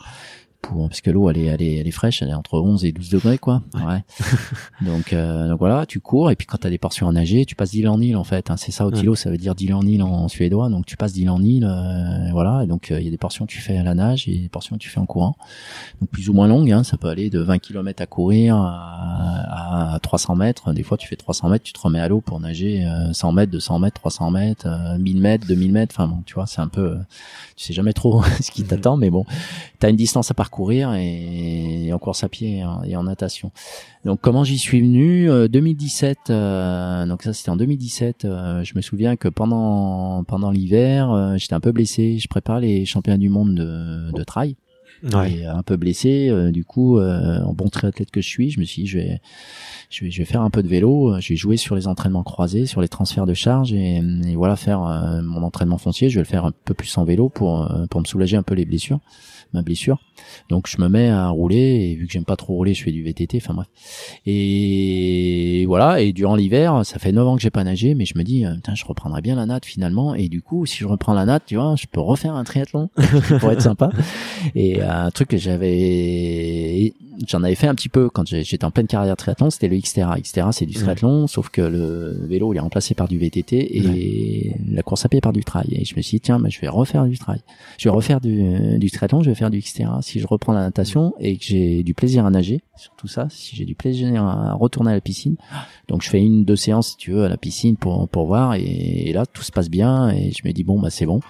pour 0.67 0.87
parce 0.89 1.01
que 1.01 1.11
l'eau 1.11 1.29
elle 1.29 1.37
est 1.37 1.45
elle 1.45 1.61
est 1.61 1.75
elle 1.75 1.87
est 1.87 1.91
fraîche, 1.91 2.21
elle 2.21 2.29
est 2.29 2.33
entre 2.33 2.59
11 2.59 2.85
et 2.85 2.91
12 2.91 3.09
degrés 3.09 3.37
quoi. 3.37 3.61
Ouais. 3.75 4.03
donc 4.81 5.13
euh, 5.13 5.49
donc 5.49 5.59
voilà, 5.59 5.85
tu 5.85 5.99
cours 5.99 6.31
et 6.31 6.35
puis 6.35 6.47
quand 6.47 6.57
tu 6.57 6.67
as 6.67 6.69
des 6.69 6.77
portions 6.77 7.07
à 7.07 7.11
nager, 7.11 7.45
tu 7.45 7.55
passes 7.55 7.71
d'île 7.71 7.87
en 7.87 7.99
île 8.01 8.17
en 8.17 8.23
fait. 8.23 8.49
Hein, 8.49 8.57
c'est 8.57 8.71
ça 8.71 8.85
Otilo, 8.85 9.15
ça 9.15 9.29
veut 9.29 9.37
dire 9.37 9.55
d'île 9.55 9.73
en 9.73 9.81
île 9.81 10.03
en 10.03 10.27
suédois. 10.27 10.69
Donc 10.69 10.85
tu 10.85 10.97
passes 10.97 11.13
d'île 11.13 11.29
en 11.29 11.41
île, 11.41 11.65
euh, 11.65 12.31
voilà. 12.31 12.63
Et 12.63 12.67
donc 12.67 12.87
il 12.89 13.03
y 13.03 13.07
a 13.07 13.11
des 13.11 13.17
portions 13.17 13.45
que 13.45 13.51
tu 13.51 13.59
fais 13.59 13.77
à 13.77 13.83
la 13.83 13.93
nage 13.93 14.27
et 14.27 14.37
des 14.37 14.49
portions 14.49 14.75
que 14.75 14.81
tu 14.81 14.89
fais 14.89 14.99
en 14.99 15.05
courant. 15.05 15.35
Donc 16.01 16.09
plus 16.09 16.29
ou 16.29 16.33
moins 16.33 16.47
longues, 16.47 16.71
hein, 16.71 16.83
ça 16.83 16.97
peut 16.97 17.07
aller 17.07 17.29
de 17.29 17.39
20 17.39 17.59
km 17.59 18.01
à 18.01 18.05
courir 18.05 18.57
à, 18.57 19.93
à 19.93 19.99
300 19.99 20.35
mètres. 20.35 20.73
Des 20.73 20.83
fois 20.83 20.97
tu 20.97 21.07
fais 21.07 21.15
300 21.15 21.49
mètres, 21.49 21.63
tu 21.63 21.73
te 21.73 21.79
remets 21.79 21.99
à 21.99 22.07
l'eau 22.07 22.21
pour 22.21 22.39
nager 22.39 22.85
100 23.13 23.31
mètres, 23.31 23.51
200 23.51 23.79
mètres, 23.79 23.99
300 23.99 24.31
mètres, 24.31 24.67
1000 24.99 25.21
mètres, 25.21 25.47
2000 25.47 25.71
mètres. 25.71 25.95
Enfin 25.97 26.07
bon, 26.07 26.21
tu 26.25 26.35
vois, 26.35 26.47
c'est 26.47 26.61
un 26.61 26.67
peu, 26.67 26.97
tu 27.55 27.65
sais 27.65 27.73
jamais 27.73 27.93
trop 27.93 28.23
ce 28.41 28.51
qui 28.51 28.63
t'attend, 28.63 28.97
mais 28.97 29.09
bon, 29.09 29.25
tu 29.79 29.85
as 29.85 29.89
une 29.89 29.95
distance 29.95 30.31
à 30.31 30.33
parcourir 30.33 30.54
et, 30.95 31.91
en 31.93 31.99
course 31.99 32.23
à 32.23 32.29
pied 32.29 32.63
et 32.85 32.95
en, 32.95 33.03
natation. 33.03 33.51
Donc 34.03 34.19
comment 34.21 34.43
j'y 34.43 34.57
suis 34.57 34.81
venu 34.81 35.29
2017, 35.49 36.29
euh, 36.29 36.33
euh, 36.33 37.05
donc 37.05 37.23
ça 37.23 37.33
c'était 37.33 37.49
en 37.49 37.57
2017. 37.57 38.25
Euh, 38.25 38.63
je 38.63 38.73
me 38.75 38.81
souviens 38.81 39.15
que 39.15 39.27
pendant 39.27 40.23
pendant 40.23 40.51
l'hiver, 40.51 41.35
j'étais 41.37 41.53
un 41.53 41.59
peu 41.59 41.71
blessé. 41.71 42.17
Je 42.17 42.27
prépare 42.27 42.59
les 42.59 42.85
championnats 42.85 43.17
du 43.17 43.29
monde 43.29 43.55
de, 43.55 44.11
de 44.11 44.23
trail. 44.23 44.55
Et 45.27 45.45
un 45.45 45.61
peu 45.61 45.75
blessé, 45.75 46.31
du 46.51 46.63
coup, 46.63 46.99
en 46.99 47.53
bon 47.53 47.67
triathlète 47.67 48.09
que 48.09 48.21
je 48.21 48.27
suis, 48.27 48.49
je 48.49 48.59
me 48.59 48.65
suis 48.65 48.83
dit, 48.83 48.87
je 48.87 48.97
vais, 48.97 49.21
je 49.91 50.03
vais, 50.03 50.09
je 50.09 50.17
vais 50.17 50.25
faire 50.25 50.41
un 50.41 50.49
peu 50.49 50.63
de 50.63 50.67
vélo, 50.67 51.19
je 51.19 51.29
vais 51.29 51.35
jouer 51.35 51.57
sur 51.57 51.75
les 51.75 51.85
entraînements 51.85 52.23
croisés, 52.23 52.65
sur 52.65 52.81
les 52.81 52.87
transferts 52.87 53.27
de 53.27 53.35
charge 53.35 53.71
et, 53.73 54.01
voilà 54.35 54.55
faire 54.55 54.79
mon 55.21 55.43
entraînement 55.43 55.77
foncier. 55.77 56.09
Je 56.09 56.15
vais 56.15 56.21
le 56.21 56.27
faire 56.27 56.45
un 56.45 56.53
peu 56.63 56.73
plus 56.73 56.97
en 56.97 57.03
vélo 57.03 57.29
pour 57.29 57.69
pour 57.91 58.01
me 58.01 58.05
soulager 58.05 58.37
un 58.37 58.41
peu 58.41 58.55
les 58.55 58.65
blessures 58.65 58.99
ma 59.55 59.61
blessure. 59.61 59.99
Donc 60.49 60.67
je 60.67 60.79
me 60.81 60.87
mets 60.87 61.09
à 61.09 61.29
rouler 61.29 61.57
et 61.57 61.95
vu 61.95 62.07
que 62.07 62.13
j'aime 62.13 62.25
pas 62.25 62.35
trop 62.35 62.53
rouler, 62.53 62.73
je 62.73 62.83
fais 62.83 62.91
du 62.91 63.03
VTT. 63.03 63.37
Enfin 63.37 63.53
bref. 63.53 63.67
Et 64.25 65.65
voilà. 65.67 66.01
Et 66.01 66.13
durant 66.13 66.35
l'hiver, 66.35 66.85
ça 66.85 66.99
fait 66.99 67.11
9 67.11 67.27
ans 67.27 67.35
que 67.35 67.41
j'ai 67.41 67.49
pas 67.49 67.63
nagé, 67.63 67.95
mais 67.95 68.05
je 68.05 68.17
me 68.17 68.23
dis, 68.23 68.45
euh, 68.45 68.55
putain, 68.55 68.75
je 68.75 68.85
reprendrai 68.85 69.21
bien 69.21 69.35
la 69.35 69.45
natte 69.45 69.65
finalement. 69.65 70.15
Et 70.15 70.29
du 70.29 70.41
coup, 70.41 70.65
si 70.65 70.77
je 70.77 70.85
reprends 70.85 71.13
la 71.13 71.25
natte, 71.25 71.43
tu 71.47 71.55
vois, 71.55 71.75
je 71.75 71.85
peux 71.91 72.01
refaire 72.01 72.35
un 72.35 72.43
triathlon 72.43 72.89
pour 73.39 73.51
être 73.51 73.61
sympa. 73.61 73.89
Et 74.53 74.81
un 74.81 75.11
truc 75.11 75.29
que 75.29 75.37
j'avais 75.37 76.93
j'en 77.27 77.43
avais 77.43 77.55
fait 77.55 77.67
un 77.67 77.75
petit 77.75 77.89
peu 77.89 78.09
quand 78.09 78.27
j'étais 78.27 78.65
en 78.65 78.71
pleine 78.71 78.87
carrière 78.87 79.15
triathlon, 79.15 79.49
c'était 79.49 79.67
le 79.67 79.77
Xterra. 79.77 80.19
Xterra, 80.19 80.51
c'est 80.51 80.65
du 80.65 80.73
triathlon, 80.73 81.27
sauf 81.27 81.49
que 81.49 81.61
le 81.61 82.25
vélo, 82.27 82.53
il 82.53 82.57
est 82.57 82.61
remplacé 82.61 82.93
par 82.93 83.07
du 83.07 83.17
VTT 83.17 83.77
et 83.77 84.55
la 84.69 84.83
course 84.83 85.05
à 85.05 85.09
pied 85.09 85.21
par 85.21 85.33
du 85.33 85.43
trail. 85.43 85.67
Et 85.71 85.85
je 85.85 85.95
me 85.95 86.01
suis 86.01 86.17
dit, 86.17 86.21
tiens, 86.21 86.39
bah, 86.39 86.49
je 86.49 86.59
vais 86.59 86.67
refaire 86.67 87.05
du 87.05 87.17
trail. 87.17 87.41
Je 87.77 87.89
vais 87.89 87.95
refaire 87.95 88.21
du, 88.21 88.77
du 88.77 88.91
triathlon, 88.91 89.23
je 89.23 89.29
vais 89.29 89.35
faire 89.35 89.44
du. 89.49 89.61
Si 89.61 90.19
je 90.19 90.27
reprends 90.27 90.53
la 90.53 90.61
natation 90.61 91.13
et 91.19 91.37
que 91.37 91.43
j'ai 91.43 91.83
du 91.83 91.93
plaisir 91.93 92.25
à 92.25 92.29
nager, 92.29 92.61
surtout 92.75 93.07
ça, 93.07 93.27
si 93.29 93.55
j'ai 93.55 93.65
du 93.65 93.75
plaisir 93.75 94.23
à 94.23 94.53
retourner 94.53 94.91
à 94.91 94.93
la 94.93 95.01
piscine, 95.01 95.35
donc 95.87 96.03
je 96.03 96.09
fais 96.09 96.21
une, 96.21 96.45
deux 96.45 96.55
séances, 96.55 96.89
si 96.89 96.97
tu 96.97 97.11
veux, 97.11 97.23
à 97.23 97.29
la 97.29 97.37
piscine 97.37 97.75
pour, 97.77 98.07
pour 98.09 98.25
voir 98.25 98.55
et, 98.55 98.61
et 98.61 99.13
là, 99.13 99.25
tout 99.25 99.43
se 99.43 99.51
passe 99.51 99.69
bien 99.69 100.09
et 100.09 100.31
je 100.31 100.47
me 100.47 100.53
dis, 100.53 100.63
bon, 100.63 100.79
bah, 100.79 100.89
c'est 100.89 101.05
bon. 101.05 101.21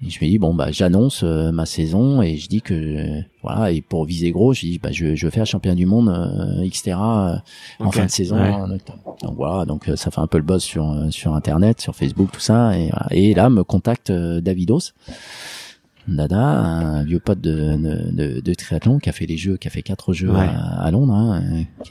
Et 0.00 0.10
je 0.10 0.24
me 0.24 0.30
dis 0.30 0.38
bon 0.38 0.54
bah 0.54 0.70
j'annonce 0.70 1.24
euh, 1.24 1.50
ma 1.50 1.66
saison 1.66 2.22
et 2.22 2.36
je 2.36 2.46
dis 2.48 2.62
que 2.62 3.20
voilà 3.42 3.72
et 3.72 3.80
pour 3.80 4.04
viser 4.04 4.30
gros 4.30 4.52
je 4.52 4.60
dis 4.60 4.78
bah 4.78 4.92
je, 4.92 5.16
je 5.16 5.26
veux 5.26 5.30
faire 5.30 5.44
champion 5.44 5.74
du 5.74 5.86
monde 5.86 6.08
euh, 6.08 6.62
euh, 6.62 7.36
en 7.80 7.90
fin 7.90 8.04
de 8.04 8.10
saison 8.10 8.38
donc 9.22 9.34
voilà 9.34 9.64
donc 9.64 9.90
ça 9.96 10.12
fait 10.12 10.20
un 10.20 10.28
peu 10.28 10.38
le 10.38 10.44
buzz 10.44 10.62
sur 10.62 11.06
sur 11.10 11.34
internet 11.34 11.80
sur 11.80 11.96
Facebook 11.96 12.30
tout 12.30 12.40
ça 12.40 12.78
et, 12.78 12.92
et 13.10 13.34
là 13.34 13.50
me 13.50 13.64
contacte 13.64 14.12
Davidos 14.12 14.92
Dada, 16.08 16.40
un 16.40 17.04
vieux 17.04 17.20
pote 17.20 17.40
de, 17.40 17.76
de, 17.76 18.40
de, 18.40 18.54
triathlon 18.54 18.98
qui 18.98 19.08
a 19.08 19.12
fait 19.12 19.26
les 19.26 19.36
jeux, 19.36 19.56
qui 19.56 19.68
a 19.68 19.70
fait 19.70 19.82
quatre 19.82 20.12
jeux 20.12 20.30
à, 20.34 20.90
Londres, 20.90 21.14
hein, 21.14 21.42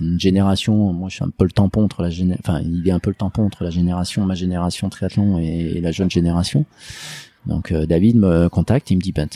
une 0.01 0.20
génération. 0.20 0.91
Moi, 0.93 1.09
je 1.09 1.15
suis 1.15 1.24
un 1.24 1.30
peu 1.30 1.45
le 1.45 1.51
tampon 1.51 1.84
entre 1.84 2.01
la 2.01 2.09
génération, 2.09 2.43
enfin, 2.45 2.61
il 2.63 2.88
est 2.88 2.91
un 2.91 2.99
peu 2.99 3.11
le 3.11 3.15
tampon 3.15 3.43
entre 3.43 3.63
la 3.63 3.70
génération, 3.70 4.26
ma 4.26 4.36
génération 4.36 4.89
triathlon 4.89 5.38
et 5.39 5.80
la 5.82 5.91
jeune 5.91 6.09
génération. 6.09 6.65
Donc 7.47 7.72
euh, 7.72 7.86
David 7.86 8.18
me 8.18 8.49
contacte, 8.49 8.91
il 8.91 8.97
me 8.97 9.01
dit 9.01 9.13
ben 9.13 9.28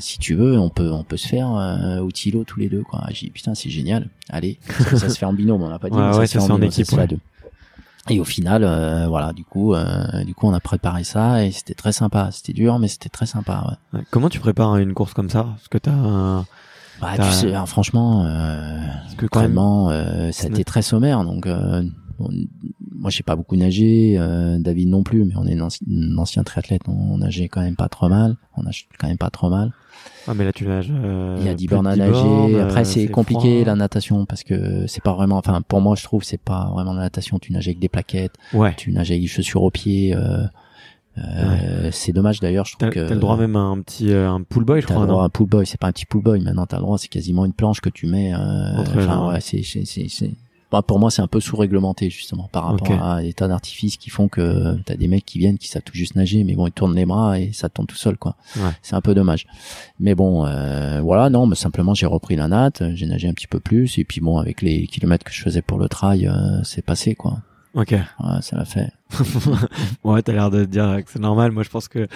si 0.00 0.18
tu 0.18 0.34
veux, 0.34 0.58
on 0.58 0.68
peut 0.68 0.90
on 0.92 1.02
peut 1.02 1.16
se 1.16 1.26
faire 1.26 1.52
euh, 1.56 1.98
au 1.98 2.12
Tilo 2.12 2.44
tous 2.44 2.60
les 2.60 2.68
deux 2.68 2.82
quoi. 2.82 3.04
J'ai 3.10 3.26
dit 3.26 3.32
putain 3.32 3.54
c'est 3.54 3.70
génial. 3.70 4.08
Allez, 4.30 4.58
ça 4.96 5.08
se 5.08 5.18
fait 5.18 5.26
en 5.26 5.32
binôme, 5.32 5.62
on 5.62 5.68
n'a 5.68 5.78
pas 5.78 5.90
dit 5.90 5.96
ouais, 6.18 6.26
ça, 6.26 6.40
se 6.40 6.46
fait 6.46 6.52
en, 6.52 6.62
équipe 6.62 6.90
ouais. 6.92 7.08
deux. 7.08 7.18
Et 8.08 8.20
au 8.20 8.24
final, 8.24 8.62
euh, 8.64 9.06
voilà, 9.08 9.32
du 9.32 9.44
coup, 9.44 9.74
euh, 9.74 10.24
du 10.24 10.34
coup, 10.34 10.46
on 10.46 10.54
a 10.54 10.60
préparé 10.60 11.04
ça 11.04 11.44
et 11.44 11.50
c'était 11.50 11.74
très 11.74 11.92
sympa. 11.92 12.30
C'était 12.32 12.52
dur, 12.52 12.78
mais 12.78 12.88
c'était 12.88 13.08
très 13.08 13.26
sympa. 13.26 13.78
Ouais. 13.92 14.00
Comment 14.10 14.28
tu 14.28 14.40
prépares 14.40 14.76
une 14.76 14.94
course 14.94 15.12
comme 15.12 15.30
ça? 15.30 15.44
Parce 15.44 15.68
que 15.68 15.78
t'as 15.78 15.92
un... 15.92 16.46
Bah, 17.00 17.12
tu 17.16 17.30
sais, 17.30 17.54
hein, 17.54 17.66
franchement, 17.66 18.24
euh, 18.24 18.78
que 19.18 19.26
vraiment, 19.32 19.90
euh, 19.90 20.32
ça 20.32 20.46
a 20.46 20.50
été 20.50 20.64
très 20.64 20.80
sommaire. 20.80 21.24
Donc, 21.24 21.46
euh, 21.46 21.82
moi 22.92 23.10
j'ai 23.10 23.22
pas 23.22 23.36
beaucoup 23.36 23.56
nagé, 23.56 24.16
euh, 24.18 24.58
David 24.58 24.88
non 24.88 25.02
plus, 25.02 25.24
mais 25.24 25.34
on 25.36 25.46
est 25.46 25.58
un, 25.58 26.18
ancien 26.18 26.42
triathlète, 26.44 26.82
on, 26.88 27.18
nageait 27.18 27.48
quand 27.48 27.60
même 27.60 27.76
pas 27.76 27.88
trop 27.88 28.08
mal, 28.08 28.36
on 28.56 28.62
nage 28.62 28.88
quand 28.98 29.08
même 29.08 29.18
pas 29.18 29.30
trop 29.30 29.50
mal. 29.50 29.72
Ah 30.28 30.34
mais 30.34 30.44
là 30.44 30.52
tu 30.52 30.66
nages. 30.66 30.90
Euh, 30.90 31.36
il 31.38 31.46
y 31.46 31.48
a 31.48 31.54
10 31.54 31.66
bornes 31.68 31.86
à 31.86 31.96
nager. 31.96 32.60
Après 32.60 32.84
c'est 32.84 33.08
compliqué 33.08 33.64
la 33.64 33.74
natation 33.74 34.26
parce 34.26 34.42
que 34.42 34.86
c'est 34.86 35.02
pas 35.02 35.12
vraiment. 35.12 35.36
Enfin 35.38 35.62
pour 35.62 35.80
moi 35.80 35.94
je 35.96 36.04
trouve 36.04 36.24
c'est 36.24 36.40
pas 36.40 36.70
vraiment 36.72 36.92
la 36.94 37.02
natation. 37.02 37.38
Tu 37.38 37.52
nages 37.52 37.68
avec 37.68 37.78
des 37.78 37.88
plaquettes. 37.88 38.34
Ouais. 38.52 38.74
Tu 38.76 38.92
nages 38.92 39.10
avec 39.10 39.22
des 39.22 39.28
chaussures 39.28 39.62
aux 39.62 39.70
pieds. 39.70 40.14
Euh, 40.14 40.44
euh, 41.18 41.88
C'est 41.92 42.12
dommage 42.12 42.40
d'ailleurs. 42.40 42.66
Je 42.66 42.76
trouve 42.76 42.90
que 42.90 43.00
t'as 43.08 43.14
le 43.14 43.20
droit 43.20 43.36
même 43.36 43.56
à 43.56 43.60
un 43.60 43.80
petit 43.80 44.12
euh, 44.12 44.30
un 44.30 44.42
pool 44.42 44.64
boy, 44.64 44.80
je 44.80 44.86
crois. 44.86 44.96
T'as 44.96 45.02
le 45.02 45.08
droit 45.08 45.22
à 45.22 45.26
un 45.26 45.30
pool 45.30 45.48
boy. 45.48 45.66
C'est 45.66 45.80
pas 45.80 45.86
un 45.86 45.92
petit 45.92 46.06
pool 46.06 46.22
boy. 46.22 46.40
Maintenant 46.40 46.66
t'as 46.66 46.76
le 46.76 46.82
droit. 46.82 46.98
C'est 46.98 47.08
quasiment 47.08 47.44
une 47.44 47.52
planche 47.52 47.80
que 47.80 47.88
tu 47.88 48.06
mets. 48.06 48.34
Euh, 48.34 48.38
enfin 48.96 49.28
ouais, 49.28 49.40
c'est 49.40 49.62
c'est 49.62 49.84
c'est 49.84 50.30
bah, 50.72 50.82
pour 50.82 50.98
moi, 50.98 51.10
c'est 51.10 51.22
un 51.22 51.28
peu 51.28 51.40
sous-réglementé 51.40 52.10
justement 52.10 52.48
par 52.50 52.64
rapport 52.64 53.02
à 53.02 53.22
des 53.22 53.32
tas 53.32 53.46
d'artifices 53.48 53.96
qui 53.96 54.10
font 54.10 54.28
que 54.28 54.76
t'as 54.84 54.96
des 54.96 55.06
mecs 55.08 55.24
qui 55.24 55.38
viennent 55.38 55.58
qui 55.58 55.68
savent 55.68 55.82
tout 55.82 55.94
juste 55.94 56.16
nager, 56.16 56.42
mais 56.44 56.54
bon, 56.54 56.66
ils 56.66 56.72
tournent 56.72 56.96
les 56.96 57.06
bras 57.06 57.38
et 57.38 57.52
ça 57.52 57.68
tombe 57.68 57.86
tout 57.86 57.96
seul, 57.96 58.16
quoi. 58.16 58.36
C'est 58.82 58.96
un 58.96 59.00
peu 59.00 59.14
dommage. 59.14 59.46
Mais 60.00 60.14
bon, 60.14 60.44
euh, 60.44 61.00
voilà, 61.00 61.30
non, 61.30 61.46
mais 61.46 61.54
simplement 61.54 61.94
j'ai 61.94 62.06
repris 62.06 62.36
la 62.36 62.48
natte, 62.48 62.82
j'ai 62.94 63.06
nagé 63.06 63.28
un 63.28 63.32
petit 63.32 63.46
peu 63.46 63.60
plus 63.60 63.98
et 63.98 64.04
puis 64.04 64.20
bon, 64.20 64.38
avec 64.38 64.60
les 64.62 64.86
kilomètres 64.86 65.24
que 65.24 65.32
je 65.32 65.42
faisais 65.42 65.62
pour 65.62 65.78
le 65.78 65.88
trail, 65.88 66.26
euh, 66.26 66.62
c'est 66.64 66.82
passé, 66.82 67.14
quoi. 67.14 67.38
Ok. 67.74 67.92
Ouais, 67.92 68.40
ça 68.40 68.56
l'a 68.56 68.64
fait. 68.64 68.90
Ouais, 70.04 70.22
t'as 70.22 70.32
l'air 70.32 70.50
de 70.50 70.64
dire 70.64 71.02
que 71.04 71.10
c'est 71.10 71.20
normal. 71.20 71.52
Moi, 71.52 71.62
je 71.62 71.70
pense 71.70 71.88
que 71.88 72.08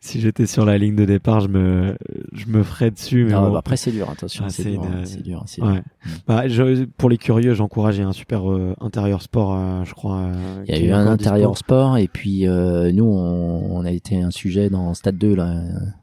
si 0.00 0.20
j'étais 0.20 0.46
sur 0.46 0.64
la 0.64 0.78
ligne 0.78 0.96
de 0.96 1.04
départ, 1.04 1.40
je 1.40 1.48
me, 1.48 1.96
je 2.32 2.46
me 2.46 2.62
ferais 2.62 2.90
dessus. 2.90 3.24
Mais 3.24 3.32
non, 3.32 3.50
bah, 3.50 3.58
après, 3.58 3.76
c'est 3.76 3.90
dur, 3.90 4.08
attention. 4.10 4.48
c'est 4.48 4.64
dur, 4.70 4.82
c'est 5.04 5.22
dur, 5.22 5.42
c'est 5.46 5.60
dur. 5.60 5.82
Bah, 6.26 6.48
je, 6.48 6.84
pour 6.84 7.10
les 7.10 7.18
curieux, 7.18 7.54
j'encourage. 7.54 8.00
un 8.00 8.12
super 8.12 8.50
euh, 8.50 8.74
intérieur 8.80 9.22
sport, 9.22 9.54
euh, 9.54 9.84
je 9.84 9.94
crois. 9.94 10.16
Euh, 10.16 10.64
il 10.66 10.74
y 10.74 10.78
a 10.78 10.82
eu 10.82 10.92
un 10.92 11.06
intérieur 11.06 11.56
sport. 11.56 11.98
et 11.98 12.08
puis 12.08 12.46
nous, 12.46 13.04
on, 13.04 13.76
on, 13.76 13.84
a 13.84 13.90
été 13.90 14.20
un 14.20 14.30
sujet 14.30 14.70
dans 14.70 14.94
Stade 14.94 15.18
2 15.18 15.34
là. 15.34 15.60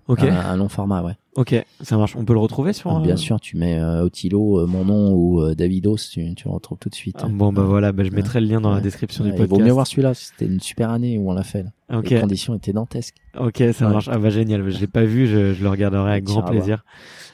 Ok. 0.07 0.21
Un, 0.21 0.55
long 0.55 0.69
format, 0.69 1.01
ouais. 1.01 1.13
Ok, 1.35 1.53
ça 1.81 1.97
marche. 1.97 2.15
On 2.15 2.23
peut 2.23 2.33
le 2.33 2.39
retrouver 2.39 2.71
sur. 2.71 2.95
Ah, 2.95 3.01
bien 3.01 3.17
sûr, 3.17 3.39
tu 3.39 3.57
mets 3.57 3.81
Otilo, 3.81 4.65
mon 4.67 4.85
nom 4.85 5.13
ou 5.13 5.53
Davidos, 5.55 5.97
tu, 5.97 6.35
tu 6.35 6.47
le 6.47 6.53
retrouves 6.53 6.77
tout 6.77 6.89
de 6.89 6.95
suite. 6.95 7.17
Ah, 7.23 7.27
bon 7.29 7.51
bah 7.51 7.63
voilà, 7.63 7.91
bah, 7.91 8.03
je 8.03 8.11
mettrai 8.11 8.39
le 8.39 8.47
lien 8.47 8.61
dans 8.61 8.71
la 8.71 8.79
description 8.79 9.23
du 9.23 9.31
podcast. 9.31 9.49
Il 9.51 9.57
vaut 9.57 9.65
mieux 9.65 9.71
voir 9.71 9.87
celui-là. 9.87 10.13
C'était 10.37 10.51
une 10.51 10.59
super 10.59 10.89
année 10.89 11.17
où 11.17 11.29
on 11.29 11.33
l'a 11.33 11.43
fait. 11.43 11.63
Là. 11.63 12.01
Les 12.01 12.19
conditions 12.19 12.55
étaient 12.55 12.73
dantesques. 12.73 13.15
Ok, 13.39 13.63
ça 13.73 13.87
marche. 13.87 14.09
Ah 14.11 14.17
bah 14.17 14.29
génial. 14.29 14.69
Je 14.69 14.79
l'ai 14.79 14.87
pas 14.87 15.05
vu. 15.05 15.27
Je, 15.27 15.53
je, 15.53 15.63
le 15.63 15.69
regarderai 15.69 16.11
avec 16.11 16.23
grand 16.25 16.43
plaisir. 16.43 16.83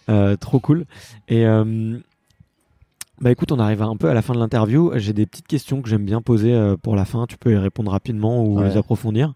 Euh, 0.09 0.35
trop 0.35 0.59
cool. 0.59 0.85
Et 1.27 1.45
euh, 1.45 1.97
bah 3.21 3.31
écoute, 3.31 3.51
on 3.51 3.59
arrive 3.59 3.81
un 3.83 3.95
peu 3.95 4.09
à 4.09 4.13
la 4.13 4.21
fin 4.21 4.33
de 4.33 4.39
l'interview. 4.39 4.91
J'ai 4.95 5.13
des 5.13 5.25
petites 5.25 5.47
questions 5.47 5.81
que 5.81 5.89
j'aime 5.89 6.05
bien 6.05 6.21
poser 6.21 6.53
euh, 6.53 6.75
pour 6.75 6.95
la 6.95 7.05
fin. 7.05 7.27
Tu 7.27 7.37
peux 7.37 7.51
y 7.51 7.57
répondre 7.57 7.91
rapidement 7.91 8.43
ou 8.43 8.61
les 8.61 8.77
approfondir. 8.77 9.33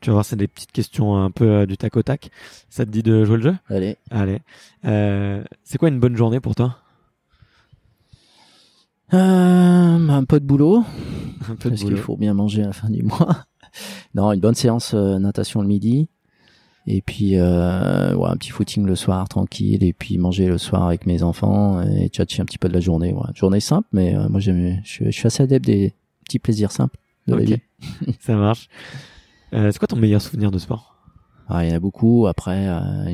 Tu 0.00 0.10
vas 0.10 0.14
voir, 0.14 0.24
c'est 0.24 0.36
des 0.36 0.48
petites 0.48 0.72
questions 0.72 1.16
un 1.16 1.30
peu 1.30 1.48
euh, 1.48 1.66
du 1.66 1.76
tac 1.76 1.96
au 1.96 2.02
tac. 2.02 2.30
Ça 2.70 2.84
te 2.84 2.90
dit 2.90 3.02
de 3.02 3.24
jouer 3.24 3.36
le 3.36 3.42
jeu? 3.42 3.56
Allez. 3.68 3.96
Allez. 4.10 4.38
Euh, 4.84 5.44
c'est 5.62 5.78
quoi 5.78 5.88
une 5.88 6.00
bonne 6.00 6.16
journée 6.16 6.40
pour 6.40 6.54
toi? 6.54 6.78
Euh, 9.12 10.08
un 10.08 10.24
peu 10.24 10.40
de 10.40 10.44
boulot. 10.44 10.84
Un 11.48 11.56
peu 11.56 11.70
parce 11.70 11.84
qu'il 11.84 11.96
faut 11.96 12.16
bien 12.16 12.34
manger 12.34 12.62
à 12.62 12.66
la 12.66 12.72
fin 12.72 12.90
du 12.90 13.02
mois. 13.02 13.44
non, 14.14 14.32
une 14.32 14.40
bonne 14.40 14.54
séance 14.54 14.92
euh, 14.94 15.18
natation 15.18 15.62
le 15.62 15.68
midi. 15.68 16.08
Et 16.86 17.02
puis 17.02 17.36
euh, 17.36 18.14
ouais, 18.14 18.28
un 18.28 18.36
petit 18.36 18.50
footing 18.50 18.86
le 18.86 18.96
soir 18.96 19.28
tranquille 19.28 19.84
et 19.84 19.92
puis 19.92 20.18
manger 20.18 20.46
le 20.46 20.58
soir 20.58 20.86
avec 20.86 21.06
mes 21.06 21.22
enfants 21.22 21.82
et 21.82 22.08
tchatcher 22.08 22.42
un 22.42 22.46
petit 22.46 22.58
peu 22.58 22.68
de 22.68 22.74
la 22.74 22.80
journée. 22.80 23.12
Ouais. 23.12 23.28
Journée 23.34 23.60
simple, 23.60 23.88
mais 23.92 24.16
euh, 24.16 24.28
moi 24.28 24.40
j'aime, 24.40 24.80
je, 24.82 25.10
suis 25.10 25.26
assez 25.26 25.42
adepte 25.42 25.66
des 25.66 25.94
petits 26.24 26.38
plaisirs 26.38 26.72
simples 26.72 26.96
de 27.26 27.34
la 27.34 27.44
vie. 27.44 27.56
Ça 28.20 28.34
marche. 28.34 28.68
Euh, 29.52 29.70
c'est 29.72 29.78
quoi 29.78 29.88
ton 29.88 29.96
meilleur 29.96 30.22
souvenir 30.22 30.50
de 30.50 30.58
sport? 30.58 30.89
Ah, 31.52 31.64
il 31.64 31.70
y 31.70 31.72
en 31.72 31.76
a 31.76 31.80
beaucoup. 31.80 32.28
Après, 32.28 32.68
euh, 32.68 33.12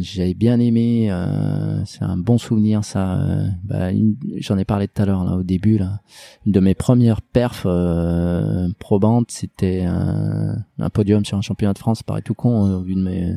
j'avais 0.00 0.34
bien 0.34 0.58
aimé. 0.58 1.08
Euh, 1.12 1.80
c'est 1.84 2.02
un 2.02 2.16
bon 2.16 2.38
souvenir, 2.38 2.84
ça. 2.84 3.20
Euh, 3.20 3.46
bah, 3.62 3.90
J'en 4.38 4.58
ai 4.58 4.64
parlé 4.64 4.88
tout 4.88 5.00
à 5.00 5.06
l'heure 5.06 5.24
là 5.24 5.36
au 5.36 5.44
début. 5.44 5.78
Là, 5.78 6.00
une 6.44 6.50
de 6.52 6.58
mes 6.58 6.74
premières 6.74 7.22
perfs 7.22 7.62
euh, 7.66 8.68
probantes, 8.80 9.30
c'était 9.30 9.84
un, 9.84 10.56
un 10.80 10.90
podium 10.90 11.24
sur 11.24 11.38
un 11.38 11.40
championnat 11.40 11.72
de 11.72 11.78
France. 11.78 11.98
Ça 11.98 12.04
paraît 12.04 12.22
tout 12.22 12.34
con 12.34 12.68
au 12.74 12.80
vu 12.80 12.96
de 12.96 13.00
mes, 13.02 13.32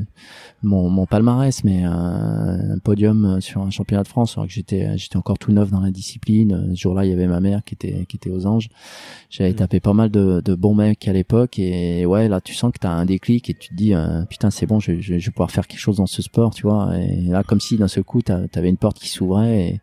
mon, 0.63 0.89
mon 0.89 1.05
palmarès, 1.05 1.63
mais 1.63 1.85
euh, 1.85 1.89
un 1.89 2.79
podium 2.79 3.39
sur 3.41 3.61
un 3.61 3.69
championnat 3.69 4.01
de 4.03 4.07
France. 4.07 4.33
Alors 4.37 4.47
que 4.47 4.53
j'étais, 4.53 4.97
j'étais 4.97 5.17
encore 5.17 5.37
tout 5.37 5.51
neuf 5.51 5.69
dans 5.69 5.81
la 5.81 5.91
discipline. 5.91 6.71
Ce 6.73 6.81
jour-là, 6.81 7.05
il 7.05 7.09
y 7.11 7.13
avait 7.13 7.27
ma 7.27 7.41
mère 7.41 7.63
qui 7.63 7.75
était, 7.75 8.05
qui 8.09 8.17
était 8.17 8.31
aux 8.31 8.47
anges. 8.47 8.69
J'avais 9.29 9.51
Mhm. 9.51 9.55
tapé 9.57 9.79
pas 9.79 9.93
mal 9.93 10.09
de, 10.09 10.41
de 10.43 10.55
bons 10.55 10.73
mecs 10.73 11.07
à 11.07 11.13
l'époque 11.13 11.59
et 11.59 12.05
ouais 12.07 12.27
là 12.27 12.41
tu 12.41 12.53
sens 12.55 12.71
que 12.73 12.79
t'as 12.79 12.89
un 12.91 13.05
déclic 13.05 13.49
et 13.49 13.53
tu 13.53 13.69
te 13.69 13.75
dis 13.75 13.93
euh, 13.99 14.25
putain 14.25 14.49
c'est 14.51 14.65
bon 14.65 14.79
je, 14.79 14.99
je, 14.99 15.19
je 15.19 15.25
vais 15.25 15.31
pouvoir 15.31 15.51
faire 15.51 15.67
quelque 15.67 15.79
chose 15.79 15.97
dans 15.97 16.05
ce 16.05 16.21
sport 16.21 16.53
tu 16.53 16.63
vois. 16.63 16.97
Et 16.97 17.21
là 17.23 17.43
comme 17.43 17.59
si 17.59 17.77
d'un 17.77 17.87
seul 17.87 18.03
coup 18.03 18.21
t'avais 18.21 18.69
une 18.69 18.77
porte 18.77 18.99
qui 18.99 19.09
s'ouvrait 19.09 19.59
et 19.61 19.81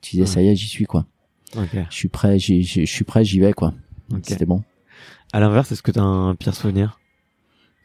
tu 0.00 0.16
disais 0.16 0.26
ça 0.26 0.42
y 0.42 0.48
est 0.48 0.56
j'y 0.56 0.68
suis 0.68 0.86
quoi. 0.86 1.06
Je 1.90 1.94
suis 1.94 2.08
prêt 2.08 2.38
je 2.38 2.84
suis 2.84 3.04
prêt 3.04 3.24
j'y 3.24 3.40
vais 3.40 3.52
quoi. 3.52 3.74
Ok. 4.12 4.20
c'était 4.24 4.46
bon. 4.46 4.62
À 5.32 5.38
l'inverse, 5.38 5.70
est-ce 5.70 5.82
que 5.82 5.92
t'as 5.92 6.02
un 6.02 6.34
pire 6.34 6.54
souvenir? 6.54 6.98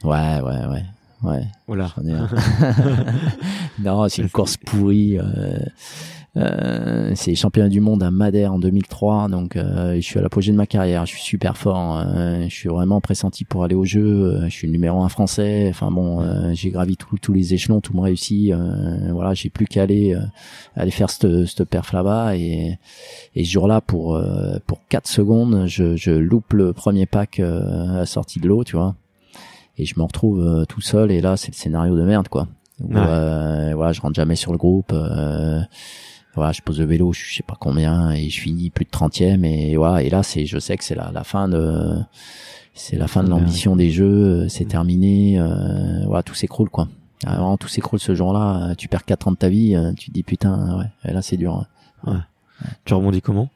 Ouais 0.03 0.41
ouais 0.41 0.65
ouais 0.65 0.83
ouais. 1.23 1.47
Voilà. 1.67 1.93
non 3.79 4.07
c'est 4.09 4.21
une 4.21 4.29
course 4.29 4.57
pourrie 4.57 5.17
euh, 5.19 5.57
euh, 6.37 7.11
c'est 7.15 7.31
les 7.31 7.35
championnats 7.35 7.69
du 7.69 7.79
monde 7.79 8.03
à 8.03 8.11
Madère 8.11 8.53
en 8.53 8.59
2003 8.59 9.29
donc 9.29 9.55
euh, 9.55 9.95
je 9.95 10.01
suis 10.01 10.19
à 10.19 10.21
l'apogée 10.21 10.51
de 10.51 10.57
ma 10.57 10.65
carrière 10.65 11.05
je 11.05 11.11
suis 11.11 11.21
super 11.21 11.55
fort 11.57 11.97
euh, 12.05 12.43
je 12.49 12.53
suis 12.53 12.67
vraiment 12.67 12.99
pressenti 12.99 13.45
pour 13.45 13.63
aller 13.63 13.75
au 13.75 13.85
jeu 13.85 14.03
euh, 14.05 14.43
je 14.45 14.49
suis 14.49 14.67
le 14.67 14.73
numéro 14.73 15.01
un 15.01 15.07
français 15.09 15.67
enfin 15.69 15.91
bon 15.91 16.21
euh, 16.21 16.51
j'ai 16.53 16.71
gravi 16.71 16.97
tout- 16.97 17.17
tous 17.21 17.31
les 17.31 17.53
échelons 17.53 17.79
tout 17.79 17.95
me 17.95 18.01
réussit 18.01 18.51
euh, 18.51 19.11
voilà 19.13 19.33
j'ai 19.33 19.49
plus 19.49 19.65
qu'à 19.65 19.83
aller 19.83 20.13
euh, 20.13 20.19
aller 20.75 20.91
faire 20.91 21.09
cette 21.09 21.45
cette 21.45 21.63
perf 21.63 21.93
là-bas 21.93 22.35
et 22.35 22.79
et 23.35 23.45
ce 23.45 23.49
jour-là 23.51 23.79
pour 23.79 24.15
euh, 24.15 24.57
pour 24.67 24.79
4 24.89 25.07
secondes 25.07 25.65
je, 25.67 25.95
je 25.95 26.11
loupe 26.11 26.51
le 26.53 26.73
premier 26.73 27.05
pack 27.05 27.39
euh, 27.39 27.93
à 27.93 27.97
la 27.99 28.05
sortie 28.05 28.41
de 28.41 28.47
l'eau 28.49 28.63
tu 28.65 28.75
vois 28.75 28.95
et 29.77 29.85
je 29.85 29.93
me 29.97 30.03
retrouve 30.03 30.65
tout 30.67 30.81
seul 30.81 31.11
et 31.11 31.21
là 31.21 31.37
c'est 31.37 31.51
le 31.51 31.55
scénario 31.55 31.95
de 31.97 32.03
merde 32.03 32.27
quoi 32.27 32.47
Où, 32.83 32.93
Ouais. 32.93 32.99
euh, 33.07 33.71
voilà 33.73 33.93
je 33.93 34.01
rentre 34.01 34.15
jamais 34.15 34.35
sur 34.35 34.51
le 34.51 34.57
groupe 34.57 34.91
euh, 34.93 35.61
voilà 36.35 36.51
je 36.51 36.61
pose 36.61 36.79
le 36.79 36.85
vélo 36.85 37.13
je 37.13 37.35
sais 37.35 37.43
pas 37.43 37.55
combien 37.59 38.11
et 38.11 38.29
je 38.29 38.39
finis 38.41 38.69
plus 38.69 38.85
de 38.85 38.89
30e 38.89 39.43
et 39.45 39.75
voilà. 39.75 40.03
Et 40.03 40.09
là 40.09 40.21
c'est 40.23 40.45
je 40.45 40.59
sais 40.59 40.75
que 40.77 40.83
c'est 40.83 40.95
la, 40.95 41.11
la 41.13 41.23
fin 41.23 41.47
de 41.47 41.95
c'est 42.73 42.97
la 42.97 43.07
fin 43.07 43.23
de 43.23 43.31
Ouais. 43.31 43.39
l'ambition 43.39 43.75
des 43.75 43.89
jeux 43.89 44.05
euh, 44.43 44.49
c'est 44.49 44.65
terminé 44.65 45.39
euh, 45.39 46.03
voilà 46.05 46.23
tout 46.23 46.35
s'écroule 46.35 46.69
quoi. 46.69 46.87
Vraiment 47.25 47.57
tout 47.57 47.67
s'écroule 47.69 47.99
ce 47.99 48.13
jour-là 48.13 48.69
euh, 48.71 48.75
tu 48.75 48.87
perds 48.87 49.05
4 49.05 49.27
ans 49.29 49.31
de 49.31 49.37
ta 49.37 49.49
vie 49.49 49.75
euh, 49.75 49.93
tu 49.93 50.09
te 50.09 50.13
dis 50.13 50.23
putain 50.23 50.77
ouais 50.79 51.09
et 51.09 51.13
là 51.13 51.21
c'est 51.21 51.37
dur 51.37 51.65
ouais. 52.05 52.13
Tu 52.85 52.93
rebondis 52.93 53.21
comment? 53.21 53.49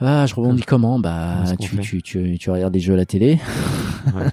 Ah, 0.00 0.24
je 0.26 0.34
rebondis 0.34 0.62
comment? 0.62 0.98
Bah, 0.98 1.42
Comment 1.44 1.56
tu, 1.56 1.78
tu, 1.80 2.02
tu, 2.02 2.38
tu 2.38 2.50
regardes 2.50 2.72
des 2.72 2.80
jeux 2.80 2.94
à 2.94 2.96
la 2.96 3.04
télé. 3.04 3.38
Ouais. 4.14 4.26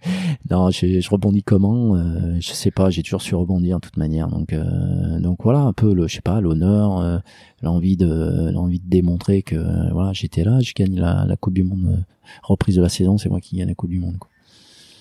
non, 0.50 0.70
je, 0.70 1.00
je 1.00 1.10
rebondis 1.10 1.42
comment 1.42 1.96
euh, 1.96 2.36
Je 2.40 2.52
sais 2.52 2.70
pas. 2.70 2.90
J'ai 2.90 3.02
toujours 3.02 3.22
su 3.22 3.34
rebondir 3.34 3.76
de 3.76 3.80
toute 3.80 3.96
manière. 3.96 4.28
Donc, 4.28 4.52
euh, 4.52 5.18
donc 5.20 5.38
voilà, 5.42 5.60
un 5.60 5.72
peu 5.72 5.94
le, 5.94 6.08
je 6.08 6.14
sais 6.14 6.20
pas, 6.20 6.40
l'honneur, 6.40 6.98
euh, 6.98 7.18
l'envie 7.62 7.96
de, 7.96 8.50
l'envie 8.50 8.80
de 8.80 8.88
démontrer 8.88 9.42
que 9.42 9.56
euh, 9.56 9.90
voilà, 9.92 10.12
j'étais 10.12 10.44
là, 10.44 10.60
je 10.60 10.72
gagne 10.74 10.98
la, 10.98 11.24
la 11.26 11.36
Coupe 11.36 11.54
du 11.54 11.64
Monde, 11.64 11.86
euh, 11.86 12.02
reprise 12.42 12.76
de 12.76 12.82
la 12.82 12.88
saison, 12.88 13.18
c'est 13.18 13.28
moi 13.28 13.40
qui 13.40 13.56
gagne 13.56 13.68
la 13.68 13.74
Coupe 13.74 13.90
du 13.90 13.98
Monde. 13.98 14.18
Quoi. 14.18 14.30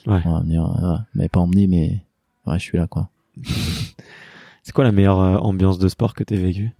Ouais. 0.07 0.21
Voilà, 0.23 0.39
venir, 0.39 0.75
voilà, 0.79 1.05
mais 1.15 1.29
pas 1.29 1.39
emmené, 1.39 1.67
mais 1.67 2.01
ouais, 2.45 2.59
je 2.59 2.63
suis 2.63 2.77
là, 2.77 2.87
quoi. 2.87 3.09
C'est 4.63 4.73
quoi 4.73 4.83
la 4.83 4.91
meilleure 4.91 5.21
euh, 5.21 5.37
ambiance 5.37 5.79
de 5.79 5.87
sport 5.87 6.13
que 6.13 6.25
t'aies 6.25 6.35
vécue? 6.35 6.75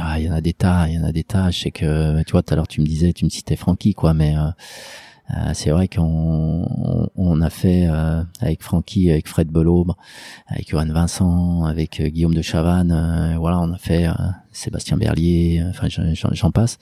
Ah, 0.00 0.18
il 0.18 0.24
y 0.24 0.30
en 0.30 0.32
a 0.32 0.40
des 0.40 0.54
tas, 0.54 0.88
il 0.88 0.94
y 0.94 0.98
en 0.98 1.04
a 1.04 1.12
des 1.12 1.24
tas. 1.24 1.50
Je 1.50 1.58
sais 1.58 1.70
que, 1.70 2.22
tu 2.22 2.32
vois, 2.32 2.42
tout 2.42 2.54
à 2.54 2.56
l'heure 2.56 2.68
tu 2.68 2.80
me 2.80 2.86
disais, 2.86 3.12
tu 3.12 3.26
me 3.26 3.30
citais 3.30 3.56
Francky, 3.56 3.92
quoi, 3.92 4.14
mais 4.14 4.34
euh, 4.34 4.48
euh, 5.36 5.50
c'est 5.52 5.70
vrai 5.70 5.88
qu'on 5.88 7.10
on, 7.14 7.40
a 7.42 7.50
fait 7.50 7.86
euh, 7.86 8.22
avec 8.40 8.62
Francky, 8.62 9.10
avec 9.10 9.28
Fred 9.28 9.48
Belaubre, 9.48 9.96
avec 10.46 10.70
Johan 10.70 10.86
Vincent, 10.86 11.64
avec 11.64 12.00
euh, 12.00 12.08
Guillaume 12.08 12.34
de 12.34 12.42
Chavannes, 12.42 13.36
voilà, 13.38 13.60
on 13.60 13.72
a 13.72 13.78
fait 13.78 14.06
Sébastien 14.52 14.96
Berlier, 14.96 15.62
enfin 15.68 15.88
j'en- 15.88 16.50
passe. 16.50 16.78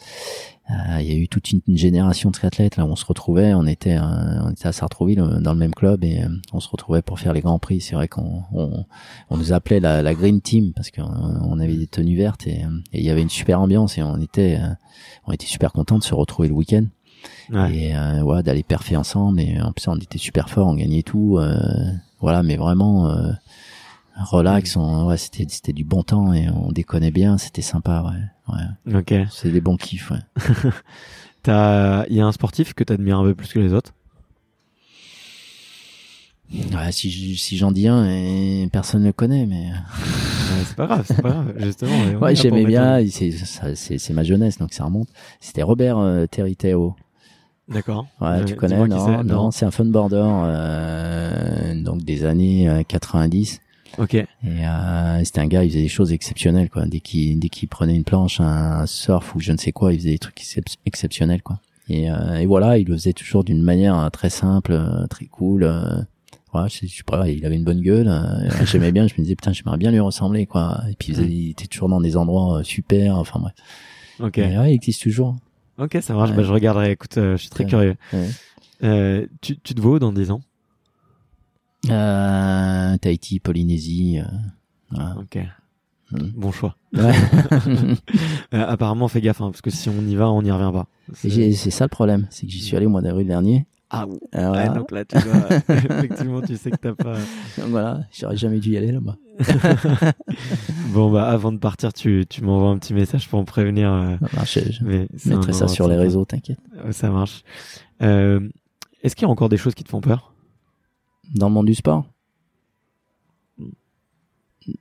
Il 0.68 1.06
y 1.06 1.12
a 1.12 1.16
eu 1.16 1.28
toute 1.28 1.50
une, 1.52 1.60
génération 1.76 2.30
de 2.30 2.34
triathlètes 2.34 2.76
là 2.76 2.84
où 2.84 2.88
on 2.88 2.96
se 2.96 3.04
retrouvait, 3.04 3.54
on 3.54 3.66
était 3.66 3.98
on 3.98 4.50
était 4.50 4.66
à 4.66 4.72
Sartrouville 4.72 5.18
dans 5.40 5.52
le 5.52 5.58
même 5.58 5.74
club 5.74 6.02
et 6.02 6.22
on 6.52 6.60
se 6.60 6.68
retrouvait 6.68 7.02
pour 7.02 7.20
faire 7.20 7.32
les 7.32 7.40
grands 7.40 7.58
prix. 7.58 7.80
C'est 7.80 7.94
vrai 7.94 8.08
qu'on 8.08 8.42
on, 8.52 8.84
on 9.30 9.36
nous 9.36 9.52
appelait 9.52 9.80
la, 9.80 10.14
Green 10.14 10.40
Team 10.40 10.72
parce 10.72 10.90
qu'on 10.90 11.02
on 11.04 11.58
avait 11.60 11.76
des 11.76 11.86
tenues 11.86 12.16
vertes 12.16 12.46
et 12.46 12.64
il 12.92 13.02
y 13.02 13.10
avait 13.10 13.22
une 13.22 13.30
super 13.30 13.60
ambiance 13.60 13.98
et 13.98 14.02
on 14.02 14.20
était 14.20 14.58
on 15.26 15.32
était 15.32 15.46
super 15.46 15.72
contents 15.72 15.98
de 15.98 16.04
se 16.04 16.14
retrouver 16.14 16.48
le 16.48 16.54
week-end 16.54 16.86
Ouais. 17.50 17.74
et 17.76 17.96
euh, 17.96 18.22
voilà 18.22 18.42
d'aller 18.42 18.62
perfer 18.62 18.96
ensemble 18.96 19.40
et 19.40 19.60
en 19.60 19.72
plus 19.72 19.86
on 19.88 19.96
était 19.96 20.18
super 20.18 20.48
fort 20.50 20.66
on 20.66 20.74
gagnait 20.74 21.02
tout 21.02 21.38
euh, 21.38 21.56
voilà 22.20 22.42
mais 22.42 22.56
vraiment 22.56 23.08
euh, 23.10 23.30
relax 24.30 24.76
on, 24.76 25.06
ouais 25.06 25.16
c'était 25.16 25.46
c'était 25.48 25.72
du 25.72 25.84
bon 25.84 26.02
temps 26.02 26.32
et 26.32 26.48
on 26.48 26.72
déconnait 26.72 27.10
bien 27.12 27.38
c'était 27.38 27.62
sympa 27.62 28.02
ouais 28.02 28.54
ouais 28.92 28.98
Ok. 28.98 29.14
c'est 29.30 29.50
des 29.50 29.60
bons 29.60 29.76
kiffs 29.76 30.10
ouais 30.10 30.18
T'as, 31.42 32.04
il 32.08 32.16
y 32.16 32.20
a 32.20 32.26
un 32.26 32.32
sportif 32.32 32.74
que 32.74 32.82
t'admires 32.82 33.18
un 33.20 33.22
peu 33.24 33.34
plus 33.36 33.52
que 33.52 33.60
les 33.60 33.72
autres? 33.72 33.92
Ouais, 36.52 36.92
si 36.92 37.36
si 37.36 37.56
j'en 37.56 37.72
dis 37.72 37.88
un 37.88 38.04
et 38.08 38.68
personne 38.72 39.02
ne 39.02 39.06
le 39.08 39.12
connaît 39.12 39.46
mais 39.46 39.66
Ouais, 40.56 40.62
C'est 40.64 40.76
pas 40.76 40.86
grave, 40.86 41.04
c'est 41.06 41.20
pas 41.20 41.30
grave. 41.30 41.54
Justement. 41.58 42.04
ouais 42.20 42.34
j'aimais 42.36 42.64
bien 42.64 43.00
c'est 43.10 43.32
c'est 43.32 44.12
ma 44.12 44.22
jeunesse 44.22 44.58
donc 44.58 44.72
ça 44.72 44.84
remonte 44.84 45.08
c'était 45.40 45.62
Robert 45.64 45.98
euh, 45.98 46.26
Territeo 46.26 46.94
D'accord. 47.68 48.06
Ouais, 48.20 48.28
Euh, 48.28 48.44
tu 48.44 48.54
connais 48.54 48.76
non, 48.86 49.22
non, 49.24 49.50
c'est 49.50 49.64
un 49.66 49.70
funboarder 49.70 50.22
euh, 50.24 51.82
donc 51.82 52.02
des 52.04 52.24
années 52.24 52.68
euh, 52.68 52.82
90 52.82 53.60
Ok. 53.98 54.14
et 54.14 54.26
euh, 54.44 55.24
c'était 55.24 55.40
un 55.40 55.46
gars, 55.46 55.64
il 55.64 55.70
faisait 55.70 55.82
des 55.82 55.88
choses 55.88 56.12
exceptionnelles 56.12 56.68
quoi. 56.70 56.84
Dès 56.86 57.00
qu'il 57.00 57.38
dès 57.38 57.48
qu'il 57.48 57.68
prenait 57.68 57.94
une 57.96 58.04
planche, 58.04 58.40
un 58.40 58.84
surf 58.86 59.34
ou 59.34 59.40
je 59.40 59.52
ne 59.52 59.56
sais 59.56 59.72
quoi, 59.72 59.92
il 59.92 59.98
faisait 59.98 60.10
des 60.10 60.18
trucs 60.18 60.38
excep- 60.40 60.76
exceptionnels 60.84 61.42
quoi. 61.42 61.60
Et, 61.88 62.10
euh, 62.10 62.34
et 62.40 62.46
voilà, 62.46 62.78
il 62.78 62.86
le 62.88 62.94
faisait 62.94 63.12
toujours 63.12 63.44
d'une 63.44 63.62
manière 63.62 63.96
euh, 63.98 64.08
très 64.10 64.28
simple, 64.30 64.72
euh, 64.72 65.06
très 65.06 65.26
cool. 65.26 65.62
Euh, 65.64 65.82
voilà, 66.52 66.68
je 66.68 66.78
sais, 66.86 67.02
pas, 67.06 67.28
il 67.28 67.44
avait 67.46 67.54
une 67.56 67.64
bonne 67.64 67.80
gueule. 67.80 68.08
euh, 68.08 68.64
J'aimais 68.64 68.90
bien, 68.92 69.06
je 69.06 69.14
me 69.14 69.22
disais 69.22 69.36
putain, 69.36 69.52
j'aimerais 69.52 69.76
bien 69.78 69.90
lui 69.90 70.00
ressembler 70.00 70.46
quoi. 70.46 70.80
Et 70.90 70.94
puis 70.98 71.08
il, 71.12 71.14
faisait- 71.14 71.28
il 71.28 71.50
était 71.50 71.66
toujours 71.66 71.88
dans 71.88 72.00
des 72.00 72.16
endroits 72.16 72.58
euh, 72.58 72.62
super. 72.64 73.16
Enfin 73.16 73.40
bref. 73.40 73.54
Ok. 74.20 74.38
Et 74.38 74.58
ouais, 74.58 74.72
il 74.72 74.74
existe 74.74 75.02
toujours. 75.02 75.36
Ok, 75.78 75.98
ça 76.00 76.14
marche. 76.14 76.30
Ouais. 76.30 76.36
Bah, 76.36 76.42
je 76.42 76.52
regarderai. 76.52 76.92
Écoute, 76.92 77.18
euh, 77.18 77.32
je 77.36 77.42
suis 77.42 77.50
très 77.50 77.64
Ouais. 77.64 77.70
curieux. 77.70 77.96
Ouais. 78.12 78.28
Euh, 78.84 79.26
tu, 79.40 79.58
tu 79.58 79.74
te 79.74 79.80
vois 79.80 79.92
où 79.92 79.98
dans 79.98 80.12
10 80.12 80.30
ans? 80.30 80.40
Euh, 81.90 82.96
Tahiti, 82.98 83.40
Polynésie. 83.40 84.18
voilà. 84.90 85.16
Ok. 85.18 85.38
Mm. 86.12 86.18
Bon 86.36 86.52
choix. 86.52 86.76
Apparemment, 88.52 89.08
fais 89.08 89.20
gaffe, 89.20 89.40
hein, 89.40 89.50
parce 89.50 89.60
que 89.60 89.70
si 89.70 89.88
on 89.88 90.00
y 90.06 90.14
va, 90.16 90.30
on 90.30 90.42
n'y 90.42 90.50
revient 90.50 90.72
pas. 90.72 90.86
C'est 91.14 91.52
ça 91.70 91.84
le 91.84 91.88
problème, 91.88 92.26
c'est 92.30 92.46
que 92.46 92.52
j'y 92.52 92.60
suis 92.60 92.76
allé 92.76 92.86
au 92.86 92.90
mois 92.90 93.02
d'avril 93.02 93.26
dernier. 93.26 93.66
Ah, 93.88 94.04
ouais, 94.06 94.18
voilà. 94.32 94.68
donc 94.70 94.90
là, 94.90 95.04
tu 95.04 95.16
dois... 95.16 95.48
effectivement, 95.68 96.42
tu 96.42 96.56
sais 96.56 96.70
que 96.72 96.76
t'as 96.76 96.94
pas. 96.94 97.16
Voilà, 97.68 98.00
j'aurais 98.12 98.36
jamais 98.36 98.58
dû 98.58 98.70
y 98.70 98.76
aller 98.76 98.90
là-bas. 98.92 99.16
Bon, 100.92 101.10
bah, 101.10 101.28
avant 101.28 101.52
de 101.52 101.58
partir, 101.58 101.92
tu, 101.92 102.24
tu 102.28 102.42
m'envoies 102.42 102.70
un 102.70 102.78
petit 102.78 102.94
message 102.94 103.28
pour 103.28 103.38
me 103.40 103.44
prévenir. 103.44 103.92
euh, 103.92 104.16
Non, 104.34 104.44
je, 104.44 104.60
je 104.72 104.84
mais 104.84 105.06
mettrai 105.26 105.52
ça 105.52 105.68
sur 105.68 105.88
les 105.88 105.96
réseaux, 105.96 106.24
t'inquiète. 106.24 106.58
Ouais, 106.84 106.92
Ça 106.92 107.10
marche. 107.10 107.42
Euh, 108.02 108.48
Est-ce 109.02 109.14
qu'il 109.14 109.26
y 109.26 109.28
a 109.28 109.30
encore 109.30 109.48
des 109.48 109.56
choses 109.58 109.74
qui 109.74 109.84
te 109.84 109.88
font 109.90 110.00
peur? 110.00 110.32
Dans 111.34 111.48
le 111.48 111.54
monde 111.54 111.66
du 111.66 111.74
sport? 111.74 112.06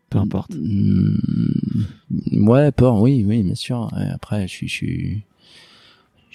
Peu 0.10 0.18
importe. 0.18 0.52
Mm, 0.56 2.48
Ouais, 2.48 2.72
peur, 2.72 3.00
oui, 3.02 3.24
oui, 3.28 3.44
bien 3.44 3.56
sûr. 3.56 3.90
Après, 4.14 4.48
je 4.48 4.52
suis, 4.54 4.68
je 4.68 4.74
suis, 4.74 5.24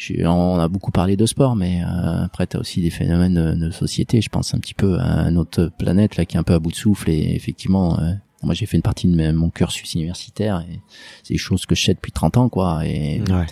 je 0.01 0.25
on 0.25 0.59
a 0.59 0.69
beaucoup 0.69 0.91
parlé 0.93 1.17
de 1.17 1.27
sport, 1.27 1.57
mais 1.57 1.83
euh, 1.85 2.25
après, 2.25 2.47
t'as 2.47 2.59
aussi 2.59 2.81
des 2.81 2.91
phénomènes 2.91 3.35
de, 3.35 3.67
de 3.67 3.71
société. 3.71 4.21
Je 4.23 4.31
pense 4.31 4.55
un 4.55 4.59
petit 4.59 4.73
peu 4.75 4.99
à 4.99 5.31
notre 5.31 5.67
planète 5.79 6.17
là 6.17 6.25
qui 6.25 6.37
est 6.37 6.41
un 6.41 6.43
peu 6.43 6.55
à 6.55 6.59
bout 6.59 6.71
de 6.71 6.77
souffle 6.77 7.11
et 7.11 7.35
effectivement, 7.35 7.99
euh, 8.01 8.13
moi 8.43 8.55
j'ai 8.55 8.65
fait 8.65 8.79
une 8.79 8.83
partie 8.83 9.07
de 9.09 9.15
mes- 9.15 9.33
mon 9.33 9.51
cursus 9.51 9.93
universitaire 9.95 10.65
et 10.71 10.81
c'est 11.23 11.35
des 11.35 11.39
choses 11.39 11.67
que 11.67 11.75
je 11.75 11.85
sais 11.85 11.93
depuis 11.95 12.13
30 12.13 12.39
ans, 12.39 12.49
quoi. 12.49 12.87
Et, 12.87 13.21
Ouais. 13.31 13.45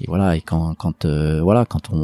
et 0.00 0.04
voilà 0.06 0.36
et 0.36 0.40
quand 0.40 0.74
quand 0.76 1.04
euh, 1.04 1.40
voilà 1.42 1.64
quand 1.64 1.90
on, 1.92 1.96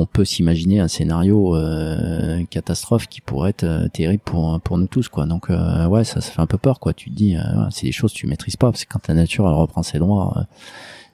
on 0.00 0.06
peut 0.06 0.24
s'imaginer 0.24 0.78
un 0.78 0.86
scénario 0.86 1.56
euh, 1.56 2.44
catastrophe 2.48 3.08
qui 3.08 3.20
pourrait 3.20 3.50
être 3.50 3.64
euh, 3.64 3.88
terrible 3.88 4.22
pour 4.24 4.60
pour 4.60 4.78
nous 4.78 4.86
tous 4.86 5.08
quoi 5.08 5.26
donc 5.26 5.50
euh, 5.50 5.86
ouais 5.86 6.04
ça 6.04 6.20
ça 6.20 6.30
fait 6.30 6.40
un 6.40 6.46
peu 6.46 6.58
peur 6.58 6.78
quoi 6.78 6.92
tu 6.92 7.10
te 7.10 7.16
dis 7.16 7.34
euh, 7.36 7.40
ouais, 7.40 7.68
c'est 7.72 7.86
des 7.86 7.92
choses 7.92 8.12
que 8.12 8.18
tu 8.18 8.28
maîtrises 8.28 8.54
pas 8.56 8.70
parce 8.70 8.84
que 8.84 8.92
quand 8.92 9.08
la 9.08 9.14
nature 9.14 9.48
elle 9.48 9.54
reprend 9.54 9.82
ses 9.82 9.98
droits 9.98 10.46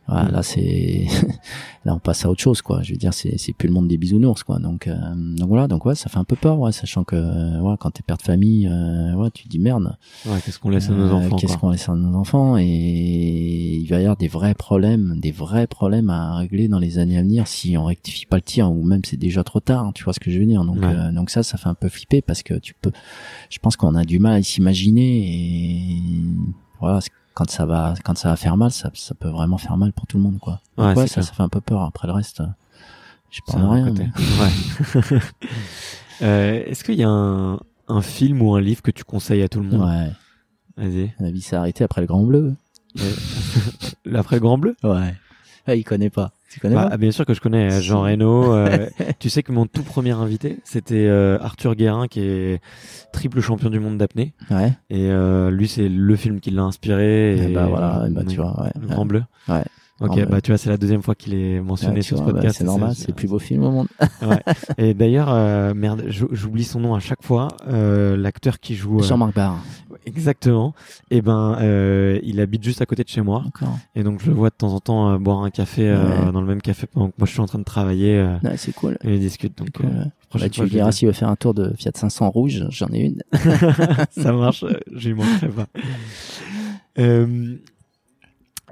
Voilà, 0.09 0.29
Mm. 0.31 0.33
là 0.33 0.43
c'est 0.43 1.07
là 1.85 1.95
on 1.95 1.99
passe 1.99 2.25
à 2.25 2.31
autre 2.31 2.41
chose 2.41 2.63
quoi. 2.63 2.83
Je 2.83 2.93
veux 2.93 2.99
dire 2.99 3.13
c'est 3.15 3.37
c'est 3.39 3.53
plus 3.53 3.69
le 3.69 3.75
monde 3.75 3.89
des 3.89 3.99
bisounours 3.99 4.43
quoi. 4.43 4.59
Donc 4.59 4.89
euh, 4.89 4.97
donc 5.15 5.49
voilà 5.49 5.69
donc 5.69 5.85
ouais 5.87 5.95
ça 5.95 6.09
fait 6.09 6.17
un 6.19 6.25
peu 6.25 6.35
peur 6.37 6.59
ouais 6.59 6.73
sachant 6.73 7.05
que 7.05 7.15
euh, 7.17 7.61
ouais, 7.61 7.75
quand 7.79 7.91
t'es 7.91 8.03
père 8.03 8.17
de 8.17 8.23
famille 8.23 8.67
euh, 8.67 9.13
ouais 9.15 9.31
tu 9.31 9.45
te 9.45 9.49
dis 9.49 9.59
merde 9.59 9.97
Ouais, 10.27 10.39
qu'est-ce 10.45 10.59
qu'on 10.59 10.71
laisse 10.71 10.89
à 10.89 10.93
nos 10.95 11.09
euh, 11.09 11.13
enfants 11.13 11.37
Qu'est-ce 11.37 11.59
qu'on 11.59 11.71
laisse 11.71 11.89
à 11.89 11.95
nos 11.95 12.17
enfants? 12.17 12.57
Et 12.59 13.77
il 13.77 13.87
va 13.89 13.97
y 13.99 14.01
avoir 14.01 14.17
des 14.17 14.29
vrais 14.29 14.55
problèmes, 14.55 15.19
des 15.21 15.31
vrais 15.31 15.67
problèmes 15.67 16.11
à 16.11 16.37
régler 16.37 16.69
dans 16.69 16.79
les 16.79 16.99
années 16.99 17.19
à 17.19 17.23
venir 17.23 17.47
si 17.47 17.77
on 17.77 17.85
rectifie 17.85 18.27
pas 18.27 18.37
le 18.37 18.43
tir 18.43 18.71
ou 18.73 18.83
même 18.83 19.03
c'est 19.05 19.17
déjà 19.17 19.45
trop 19.45 19.61
tard. 19.61 19.93
Tu 19.95 20.05
vois 20.05 20.13
ce 20.13 20.21
que 20.21 20.31
je 20.31 20.39
veux 20.39 20.47
dire 20.47 20.65
Donc, 20.65 20.83
euh, 20.83 21.13
donc 21.13 21.31
ça, 21.31 21.43
ça 21.43 21.59
fait 21.59 21.69
un 21.69 21.75
peu 21.75 21.89
flipper 21.89 22.23
parce 22.23 22.43
que 22.43 22.55
tu 22.55 22.75
peux. 22.81 22.93
Je 23.51 23.59
pense 23.59 23.77
qu'on 23.77 23.95
a 23.95 24.05
du 24.05 24.19
mal 24.19 24.35
à 24.41 24.43
s'imaginer 24.43 25.35
et 25.35 26.01
voilà. 26.81 27.01
Quand 27.39 27.49
ça 27.49 27.66
va, 27.66 27.95
quand 28.05 28.18
ça 28.18 28.30
va 28.30 28.36
faire 28.36 28.57
mal, 28.57 28.72
ça, 28.72 28.91
ça 28.95 29.14
peut 29.14 29.28
vraiment 29.28 29.59
faire 29.59 29.76
mal 29.76 29.93
pour 29.93 30.09
tout 30.09 30.16
le 30.16 30.24
monde, 30.24 30.41
quoi. 30.41 30.61
Ouais, 30.76 31.07
ça, 31.07 31.22
ça 31.22 31.32
fait 31.32 31.43
un 31.45 31.49
peu 31.49 31.61
peur. 31.61 31.82
Après 31.82 32.09
le 32.09 32.12
reste, 32.12 32.41
euh, 32.41 32.47
je 33.30 33.41
un 33.55 33.70
rien. 33.70 33.93
mais- 33.93 34.11
Ouais. 34.41 35.20
Euh, 36.22 36.64
Est-ce 36.66 36.82
qu'il 36.82 36.97
y 36.97 37.05
a 37.05 37.09
un, 37.09 37.61
un 37.86 38.03
film 38.03 38.43
ou 38.43 38.57
un 38.57 38.61
livre 38.61 38.82
que 38.82 38.91
tu 38.91 39.05
conseilles 39.05 39.43
à 39.45 39.49
tout 39.49 39.61
le 39.61 39.68
monde? 39.68 39.89
Ouais. 39.89 40.11
Vas-y. 40.76 41.14
La 41.20 41.30
vie 41.30 41.41
s'est 41.41 41.55
arrêtée 41.55 41.84
après 41.84 42.01
le 42.01 42.09
Grand 42.09 42.24
Bleu. 42.24 42.57
Après 44.14 44.36
le 44.36 44.41
Grand 44.41 44.59
Bleu? 44.59 44.74
Ouais. 44.82 45.14
Ah, 45.69 45.75
il 45.75 45.85
connaît 45.85 46.11
pas. 46.11 46.33
Tu 46.51 46.61
connais 46.61 46.75
Bah, 46.75 46.89
pas? 46.89 46.97
bien 46.97 47.11
sûr 47.11 47.27
que 47.27 47.35
je 47.35 47.41
connais 47.41 47.71
euh, 47.73 47.81
Jean. 47.81 48.01
Reno. 48.03 48.55
euh, 48.55 48.87
tu 49.19 49.29
sais 49.29 49.43
que 49.43 49.53
mon 49.53 49.66
tout 49.66 49.83
premier 49.83 50.12
invité, 50.12 50.59
c'était 50.64 51.07
euh, 51.07 51.39
Arthur 51.41 51.75
Guérin, 51.75 52.09
qui 52.09 52.21
est 52.21 52.61
triple 53.12 53.41
champion 53.41 53.69
du 53.69 53.79
monde 53.81 53.99
d'apnée. 53.99 54.33
Ouais. 54.51 54.73
Et 54.89 55.11
euh, 55.11 55.51
lui, 55.51 55.69
c'est 55.69 55.89
le 55.89 56.16
film 56.16 56.41
qui 56.41 56.51
l'a 56.51 56.62
inspiré. 56.62 57.37
Et 57.37 57.51
Et, 57.51 57.55
bah 57.55 57.66
voilà, 57.66 58.05
et 58.09 58.11
bah 58.11 58.23
tu 58.27 58.37
vois, 58.37 58.62
ouais. 58.62 58.71
Le 58.81 58.87
Grand 58.89 59.05
Bleu. 59.05 59.23
Ouais. 59.49 59.62
Ok, 60.01 60.14
Bleu. 60.14 60.27
bah 60.27 60.41
tu 60.41 60.51
vois, 60.53 60.59
c'est 60.59 60.71
la 60.71 60.77
deuxième 60.77 61.03
fois 61.03 61.14
qu'il 61.16 61.35
est 61.35 61.61
mentionné 61.61 61.97
Ouais, 61.97 62.03
sur 62.03 62.19
ce 62.19 62.23
bah, 62.23 62.33
podcast. 62.33 62.57
c'est 62.59 62.64
normal, 62.64 62.93
c'est 62.95 63.09
le 63.09 63.14
plus 63.14 63.29
beau 63.29 63.39
film 63.41 63.64
au 63.64 63.71
monde. 63.71 63.89
Ouais. 64.23 64.43
Et 64.79 64.95
d'ailleurs, 64.95 65.35
merde, 65.75 66.05
j'ou- 66.09 66.29
j'oublie 66.33 66.64
son 66.64 66.81
nom 66.81 66.95
à 66.95 67.01
chaque 67.01 67.23
fois. 67.23 67.49
L'acteur 67.69 68.59
qui 68.61 68.75
joue. 68.75 69.03
Jean-Marc 69.03 69.35
Barr. 69.35 69.59
Exactement. 70.09 70.75
Et 71.11 71.23
ben, 71.23 71.57
euh, 71.61 72.19
il 72.23 72.41
habite 72.41 72.65
juste 72.65 72.83
à 72.83 72.87
côté 72.87 73.05
de 73.05 73.09
chez 73.09 73.21
moi. 73.21 73.45
Et 73.95 74.03
donc, 74.03 74.21
je 74.21 74.27
le 74.31 74.35
vois 74.35 74.51
de 74.51 74.55
temps 74.55 74.73
en 74.75 74.81
temps 74.81 75.11
euh, 75.11 75.19
boire 75.19 75.43
un 75.45 75.51
café 75.51 75.89
euh, 75.89 76.27
Ouais. 76.27 76.33
dans 76.33 76.41
le 76.41 76.47
même 76.47 76.61
café 76.63 76.87
pendant 76.87 77.09
que 77.09 77.15
moi 77.19 77.27
je 77.27 77.33
suis 77.33 77.41
en 77.41 77.47
train 77.47 77.59
de 77.59 77.65
travailler. 77.65 78.21
Ouais, 78.43 78.57
c'est 78.57 78.73
cool. 78.75 78.99
et 79.05 79.15
il 79.15 79.21
discute. 79.21 79.57
Donc, 79.59 79.69
Bah, 80.35 80.49
tu 80.49 80.63
lui 80.63 80.71
diras 80.71 80.93
s'il 80.93 81.07
veut 81.09 81.15
faire 81.15 81.29
un 81.29 81.37
tour 81.37 81.55
de 81.55 81.73
Fiat 81.79 81.93
500 81.95 82.31
rouge, 82.31 82.65
j'en 82.71 82.89
ai 82.89 83.01
une. 83.01 83.23
ça 84.11 84.33
marche, 84.33 84.65
j'y 84.95 85.15
manquerai 85.15 85.49
pas. 85.49 85.67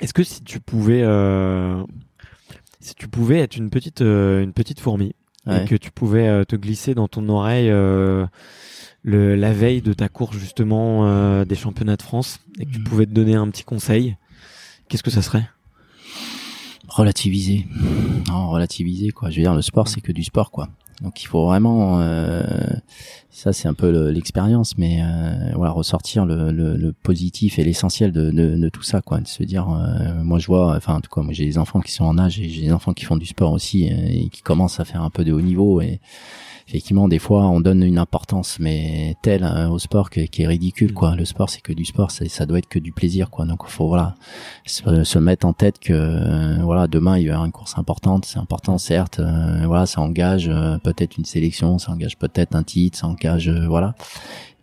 Est-ce 0.01 0.13
que 0.13 0.23
si 0.25 0.43
tu 0.43 0.61
pouvais, 0.61 1.03
si 2.81 2.95
tu 2.95 3.09
pouvais 3.09 3.39
être 3.41 3.57
une 3.57 3.71
petite, 3.71 4.01
une 4.03 4.53
petite 4.53 4.81
fourmi 4.81 5.15
Ouais. 5.47 5.63
et 5.63 5.65
que 5.67 5.75
tu 5.77 5.91
pouvais 5.91 6.27
euh, 6.29 6.45
te 6.45 6.57
glisser 6.57 6.95
dans 6.95 7.07
ton 7.09 7.29
oreille 7.29 7.71
euh, 7.71 8.27
le, 9.03 9.37
la 9.37 9.53
veille 9.53 9.81
de 9.83 9.93
ta 9.93 10.09
course 10.09 10.37
justement 10.37 11.07
euh, 11.07 11.45
des 11.45 11.55
championnats 11.55 11.97
de 11.97 12.03
France 12.03 12.41
et 12.59 12.65
que 12.67 12.71
tu 12.73 12.79
Mhm. 12.79 12.85
pouvais 12.85 13.07
te 13.07 13.13
donner 13.13 13.35
un 13.37 13.49
petit 13.51 13.63
conseil, 13.65 14.17
qu'est-ce 14.89 15.03
que 15.05 15.11
ça 15.11 15.23
serait? 15.23 15.49
Relativiser. 16.89 17.67
Non, 18.29 18.49
relativiser, 18.49 19.11
quoi. 19.11 19.31
Je 19.31 19.37
veux 19.37 19.43
dire, 19.43 19.55
le 19.55 19.63
sport, 19.63 19.89
c'est 19.89 20.01
que 20.01 20.13
du 20.13 20.23
sport, 20.25 20.51
quoi. 20.51 20.69
Donc, 21.03 21.23
il 21.23 21.27
faut 21.27 21.45
vraiment, 21.47 22.01
euh, 22.01 22.43
ça, 23.31 23.53
c'est 23.53 23.69
un 23.69 23.75
peu 23.75 23.91
le- 23.91 24.11
l'expérience, 24.11 24.79
mais 24.79 25.01
euh, 25.03 25.53
voilà, 25.55 25.73
ressortir 25.73 26.25
le, 26.25 26.51
le, 26.53 26.77
le 26.77 26.93
positif 26.93 27.59
et 27.59 27.65
l'essentiel 27.65 28.13
de, 28.13 28.31
de, 28.31 28.57
de 28.57 28.69
tout 28.71 28.83
ça, 28.83 29.03
quoi. 29.03 29.21
De 29.21 29.27
se 29.29 29.43
dire, 29.43 29.69
euh, 29.71 30.23
moi, 30.25 30.39
je 30.39 30.47
vois, 30.47 30.75
enfin, 30.75 30.95
en 30.95 31.01
tout 31.01 31.11
cas, 31.15 31.21
moi, 31.21 31.35
j'ai 31.35 31.45
des 31.45 31.59
enfants 31.59 31.81
qui 31.81 31.93
sont 31.93 32.05
en 32.05 32.17
âge 32.19 32.41
et 32.41 32.49
j'ai 32.49 32.63
des 32.63 32.73
enfants 32.73 32.95
qui 32.95 33.05
font 33.05 33.17
du 33.17 33.27
sport 33.27 33.53
aussi 33.53 33.91
euh, 33.93 33.97
et 34.09 34.29
qui 34.31 34.41
commencent 34.43 34.81
à 34.81 34.85
faire 34.87 35.03
un 35.03 35.11
peu 35.11 35.23
de 35.25 35.33
haut 35.33 35.43
niveau 35.43 35.81
et 35.83 36.01
effectivement, 36.69 37.07
des 37.09 37.19
fois, 37.19 37.47
on 37.49 37.61
donne 37.61 37.83
une 37.83 37.99
importance, 37.99 38.59
mais 38.59 39.17
telle 39.23 39.45
hein, 39.45 39.69
au 39.71 39.79
sport 39.79 40.11
que- 40.11 40.21
qui 40.23 40.43
est 40.43 40.47
ridicule, 40.47 40.93
quoi. 40.93 41.15
Le 41.15 41.25
sport, 41.25 41.49
c'est 41.49 41.61
que 41.61 41.73
du 41.73 41.85
sport, 41.85 42.11
ça 42.11 42.47
doit 42.47 42.59
être 42.59 42.69
que 42.69 42.79
du 42.81 42.93
plaisir, 42.93 43.31
quoi. 43.31 43.45
Donc, 43.45 43.67
faut 43.69 43.87
voilà, 43.89 44.15
se, 44.67 45.05
se 45.05 45.19
mettre 45.19 45.47
en 45.47 45.53
tête 45.53 45.79
que 45.79 45.93
euh, 45.93 46.59
voilà, 46.63 46.87
demain, 46.89 47.19
il 47.19 47.25
y 47.25 47.31
aura 47.33 47.45
une 47.47 47.53
course 47.53 47.79
importante. 47.79 48.25
C'est 48.25 48.39
important, 48.39 48.79
certes. 48.79 49.21
euh, 49.21 49.63
voilà, 49.67 49.87
ça 49.87 50.01
engage 50.01 50.49
euh, 50.49 50.79
peut-être 50.79 51.17
une 51.19 51.25
sélection, 51.25 51.79
ça 51.79 51.93
engage 51.93 52.17
peut-être 52.19 52.57
un 52.57 52.63
titre, 52.65 52.99
ça 52.99 53.07
engage, 53.07 53.49
euh, 53.49 53.67
voilà. 53.69 53.95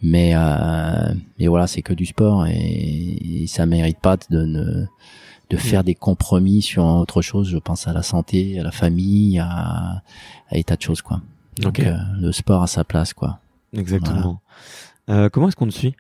Mais 0.01 0.34
euh, 0.36 1.14
mais 1.39 1.47
voilà, 1.47 1.66
c'est 1.68 1.82
que 1.82 1.93
du 1.93 2.06
sport 2.06 2.45
et, 2.47 3.43
et 3.43 3.47
ça 3.47 3.66
mérite 3.66 3.99
pas 4.01 4.18
de 4.30 4.43
ne 4.45 4.86
de 5.49 5.58
faire 5.58 5.84
des 5.84 5.95
compromis 5.95 6.62
sur 6.62 6.84
autre 6.84 7.22
chose. 7.22 7.47
Je 7.49 7.58
pense 7.58 7.88
à 7.88 7.93
la 7.93 8.01
santé, 8.01 8.60
à 8.60 8.64
la 8.64 8.72
famille, 8.72 9.39
à, 9.39 10.01
à 10.49 10.64
tas 10.66 10.76
de 10.76 10.82
choses, 10.82 11.01
quoi. 11.01 11.22
Donc, 11.60 11.80
euh, 11.80 11.97
le 12.20 12.32
sport 12.32 12.64
à 12.64 12.68
sa 12.68 12.84
place, 12.84 13.14
quoi. 13.14 13.39
Exactement. 13.74 14.41
Euh, 15.10 15.30
comment 15.30 15.47
est-ce 15.47 15.56
qu'on 15.56 15.68
te 15.68 15.74
suit? 15.74 15.95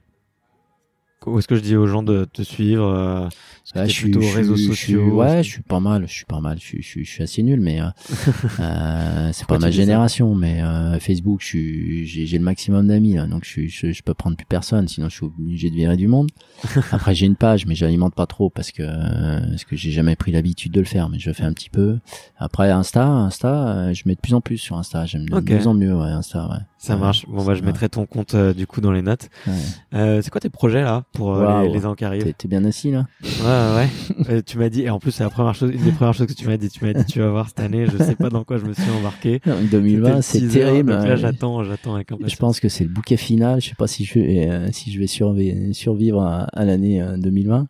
Où 1.25 1.39
est-ce 1.39 1.47
que 1.47 1.55
je 1.55 1.61
dis 1.61 1.75
aux 1.75 1.87
gens 1.87 2.03
de 2.03 2.25
te 2.25 2.41
suivre 2.41 2.85
euh, 2.85 3.27
t'es 3.73 3.87
je 3.87 3.91
suis, 3.91 4.03
plutôt 4.03 4.21
je 4.21 4.35
réseaux 4.35 4.55
je 4.55 4.65
sociaux 4.65 5.15
ouais, 5.15 5.43
je 5.43 5.49
suis 5.49 5.61
pas 5.61 5.79
mal, 5.79 6.07
je 6.07 6.13
suis 6.13 6.25
pas 6.25 6.39
mal, 6.39 6.57
je 6.59 6.63
suis, 6.63 6.81
je 6.81 6.87
suis, 6.87 7.05
je 7.05 7.09
suis 7.09 7.23
assez 7.23 7.43
nul, 7.43 7.59
mais 7.59 7.81
euh, 7.81 7.85
euh, 8.59 9.29
c'est 9.33 9.47
pas 9.47 9.57
ma 9.57 9.71
génération, 9.71 10.35
mais 10.35 10.61
euh, 10.61 10.99
Facebook, 10.99 11.41
je 11.41 11.45
suis, 11.45 12.05
j'ai, 12.05 12.37
le 12.37 12.43
maximum 12.43 12.87
d'amis 12.87 13.13
là, 13.13 13.25
donc 13.25 13.45
je, 13.45 13.67
je, 13.67 14.01
peux 14.03 14.13
prendre 14.13 14.35
plus 14.35 14.45
personne, 14.45 14.87
sinon 14.87 15.09
je 15.09 15.15
suis 15.15 15.25
obligé 15.25 15.69
de 15.69 15.75
virer 15.75 15.97
du 15.97 16.07
monde. 16.07 16.29
Après 16.91 17.15
j'ai 17.15 17.25
une 17.25 17.35
page, 17.35 17.65
mais 17.65 17.75
j'alimente 17.75 18.15
pas 18.15 18.27
trop 18.27 18.49
parce 18.49 18.71
que 18.71 18.83
euh, 18.83 19.39
parce 19.49 19.63
que 19.63 19.75
j'ai 19.75 19.91
jamais 19.91 20.15
pris 20.15 20.31
l'habitude 20.31 20.71
de 20.71 20.79
le 20.79 20.85
faire, 20.85 21.09
mais 21.09 21.19
je 21.19 21.31
fais 21.31 21.43
un 21.43 21.53
petit 21.53 21.69
peu. 21.69 21.99
Après 22.37 22.69
Insta, 22.69 23.07
Insta, 23.07 23.93
je 23.93 24.03
mets 24.05 24.15
de 24.15 24.19
plus 24.19 24.33
en 24.33 24.41
plus 24.41 24.57
sur 24.57 24.77
Insta, 24.77 25.05
j'aime 25.05 25.27
de 25.27 25.35
Ok. 25.35 25.49
mieux 25.49 25.67
en 25.67 25.73
mieux, 25.73 25.95
ouais, 25.95 26.11
Insta, 26.11 26.47
ouais. 26.49 26.57
Ça 26.83 26.97
marche. 26.97 27.25
Bon, 27.29 27.45
bah, 27.45 27.55
je 27.55 27.63
mettrai 27.63 27.87
ton 27.87 28.05
compte 28.05 28.35
euh, 28.35 28.53
du 28.53 28.67
coup 28.67 28.81
dans 28.81 28.91
les 28.91 29.01
notes. 29.01 29.29
Ouais. 29.47 29.53
Euh, 29.93 30.21
c'est 30.21 30.29
quoi 30.29 30.41
tes 30.41 30.49
projets 30.49 30.81
là 30.81 31.05
pour 31.13 31.33
euh, 31.33 31.63
les, 31.63 31.69
les 31.69 31.85
ans 31.85 31.95
qui 31.95 32.03
arrivent 32.03 32.33
T'es, 32.37 32.47
bien 32.49 32.65
assis 32.65 32.91
là 32.91 33.05
Ouais, 33.23 33.75
ouais. 33.77 33.89
Euh, 34.29 34.41
tu 34.45 34.57
m'as 34.57 34.69
dit, 34.69 34.83
et 34.83 34.89
en 34.89 34.99
plus 34.99 35.11
c'est 35.11 35.23
la 35.23 35.29
première 35.29 35.53
chose, 35.53 35.71
une 35.73 35.83
des 35.83 35.91
premières 35.91 36.13
choses 36.13 36.27
que 36.27 36.33
tu 36.33 36.47
m'as 36.47 36.57
dit. 36.57 36.69
Tu 36.69 36.83
m'as 36.85 36.93
dit, 36.93 37.05
tu 37.05 37.19
vas 37.19 37.29
voir 37.29 37.47
cette 37.47 37.59
année. 37.61 37.85
Je 37.87 37.97
sais 38.03 38.15
pas 38.15 38.29
dans 38.29 38.43
quoi 38.43 38.57
je 38.57 38.65
me 38.65 38.73
suis 38.73 38.89
embarqué. 38.91 39.41
C'était 39.45 39.61
le 39.61 39.67
2020, 39.67 40.21
c'est 40.21 40.47
terrible. 40.47 40.93
Donc 40.93 41.05
là, 41.07 41.15
j'attends, 41.15 41.63
j'attends 41.63 41.95
avec 41.95 42.11
impatience. 42.11 42.31
Je 42.31 42.37
pense 42.37 42.59
que 42.59 42.67
c'est 42.69 42.83
le 42.83 42.89
bouquet 42.89 43.17
final. 43.17 43.61
Je 43.61 43.69
sais 43.69 43.75
pas 43.75 43.87
si 43.87 44.03
je 44.05 44.19
vais, 44.19 44.49
euh, 44.49 44.69
si 44.71 44.91
je 44.91 44.99
vais 44.99 45.07
survivre, 45.07 45.73
survivre 45.73 46.21
à, 46.21 46.43
à 46.53 46.65
l'année 46.65 47.01
euh, 47.01 47.17
2020. 47.17 47.67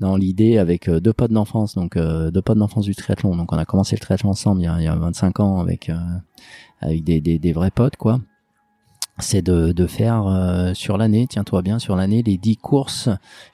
Dans 0.00 0.16
l'idée 0.16 0.58
avec 0.58 0.90
deux 0.90 1.12
potes 1.12 1.30
d'enfance, 1.30 1.74
donc 1.74 1.96
euh, 1.96 2.30
deux 2.32 2.42
potes 2.42 2.58
d'enfance 2.58 2.84
du 2.84 2.94
triathlon. 2.94 3.36
Donc 3.36 3.52
on 3.52 3.58
a 3.58 3.64
commencé 3.64 3.94
le 3.94 4.00
triathlon 4.00 4.30
ensemble 4.30 4.60
il 4.60 4.64
y 4.64 4.68
a, 4.68 4.76
il 4.78 4.84
y 4.84 4.88
a 4.88 4.96
25 4.96 5.40
ans 5.40 5.60
avec 5.60 5.88
euh, 5.90 5.94
avec 6.80 7.04
des, 7.04 7.20
des, 7.20 7.38
des 7.38 7.52
vrais 7.52 7.70
potes 7.70 7.96
quoi. 7.96 8.20
C'est 9.18 9.42
de, 9.42 9.72
de 9.72 9.86
faire 9.86 10.26
euh, 10.26 10.74
sur 10.74 10.96
l'année, 10.96 11.26
tiens-toi 11.28 11.62
bien, 11.62 11.78
sur 11.78 11.96
l'année 11.96 12.22
les 12.22 12.38
10 12.38 12.56
courses 12.56 13.08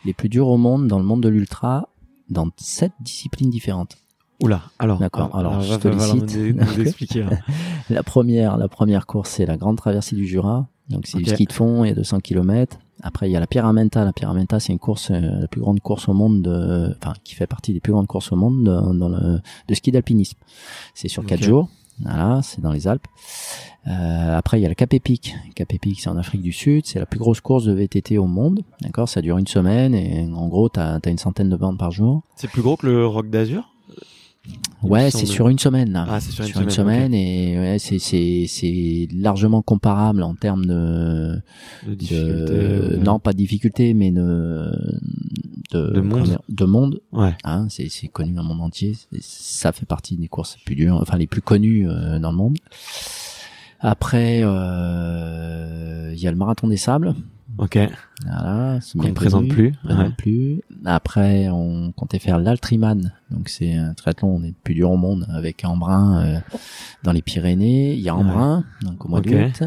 les 0.04 0.14
plus 0.14 0.28
dures 0.28 0.48
au 0.48 0.56
monde 0.56 0.86
dans 0.86 0.98
le 0.98 1.04
monde 1.04 1.22
de 1.22 1.28
l'ultra 1.28 1.88
dans 2.30 2.48
sept 2.56 2.92
disciplines 3.00 3.50
différentes. 3.50 3.96
Oula. 4.40 4.62
Alors. 4.78 4.98
D'accord, 5.00 5.34
alors, 5.36 5.60
je 5.60 5.70
va 5.70 5.78
te 5.78 5.90
falloir 5.90 6.14
les 6.14 6.20
nous, 6.20 6.28
cite. 6.28 6.56
nous 6.56 6.80
expliquer. 6.86 7.24
là. 7.24 7.30
La 7.90 8.02
première, 8.04 8.56
la 8.56 8.68
première 8.68 9.06
course, 9.06 9.30
c'est 9.30 9.46
la 9.46 9.56
grande 9.56 9.76
traversée 9.78 10.14
du 10.14 10.26
Jura. 10.26 10.68
Donc 10.90 11.06
c'est 11.06 11.18
du 11.18 11.24
ski 11.28 11.44
de 11.46 11.52
fond, 11.52 11.84
il 11.84 11.88
y 11.88 11.90
a 11.90 11.94
200 11.94 12.20
km. 12.20 12.78
Après, 13.02 13.28
il 13.28 13.32
y 13.32 13.36
a 13.36 13.40
la 13.40 13.46
Pyramenta. 13.46 14.04
La 14.04 14.12
Pyramenta, 14.12 14.60
c'est 14.60 14.72
une 14.72 14.78
course, 14.78 15.10
euh, 15.10 15.40
la 15.40 15.48
plus 15.48 15.60
grande 15.60 15.80
course 15.80 16.08
au 16.08 16.14
monde, 16.14 16.42
de, 16.42 16.94
enfin, 17.00 17.12
qui 17.24 17.34
fait 17.34 17.46
partie 17.46 17.72
des 17.72 17.80
plus 17.80 17.92
grandes 17.92 18.06
courses 18.06 18.30
au 18.32 18.36
monde 18.36 18.64
de- 18.64 18.98
dans 18.98 19.08
le 19.08 19.40
de 19.68 19.74
ski 19.74 19.90
d'alpinisme. 19.90 20.38
C'est 20.94 21.08
sur 21.08 21.24
quatre 21.26 21.40
Ok. 21.40 21.46
jours. 21.46 21.68
Voilà, 22.00 22.40
c'est 22.42 22.60
dans 22.60 22.72
les 22.72 22.86
Alpes. 22.88 23.06
Euh, 23.86 24.36
après, 24.36 24.58
il 24.58 24.62
y 24.62 24.66
a 24.66 24.68
la 24.68 24.74
Cap 24.74 24.92
Epic. 24.92 25.34
Cap 25.54 25.72
Epic, 25.72 26.00
c'est 26.00 26.10
en 26.10 26.16
Afrique 26.16 26.42
du 26.42 26.52
Sud. 26.52 26.86
C'est 26.86 26.98
la 26.98 27.06
plus 27.06 27.18
grosse 27.18 27.40
course 27.40 27.64
de 27.64 27.72
VTT 27.72 28.18
au 28.18 28.26
monde. 28.26 28.62
D'accord, 28.80 29.08
ça 29.08 29.22
dure 29.22 29.38
une 29.38 29.46
semaine 29.46 29.94
et 29.94 30.28
en 30.32 30.48
gros, 30.48 30.68
t'as 30.68 30.98
as 31.02 31.10
une 31.10 31.18
centaine 31.18 31.48
de 31.48 31.56
bornes 31.56 31.78
par 31.78 31.90
jour. 31.90 32.22
C'est 32.36 32.50
plus 32.50 32.62
gros 32.62 32.76
que 32.76 32.86
le 32.86 33.06
Rock 33.06 33.30
d'Azur? 33.30 33.74
Ouais, 34.82 35.10
c'est 35.10 35.26
sur 35.26 35.48
une 35.48 35.58
semaine 35.58 35.92
là. 35.92 36.06
Ah, 36.08 36.20
c'est 36.20 36.30
sur 36.30 36.44
une 36.44 36.62
une 36.62 36.70
semaine, 36.70 37.10
semaine 37.10 37.14
et 37.14 37.58
ouais, 37.58 37.78
c'est 37.78 37.98
c'est 37.98 38.46
c'est 38.48 39.08
largement 39.12 39.60
comparable 39.60 40.22
en 40.22 40.34
termes 40.34 40.66
de, 40.66 41.42
de 41.86 42.96
non 43.02 43.18
pas 43.18 43.32
de 43.32 43.38
difficulté 43.38 43.92
mais 43.92 44.12
de 44.12 44.70
de, 45.72 45.90
De 45.90 46.00
monde. 46.00 46.22
dire, 46.24 46.40
de 46.48 46.64
monde. 46.64 47.00
Ouais. 47.12 47.36
Hein, 47.44 47.66
c'est 47.68 47.88
c'est 47.88 48.08
connu 48.08 48.32
dans 48.32 48.42
le 48.42 48.48
monde 48.48 48.62
entier. 48.62 48.96
Ça 49.20 49.72
fait 49.72 49.86
partie 49.86 50.16
des 50.16 50.28
courses 50.28 50.56
les 50.58 50.64
plus 50.64 50.74
dures, 50.76 50.96
enfin 51.00 51.16
les 51.18 51.26
plus 51.26 51.42
connues 51.42 51.88
euh, 51.88 52.18
dans 52.18 52.30
le 52.30 52.36
monde. 52.36 52.58
Après, 53.80 54.40
euh, 54.42 56.12
il 56.14 56.20
y 56.20 56.26
a 56.26 56.30
le 56.30 56.36
marathon 56.36 56.68
des 56.68 56.76
sables. 56.76 57.14
Ok. 57.58 57.78
Voilà, 58.24 58.78
ne 58.94 59.12
présente 59.12 59.48
plus. 59.48 59.72
Présente 59.82 60.06
Ouais. 60.08 60.12
plus. 60.16 60.62
Après, 60.84 61.48
on 61.48 61.92
comptait 61.92 62.18
faire 62.18 62.38
l'Altriman. 62.38 63.12
Donc, 63.30 63.48
c'est 63.48 63.74
un 63.74 63.94
triathlon, 63.94 64.36
on 64.36 64.42
est 64.44 64.48
le 64.48 64.54
plus 64.62 64.74
dur 64.74 64.90
au 64.90 64.96
monde, 64.96 65.26
avec 65.30 65.64
Embrun 65.64 66.24
euh, 66.24 66.38
dans 67.02 67.12
les 67.12 67.22
Pyrénées. 67.22 67.94
Il 67.94 68.00
y 68.00 68.08
a 68.08 68.14
Ouais. 68.14 68.20
Embrun, 68.22 68.64
donc 68.82 69.04
au 69.04 69.08
mois 69.08 69.20
Ok. 69.20 69.28
d'août. 69.30 69.62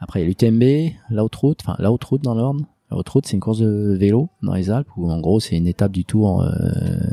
Après, 0.00 0.20
il 0.20 0.22
y 0.22 0.26
a 0.26 0.28
l'UTMB, 0.28 0.92
la 1.10 1.24
haute 1.24 1.34
route, 1.36 1.60
enfin, 1.64 1.76
la 1.78 1.90
haute 1.92 2.04
route 2.04 2.22
dans 2.22 2.34
l'ordre. 2.34 2.60
Route, 2.90 3.26
c'est 3.26 3.32
une 3.34 3.40
course 3.40 3.58
de 3.58 3.96
vélo 3.98 4.28
dans 4.42 4.54
les 4.54 4.70
Alpes 4.70 4.88
où 4.96 5.10
en 5.10 5.20
gros 5.20 5.40
c'est 5.40 5.56
une 5.56 5.66
étape 5.66 5.92
du 5.92 6.04
tour 6.04 6.42
euh, 6.42 6.50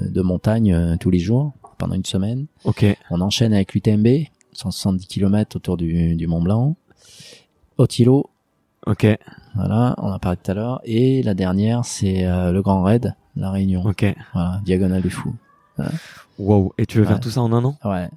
de 0.10 0.22
montagne 0.22 0.74
euh, 0.74 0.96
tous 1.00 1.10
les 1.10 1.20
jours 1.20 1.54
pendant 1.78 1.96
une 1.96 2.06
semaine. 2.06 2.46
Ok. 2.66 2.86
On 3.10 3.22
enchaîne 3.22 3.54
avec 3.54 3.74
l'UTMB, 3.74 4.08
170 4.54 5.08
km 5.08 5.56
autour 5.56 5.78
du, 5.78 6.16
du 6.16 6.28
Mont 6.28 6.42
Blanc. 6.42 6.76
Otilo, 7.78 8.30
Ok. 8.86 9.08
voilà, 9.56 9.96
on 9.98 10.08
en 10.08 10.12
a 10.14 10.20
parlé 10.20 10.38
tout 10.44 10.52
à 10.52 10.54
l'heure. 10.54 10.82
Et 10.84 11.24
la 11.24 11.34
dernière, 11.34 11.86
c'est 11.86 12.26
euh, 12.26 12.52
le 12.52 12.62
Grand 12.62 12.84
Raid, 12.84 13.16
la 13.36 13.50
Réunion. 13.52 13.84
Ok. 13.86 14.06
Voilà, 14.34 14.62
diagonale 14.66 15.02
du 15.02 15.10
fou. 15.10 15.34
Wow. 16.38 16.74
Et 16.78 16.86
tu 16.86 17.00
veux 17.00 17.06
faire 17.06 17.20
tout 17.20 17.30
ça 17.32 17.42
en 17.42 17.52
un 17.54 17.64
an? 17.64 17.76
Ouais. 17.84 18.10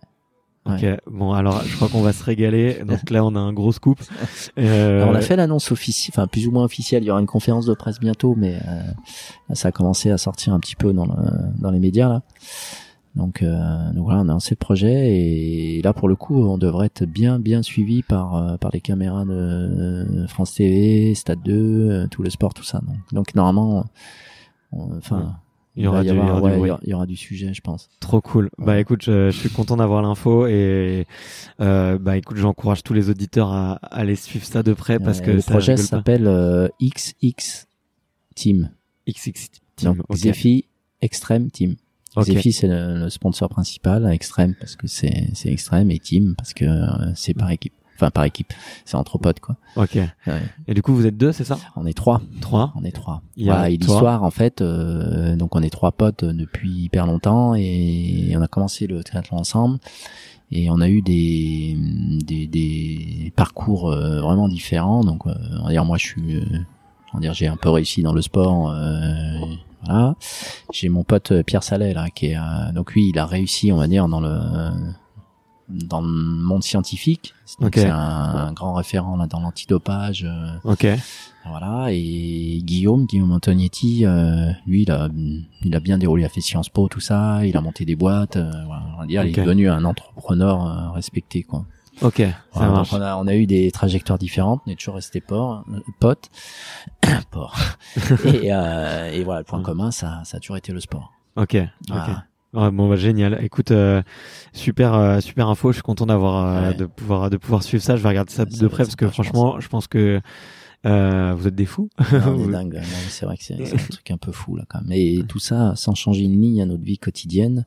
Ok. 0.66 0.86
Bon, 1.10 1.32
alors 1.32 1.62
je 1.64 1.76
crois 1.76 1.88
qu'on 1.88 2.00
va 2.00 2.12
se 2.14 2.24
régaler. 2.24 2.78
Donc 2.86 3.10
là, 3.10 3.24
on 3.24 3.34
a 3.34 3.38
un 3.40 3.52
gros 3.52 3.72
scoop. 3.72 3.98
Euh, 4.58 5.02
Alors, 5.02 5.10
on 5.10 5.14
a 5.14 5.20
fait 5.20 5.36
l'annonce 5.36 5.70
officielle, 5.72 6.12
enfin 6.16 6.26
plus 6.26 6.46
ou 6.46 6.50
moins 6.52 6.64
officielle. 6.64 7.02
Il 7.02 7.06
y 7.06 7.10
aura 7.10 7.20
une 7.20 7.26
conférence 7.26 7.66
de 7.66 7.74
presse 7.74 7.98
bientôt, 8.00 8.34
mais 8.36 8.54
euh, 8.68 8.82
ça 9.54 9.68
a 9.68 9.72
commencé 9.72 10.10
à 10.10 10.16
sortir 10.18 10.54
un 10.54 10.60
petit 10.60 10.76
peu 10.76 10.92
dans, 10.92 11.04
le- 11.06 11.60
dans 11.60 11.70
les 11.70 11.80
médias 11.80 12.08
là. 12.08 12.22
Donc, 13.14 13.42
euh, 13.42 13.92
donc 13.92 14.04
voilà, 14.04 14.20
on 14.20 14.28
a 14.28 14.32
lancé 14.32 14.50
le 14.52 14.56
projet 14.58 15.14
et 15.16 15.82
là 15.82 15.92
pour 15.92 16.08
le 16.08 16.16
coup, 16.16 16.42
on 16.44 16.58
devrait 16.58 16.86
être 16.86 17.04
bien 17.04 17.38
bien 17.38 17.62
suivi 17.62 18.02
par 18.02 18.34
euh, 18.36 18.56
par 18.56 18.70
les 18.72 18.80
caméras 18.80 19.24
de 19.24 20.26
France 20.28 20.54
TV, 20.54 21.14
Stade 21.14 21.40
2, 21.44 21.52
euh, 21.52 22.06
tout 22.08 22.22
le 22.22 22.30
sport, 22.30 22.54
tout 22.54 22.64
ça. 22.64 22.80
Donc, 22.80 22.96
donc 23.12 23.34
normalement, 23.34 23.84
on- 24.72 24.96
enfin. 24.96 25.36
Il 25.76 25.82
y 25.84 25.86
aura 25.88 26.02
du- 26.02 26.08
y 26.08 26.10
avoir- 26.10 26.26
il 26.26 26.28
y 26.28 26.30
aura 26.30 26.40
du 26.40 26.44
ouais, 26.46 26.50
il 26.52 26.54
y 26.54 26.58
bruit. 26.58 26.70
aura- 26.70 26.80
il 26.84 26.88
y 26.90 26.94
aura 26.94 27.06
du 27.06 27.16
sujet, 27.16 27.52
je 27.52 27.60
pense. 27.60 27.88
Trop 28.00 28.20
cool. 28.20 28.48
Bah 28.58 28.78
écoute, 28.78 29.02
je, 29.02 29.30
je 29.30 29.36
suis 29.36 29.50
content 29.50 29.76
d'avoir 29.76 30.02
l'info 30.02 30.46
et 30.46 31.06
euh, 31.60 31.98
bah 31.98 32.16
écoute, 32.16 32.36
j'encourage 32.36 32.82
tous 32.84 32.94
les 32.94 33.10
auditeurs 33.10 33.48
à, 33.52 33.72
à 33.82 33.96
aller 33.98 34.14
suivre 34.16 34.44
ça 34.44 34.62
de 34.62 34.72
près 34.72 34.98
parce 35.00 35.18
Euh, 35.20 35.22
que 35.22 35.30
le 35.32 35.40
ça 35.40 35.50
projet 35.50 35.76
s'appelle 35.76 36.26
euh, 36.28 36.68
XX 36.80 37.66
Team. 38.36 38.70
XX 39.08 39.32
Team. 39.76 39.94
Donc 39.94 40.04
ok. 40.08 40.16
Xefi 40.16 40.64
Extreme 41.02 41.50
Team. 41.50 41.74
Ok. 42.16 42.26
Xefi 42.28 42.52
c'est 42.52 42.68
le, 42.68 42.96
le 43.00 43.10
sponsor 43.10 43.48
principal, 43.48 44.06
Extreme 44.12 44.54
parce 44.60 44.76
que 44.76 44.86
c'est 44.86 45.28
c'est 45.34 45.50
extrême 45.50 45.90
et 45.90 45.98
Team 45.98 46.34
parce 46.38 46.54
que 46.54 46.64
euh, 46.64 47.12
c'est 47.16 47.34
par 47.34 47.50
équipe. 47.50 47.74
Enfin 47.96 48.10
par 48.10 48.24
équipe, 48.24 48.52
c'est 48.84 48.96
entre 48.96 49.18
potes 49.18 49.38
quoi. 49.40 49.56
Ok. 49.76 49.94
Ouais. 49.94 50.42
Et 50.66 50.74
du 50.74 50.82
coup, 50.82 50.94
vous 50.94 51.06
êtes 51.06 51.16
deux, 51.16 51.30
c'est 51.32 51.44
ça? 51.44 51.58
On 51.76 51.86
est 51.86 51.92
trois. 51.96 52.20
Trois. 52.40 52.72
On 52.74 52.82
est 52.84 52.90
trois. 52.90 53.22
Il 53.36 53.46
y 53.46 53.50
a 53.50 53.54
toi. 53.54 53.68
l'histoire 53.68 54.22
en 54.24 54.30
fait, 54.30 54.60
euh, 54.62 55.36
donc 55.36 55.54
on 55.54 55.62
est 55.62 55.70
trois 55.70 55.92
potes 55.92 56.24
depuis 56.24 56.70
hyper 56.70 57.06
longtemps 57.06 57.54
et 57.54 58.34
on 58.36 58.42
a 58.42 58.48
commencé 58.48 58.86
le 58.86 59.04
triathlon 59.04 59.38
ensemble 59.38 59.78
et 60.50 60.70
on 60.70 60.80
a 60.80 60.88
eu 60.88 61.02
des 61.02 61.76
des, 62.24 62.46
des 62.48 63.32
parcours 63.36 63.90
euh, 63.92 64.20
vraiment 64.20 64.48
différents. 64.48 65.04
Donc 65.04 65.26
euh, 65.26 65.34
on 65.60 65.64
va 65.64 65.70
dire 65.70 65.84
moi 65.84 65.96
je 65.96 66.06
suis, 66.06 66.36
euh, 66.36 66.44
on 67.12 67.18
va 67.18 67.20
dire 67.20 67.34
j'ai 67.34 67.46
un 67.46 67.56
peu 67.56 67.68
réussi 67.70 68.02
dans 68.02 68.12
le 68.12 68.22
sport. 68.22 68.70
euh, 68.70 69.38
voilà. 69.86 70.14
J'ai 70.72 70.88
mon 70.88 71.04
pote 71.04 71.30
euh, 71.32 71.42
Pierre 71.42 71.62
Salet 71.62 71.94
là 71.94 72.10
qui 72.10 72.26
est 72.26 72.36
euh, 72.36 72.72
donc 72.74 72.92
lui 72.92 73.10
il 73.10 73.18
a 73.18 73.26
réussi 73.26 73.70
on 73.70 73.76
va 73.76 73.86
dire 73.86 74.08
dans 74.08 74.20
le 74.20 74.40
dans 75.68 76.00
le 76.00 76.08
monde 76.08 76.62
scientifique. 76.62 77.34
C'est 77.46 77.88
un, 77.88 77.94
un 77.96 78.52
grand 78.52 78.74
référent 78.74 79.16
là 79.16 79.26
dans 79.26 79.40
l'antidopage. 79.40 80.24
euh, 80.24 80.52
Ok. 80.64 80.86
voilà, 81.48 81.86
et 81.90 82.60
Guillaume, 82.62 83.06
Guillaume 83.06 83.32
Antonietti, 83.32 84.04
euh, 84.06 84.50
lui, 84.66 84.82
il 84.82 84.90
a, 84.90 85.08
il 85.62 85.74
a 85.76 85.80
bien 85.80 85.98
déroulé, 85.98 86.22
il 86.22 86.26
a 86.26 86.28
fait 86.28 86.40
Sciences 86.40 86.68
Po, 86.68 86.88
tout 86.88 87.00
ça, 87.00 87.44
il 87.46 87.56
a 87.56 87.60
monté 87.60 87.84
des 87.84 87.96
boîtes, 87.96 88.36
euh, 88.36 88.50
voilà, 88.66 88.82
on 88.94 89.00
va 89.00 89.06
dire, 89.06 89.24
il 89.24 89.38
est 89.38 89.42
devenu 89.42 89.68
un 89.68 89.84
entrepreneur 89.84 90.66
euh, 90.66 90.90
respecté, 90.90 91.42
quoi. 91.42 91.64
Ok. 92.02 92.16
Ça 92.18 92.32
Voilà, 92.54 92.72
marche. 92.72 92.92
on 92.92 93.00
a, 93.00 93.16
on 93.16 93.26
a 93.28 93.34
eu 93.36 93.46
des 93.46 93.70
trajectoires 93.70 94.18
différentes, 94.18 94.60
on 94.66 94.70
est 94.70 94.74
toujours 94.76 94.96
resté 94.96 95.20
port, 95.20 95.64
euh, 95.72 95.78
potes, 96.00 96.28
port. 97.30 97.56
et, 98.24 98.52
euh, 98.52 99.12
et 99.12 99.22
voilà, 99.22 99.40
le 99.40 99.44
point 99.44 99.58
Ouais. 99.60 99.64
commun, 99.64 99.90
ça, 99.92 100.22
ça 100.24 100.38
a 100.38 100.40
toujours 100.40 100.56
été 100.56 100.72
le 100.72 100.80
sport. 100.80 101.12
Ok. 101.36 101.56
Ok. 101.90 101.96
Ouais, 102.54 102.70
bon 102.70 102.88
bah 102.88 102.96
génial. 102.96 103.38
Écoute, 103.42 103.70
euh, 103.72 104.02
super 104.52 104.94
euh, 104.94 105.20
super 105.20 105.48
info. 105.48 105.70
Je 105.72 105.74
suis 105.76 105.82
content 105.82 106.06
d'avoir 106.06 106.46
euh, 106.46 106.68
Ouais. 106.70 106.74
de 106.76 106.86
pouvoir 106.86 107.28
de 107.30 107.36
pouvoir 107.36 107.62
suivre 107.62 107.82
ça. 107.82 107.96
Je 107.96 108.02
vais 108.02 108.08
regarder 108.08 108.32
ça 108.32 108.44
de 108.44 108.68
près 108.68 108.84
parce 108.84 108.96
que 108.96 109.08
franchement, 109.08 109.58
je 109.60 109.68
pense 109.68 109.86
que 109.88 110.20
euh, 110.86 111.34
vous 111.36 111.48
êtes 111.48 111.54
des 111.54 111.66
fous. 111.66 111.88
Dingue, 112.12 112.74
non, 112.74 112.80
mais 112.80 113.08
c'est 113.08 113.26
vrai 113.26 113.36
que 113.36 113.42
c'est 113.44 113.54
un 113.54 113.76
truc 113.90 114.10
un 114.10 114.18
peu 114.18 114.32
fou, 114.32 114.54
là, 114.56 114.64
quand 114.68 114.80
même. 114.82 114.92
Et 114.92 115.22
tout 115.26 115.38
ça 115.38 115.74
sans 115.76 115.94
changer 115.94 116.22
une 116.24 116.40
ligne 116.40 116.62
à 116.62 116.66
notre 116.66 116.84
vie 116.84 116.98
quotidienne. 116.98 117.66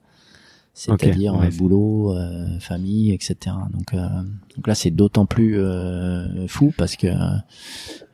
C'est-à-dire 0.74 1.34
ouais, 1.36 1.48
euh, 1.48 1.58
boulot, 1.58 2.16
euh, 2.16 2.60
famille, 2.60 3.12
etc. 3.12 3.36
Donc, 3.74 3.94
euh, 3.96 4.08
donc 4.56 4.68
là, 4.68 4.76
c'est 4.76 4.92
d'autant 4.92 5.26
plus 5.26 5.58
euh, 5.60 6.48
fou 6.48 6.72
parce 6.78 6.96
que 6.96 7.08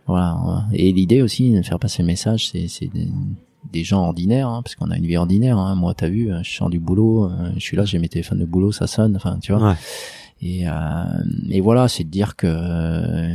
voilà. 0.07 0.65
Et 0.71 0.93
l'idée 0.93 1.21
aussi 1.21 1.51
de 1.53 1.61
faire 1.61 1.77
passer 1.77 2.01
le 2.03 2.07
message, 2.07 2.47
c'est 2.49 2.89
des, 3.71 3.83
gens 3.83 4.03
ordinaires, 4.03 4.47
hein, 4.49 4.61
parce 4.63 4.75
qu'on 4.75 4.91
a 4.91 4.97
une 4.97 5.05
vie 5.05 5.17
ordinaire. 5.17 5.57
Hein. 5.57 5.75
Moi, 5.75 5.93
t'as 5.93 6.09
vu, 6.09 6.31
euh, 6.31 6.41
je 6.43 6.51
sors 6.55 6.69
du 6.69 6.79
boulot, 6.79 7.25
euh, 7.25 7.51
je 7.55 7.59
suis 7.59 7.77
là, 7.77 7.85
j'ai 7.85 7.99
mes 7.99 8.09
téléphones 8.09 8.39
de 8.39 8.45
boulot, 8.45 8.71
ça 8.71 8.87
sonne. 8.87 9.15
Enfin, 9.15 9.37
tu 9.41 9.51
vois. 9.53 9.69
Ouais. 9.69 9.75
Et, 10.41 10.67
euh, 10.67 10.71
et 11.49 11.61
voilà, 11.61 11.87
c'est 11.87 12.03
de 12.03 12.09
dire 12.09 12.35
que 12.35 12.47
euh, 12.47 13.33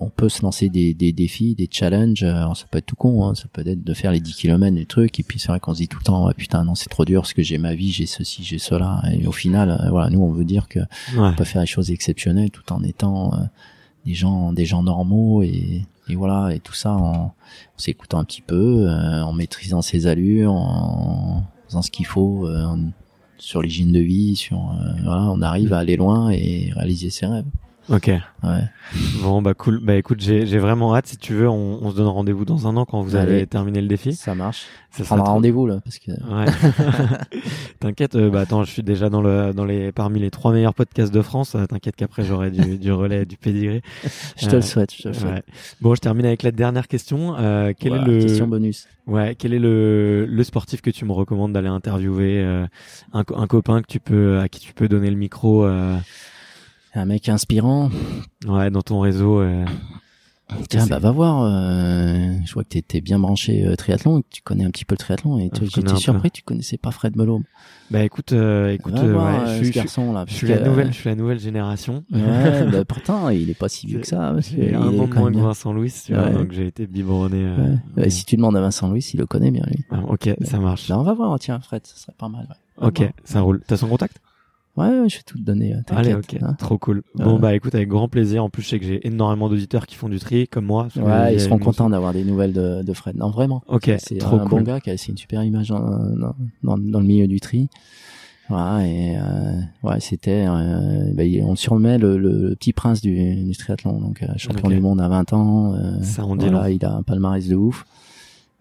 on 0.00 0.10
peut 0.10 0.28
se 0.28 0.42
lancer 0.42 0.68
des, 0.68 0.92
des 0.92 1.12
défis, 1.12 1.54
des 1.54 1.68
challenges. 1.70 2.22
Alors, 2.24 2.56
ça 2.56 2.66
peut 2.70 2.78
être 2.78 2.86
tout 2.86 2.96
con, 2.96 3.24
hein, 3.24 3.34
ça 3.34 3.44
peut 3.50 3.62
être 3.66 3.82
de 3.82 3.94
faire 3.94 4.12
les 4.12 4.20
10 4.20 4.34
km, 4.34 4.74
des 4.74 4.84
trucs. 4.84 5.18
Et 5.20 5.22
puis 5.22 5.38
c'est 5.38 5.48
vrai 5.48 5.60
qu'on 5.60 5.72
se 5.72 5.78
dit 5.78 5.88
tout 5.88 5.98
le 5.98 6.04
temps, 6.04 6.26
ouais, 6.26 6.34
putain, 6.34 6.64
non, 6.64 6.74
c'est 6.74 6.90
trop 6.90 7.04
dur 7.04 7.22
parce 7.22 7.32
que 7.32 7.42
j'ai 7.42 7.56
ma 7.58 7.74
vie, 7.74 7.92
j'ai 7.92 8.04
ceci, 8.06 8.42
j'ai 8.44 8.58
cela. 8.58 9.02
Et 9.12 9.26
au 9.26 9.32
final, 9.32 9.86
voilà, 9.90 10.10
nous, 10.10 10.20
on 10.20 10.32
veut 10.32 10.44
dire 10.44 10.68
que 10.68 10.80
Ouais. 10.80 10.86
on 11.16 11.32
peut 11.34 11.44
faire 11.44 11.62
des 11.62 11.66
choses 11.66 11.90
exceptionnelles 11.90 12.50
tout 12.50 12.70
en 12.72 12.82
étant 12.82 13.32
euh, 13.32 13.36
des 14.04 14.14
gens, 14.14 14.52
des 14.52 14.66
gens 14.66 14.82
normaux 14.82 15.42
et, 15.42 15.86
et 16.08 16.14
voilà, 16.16 16.54
et 16.54 16.60
tout 16.60 16.74
ça 16.74 16.92
en, 16.92 17.34
s'écoutant 17.76 18.18
un 18.18 18.24
petit 18.24 18.42
peu, 18.42 18.86
euh, 18.88 19.22
en 19.22 19.32
maîtrisant 19.32 19.82
ses 19.82 20.06
allures, 20.06 20.52
en 20.52 21.44
faisant 21.66 21.82
ce 21.82 21.90
qu'il 21.90 22.06
faut. 22.06 22.46
euh, 22.46 22.76
sur 23.38 23.62
l'hygiène 23.62 23.92
de 23.92 24.00
vie, 24.00 24.36
sur 24.36 24.56
euh, 24.58 24.92
voilà, 25.02 25.22
on 25.22 25.42
arrive 25.42 25.72
à 25.72 25.78
aller 25.78 25.96
loin 25.96 26.30
et 26.30 26.70
réaliser 26.74 27.10
ses 27.10 27.26
rêves. 27.26 27.44
Ok. 27.90 28.06
Ouais. 28.08 28.20
Bon 29.22 29.42
bah 29.42 29.52
cool. 29.54 29.78
Bah 29.82 29.94
écoute, 29.96 30.20
j'ai 30.20 30.58
vraiment 30.58 30.94
hâte. 30.96 31.06
Si 31.06 31.16
tu 31.18 31.34
veux, 31.34 31.48
on, 31.48 31.78
on 31.82 31.90
se 31.90 31.96
donne 31.96 32.06
rendez-vous 32.06 32.44
dans 32.44 32.66
un 32.66 32.76
an 32.76 32.84
quand 32.86 33.02
vous 33.02 33.16
Allez. 33.16 33.32
allez 33.36 33.46
terminer 33.46 33.80
le 33.82 33.88
défi. 33.88 34.14
Ça 34.14 34.34
marche. 34.34 34.66
Ça 34.90 35.02
On 35.02 35.04
sera 35.04 35.06
prendra 35.16 35.24
trop- 35.24 35.34
rendez-vous 35.34 35.66
là 35.66 35.80
parce 35.84 35.98
que 35.98 36.10
Ouais. 36.12 36.44
T'inquiète, 37.80 38.14
euh, 38.14 38.30
bah 38.30 38.40
attends, 38.40 38.64
je 38.64 38.70
suis 38.70 38.82
déjà 38.82 39.10
dans 39.10 39.20
le 39.22 39.52
dans 39.52 39.64
les 39.64 39.92
parmi 39.92 40.20
les 40.20 40.30
trois 40.30 40.52
meilleurs 40.52 40.74
podcasts 40.74 41.12
de 41.12 41.22
France. 41.22 41.54
Euh, 41.54 41.66
T'inquiète 41.66 41.96
qu'après 41.96 42.24
j'aurai 42.24 42.50
du, 42.50 42.78
du 42.78 42.92
relais, 42.92 43.24
du 43.24 43.36
pédigré. 43.36 43.82
je 44.38 44.46
te 44.46 44.52
Euh, 44.52 44.56
le 44.56 44.62
souhaite. 44.62 44.92
Je 44.96 45.02
te 45.02 45.08
le 45.08 45.14
souhaite. 45.14 45.32
Ouais. 45.34 45.42
Bon, 45.80 45.94
je 45.94 46.00
termine 46.00 46.26
avec 46.26 46.42
la 46.42 46.52
dernière 46.52 46.88
question. 46.88 47.34
Euh, 47.38 47.72
quel 47.78 47.92
Voilà, 47.92 48.06
est 48.06 48.14
le 48.14 48.20
question 48.22 48.46
bonus 48.46 48.86
ouais, 49.06 49.34
quel 49.34 49.52
est 49.52 49.58
le 49.58 50.24
le 50.26 50.44
sportif 50.44 50.80
que 50.80 50.90
tu 50.90 51.04
me 51.04 51.12
recommandes 51.12 51.52
d'aller 51.52 51.68
interviewer 51.68 52.40
euh, 52.42 52.66
un, 53.12 53.20
un 53.34 53.46
copain 53.46 53.82
que 53.82 53.86
tu 53.88 54.00
peux 54.00 54.38
à 54.40 54.48
qui 54.48 54.60
tu 54.60 54.72
peux 54.72 54.88
donner 54.88 55.10
le 55.10 55.16
micro 55.16 55.64
euh, 55.66 55.96
Un 56.94 57.04
mec 57.06 57.28
inspirant. 57.28 57.90
ouais 58.46 58.70
dans 58.70 58.82
ton 58.82 59.00
réseau. 59.00 59.40
euh. 59.40 59.64
Tiens, 60.68 60.86
bah 60.86 60.98
va 60.98 61.10
voir. 61.10 61.42
euh, 61.42 62.34
je 62.44 62.52
vois 62.52 62.64
que 62.64 62.78
t'es 62.78 63.00
bien 63.00 63.18
branché 63.18 63.64
euh, 63.66 63.76
triathlon 63.76 64.20
que 64.20 64.26
tu 64.30 64.42
connais 64.42 64.64
un 64.64 64.70
petit 64.70 64.84
peu 64.84 64.92
le 64.92 64.98
triathlon. 64.98 65.38
Et 65.38 65.46
un 65.52 65.64
j'étais 65.64 65.96
surpris, 65.96 66.30
tu 66.30 66.42
connaissais 66.42 66.76
pas 66.76 66.90
Fred 66.90 67.16
Melot. 67.16 67.42
Bah 67.90 68.04
écoute, 68.04 68.32
euh, 68.32 68.70
écoute, 68.72 68.92
Va 68.94 69.06
voir 69.06 69.42
ouais, 69.48 69.58
je, 69.58 69.64
suis, 69.64 69.72
garçon 69.72 70.12
là. 70.12 70.24
je 70.28 70.34
suis 70.34 70.46
la 70.46 70.60
nouvelle, 70.60 70.88
je 70.92 70.98
suis 70.98 71.08
la 71.08 71.16
nouvelle 71.16 71.40
génération. 71.40 72.04
Ouais, 72.12 72.66
bah 72.72 72.84
pourtant 72.84 73.30
il 73.30 73.48
est 73.50 73.58
pas 73.58 73.68
si 73.70 73.86
vieux 73.86 74.00
que 74.00 74.06
ça. 74.06 74.32
parce 74.34 74.52
il 74.52 74.74
un 74.74 74.92
est 74.92 74.96
de 74.98 75.06
quand 75.06 75.20
moins 75.20 75.32
que. 75.32 75.38
Vincent 75.38 75.72
Louis, 75.72 75.92
tu 76.04 76.12
vois, 76.14 76.24
Ouais. 76.24 76.32
donc 76.34 76.52
j'ai 76.52 76.66
été 76.66 76.86
biberonné. 76.86 77.46
Ouais. 77.96 78.10
si 78.10 78.24
tu 78.26 78.36
demandes 78.36 78.56
à 78.56 78.60
Vincent 78.60 78.88
Louis, 78.88 79.04
il 79.14 79.18
le 79.18 79.26
connaît 79.26 79.50
bien 79.50 79.64
lui. 79.66 79.82
Ah, 79.90 80.02
ok, 80.08 80.28
ça 80.42 80.58
marche. 80.58 80.88
Là, 80.88 81.00
on 81.00 81.04
va 81.04 81.14
voir. 81.14 81.36
Tiens, 81.40 81.58
Fred, 81.60 81.84
ça 81.86 81.96
serait 81.96 82.14
pas 82.16 82.28
mal. 82.28 82.46
Ok, 82.80 83.02
ça 83.24 83.40
roule. 83.40 83.62
T'as 83.66 83.78
son 83.78 83.88
contact? 83.88 84.18
Ouais, 84.76 84.88
ouais, 84.88 85.08
je 85.08 85.16
vais 85.18 85.22
tout 85.24 85.38
te 85.38 85.42
donner. 85.44 85.72
euh, 85.74 85.78
Allez, 85.90 86.14
ok, 86.14 86.36
hein. 86.42 86.54
trop 86.58 86.78
cool. 86.78 87.02
Bon 87.14 87.38
bah 87.38 87.54
écoute, 87.54 87.74
avec 87.76 87.88
grand 87.88 88.08
plaisir. 88.08 88.42
En 88.42 88.50
plus, 88.50 88.62
je 88.62 88.68
sais 88.70 88.78
que 88.80 88.84
j'ai 88.86 89.06
énormément 89.06 89.48
d'auditeurs 89.48 89.86
qui 89.86 89.94
font 89.94 90.08
du 90.08 90.18
tri, 90.18 90.48
comme 90.48 90.64
moi. 90.64 90.88
Ouais, 90.96 91.34
ils 91.34 91.40
seront 91.40 91.58
contents 91.58 91.88
d'avoir 91.90 92.12
des 92.12 92.24
nouvelles 92.24 92.52
de, 92.52 92.82
de 92.82 92.92
Fred. 92.92 93.16
Non, 93.16 93.30
vraiment. 93.30 93.62
Ok, 93.68 93.90
C'est 93.98 94.18
trop 94.18 94.36
un 94.36 94.46
cool. 94.46 94.48
bon 94.48 94.62
gars 94.62 94.80
qui 94.80 94.90
a 94.90 94.94
laissé 94.94 95.12
une 95.12 95.16
super 95.18 95.44
image 95.44 95.68
dans, 95.68 96.34
dans, 96.64 96.76
dans, 96.78 97.00
le 97.00 97.06
milieu 97.06 97.28
du 97.28 97.38
tri. 97.40 97.68
Voilà, 98.48 98.86
et 98.86 99.16
euh, 99.16 99.60
ouais, 99.84 100.00
c'était, 100.00 100.44
euh, 100.46 101.12
bah, 101.14 101.22
on 101.44 101.54
surnommait 101.56 101.96
le, 101.96 102.18
le, 102.18 102.48
le 102.50 102.54
petit 102.56 102.72
prince 102.74 103.00
du, 103.00 103.42
du 103.44 103.56
triathlon, 103.56 104.00
donc 104.00 104.22
euh, 104.22 104.26
champion 104.36 104.68
du 104.68 104.80
monde 104.80 105.00
à 105.00 105.08
20 105.08 105.32
ans. 105.32 105.74
euh, 105.74 106.02
Ça 106.02 106.26
en 106.26 106.36
dit 106.36 106.46
voilà, 106.48 106.68
long. 106.68 106.74
il 106.78 106.84
a 106.84 106.92
un 106.96 107.02
palmarès 107.02 107.46
de 107.48 107.54
ouf 107.54 107.86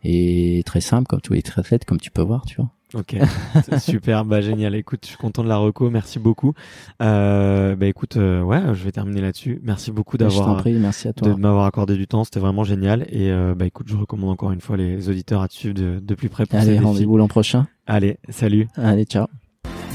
et 0.06 0.64
très 0.66 0.80
simple 0.80 1.08
comme 1.08 1.20
tous 1.22 1.34
les 1.34 1.42
triathlètes, 1.42 1.84
comme 1.86 2.00
tu 2.00 2.12
peux 2.12 2.22
voir, 2.22 2.46
tu 2.46 2.56
vois. 2.58 2.70
Ok, 2.94 3.18
super, 3.80 4.24
bah 4.24 4.42
génial. 4.42 4.76
Écoute, 4.76 5.00
je 5.04 5.10
suis 5.10 5.18
content 5.18 5.44
de 5.44 5.50
la 5.50 5.58
reco, 5.58 5.90
merci 5.90 6.20
beaucoup. 6.20 6.54
Euh, 7.02 7.76
bah 7.76 7.88
écoute, 7.88 8.18
euh, 8.18 8.42
ouais, 8.42 8.62
je 8.74 8.84
vais 8.84 8.92
terminer 8.92 9.22
là-dessus. 9.22 9.60
Merci 9.64 9.92
beaucoup 9.92 10.18
d'avoir 10.18 10.58
prie, 10.58 10.74
merci 10.74 11.08
à 11.08 11.14
toi. 11.14 11.30
de 11.30 11.34
m'avoir 11.34 11.66
accordé 11.66 11.96
du 11.96 12.08
temps, 12.08 12.24
c'était 12.24 12.40
vraiment 12.40 12.64
génial. 12.64 13.08
Et 13.10 13.32
euh, 13.32 13.56
bah 13.56 13.66
écoute, 13.66 13.88
je 13.90 13.96
recommande 13.96 14.30
encore 14.30 14.52
une 14.52 14.62
fois 14.62 14.78
les 14.78 15.10
auditeurs 15.10 15.42
à 15.42 15.48
te 15.48 15.54
suivre 15.54 15.74
de, 15.74 16.00
de 16.00 16.16
plus 16.16 16.30
près 16.30 16.46
pour 16.46 16.60
Allez, 16.60 16.78
rendez-vous 16.78 17.18
l'an 17.18 17.28
prochain. 17.28 17.66
Allez, 17.88 18.18
salut. 18.30 18.68
Allez, 18.76 19.06
ciao. 19.06 19.28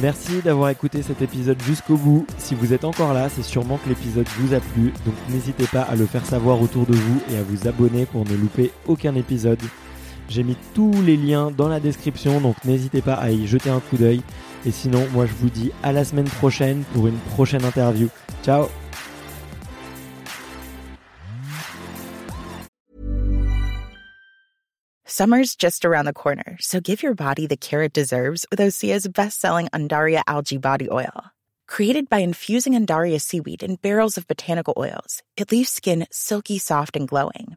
Merci 0.00 0.42
d'avoir 0.44 0.70
écouté 0.70 1.02
cet 1.02 1.22
épisode 1.22 1.60
jusqu'au 1.62 1.96
bout. 1.96 2.24
Si 2.38 2.54
vous 2.54 2.72
êtes 2.72 2.84
encore 2.84 3.14
là, 3.14 3.28
c'est 3.28 3.42
sûrement 3.42 3.78
que 3.78 3.88
l'épisode 3.88 4.26
vous 4.38 4.54
a 4.54 4.60
plu, 4.60 4.92
donc 5.04 5.14
n'hésitez 5.28 5.66
pas 5.66 5.82
à 5.82 5.96
le 5.96 6.06
faire 6.06 6.24
savoir 6.24 6.62
autour 6.62 6.86
de 6.86 6.94
vous 6.94 7.20
et 7.32 7.36
à 7.36 7.42
vous 7.42 7.66
abonner 7.66 8.06
pour 8.06 8.24
ne 8.24 8.34
louper 8.36 8.70
aucun 8.86 9.16
épisode. 9.16 9.58
J'ai 10.28 10.42
mis 10.42 10.56
tous 10.74 10.92
les 11.02 11.16
liens 11.16 11.50
dans 11.50 11.68
la 11.68 11.80
description, 11.80 12.40
donc 12.40 12.62
n'hésitez 12.64 13.00
pas 13.00 13.14
à 13.14 13.30
y 13.30 13.46
jeter 13.46 13.70
un 13.70 13.80
coup 13.80 13.96
d'œil. 13.96 14.22
Et 14.66 14.70
sinon, 14.70 15.06
moi 15.12 15.24
je 15.24 15.32
vous 15.32 15.48
dis 15.48 15.72
à 15.82 15.92
la 15.92 16.04
semaine 16.04 16.28
prochaine 16.28 16.84
pour 16.92 17.06
une 17.06 17.18
prochaine 17.34 17.64
interview. 17.64 18.08
Ciao 18.44 18.68
Summer's 25.06 25.56
just 25.56 25.84
around 25.84 26.04
the 26.04 26.12
corner, 26.12 26.56
so 26.60 26.78
give 26.80 27.02
your 27.02 27.14
body 27.14 27.48
the 27.48 27.56
care 27.56 27.82
it 27.82 27.92
deserves 27.92 28.46
with 28.52 28.60
Osea's 28.60 29.08
best-selling 29.08 29.66
Undaria 29.72 30.22
algae 30.28 30.58
body 30.58 30.88
oil. 30.92 31.32
Created 31.66 32.08
by 32.08 32.18
infusing 32.18 32.74
Undaria 32.74 33.20
seaweed 33.20 33.64
in 33.64 33.76
barrels 33.76 34.16
of 34.16 34.28
botanical 34.28 34.74
oils, 34.76 35.24
it 35.36 35.50
leaves 35.50 35.70
skin 35.70 36.06
silky 36.12 36.58
soft 36.58 36.94
and 36.94 37.08
glowing. 37.08 37.56